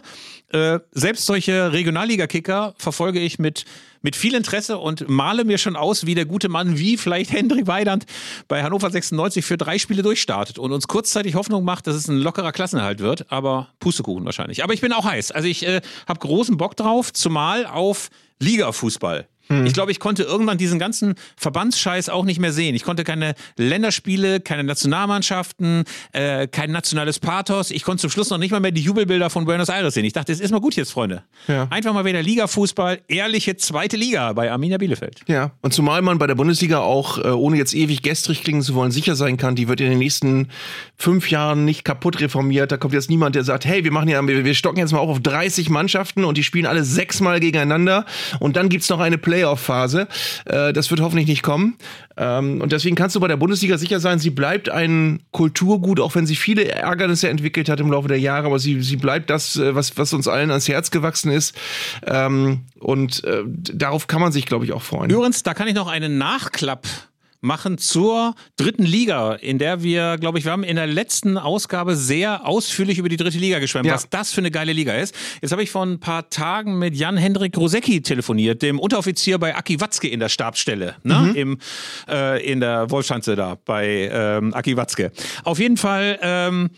äh, 0.54 0.80
selbst 0.94 1.26
solche 1.26 1.74
Regionalliga-Kicker 1.74 2.74
verfolge 2.78 3.20
ich 3.20 3.38
mit, 3.38 3.66
mit 4.02 4.16
viel 4.16 4.34
Interesse 4.34 4.78
und 4.78 5.10
male 5.10 5.44
mir 5.44 5.58
schon 5.58 5.76
aus, 5.76 6.06
wie 6.06 6.16
der 6.16 6.24
gute 6.24 6.48
Mann, 6.48 6.80
wie 6.80 6.96
vielleicht 6.96 7.34
Hendrik 7.34 7.68
Weidand 7.68 8.06
bei 8.48 8.64
Hannover 8.64 8.90
96 8.90 9.44
für 9.44 9.58
drei 9.58 9.78
Spiele 9.78 10.04
durchstartet 10.04 10.58
und 10.58 10.72
uns 10.72 10.88
kurzzeitig 10.88 11.36
Hoffnung 11.36 11.66
macht, 11.66 11.86
dass 11.88 11.98
es 11.98 12.08
ein 12.08 12.16
lockerer 12.16 12.54
Klassenerhalt 12.54 13.02
wird. 13.02 13.30
Aber 13.30 13.68
Pustekuchen 13.82 14.24
wahrscheinlich. 14.24 14.64
Aber 14.64 14.74
ich 14.74 14.80
bin 14.80 14.94
auch 14.94 15.04
heiß. 15.04 15.32
Also 15.32 15.50
ich 15.50 15.68
äh, 15.68 15.82
habe 16.08 16.22
großen 16.22 16.56
Bock 16.56 16.78
drauf, 16.78 17.12
zumal 17.12 17.66
auf 17.66 18.10
Liga-Fußball. 18.40 19.28
Hm. 19.52 19.66
Ich 19.66 19.74
glaube, 19.74 19.92
ich 19.92 20.00
konnte 20.00 20.24
irgendwann 20.24 20.58
diesen 20.58 20.80
ganzen 20.80 21.16
Verbandsscheiß 21.38 22.10
auch 22.10 22.26
nicht 22.26 22.40
mehr 22.40 22.54
sehen. 22.54 22.76
Ich 22.76 22.84
konnte 22.84 23.04
keine 23.04 23.36
Länderspiele, 23.58 24.40
keine 24.40 24.64
Nationalmannschaften, 24.64 25.84
äh, 26.14 26.48
kein 26.48 26.72
nationales 26.72 27.20
Pathos. 27.20 27.72
Ich 27.72 27.84
konnte 27.84 28.02
zum 28.02 28.10
Schluss 28.10 28.30
noch 28.30 28.38
nicht 28.38 28.52
mal 28.52 28.60
mehr 28.60 28.72
die 28.72 28.82
Jubelbilder 28.82 29.30
von 29.30 29.46
Buenos 29.46 29.70
Aires 29.70 29.94
sehen. 29.94 30.06
Ich 30.06 30.14
dachte, 30.14 30.32
es 30.32 30.40
ist 30.40 30.52
mal 30.52 30.62
gut 30.62 30.76
jetzt, 30.76 30.92
Freunde. 30.92 31.24
Ja. 31.48 31.68
Einfach 31.70 31.94
mal 31.94 32.06
wieder 32.06 32.22
Liga-Fußball, 32.22 33.02
ehrliche 33.08 33.58
zweite 33.58 33.98
Liga 33.98 34.34
bei 34.34 34.52
Arminia 34.52 34.78
Bielefeld. 34.78 35.22
Ja, 35.28 35.52
und 35.62 35.74
zumal 35.74 36.02
man 36.02 36.18
bei 36.18 36.28
der 36.28 36.36
Bundesliga 36.36 36.80
auch, 36.80 37.18
äh, 37.18 37.30
ohne 37.30 37.58
jetzt 37.58 37.74
ewig 37.74 38.02
gestrig 38.02 38.44
klingen 38.44 38.62
zu 38.62 38.76
wollen, 38.76 38.92
sicher 38.92 39.16
sein 39.16 39.38
kann, 39.38 39.56
die 39.56 39.68
wird 39.68 39.82
in 39.82 39.90
den 39.90 40.00
nächsten 40.00 40.48
fünf 40.96 41.30
Jahren 41.30 41.66
nicht 41.66 41.84
kaputt 41.84 42.20
reformiert. 42.22 42.72
Da 42.72 42.78
kommt 42.78 42.94
jetzt 42.94 43.10
niemand, 43.10 43.36
der 43.36 43.44
sagt, 43.44 43.66
hey, 43.66 43.84
wir 43.84 43.92
machen 43.92 44.08
ja, 44.08 44.26
wir 44.26 44.54
stocken 44.54 44.80
jetzt 44.80 44.92
mal 44.92 45.00
auf 45.00 45.10
auf 45.10 45.20
30 45.20 45.70
Mannschaften 45.70 46.24
und 46.24 46.38
die 46.38 46.44
spielen 46.44 46.66
alle 46.66 46.84
sechsmal 46.84 47.40
gegeneinander 47.40 48.06
und 48.40 48.56
dann 48.56 48.70
gibt 48.70 48.84
es 48.84 48.90
noch 48.90 49.00
eine 49.00 49.18
Play 49.18 49.39
Playoff-Phase. 49.40 50.08
Äh, 50.46 50.74
das 50.74 50.90
wird 50.90 51.02
hoffentlich 51.02 51.28
nicht 51.28 51.44
kommen. 51.44 51.78
Ähm, 52.18 52.62
und 52.62 52.72
deswegen 52.72 52.96
kannst 52.96 53.16
du 53.16 53.20
bei 53.20 53.28
der 53.28 53.38
Bundesliga 53.38 53.78
sicher 53.78 54.00
sein, 54.00 54.20
sie 54.20 54.30
bleibt 54.30 54.70
ein 54.70 55.22
Kulturgut, 55.32 56.00
auch 56.00 56.16
wenn 56.16 56.26
sie 56.26 56.36
viele 56.36 56.66
Ärgernisse 56.66 57.30
entwickelt 57.30 57.70
hat 57.70 57.80
im 57.80 57.92
Laufe 57.92 58.10
der 58.10 58.20
Jahre, 58.20 58.48
aber 58.48 58.60
sie, 58.60 58.82
sie 58.82 58.98
bleibt 58.98 59.30
das, 59.30 59.56
äh, 59.56 59.74
was, 59.76 59.98
was 59.98 60.14
uns 60.14 60.28
allen 60.28 60.50
ans 60.50 60.68
Herz 60.68 60.92
gewachsen 60.92 61.32
ist. 61.32 61.56
Ähm, 62.06 62.62
und 62.80 63.24
äh, 63.24 63.44
darauf 63.46 64.08
kann 64.08 64.22
man 64.22 64.32
sich, 64.32 64.46
glaube 64.46 64.66
ich, 64.66 64.74
auch 64.74 64.82
freuen. 64.82 65.10
Übrigens, 65.10 65.44
da 65.44 65.54
kann 65.54 65.68
ich 65.68 65.76
noch 65.76 65.88
einen 65.88 66.18
Nachklapp 66.18 66.88
machen 67.42 67.78
zur 67.78 68.36
dritten 68.58 68.84
Liga, 68.84 69.34
in 69.34 69.58
der 69.60 69.82
wir, 69.82 70.18
glaube 70.18 70.40
ich, 70.40 70.46
wir 70.46 70.52
haben 70.52 70.64
in 70.64 70.76
der 70.76 70.88
letzten 70.88 71.38
Ausgabe 71.38 71.96
sehr 71.96 72.46
ausführlich 72.46 72.98
über 72.98 73.10
die 73.10 73.18
dritte 73.18 73.38
Liga 73.38 73.60
geschwärmt, 73.60 73.88
ja. 73.88 73.94
was 73.94 74.10
das 74.10 74.32
für 74.32 74.42
eine 74.42 74.52
geile 74.52 74.74
Liga 74.74 74.94
ist. 74.94 75.16
Jetzt 75.42 75.52
habe 75.52 75.64
ich 75.64 75.72
vor 75.72 75.86
ein 75.86 76.00
paar 76.00 76.30
Tagen 76.30 76.80
mit 76.80 76.96
Jan-Hendrik 76.96 77.58
Rosecki 77.58 78.02
telefoniert, 78.02 78.62
dem 78.62 78.80
Unteroffizier 78.80 79.38
bei 79.38 79.56
Aki 79.56 79.80
Watzke 79.80 80.08
in 80.08 80.20
der 80.20 80.30
Stabsstelle, 80.30 80.96
ne? 81.04 81.20
Mhm. 81.20 81.36
Im, 81.36 81.58
äh, 82.10 82.46
in 82.46 82.60
der 82.60 82.92
Wolfschanze 82.92 83.36
da 83.36 83.58
bei 83.64 84.10
ähm, 84.12 84.54
Aki 84.54 84.76
Watzke. 84.76 85.12
Auf 85.44 85.60
jeden 85.60 85.78
Fall 85.78 86.20
ähm, 86.22 86.70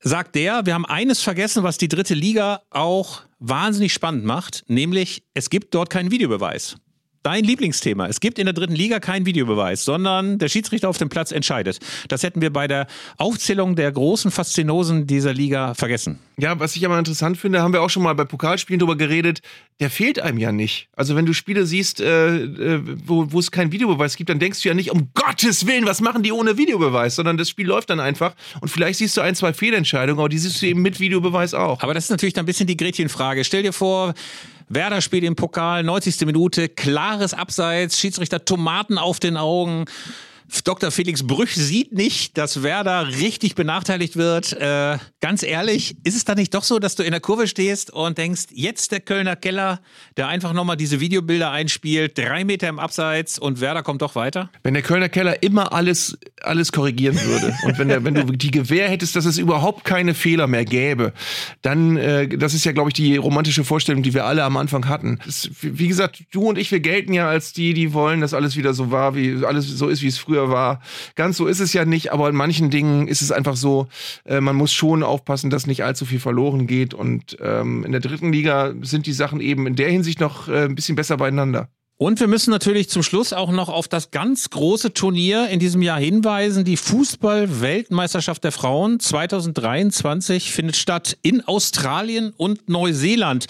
sagt 0.00 0.34
der, 0.34 0.66
wir 0.66 0.74
haben 0.74 0.86
eines 0.86 1.22
vergessen, 1.22 1.62
was 1.62 1.78
die 1.78 1.88
dritte 1.88 2.14
Liga 2.14 2.62
auch 2.70 3.22
wahnsinnig 3.38 3.92
spannend 3.92 4.24
macht, 4.24 4.64
nämlich 4.68 5.24
es 5.34 5.50
gibt 5.50 5.74
dort 5.74 5.90
keinen 5.90 6.10
Videobeweis 6.10 6.76
dein 7.22 7.44
Lieblingsthema. 7.44 8.06
Es 8.06 8.20
gibt 8.20 8.38
in 8.38 8.46
der 8.46 8.52
dritten 8.52 8.74
Liga 8.74 9.00
keinen 9.00 9.26
Videobeweis, 9.26 9.84
sondern 9.84 10.38
der 10.38 10.48
Schiedsrichter 10.48 10.88
auf 10.88 10.98
dem 10.98 11.08
Platz 11.08 11.32
entscheidet. 11.32 11.78
Das 12.08 12.22
hätten 12.22 12.40
wir 12.40 12.52
bei 12.52 12.68
der 12.68 12.86
Aufzählung 13.18 13.76
der 13.76 13.92
großen 13.92 14.30
Faszinosen 14.30 15.06
dieser 15.06 15.32
Liga 15.32 15.74
vergessen. 15.74 16.18
Ja, 16.38 16.58
was 16.58 16.76
ich 16.76 16.84
aber 16.84 16.98
interessant 16.98 17.36
finde, 17.36 17.62
haben 17.62 17.72
wir 17.72 17.82
auch 17.82 17.90
schon 17.90 18.02
mal 18.02 18.14
bei 18.14 18.24
Pokalspielen 18.24 18.78
drüber 18.78 18.96
geredet, 18.96 19.42
der 19.80 19.90
fehlt 19.90 20.20
einem 20.20 20.38
ja 20.38 20.52
nicht. 20.52 20.88
Also 20.96 21.14
wenn 21.14 21.26
du 21.26 21.34
Spiele 21.34 21.66
siehst, 21.66 22.00
äh, 22.00 22.36
äh, 22.36 22.80
wo, 23.04 23.32
wo 23.32 23.38
es 23.38 23.50
keinen 23.50 23.72
Videobeweis 23.72 24.16
gibt, 24.16 24.30
dann 24.30 24.38
denkst 24.38 24.62
du 24.62 24.68
ja 24.68 24.74
nicht, 24.74 24.90
um 24.90 25.10
Gottes 25.14 25.66
Willen, 25.66 25.86
was 25.86 26.00
machen 26.00 26.22
die 26.22 26.32
ohne 26.32 26.56
Videobeweis, 26.56 27.16
sondern 27.16 27.36
das 27.36 27.48
Spiel 27.48 27.66
läuft 27.66 27.90
dann 27.90 28.00
einfach 28.00 28.34
und 28.60 28.68
vielleicht 28.68 28.98
siehst 28.98 29.16
du 29.16 29.20
ein, 29.20 29.34
zwei 29.34 29.52
Fehlentscheidungen, 29.52 30.18
aber 30.18 30.28
die 30.28 30.38
siehst 30.38 30.62
du 30.62 30.66
eben 30.66 30.82
mit 30.82 31.00
Videobeweis 31.00 31.54
auch. 31.54 31.82
Aber 31.82 31.94
das 31.94 32.04
ist 32.04 32.10
natürlich 32.10 32.34
dann 32.34 32.44
ein 32.44 32.46
bisschen 32.46 32.66
die 32.66 32.76
Gretchenfrage. 32.76 33.44
Stell 33.44 33.62
dir 33.62 33.72
vor, 33.72 34.14
Werder 34.74 35.02
spielt 35.02 35.24
im 35.24 35.36
Pokal, 35.36 35.82
90. 35.82 36.24
Minute, 36.24 36.70
klares 36.70 37.34
Abseits, 37.34 37.98
Schiedsrichter 37.98 38.46
Tomaten 38.46 38.96
auf 38.96 39.20
den 39.20 39.36
Augen. 39.36 39.84
Dr. 40.60 40.90
Felix 40.90 41.26
Brüch 41.26 41.54
sieht 41.54 41.92
nicht, 41.92 42.36
dass 42.36 42.62
Werder 42.62 43.08
richtig 43.08 43.54
benachteiligt 43.54 44.16
wird. 44.16 44.52
Äh, 44.52 44.98
ganz 45.20 45.42
ehrlich, 45.42 45.96
ist 46.04 46.14
es 46.14 46.24
da 46.24 46.34
nicht 46.34 46.54
doch 46.54 46.62
so, 46.62 46.78
dass 46.78 46.94
du 46.94 47.02
in 47.02 47.10
der 47.10 47.20
Kurve 47.20 47.48
stehst 47.48 47.90
und 47.90 48.18
denkst, 48.18 48.48
jetzt 48.52 48.92
der 48.92 49.00
Kölner 49.00 49.34
Keller, 49.34 49.80
der 50.16 50.28
einfach 50.28 50.52
nochmal 50.52 50.76
diese 50.76 51.00
Videobilder 51.00 51.50
einspielt, 51.50 52.18
drei 52.18 52.44
Meter 52.44 52.68
im 52.68 52.78
Abseits 52.78 53.38
und 53.38 53.60
Werder 53.60 53.82
kommt 53.82 54.02
doch 54.02 54.14
weiter? 54.14 54.50
Wenn 54.62 54.74
der 54.74 54.82
Kölner 54.82 55.08
Keller 55.08 55.42
immer 55.42 55.72
alles, 55.72 56.18
alles 56.42 56.70
korrigieren 56.70 57.18
würde 57.24 57.54
und 57.64 57.78
wenn, 57.78 57.88
der, 57.88 58.04
wenn 58.04 58.14
du 58.14 58.24
die 58.24 58.50
Gewähr 58.50 58.88
hättest, 58.88 59.16
dass 59.16 59.24
es 59.24 59.38
überhaupt 59.38 59.84
keine 59.84 60.14
Fehler 60.14 60.46
mehr 60.46 60.64
gäbe, 60.64 61.14
dann, 61.62 61.96
äh, 61.96 62.28
das 62.28 62.52
ist 62.52 62.64
ja, 62.64 62.72
glaube 62.72 62.90
ich, 62.90 62.94
die 62.94 63.16
romantische 63.16 63.64
Vorstellung, 63.64 64.02
die 64.02 64.12
wir 64.12 64.26
alle 64.26 64.44
am 64.44 64.56
Anfang 64.58 64.88
hatten. 64.88 65.18
Das, 65.24 65.48
wie 65.60 65.88
gesagt, 65.88 66.24
du 66.30 66.42
und 66.42 66.58
ich, 66.58 66.70
wir 66.70 66.80
gelten 66.80 67.14
ja 67.14 67.28
als 67.28 67.52
die, 67.52 67.72
die 67.72 67.92
wollen, 67.94 68.20
dass 68.20 68.34
alles 68.34 68.56
wieder 68.56 68.74
so 68.74 68.90
war, 68.90 69.14
wie 69.14 69.44
alles 69.44 69.66
so 69.66 69.88
ist, 69.88 70.02
wie 70.02 70.08
es 70.08 70.18
früher 70.18 70.41
war. 70.50 70.80
Ganz 71.14 71.36
so 71.36 71.46
ist 71.46 71.60
es 71.60 71.72
ja 71.72 71.84
nicht, 71.84 72.12
aber 72.12 72.28
in 72.28 72.36
manchen 72.36 72.70
Dingen 72.70 73.08
ist 73.08 73.22
es 73.22 73.32
einfach 73.32 73.56
so, 73.56 73.86
äh, 74.24 74.40
man 74.40 74.56
muss 74.56 74.72
schon 74.72 75.02
aufpassen, 75.02 75.50
dass 75.50 75.66
nicht 75.66 75.84
allzu 75.84 76.04
viel 76.04 76.20
verloren 76.20 76.66
geht. 76.66 76.94
Und 76.94 77.36
ähm, 77.40 77.84
in 77.84 77.92
der 77.92 78.00
dritten 78.00 78.32
Liga 78.32 78.74
sind 78.82 79.06
die 79.06 79.12
Sachen 79.12 79.40
eben 79.40 79.66
in 79.66 79.76
der 79.76 79.90
Hinsicht 79.90 80.20
noch 80.20 80.48
äh, 80.48 80.64
ein 80.64 80.74
bisschen 80.74 80.96
besser 80.96 81.16
beieinander. 81.16 81.68
Und 82.02 82.18
wir 82.18 82.26
müssen 82.26 82.50
natürlich 82.50 82.88
zum 82.90 83.04
Schluss 83.04 83.32
auch 83.32 83.52
noch 83.52 83.68
auf 83.68 83.86
das 83.86 84.10
ganz 84.10 84.50
große 84.50 84.92
Turnier 84.92 85.46
in 85.50 85.60
diesem 85.60 85.82
Jahr 85.82 86.00
hinweisen. 86.00 86.64
Die 86.64 86.76
Fußball-Weltmeisterschaft 86.76 88.42
der 88.42 88.50
Frauen 88.50 88.98
2023 88.98 90.50
findet 90.50 90.74
statt 90.74 91.16
in 91.22 91.46
Australien 91.46 92.34
und 92.36 92.68
Neuseeland. 92.68 93.46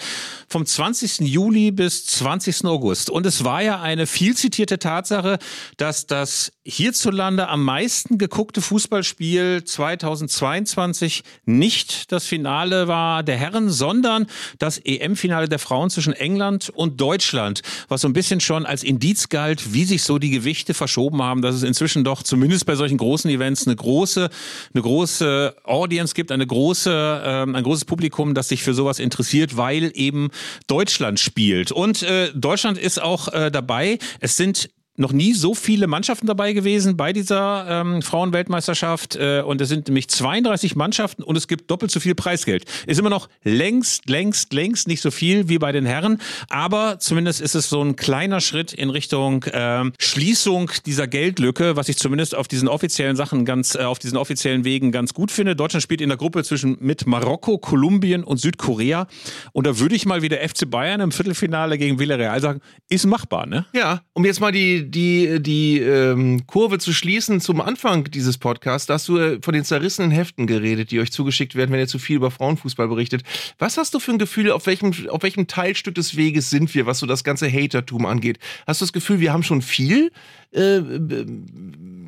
vom 0.53 0.67
20. 0.67 1.21
Juli 1.21 1.71
bis 1.71 2.05
20. 2.05 2.65
August. 2.65 3.09
Und 3.09 3.25
es 3.25 3.43
war 3.43 3.63
ja 3.63 3.81
eine 3.81 4.05
viel 4.05 4.37
zitierte 4.37 4.77
Tatsache, 4.77 5.39
dass 5.77 6.05
das 6.05 6.51
hierzulande 6.63 7.47
am 7.47 7.63
meisten 7.63 8.19
geguckte 8.19 8.61
Fußballspiel 8.61 9.63
2022 9.63 11.23
nicht 11.45 12.11
das 12.11 12.25
Finale 12.27 12.87
war 12.87 13.23
der 13.23 13.35
Herren, 13.35 13.71
sondern 13.71 14.27
das 14.59 14.77
EM-Finale 14.77 15.49
der 15.49 15.57
Frauen 15.57 15.89
zwischen 15.89 16.13
England 16.13 16.69
und 16.69 17.01
Deutschland, 17.01 17.63
was 17.87 18.01
so 18.01 18.07
ein 18.07 18.13
bisschen 18.13 18.39
schon 18.43 18.65
als 18.65 18.83
Indiz 18.83 19.29
galt, 19.29 19.73
wie 19.73 19.85
sich 19.85 20.03
so 20.03 20.19
die 20.19 20.29
Gewichte 20.29 20.73
verschoben 20.73 21.21
haben, 21.21 21.41
dass 21.41 21.55
es 21.55 21.63
inzwischen 21.63 22.03
doch 22.03 22.23
zumindest 22.23 22.65
bei 22.65 22.75
solchen 22.75 22.97
großen 22.97 23.29
Events 23.29 23.65
eine 23.67 23.75
große, 23.75 24.29
eine 24.73 24.81
große 24.81 25.55
Audience 25.63 26.13
gibt, 26.13 26.31
eine 26.31 26.45
große, 26.45 27.23
ähm, 27.25 27.55
ein 27.55 27.63
großes 27.63 27.85
Publikum, 27.85 28.33
das 28.33 28.49
sich 28.49 28.63
für 28.63 28.73
sowas 28.73 28.99
interessiert, 28.99 29.57
weil 29.57 29.91
eben 29.95 30.29
Deutschland 30.67 31.19
spielt. 31.19 31.71
Und 31.71 32.03
äh, 32.03 32.31
Deutschland 32.33 32.77
ist 32.77 33.01
auch 33.01 33.27
äh, 33.29 33.51
dabei. 33.51 33.99
Es 34.19 34.37
sind 34.37 34.69
noch 34.95 35.11
nie 35.11 35.33
so 35.33 35.55
viele 35.55 35.87
Mannschaften 35.87 36.27
dabei 36.27 36.53
gewesen 36.53 36.97
bei 36.97 37.13
dieser 37.13 37.65
ähm, 37.67 38.01
Frauenweltmeisterschaft 38.03 39.15
äh, 39.15 39.41
und 39.41 39.59
es 39.59 39.69
sind 39.69 39.87
nämlich 39.87 40.07
32 40.07 40.75
Mannschaften 40.75 41.23
und 41.23 41.35
es 41.35 41.47
gibt 41.47 41.71
doppelt 41.71 41.91
so 41.91 41.99
viel 41.99 42.13
Preisgeld. 42.13 42.65
Ist 42.85 42.99
immer 42.99 43.09
noch 43.09 43.27
längst, 43.43 44.07
längst, 44.07 44.53
längst 44.53 44.87
nicht 44.87 45.01
so 45.01 45.09
viel 45.09 45.49
wie 45.49 45.57
bei 45.57 45.71
den 45.71 45.85
Herren, 45.85 46.19
aber 46.49 46.99
zumindest 46.99 47.41
ist 47.41 47.55
es 47.55 47.69
so 47.69 47.81
ein 47.81 47.95
kleiner 47.95 48.39
Schritt 48.39 48.71
in 48.71 48.91
Richtung 48.91 49.43
äh, 49.45 49.83
Schließung 49.97 50.69
dieser 50.85 51.07
Geldlücke, 51.07 51.75
was 51.75 51.89
ich 51.89 51.97
zumindest 51.97 52.35
auf 52.35 52.47
diesen 52.47 52.67
offiziellen 52.67 53.15
Sachen 53.15 53.45
ganz, 53.45 53.73
äh, 53.73 53.79
auf 53.79 53.97
diesen 53.97 54.17
offiziellen 54.17 54.63
Wegen 54.63 54.91
ganz 54.91 55.15
gut 55.15 55.31
finde. 55.31 55.55
Deutschland 55.55 55.81
spielt 55.81 56.01
in 56.01 56.09
der 56.09 56.17
Gruppe 56.17 56.43
zwischen 56.43 56.77
mit 56.79 57.07
Marokko, 57.07 57.57
Kolumbien 57.57 58.23
und 58.23 58.37
Südkorea 58.37 59.07
und 59.53 59.65
da 59.65 59.79
würde 59.79 59.95
ich 59.95 60.05
mal 60.05 60.21
wieder 60.21 60.37
FC 60.37 60.69
Bayern 60.69 61.01
im 61.01 61.11
Viertelfinale 61.11 61.79
gegen 61.79 61.97
Villarreal 61.97 62.39
sagen, 62.41 62.61
ist 62.89 63.07
machbar, 63.07 63.47
ne? 63.47 63.65
Ja, 63.73 64.01
um 64.13 64.23
jetzt 64.23 64.39
mal 64.39 64.51
die 64.51 64.82
die, 64.83 65.41
die, 65.41 65.79
ähm, 65.79 66.45
Kurve 66.47 66.79
zu 66.79 66.93
schließen 66.93 67.41
zum 67.41 67.61
Anfang 67.61 68.05
dieses 68.05 68.37
Podcasts, 68.37 68.87
da 68.87 68.95
hast 68.95 69.07
du 69.07 69.17
äh, 69.17 69.39
von 69.41 69.53
den 69.53 69.63
zerrissenen 69.63 70.11
Heften 70.11 70.47
geredet, 70.47 70.91
die 70.91 70.99
euch 70.99 71.11
zugeschickt 71.11 71.55
werden, 71.55 71.71
wenn 71.71 71.79
ihr 71.79 71.87
zu 71.87 71.99
viel 71.99 72.17
über 72.17 72.31
Frauenfußball 72.31 72.87
berichtet. 72.87 73.23
Was 73.59 73.77
hast 73.77 73.93
du 73.93 73.99
für 73.99 74.11
ein 74.11 74.19
Gefühl, 74.19 74.51
auf 74.51 74.65
welchem, 74.65 74.93
auf 75.09 75.23
welchem 75.23 75.47
Teilstück 75.47 75.95
des 75.95 76.15
Weges 76.15 76.49
sind 76.49 76.73
wir, 76.75 76.85
was 76.85 76.99
so 76.99 77.05
das 77.05 77.23
ganze 77.23 77.49
Hatertum 77.51 78.05
angeht? 78.05 78.39
Hast 78.67 78.81
du 78.81 78.85
das 78.85 78.93
Gefühl, 78.93 79.19
wir 79.19 79.33
haben 79.33 79.43
schon 79.43 79.61
viel, 79.61 80.11
äh, 80.51 80.81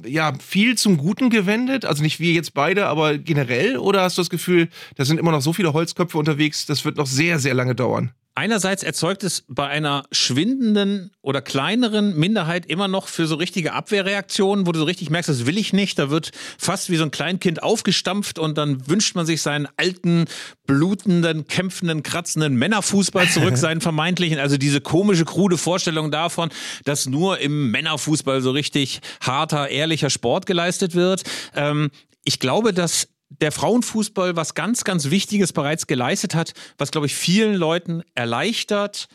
ja, 0.05 0.33
viel 0.39 0.77
zum 0.77 0.97
Guten 0.97 1.29
gewendet? 1.29 1.85
Also 1.85 2.03
nicht 2.03 2.19
wir 2.19 2.33
jetzt 2.33 2.53
beide, 2.53 2.87
aber 2.87 3.17
generell? 3.17 3.77
Oder 3.77 4.01
hast 4.01 4.17
du 4.17 4.21
das 4.21 4.29
Gefühl, 4.29 4.69
da 4.95 5.05
sind 5.05 5.19
immer 5.19 5.31
noch 5.31 5.41
so 5.41 5.53
viele 5.53 5.73
Holzköpfe 5.73 6.17
unterwegs, 6.17 6.65
das 6.65 6.85
wird 6.85 6.97
noch 6.97 7.07
sehr, 7.07 7.39
sehr 7.39 7.53
lange 7.53 7.75
dauern? 7.75 8.11
Einerseits 8.37 8.83
erzeugt 8.83 9.23
es 9.23 9.45
bei 9.47 9.65
einer 9.65 10.03
schwindenden 10.11 11.11
oder 11.21 11.41
kleineren 11.41 12.17
Minderheit 12.17 12.65
immer 12.65 12.89
noch 12.89 13.07
für 13.07 13.27
so 13.27 13.35
richtige 13.35 13.71
Abwehrreaktionen, 13.71 14.67
wo 14.67 14.73
du 14.73 14.79
so 14.79 14.85
richtig 14.85 15.09
merkst, 15.09 15.29
das 15.29 15.45
will 15.45 15.57
ich 15.57 15.71
nicht. 15.71 15.97
Da 15.97 16.09
wird 16.09 16.31
fast 16.57 16.89
wie 16.89 16.97
so 16.97 17.03
ein 17.05 17.11
Kleinkind 17.11 17.63
aufgestampft 17.63 18.37
und 18.37 18.57
dann 18.57 18.89
wünscht 18.89 19.15
man 19.15 19.25
sich 19.25 19.41
seinen 19.41 19.69
alten, 19.77 20.25
blutenden, 20.67 21.47
kämpfenden, 21.47 22.03
kratzenden 22.03 22.55
Männerfußball 22.55 23.29
zurück, 23.29 23.55
seinen 23.57 23.79
vermeintlichen. 23.79 24.37
Also 24.37 24.57
diese 24.57 24.81
komische, 24.81 25.23
krude 25.23 25.57
Vorstellung 25.57 26.11
davon, 26.11 26.49
dass 26.83 27.05
nur 27.05 27.39
im 27.39 27.71
Männerfußball 27.71 28.41
so 28.41 28.51
richtig 28.51 28.99
harter, 29.21 29.69
ehrlicher 29.69 30.09
Sport 30.09 30.45
geleistet 30.45 30.93
wird. 30.93 31.23
Ähm, 31.55 31.89
ich 32.25 32.39
glaube, 32.39 32.73
dass 32.73 33.07
der 33.29 33.51
Frauenfußball 33.51 34.35
was 34.35 34.53
ganz, 34.53 34.83
ganz 34.83 35.09
Wichtiges 35.09 35.53
bereits 35.53 35.87
geleistet 35.87 36.35
hat, 36.35 36.53
was, 36.77 36.91
glaube 36.91 37.07
ich, 37.07 37.15
vielen 37.15 37.55
Leuten 37.55 38.03
erleichtert, 38.13 39.07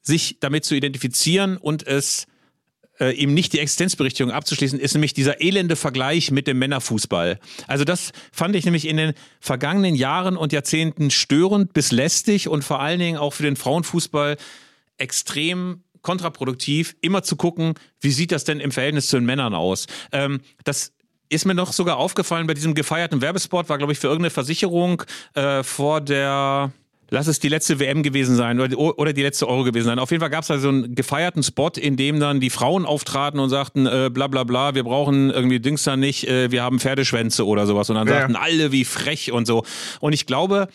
sich 0.00 0.38
damit 0.40 0.64
zu 0.64 0.74
identifizieren 0.74 1.56
und 1.56 1.86
es 1.86 2.26
äh, 3.00 3.14
eben 3.16 3.34
nicht 3.34 3.52
die 3.52 3.58
Existenzberichtigung 3.58 4.32
abzuschließen, 4.32 4.78
ist 4.78 4.94
nämlich 4.94 5.14
dieser 5.14 5.40
elende 5.40 5.76
Vergleich 5.76 6.30
mit 6.30 6.46
dem 6.46 6.58
Männerfußball. 6.58 7.38
Also 7.66 7.84
das 7.84 8.12
fand 8.32 8.54
ich 8.54 8.64
nämlich 8.64 8.86
in 8.86 8.96
den 8.96 9.14
vergangenen 9.40 9.94
Jahren 9.94 10.36
und 10.36 10.52
Jahrzehnten 10.52 11.10
störend 11.10 11.72
bis 11.72 11.90
lästig 11.90 12.48
und 12.48 12.62
vor 12.62 12.80
allen 12.80 13.00
Dingen 13.00 13.18
auch 13.18 13.32
für 13.32 13.42
den 13.42 13.56
Frauenfußball 13.56 14.36
extrem 14.98 15.82
kontraproduktiv, 16.02 16.94
immer 17.00 17.22
zu 17.22 17.34
gucken, 17.34 17.74
wie 18.00 18.12
sieht 18.12 18.30
das 18.30 18.44
denn 18.44 18.60
im 18.60 18.70
Verhältnis 18.70 19.06
zu 19.06 19.16
den 19.16 19.24
Männern 19.24 19.54
aus. 19.54 19.86
Ähm, 20.12 20.40
das 20.62 20.92
ist 21.28 21.46
mir 21.46 21.54
noch 21.54 21.72
sogar 21.72 21.96
aufgefallen 21.96 22.46
bei 22.46 22.54
diesem 22.54 22.74
gefeierten 22.74 23.20
Werbespot, 23.20 23.68
war 23.68 23.78
glaube 23.78 23.92
ich 23.92 23.98
für 23.98 24.08
irgendeine 24.08 24.30
Versicherung 24.30 25.02
äh, 25.34 25.62
vor 25.62 26.00
der 26.00 26.72
Lass 27.10 27.26
es 27.26 27.38
die 27.38 27.48
letzte 27.48 27.78
WM 27.78 28.02
gewesen 28.02 28.34
sein 28.34 28.58
oder 28.58 28.68
die, 28.68 28.76
oder 28.76 29.12
die 29.12 29.22
letzte 29.22 29.46
Euro 29.46 29.62
gewesen 29.64 29.86
sein. 29.86 29.98
Auf 29.98 30.10
jeden 30.10 30.20
Fall 30.20 30.30
gab 30.30 30.42
es 30.42 30.48
da 30.48 30.58
so 30.58 30.68
einen 30.68 30.94
gefeierten 30.94 31.42
Spot, 31.42 31.70
in 31.76 31.96
dem 31.96 32.18
dann 32.18 32.40
die 32.40 32.50
Frauen 32.50 32.86
auftraten 32.86 33.38
und 33.40 33.50
sagten, 33.50 33.86
äh, 33.86 34.10
bla 34.12 34.26
bla 34.26 34.44
bla, 34.44 34.74
wir 34.74 34.84
brauchen 34.84 35.30
irgendwie 35.30 35.60
Dings 35.60 35.82
da 35.84 35.96
nicht, 35.96 36.26
äh, 36.26 36.50
wir 36.50 36.62
haben 36.62 36.80
Pferdeschwänze 36.80 37.46
oder 37.46 37.66
sowas. 37.66 37.90
Und 37.90 37.96
dann 37.96 38.08
ja. 38.08 38.14
sagten 38.14 38.36
alle, 38.36 38.72
wie 38.72 38.84
frech 38.84 39.32
und 39.32 39.46
so. 39.46 39.64
Und 40.00 40.12
ich 40.12 40.26
glaube, 40.26 40.68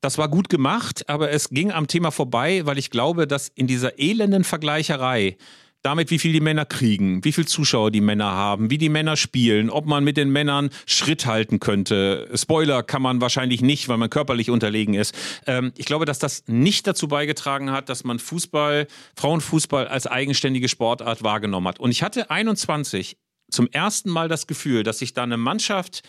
das 0.00 0.18
war 0.18 0.28
gut 0.28 0.48
gemacht, 0.48 1.08
aber 1.08 1.30
es 1.30 1.50
ging 1.50 1.70
am 1.70 1.86
Thema 1.86 2.10
vorbei, 2.10 2.62
weil 2.64 2.78
ich 2.78 2.90
glaube, 2.90 3.26
dass 3.26 3.48
in 3.54 3.66
dieser 3.66 4.00
elenden 4.00 4.44
Vergleicherei 4.44 5.36
damit, 5.82 6.10
wie 6.10 6.18
viel 6.18 6.32
die 6.32 6.40
Männer 6.40 6.64
kriegen, 6.64 7.24
wie 7.24 7.32
viel 7.32 7.46
Zuschauer 7.46 7.90
die 7.90 8.00
Männer 8.00 8.30
haben, 8.30 8.70
wie 8.70 8.78
die 8.78 8.88
Männer 8.88 9.16
spielen, 9.16 9.68
ob 9.68 9.86
man 9.86 10.04
mit 10.04 10.16
den 10.16 10.30
Männern 10.30 10.70
Schritt 10.86 11.26
halten 11.26 11.60
könnte. 11.60 12.28
Spoiler 12.34 12.82
kann 12.82 13.02
man 13.02 13.20
wahrscheinlich 13.20 13.60
nicht, 13.62 13.88
weil 13.88 13.98
man 13.98 14.08
körperlich 14.08 14.50
unterlegen 14.50 14.94
ist. 14.94 15.14
Ähm, 15.46 15.72
ich 15.76 15.86
glaube, 15.86 16.04
dass 16.04 16.18
das 16.18 16.44
nicht 16.46 16.86
dazu 16.86 17.08
beigetragen 17.08 17.70
hat, 17.72 17.88
dass 17.88 18.04
man 18.04 18.18
Fußball, 18.18 18.86
Frauenfußball 19.16 19.88
als 19.88 20.06
eigenständige 20.06 20.68
Sportart 20.68 21.22
wahrgenommen 21.22 21.66
hat. 21.68 21.80
Und 21.80 21.90
ich 21.90 22.02
hatte 22.02 22.30
21 22.30 23.16
zum 23.50 23.68
ersten 23.68 24.10
Mal 24.10 24.28
das 24.28 24.46
Gefühl, 24.46 24.84
dass 24.84 25.00
sich 25.00 25.14
da 25.14 25.24
eine 25.24 25.36
Mannschaft 25.36 26.02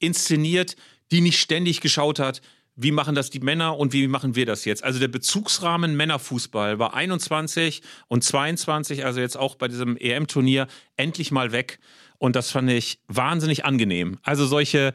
inszeniert, 0.00 0.76
die 1.12 1.20
nicht 1.20 1.40
ständig 1.40 1.80
geschaut 1.80 2.18
hat, 2.18 2.40
wie 2.76 2.92
machen 2.92 3.14
das 3.14 3.30
die 3.30 3.40
Männer 3.40 3.76
und 3.76 3.92
wie 3.92 4.08
machen 4.08 4.36
wir 4.36 4.46
das 4.46 4.64
jetzt? 4.64 4.82
Also 4.82 4.98
der 4.98 5.08
Bezugsrahmen 5.08 5.96
Männerfußball 5.96 6.78
war 6.78 6.94
21 6.94 7.82
und 8.08 8.24
22, 8.24 9.04
also 9.04 9.20
jetzt 9.20 9.36
auch 9.36 9.56
bei 9.56 9.68
diesem 9.68 9.96
EM-Turnier, 9.96 10.66
endlich 10.96 11.30
mal 11.30 11.52
weg. 11.52 11.78
Und 12.18 12.36
das 12.36 12.50
fand 12.50 12.70
ich 12.70 13.00
wahnsinnig 13.08 13.64
angenehm. 13.64 14.18
Also 14.22 14.46
solche 14.46 14.92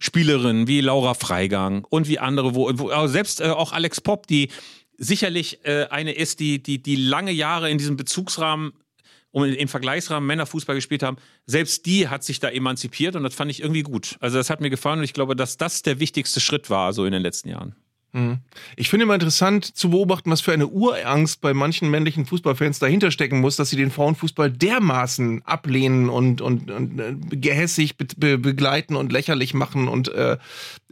Spielerinnen 0.00 0.66
wie 0.66 0.80
Laura 0.80 1.14
Freigang 1.14 1.84
und 1.88 2.08
wie 2.08 2.18
andere, 2.18 2.54
wo, 2.54 2.70
wo 2.74 3.06
selbst 3.06 3.40
äh, 3.40 3.44
auch 3.44 3.72
Alex 3.72 4.00
Popp, 4.00 4.26
die 4.26 4.50
sicherlich 4.98 5.64
äh, 5.64 5.86
eine 5.86 6.12
ist, 6.12 6.40
die, 6.40 6.62
die, 6.62 6.82
die 6.82 6.96
lange 6.96 7.32
Jahre 7.32 7.70
in 7.70 7.78
diesem 7.78 7.96
Bezugsrahmen 7.96 8.72
und 9.34 9.52
im 9.52 9.66
Vergleichsrahmen 9.66 10.26
Männerfußball 10.28 10.76
gespielt 10.76 11.02
haben, 11.02 11.16
selbst 11.44 11.86
die 11.86 12.06
hat 12.06 12.22
sich 12.22 12.38
da 12.38 12.48
emanzipiert 12.48 13.16
und 13.16 13.24
das 13.24 13.34
fand 13.34 13.50
ich 13.50 13.60
irgendwie 13.60 13.82
gut. 13.82 14.16
Also 14.20 14.38
das 14.38 14.48
hat 14.48 14.60
mir 14.60 14.70
gefallen 14.70 15.00
und 15.00 15.04
ich 15.04 15.12
glaube, 15.12 15.34
dass 15.34 15.56
das 15.56 15.82
der 15.82 15.98
wichtigste 15.98 16.40
Schritt 16.40 16.70
war 16.70 16.92
so 16.92 17.04
in 17.04 17.10
den 17.10 17.22
letzten 17.22 17.48
Jahren. 17.48 17.74
Mhm. 18.14 18.38
Ich 18.76 18.90
finde 18.90 19.04
immer 19.04 19.14
interessant 19.14 19.64
zu 19.64 19.90
beobachten, 19.90 20.30
was 20.30 20.40
für 20.40 20.52
eine 20.52 20.68
Urangst 20.68 21.40
bei 21.40 21.52
manchen 21.52 21.90
männlichen 21.90 22.26
Fußballfans 22.26 22.78
dahinter 22.78 23.10
stecken 23.10 23.40
muss, 23.40 23.56
dass 23.56 23.70
sie 23.70 23.76
den 23.76 23.90
Frauenfußball 23.90 24.52
dermaßen 24.52 25.42
ablehnen 25.44 26.08
und, 26.08 26.40
und, 26.40 26.70
und 26.70 27.00
äh, 27.00 27.16
gehässig 27.36 27.96
be 27.96 28.06
be 28.16 28.38
begleiten 28.38 28.94
und 28.94 29.10
lächerlich 29.10 29.52
machen 29.52 29.88
und 29.88 30.14
äh, 30.14 30.36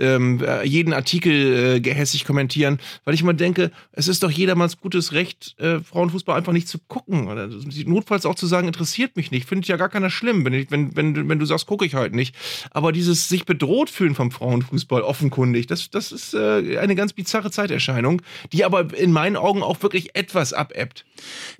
ähm, 0.00 0.42
äh, 0.42 0.66
jeden 0.66 0.92
Artikel 0.92 1.76
äh, 1.76 1.80
gehässig 1.80 2.24
kommentieren, 2.24 2.80
weil 3.04 3.14
ich 3.14 3.22
immer 3.22 3.34
denke, 3.34 3.70
es 3.92 4.08
ist 4.08 4.24
doch 4.24 4.30
jedermanns 4.30 4.78
gutes 4.78 5.12
Recht, 5.12 5.54
äh, 5.60 5.78
Frauenfußball 5.78 6.36
einfach 6.36 6.52
nicht 6.52 6.66
zu 6.66 6.80
gucken. 6.88 7.28
Oder 7.28 7.48
notfalls 7.86 8.26
auch 8.26 8.34
zu 8.34 8.48
sagen, 8.48 8.66
interessiert 8.66 9.16
mich 9.16 9.30
nicht. 9.30 9.48
Finde 9.48 9.62
ich 9.62 9.68
ja 9.68 9.76
gar 9.76 9.90
keiner 9.90 10.10
schlimm, 10.10 10.44
wenn, 10.44 10.54
ich, 10.54 10.72
wenn, 10.72 10.96
wenn, 10.96 11.28
wenn 11.28 11.38
du 11.38 11.46
sagst, 11.46 11.66
gucke 11.66 11.84
ich 11.84 11.94
halt 11.94 12.14
nicht. 12.14 12.34
Aber 12.72 12.90
dieses 12.90 13.28
sich 13.28 13.44
bedroht 13.44 13.90
fühlen 13.90 14.16
vom 14.16 14.32
Frauenfußball, 14.32 15.02
offenkundig, 15.02 15.68
das, 15.68 15.88
das 15.88 16.10
ist 16.10 16.34
äh, 16.34 16.78
eine 16.78 16.96
ganz 16.96 17.11
bizarre 17.14 17.50
Zeiterscheinung, 17.50 18.22
die 18.52 18.64
aber 18.64 18.96
in 18.96 19.12
meinen 19.12 19.36
Augen 19.36 19.62
auch 19.62 19.82
wirklich 19.82 20.14
etwas 20.14 20.52
abebbt. 20.52 21.04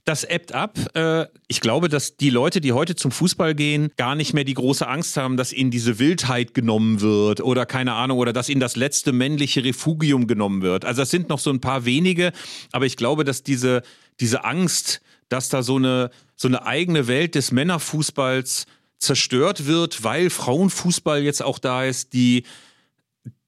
Das 0.04 0.24
ebbt 0.24 0.52
ab. 0.52 0.78
Äh, 0.94 1.26
ich 1.48 1.60
glaube, 1.60 1.88
dass 1.88 2.16
die 2.16 2.30
Leute, 2.30 2.60
die 2.60 2.72
heute 2.72 2.96
zum 2.96 3.10
Fußball 3.10 3.54
gehen, 3.54 3.90
gar 3.96 4.14
nicht 4.14 4.32
mehr 4.32 4.44
die 4.44 4.54
große 4.54 4.86
Angst 4.86 5.16
haben, 5.16 5.36
dass 5.36 5.52
ihnen 5.52 5.70
diese 5.70 5.98
Wildheit 5.98 6.54
genommen 6.54 7.00
wird 7.00 7.40
oder 7.40 7.66
keine 7.66 7.94
Ahnung, 7.94 8.18
oder 8.18 8.32
dass 8.32 8.48
ihnen 8.48 8.60
das 8.60 8.76
letzte 8.76 9.12
männliche 9.12 9.64
Refugium 9.64 10.26
genommen 10.26 10.62
wird. 10.62 10.84
Also 10.84 11.02
es 11.02 11.10
sind 11.10 11.28
noch 11.28 11.38
so 11.38 11.50
ein 11.50 11.60
paar 11.60 11.84
wenige, 11.84 12.32
aber 12.72 12.86
ich 12.86 12.96
glaube, 12.96 13.24
dass 13.24 13.42
diese, 13.42 13.82
diese 14.20 14.44
Angst, 14.44 15.00
dass 15.28 15.48
da 15.48 15.62
so 15.62 15.76
eine, 15.76 16.10
so 16.36 16.48
eine 16.48 16.66
eigene 16.66 17.06
Welt 17.06 17.34
des 17.34 17.52
Männerfußballs 17.52 18.66
zerstört 18.98 19.66
wird, 19.66 20.04
weil 20.04 20.30
Frauenfußball 20.30 21.22
jetzt 21.22 21.42
auch 21.42 21.58
da 21.58 21.84
ist, 21.84 22.12
die 22.12 22.44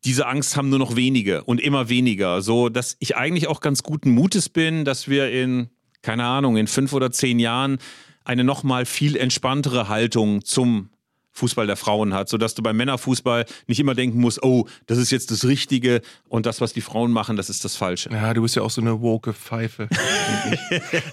diese 0.04 0.26
Angst 0.26 0.56
haben 0.56 0.68
nur 0.68 0.78
noch 0.78 0.96
wenige 0.96 1.44
und 1.44 1.60
immer 1.60 1.88
weniger. 1.88 2.42
So, 2.42 2.68
dass 2.68 2.96
ich 3.00 3.16
eigentlich 3.16 3.48
auch 3.48 3.60
ganz 3.60 3.82
guten 3.82 4.10
Mutes 4.10 4.48
bin, 4.48 4.84
dass 4.84 5.08
wir 5.08 5.30
in, 5.30 5.70
keine 6.02 6.24
Ahnung, 6.24 6.56
in 6.56 6.66
fünf 6.66 6.92
oder 6.92 7.10
zehn 7.10 7.38
Jahren 7.38 7.78
eine 8.24 8.44
nochmal 8.44 8.86
viel 8.86 9.16
entspanntere 9.16 9.88
Haltung 9.88 10.44
zum 10.44 10.90
Fußball 11.34 11.66
der 11.66 11.76
Frauen 11.76 12.14
hat, 12.14 12.28
sodass 12.28 12.54
du 12.54 12.62
beim 12.62 12.76
Männerfußball 12.76 13.44
nicht 13.66 13.80
immer 13.80 13.94
denken 13.94 14.20
musst, 14.20 14.42
oh, 14.42 14.66
das 14.86 14.98
ist 14.98 15.10
jetzt 15.10 15.30
das 15.30 15.44
Richtige 15.44 16.00
und 16.28 16.46
das, 16.46 16.60
was 16.60 16.72
die 16.72 16.80
Frauen 16.80 17.12
machen, 17.12 17.36
das 17.36 17.50
ist 17.50 17.64
das 17.64 17.76
Falsche. 17.76 18.10
Ja, 18.10 18.32
du 18.32 18.42
bist 18.42 18.56
ja 18.56 18.62
auch 18.62 18.70
so 18.70 18.80
eine 18.80 19.00
woke 19.00 19.32
Pfeife. 19.32 19.88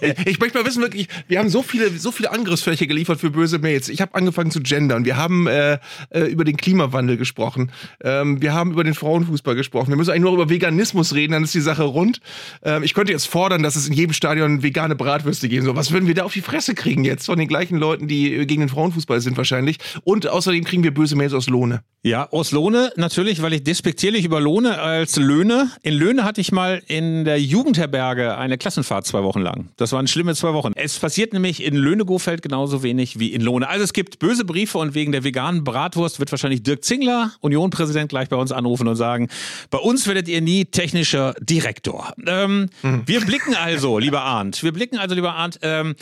ich 0.24 0.38
möchte 0.38 0.58
mal 0.58 0.66
wissen, 0.66 0.80
wirklich, 0.80 1.08
wir 1.26 1.38
haben 1.38 1.48
so 1.48 1.62
viele, 1.62 1.90
so 1.98 2.12
viele 2.12 2.30
Angriffsfläche 2.30 2.86
geliefert 2.86 3.20
für 3.20 3.30
böse 3.30 3.58
Mails. 3.58 3.88
Ich 3.88 4.00
habe 4.00 4.14
angefangen 4.14 4.50
zu 4.50 4.60
gendern. 4.60 5.04
Wir 5.04 5.16
haben 5.16 5.46
äh, 5.46 5.78
äh, 6.10 6.20
über 6.26 6.44
den 6.44 6.56
Klimawandel 6.56 7.16
gesprochen. 7.16 7.72
Ähm, 8.02 8.40
wir 8.40 8.54
haben 8.54 8.72
über 8.72 8.84
den 8.84 8.94
Frauenfußball 8.94 9.56
gesprochen. 9.56 9.88
Wir 9.88 9.96
müssen 9.96 10.10
eigentlich 10.10 10.22
nur 10.22 10.34
über 10.34 10.48
Veganismus 10.48 11.14
reden, 11.14 11.32
dann 11.32 11.44
ist 11.44 11.54
die 11.54 11.60
Sache 11.60 11.82
rund. 11.82 12.20
Ähm, 12.62 12.84
ich 12.84 12.94
könnte 12.94 13.12
jetzt 13.12 13.26
fordern, 13.26 13.62
dass 13.62 13.74
es 13.74 13.88
in 13.88 13.94
jedem 13.94 14.12
Stadion 14.12 14.62
vegane 14.62 14.94
Bratwürste 14.94 15.48
geben 15.48 15.66
soll. 15.66 15.74
Was 15.74 15.90
würden 15.90 16.06
wir 16.06 16.14
da 16.14 16.22
auf 16.22 16.32
die 16.32 16.42
Fresse 16.42 16.74
kriegen 16.74 17.04
jetzt 17.04 17.26
von 17.26 17.38
den 17.38 17.48
gleichen 17.48 17.76
Leuten, 17.76 18.06
die 18.06 18.46
gegen 18.46 18.60
den 18.60 18.68
Frauenfußball 18.68 19.20
sind 19.20 19.36
wahrscheinlich? 19.36 19.78
Und 20.04 20.11
außerdem 20.20 20.64
kriegen 20.64 20.82
wir 20.82 20.92
böse 20.92 21.16
Mails 21.16 21.32
aus 21.32 21.48
Lohne. 21.48 21.82
Ja, 22.04 22.28
aus 22.32 22.50
Lohne 22.50 22.92
natürlich, 22.96 23.42
weil 23.42 23.52
ich 23.52 23.62
despektierlich 23.62 24.24
über 24.24 24.40
Lohne 24.40 24.80
als 24.80 25.14
Löhne. 25.16 25.70
In 25.82 25.94
Löhne 25.94 26.24
hatte 26.24 26.40
ich 26.40 26.50
mal 26.50 26.82
in 26.88 27.24
der 27.24 27.40
Jugendherberge 27.40 28.36
eine 28.36 28.58
Klassenfahrt 28.58 29.06
zwei 29.06 29.22
Wochen 29.22 29.40
lang. 29.40 29.68
Das 29.76 29.92
waren 29.92 30.08
schlimme 30.08 30.34
zwei 30.34 30.52
Wochen. 30.52 30.72
Es 30.74 30.98
passiert 30.98 31.32
nämlich 31.32 31.62
in 31.62 31.76
Löhne-Gofeld 31.76 32.42
genauso 32.42 32.82
wenig 32.82 33.20
wie 33.20 33.32
in 33.32 33.40
Lohne. 33.40 33.68
Also 33.68 33.84
es 33.84 33.92
gibt 33.92 34.18
böse 34.18 34.44
Briefe 34.44 34.78
und 34.78 34.94
wegen 34.94 35.12
der 35.12 35.22
veganen 35.22 35.62
Bratwurst 35.62 36.18
wird 36.18 36.32
wahrscheinlich 36.32 36.64
Dirk 36.64 36.82
Zingler, 36.82 37.32
Unionpräsident, 37.40 38.08
gleich 38.08 38.28
bei 38.28 38.36
uns 38.36 38.50
anrufen 38.50 38.88
und 38.88 38.96
sagen, 38.96 39.28
bei 39.70 39.78
uns 39.78 40.08
werdet 40.08 40.26
ihr 40.26 40.40
nie 40.40 40.64
technischer 40.64 41.34
Direktor. 41.40 42.12
Ähm, 42.26 42.68
mhm. 42.82 43.02
Wir 43.06 43.20
blicken 43.20 43.54
also, 43.54 44.00
lieber 44.00 44.22
Arndt, 44.22 44.64
wir 44.64 44.72
blicken 44.72 44.98
also, 44.98 45.14
lieber 45.14 45.34
Arndt, 45.34 45.60
ähm, 45.62 45.94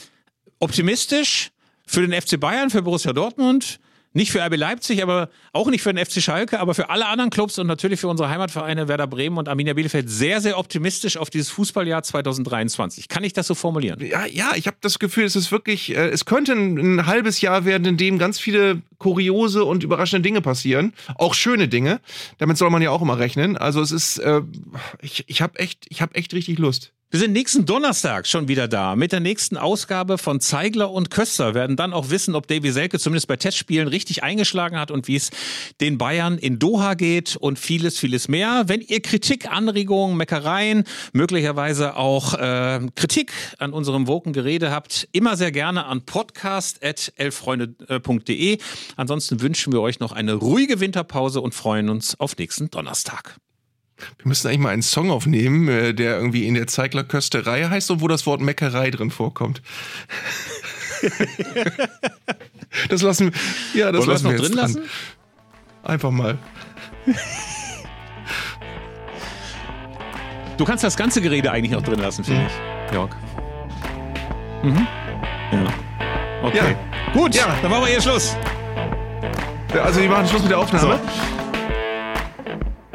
optimistisch 0.60 1.50
für 1.86 2.06
den 2.06 2.18
FC 2.18 2.40
Bayern, 2.40 2.70
für 2.70 2.80
Borussia 2.80 3.12
Dortmund, 3.12 3.80
nicht 4.12 4.32
für 4.32 4.44
RB 4.44 4.56
Leipzig, 4.56 5.02
aber 5.02 5.28
auch 5.52 5.68
nicht 5.68 5.82
für 5.82 5.92
den 5.92 6.04
FC 6.04 6.20
Schalke, 6.20 6.58
aber 6.58 6.74
für 6.74 6.90
alle 6.90 7.06
anderen 7.06 7.30
Clubs 7.30 7.58
und 7.58 7.66
natürlich 7.66 8.00
für 8.00 8.08
unsere 8.08 8.28
Heimatvereine 8.28 8.88
Werder 8.88 9.06
Bremen 9.06 9.38
und 9.38 9.48
Arminia 9.48 9.74
Bielefeld 9.74 10.10
sehr, 10.10 10.40
sehr 10.40 10.58
optimistisch 10.58 11.16
auf 11.16 11.30
dieses 11.30 11.50
Fußballjahr 11.50 12.02
2023. 12.02 13.08
Kann 13.08 13.22
ich 13.22 13.32
das 13.32 13.46
so 13.46 13.54
formulieren? 13.54 14.04
Ja, 14.04 14.26
ja 14.26 14.52
ich 14.56 14.66
habe 14.66 14.78
das 14.80 14.98
Gefühl, 14.98 15.24
es 15.24 15.36
ist 15.36 15.52
wirklich, 15.52 15.94
äh, 15.94 16.08
es 16.08 16.24
könnte 16.24 16.52
ein, 16.52 16.78
ein, 16.78 17.06
halbes 17.06 17.40
Jahr 17.40 17.64
werden, 17.64 17.86
in 17.86 17.96
dem 17.96 18.18
ganz 18.18 18.40
viele 18.40 18.82
kuriose 18.98 19.64
und 19.64 19.84
überraschende 19.84 20.22
Dinge 20.22 20.40
passieren. 20.40 20.92
Auch 21.14 21.34
schöne 21.34 21.68
Dinge. 21.68 22.00
Damit 22.38 22.58
soll 22.58 22.70
man 22.70 22.82
ja 22.82 22.90
auch 22.90 23.02
immer 23.02 23.18
rechnen. 23.18 23.56
Also 23.56 23.80
es 23.80 23.92
ist, 23.92 24.18
äh, 24.18 24.42
ich, 25.00 25.24
ich 25.28 25.40
habe 25.40 25.58
echt, 25.58 25.86
ich 25.88 26.02
habe 26.02 26.14
echt 26.16 26.34
richtig 26.34 26.58
Lust. 26.58 26.92
Wir 27.12 27.18
sind 27.18 27.32
nächsten 27.32 27.66
Donnerstag 27.66 28.28
schon 28.28 28.46
wieder 28.46 28.68
da 28.68 28.94
mit 28.94 29.10
der 29.10 29.18
nächsten 29.18 29.56
Ausgabe 29.56 30.16
von 30.16 30.38
Zeigler 30.38 30.92
und 30.92 31.10
Köster. 31.10 31.54
Werden 31.54 31.74
dann 31.74 31.92
auch 31.92 32.10
wissen, 32.10 32.36
ob 32.36 32.46
Davy 32.46 32.70
Selke 32.70 33.00
zumindest 33.00 33.26
bei 33.26 33.36
Testspielen 33.36 33.88
richtig 33.88 34.22
eingeschlagen 34.22 34.78
hat 34.78 34.92
und 34.92 35.08
wie 35.08 35.16
es 35.16 35.30
den 35.80 35.98
Bayern 35.98 36.38
in 36.38 36.60
Doha 36.60 36.94
geht 36.94 37.34
und 37.34 37.58
vieles, 37.58 37.98
vieles 37.98 38.28
mehr. 38.28 38.68
Wenn 38.68 38.80
ihr 38.80 39.02
Kritik, 39.02 39.50
Anregungen, 39.50 40.16
Meckereien, 40.16 40.84
möglicherweise 41.12 41.96
auch 41.96 42.34
äh, 42.34 42.78
Kritik 42.94 43.32
an 43.58 43.72
unserem 43.72 44.06
Woken-Gerede 44.06 44.70
habt, 44.70 45.08
immer 45.10 45.36
sehr 45.36 45.50
gerne 45.50 45.86
an 45.86 46.02
podcast.elfreunde.de. 46.02 48.58
Ansonsten 48.94 49.40
wünschen 49.40 49.72
wir 49.72 49.80
euch 49.80 49.98
noch 49.98 50.12
eine 50.12 50.34
ruhige 50.34 50.78
Winterpause 50.78 51.40
und 51.40 51.56
freuen 51.56 51.88
uns 51.88 52.20
auf 52.20 52.36
nächsten 52.36 52.70
Donnerstag. 52.70 53.40
Wir 54.18 54.28
müssen 54.28 54.48
eigentlich 54.48 54.60
mal 54.60 54.70
einen 54.70 54.82
Song 54.82 55.10
aufnehmen, 55.10 55.68
äh, 55.68 55.94
der 55.94 56.16
irgendwie 56.16 56.46
in 56.46 56.54
der 56.54 56.66
Zeigler-Kösterei 56.66 57.68
heißt 57.68 57.90
und 57.90 58.00
wo 58.00 58.08
das 58.08 58.26
Wort 58.26 58.40
Meckerei 58.40 58.90
drin 58.90 59.10
vorkommt. 59.10 59.62
das 62.88 63.02
lassen 63.02 63.32
wir, 63.32 63.80
ja, 63.80 63.92
das 63.92 64.00
Wollen 64.00 64.10
lassen 64.10 64.24
wir, 64.24 64.32
noch 64.32 64.44
drin 64.44 64.52
lassen? 64.52 64.82
Einfach 65.82 66.10
mal. 66.10 66.38
Du 70.56 70.64
kannst 70.64 70.84
das 70.84 70.96
ganze 70.96 71.22
Gerede 71.22 71.50
eigentlich 71.50 71.72
noch 71.72 71.82
drin 71.82 72.00
lassen, 72.00 72.22
finde 72.22 72.42
mhm. 72.42 72.46
ich, 72.46 72.92
Jörg. 72.92 73.10
Mhm. 74.62 74.86
Ja. 75.52 75.64
Okay. 76.42 76.58
Ja. 76.58 77.12
Gut, 77.12 77.34
ja. 77.34 77.56
dann 77.62 77.70
machen 77.70 77.84
wir 77.84 77.88
hier 77.88 78.00
Schluss. 78.00 78.36
Also, 79.72 80.00
wir 80.00 80.08
machen 80.08 80.26
Schluss 80.26 80.42
mit 80.42 80.50
der 80.50 80.58
Aufnahme. 80.58 80.98
So. 80.98 81.49